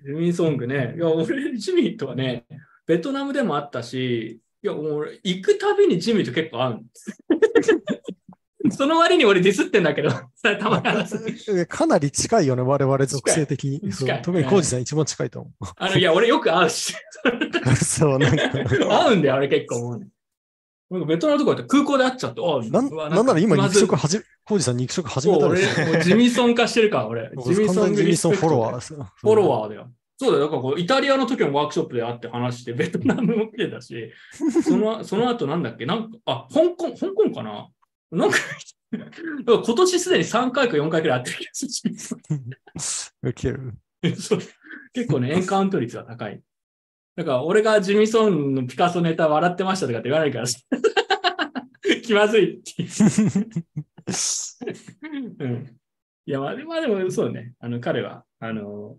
[0.05, 0.93] ジミーソングね。
[0.95, 2.45] いや、俺、ジミーとはね、
[2.85, 7.17] ベトナムでもあったし、いや、もう俺、行くたびにジミーと結構会うんです。
[8.77, 11.59] その割に俺ディスってんだけど、それたまに話す。
[11.59, 13.81] えかなり近いよね、我々属性的に。
[14.21, 16.93] 特にコウジさん一番近いと思あの、いや、俺よく会うし。
[17.71, 17.75] う。
[17.83, 18.49] そう、なんか。
[18.49, 20.07] 会うんだよ、あれ結構もうね。
[20.91, 27.31] ベトナムとか行って空港で会っちゃって、あなんなんなら今肉食はじめ、コウジさん肉食始めたでし俺、ジミソン化してるから、俺。
[27.33, 27.41] ょ。
[27.41, 29.03] 完全にジミーソンフォロワー。
[29.15, 29.89] フォロワーだよ。
[30.19, 30.43] そうだよ。
[30.43, 34.11] だからこう、イタリアの時のワークショップで会って話して、ベトナムも来てたし、
[34.63, 35.85] その、その後なんだっけ？
[35.85, 37.69] なんか、あ、香港、香港かな？
[38.11, 38.37] なんか、
[39.45, 43.29] 今年すでに3回か4回くらい会ってる気がする。
[43.29, 43.73] ウケる。
[44.93, 46.41] 結構ね、エンカウント率が高い。
[47.15, 50.45] だから、俺がジミソンのピカソネタ笑ってましたとかって言わないから、
[52.03, 52.89] 気まずいっていう。
[55.39, 55.77] うん。
[56.25, 57.53] いや、まあ、まあでもそうね。
[57.59, 58.97] あの、彼は、あの、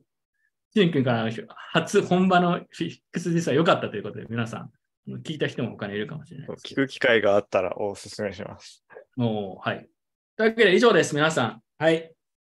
[0.75, 1.31] シン君からの
[1.73, 4.71] 初本場のフィックス実は良かったということで、皆さん、
[5.23, 6.49] 聞いた人も他にいるかもしれない。
[6.49, 8.85] 聞く機会があったらお勧めします。
[9.17, 9.89] もう、はい。
[10.37, 11.63] というわけで以上です、皆さん。
[11.79, 12.13] はい。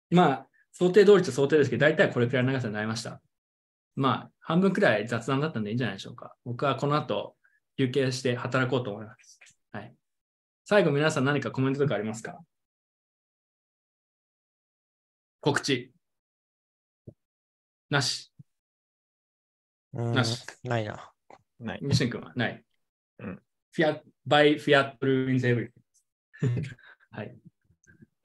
[0.10, 3.22] まあ、想定通りと想定ですけど、大体これくらいの長さになりました。
[3.98, 6.36] まあ、半分くらい雑談だったんでいいんじゃないでしょうか。
[6.46, 7.36] 僕はこの後、
[7.78, 9.40] 休憩して働こうと思います。
[9.72, 9.94] はい。
[10.64, 12.40] 最後、皆さん何かコメントとかありますか？
[15.42, 15.92] 告知。
[17.90, 18.32] なし。
[19.94, 20.46] うんなし。
[20.64, 21.12] ないな。
[21.60, 21.80] ない。
[21.82, 22.64] ミシン君はない。
[23.20, 25.72] うんフィア、バイフィアットルインゼブリ。
[27.12, 27.38] はい。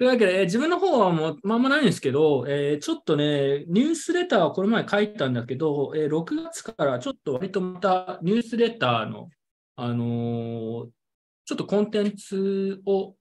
[0.03, 9.29] というわけで、自分の方はもうまんまないんですけど、えーちょっとね、ニュースレターをこの前書いたんだけど、えー6月からちょっと割とまたニュースレターの、
[9.77, 10.89] あのー
[11.45, 13.15] ちょっとコンテンツを、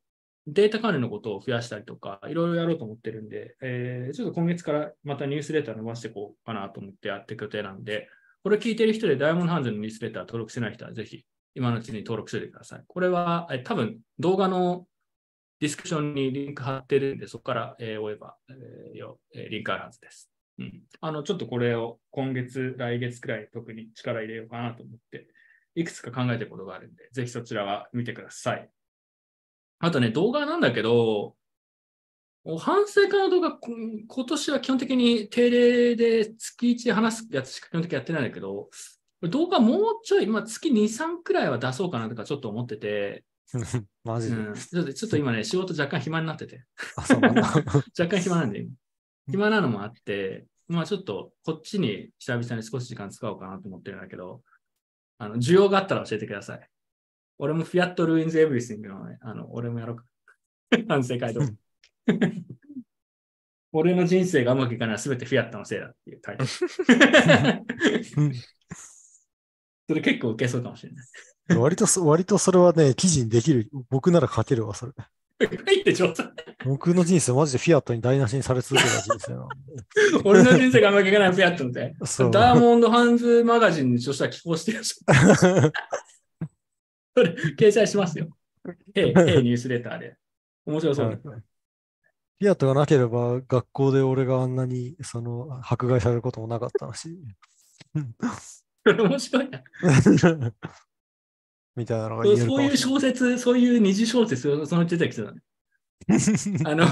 [0.48, 8.10] データ関連のことを増やしたりとか、いろいろやろうと思ってるんで、えーちょっと今月からまたニュースレター伸ばしていこうかなと思ってやっていく予定なんで、
[8.44, 12.84] これ聞いてる人でダイヤモンドハンズのニュースレター登録してない人はぜひ今のうちに登録しておいてください。
[12.88, 14.88] これはえ多分動画の
[15.62, 20.32] ディスクションにリンク貼ってるんで、そこから、えー追えば、えーよえーリンクあるはずです。
[20.58, 20.82] うん。
[21.00, 25.28] あの、ちょっとこれを今月、来月くらい特に力入れようかなと思って、
[25.76, 28.70] いくつか考えてることがあるんで、ぜひそちらは見てください。
[29.78, 31.36] あとね、動画なんだけど、
[32.58, 38.72] 反省会の動画、今年は基本的に定例で月1で話すやつしか基本的にやってないんだけど、
[39.30, 43.24] 動画もうちょい、まあ、月2、3くらいは出そうかなとかちょっと思ってて、
[44.04, 44.36] マジで。
[44.36, 46.66] うん、ちょっとちょっと今ね、仕事若干暇になってて、
[46.96, 47.42] あ、そうなんだ。
[47.98, 48.70] 若干暇なんで、今
[49.28, 54.44] 暇なのもあって、まあちょっとこっちに久々に少し時間使おうかなと思ってるんだけど、
[55.18, 56.70] あの、需要があったら教えてください。
[57.38, 60.06] 俺も Fiat Ruins Everything のね、あの、俺もやろうか。
[60.88, 61.48] 反省会とか。
[63.74, 66.50] 俺の人生がうまくいかないのは全てフィアットのせいだっていうタイトル。
[69.88, 71.06] それ結構受けそうかもしれない。
[71.58, 73.70] 割とそ、 割とそれはね、記事にできる。
[73.90, 74.92] 僕なら書けるわ、それ。
[75.40, 76.24] 書いて上手。
[76.66, 79.48] 僕の人生、マジでフィアットに台無しにされ続けた人生なん
[80.24, 82.32] 俺の人生がうまくいかないフィアットのせい。
[82.32, 84.96] ダーモンドハンズマガジンに著者寄稿してるし、
[87.16, 88.28] それ掲載しますよ。
[88.94, 90.16] へい、 へいニュースレターで。
[90.66, 91.18] 面白そうだ。
[91.18, 97.18] フィアットがなければ、学校で俺があんなに、その、迫害されることもなかったし。
[98.84, 99.64] それ面白いな。
[101.76, 105.42] みたいなのがそう言えるかそういう小説、そういう二次小説をそのうち出てきそうだね。
[106.66, 106.86] あの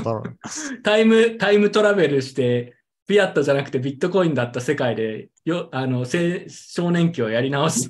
[0.83, 2.75] タイム、タイムトラベルして、
[3.08, 6.06] フィアットじゃなくてビットコインだった世界で、よあの青
[6.48, 7.90] 少年期をやり直す。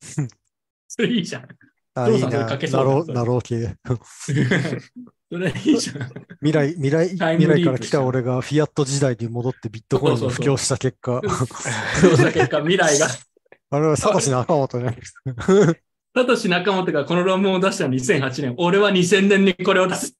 [0.88, 1.48] それいいじゃん。
[1.94, 2.28] あ、いいな。
[2.30, 3.76] なろう、なろう系。
[5.30, 6.10] それいいじゃん。
[6.42, 11.20] 未来、未来、未来から来た俺がフィアット時代に戻ってビットコインに布教した結果、
[12.00, 13.08] そうした結果、未来が。
[13.70, 14.98] あれはサトシ仲本ね。
[16.16, 18.54] サトシ仲本がこの論文を出したの2008年。
[18.58, 20.16] 俺は2000年にこれを出す。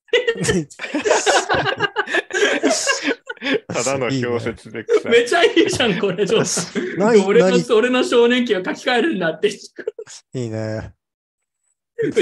[3.68, 5.12] ただの小説で臭い。
[5.12, 9.48] めちゃいいじゃん、これ、ジョ俺の何俺の少年期を書き換えるんだって。
[9.48, 10.92] いいね。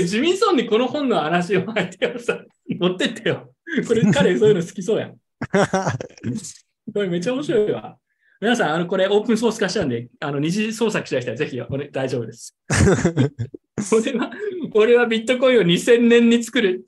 [0.06, 2.38] ジミンソンにこの本の話を入ってよさ、
[2.68, 3.52] 持ってってよ。
[3.86, 5.16] これ、彼そういうの好きそうやん。
[6.94, 7.98] これめっちゃ面白いわ。
[8.40, 11.58] 皆さん、あの、これオープンソース化したんで、あの、二次創作したい人はぜひ、
[11.92, 12.56] 大丈夫です。
[13.92, 14.30] 俺は、
[14.74, 16.84] 俺はビットコインを2000年に作る。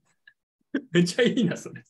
[0.92, 1.82] めっちゃいいな、それ。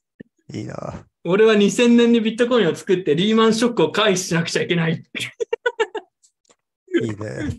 [0.54, 1.06] いいな。
[1.24, 5.02] 俺は2000年にビットコインを作ってリーマンショックを回避しなくちゃいけない。
[7.02, 7.16] いいね。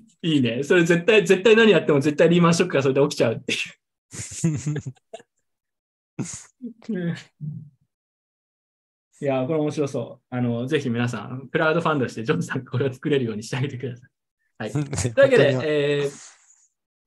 [0.24, 0.64] いいね。
[0.64, 3.56] それ絶対、絶対何やっても絶対リーマンショックがそれで起きちゃうってい
[7.12, 7.16] う。
[9.20, 10.36] いや、これ面白そう。
[10.36, 14.06] あの、ぜひ皆さん、クラウドファンドしてジョンさんがこれを作れるようにしてあげてくださ
[14.66, 14.72] い。
[14.72, 16.38] という というわけで、えー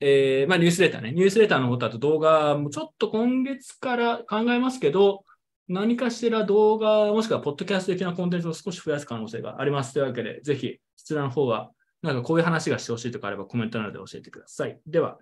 [0.00, 1.12] えーまあ、ニュースレターね。
[1.12, 5.24] ニュースレターのことだと動画もちょっと今月から考えますけど、
[5.68, 9.92] 何かしら動画、もしくはポッドキャスト的なコンテンツを少し増やす可能性があります。
[9.92, 11.70] というわけで、ぜひ、そちらの方は、
[12.02, 14.80] なんかこういう話がしてほしいとかあればコメントなどで教えてください。
[14.86, 15.18] では、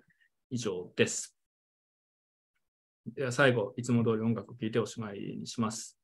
[0.49, 1.37] 以上です。
[3.13, 5.99] では最後、いつも通り音楽を聴いておしまいにします。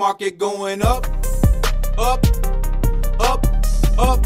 [0.00, 1.06] Market going up,
[1.98, 2.24] up,
[3.20, 3.46] up,
[3.98, 4.24] up,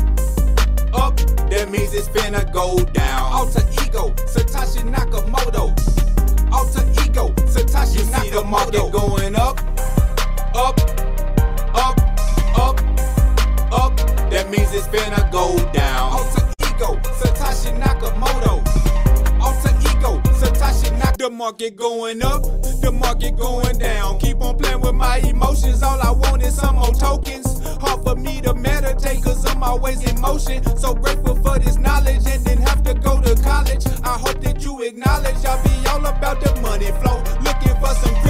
[0.95, 1.17] up.
[1.51, 3.33] That means it's finna go down.
[3.33, 5.75] Alter ego, Satoshi Nakamoto.
[6.53, 8.23] Alter ego, Satoshi you Nakamoto.
[8.23, 9.59] See the market going up,
[10.55, 10.79] up,
[11.75, 11.99] up,
[12.57, 12.81] up,
[13.73, 13.97] up.
[14.31, 16.13] That means it's finna go down.
[16.13, 18.63] Alter ego, Satoshi Nakamoto.
[19.43, 21.19] Alter ego, Satoshi Nakamoto.
[21.19, 22.45] The market going up,
[22.85, 24.19] the market going down.
[24.19, 25.83] Keep on playing with my emotions.
[25.83, 27.47] All I want is some more tokens.
[27.81, 30.63] Hard for me to meditate, cause I'm always in motion.
[30.77, 33.87] So grateful for this knowledge and then have to go to college.
[34.05, 37.19] I hope that you acknowledge I'll be all about the money flow.
[37.41, 38.24] Looking for some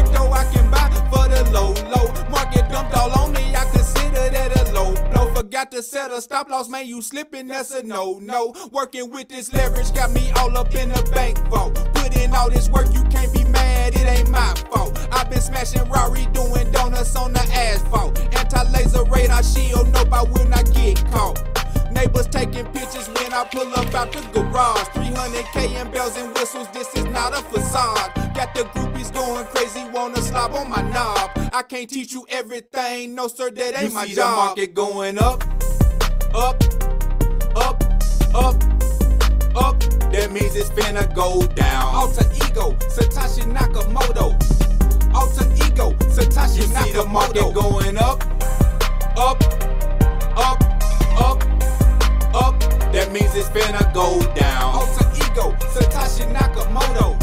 [5.76, 8.54] a stop loss, man, you slipping, that's a no no.
[8.70, 11.74] Working with this leverage got me all up in the bank vault.
[11.94, 14.96] Put in all this work, you can't be mad, it ain't my fault.
[15.10, 18.18] I've been smashing Rari, doing donuts on the asphalt.
[18.36, 21.53] Anti laser radar shield, nope, I will not get caught.
[21.94, 24.88] Neighbors taking pictures when I pull up out the garage.
[24.94, 28.12] 300k in bells and whistles, this is not a facade.
[28.34, 31.30] Got the groupies going crazy, wanna slob on my knob.
[31.52, 35.18] I can't teach you everything, no sir, that ain't You my see the market going
[35.18, 35.44] up,
[36.34, 36.62] up,
[37.56, 37.82] up,
[38.34, 38.56] up,
[39.54, 39.80] up.
[40.12, 41.94] That means it's finna go down.
[41.94, 44.34] Alter ego, Satoshi Nakamoto.
[45.14, 48.22] Alter ego, Satoshi You see the market going up,
[49.16, 49.42] up,
[50.36, 50.60] up,
[51.18, 51.53] up.
[53.14, 54.74] Means it's finna go down.
[54.74, 57.14] Alter ego, Satoshi Nakamoto.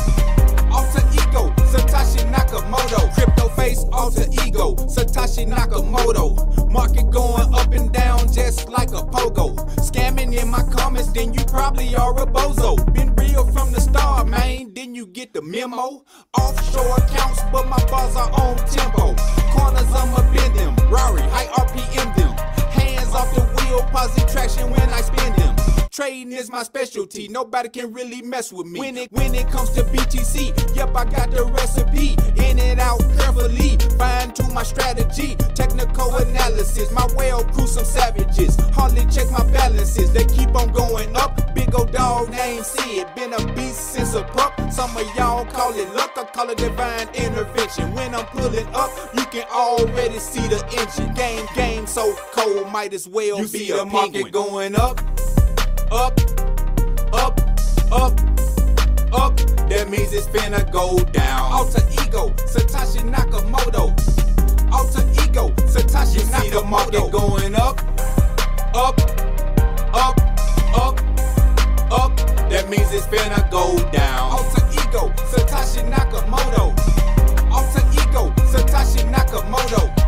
[0.71, 3.13] Alter ego, Satoshi Nakamoto.
[3.13, 6.71] Crypto face, alter ego, Satoshi Nakamoto.
[6.71, 9.53] Market going up and down just like a pogo.
[9.79, 12.77] Scamming in my comments, then you probably are a bozo.
[12.93, 14.73] Been real from the start, man.
[14.73, 16.05] Then you get the memo.
[16.37, 19.13] Offshore accounts, but my bars are on tempo.
[19.51, 20.73] Corners, I'ma bend them.
[20.89, 22.31] Rari, high RPM them.
[22.79, 25.70] Hands off the wheel, positive traction when I spin them.
[26.01, 27.27] Trading is my specialty.
[27.27, 28.79] Nobody can really mess with me.
[28.79, 32.17] When it when it comes to BTC, yep, I got the recipe.
[32.43, 35.35] In and out carefully, fine tune my strategy.
[35.53, 38.55] Technical analysis, my whale crew some savages.
[38.73, 41.53] Hardly check my balances, they keep on going up.
[41.53, 44.59] Big old dog named Sid, been a beast since a pup.
[44.71, 47.93] Some of y'all call it luck, I call it divine intervention.
[47.93, 51.13] When I'm pulling up, you can already see the engine.
[51.13, 54.99] Game, game so cold, might as well You be see a the market going up,
[55.91, 56.19] up,
[57.13, 57.39] up,
[57.91, 58.19] up,
[59.13, 59.37] up.
[59.69, 61.51] That means it's finna go down.
[61.51, 63.91] Alter ego, Satoshi Nakamoto.
[64.71, 67.79] Alter ego, Satoshi You see the market going up,
[68.73, 68.99] up,
[69.93, 70.17] up,
[70.73, 70.99] up,
[71.91, 72.17] up.
[72.49, 74.31] That means it's finna go down.
[74.31, 76.71] Alter ego, Satoshi Nakamoto.
[77.51, 80.00] Alter ego, Satoshi Nakamoto.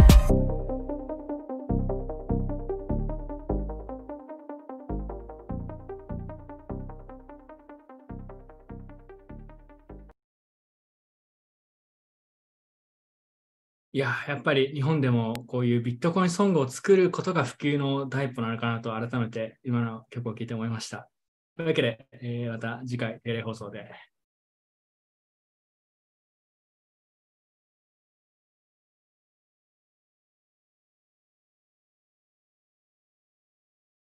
[13.95, 21.11] いや、やっぱり日本でもこういうビットコインソングを作ることが普及の第一歩なのかなと改めて今の曲を聴いて思いました。
[21.57, 23.91] というわけで、えーまた次回テレ放送で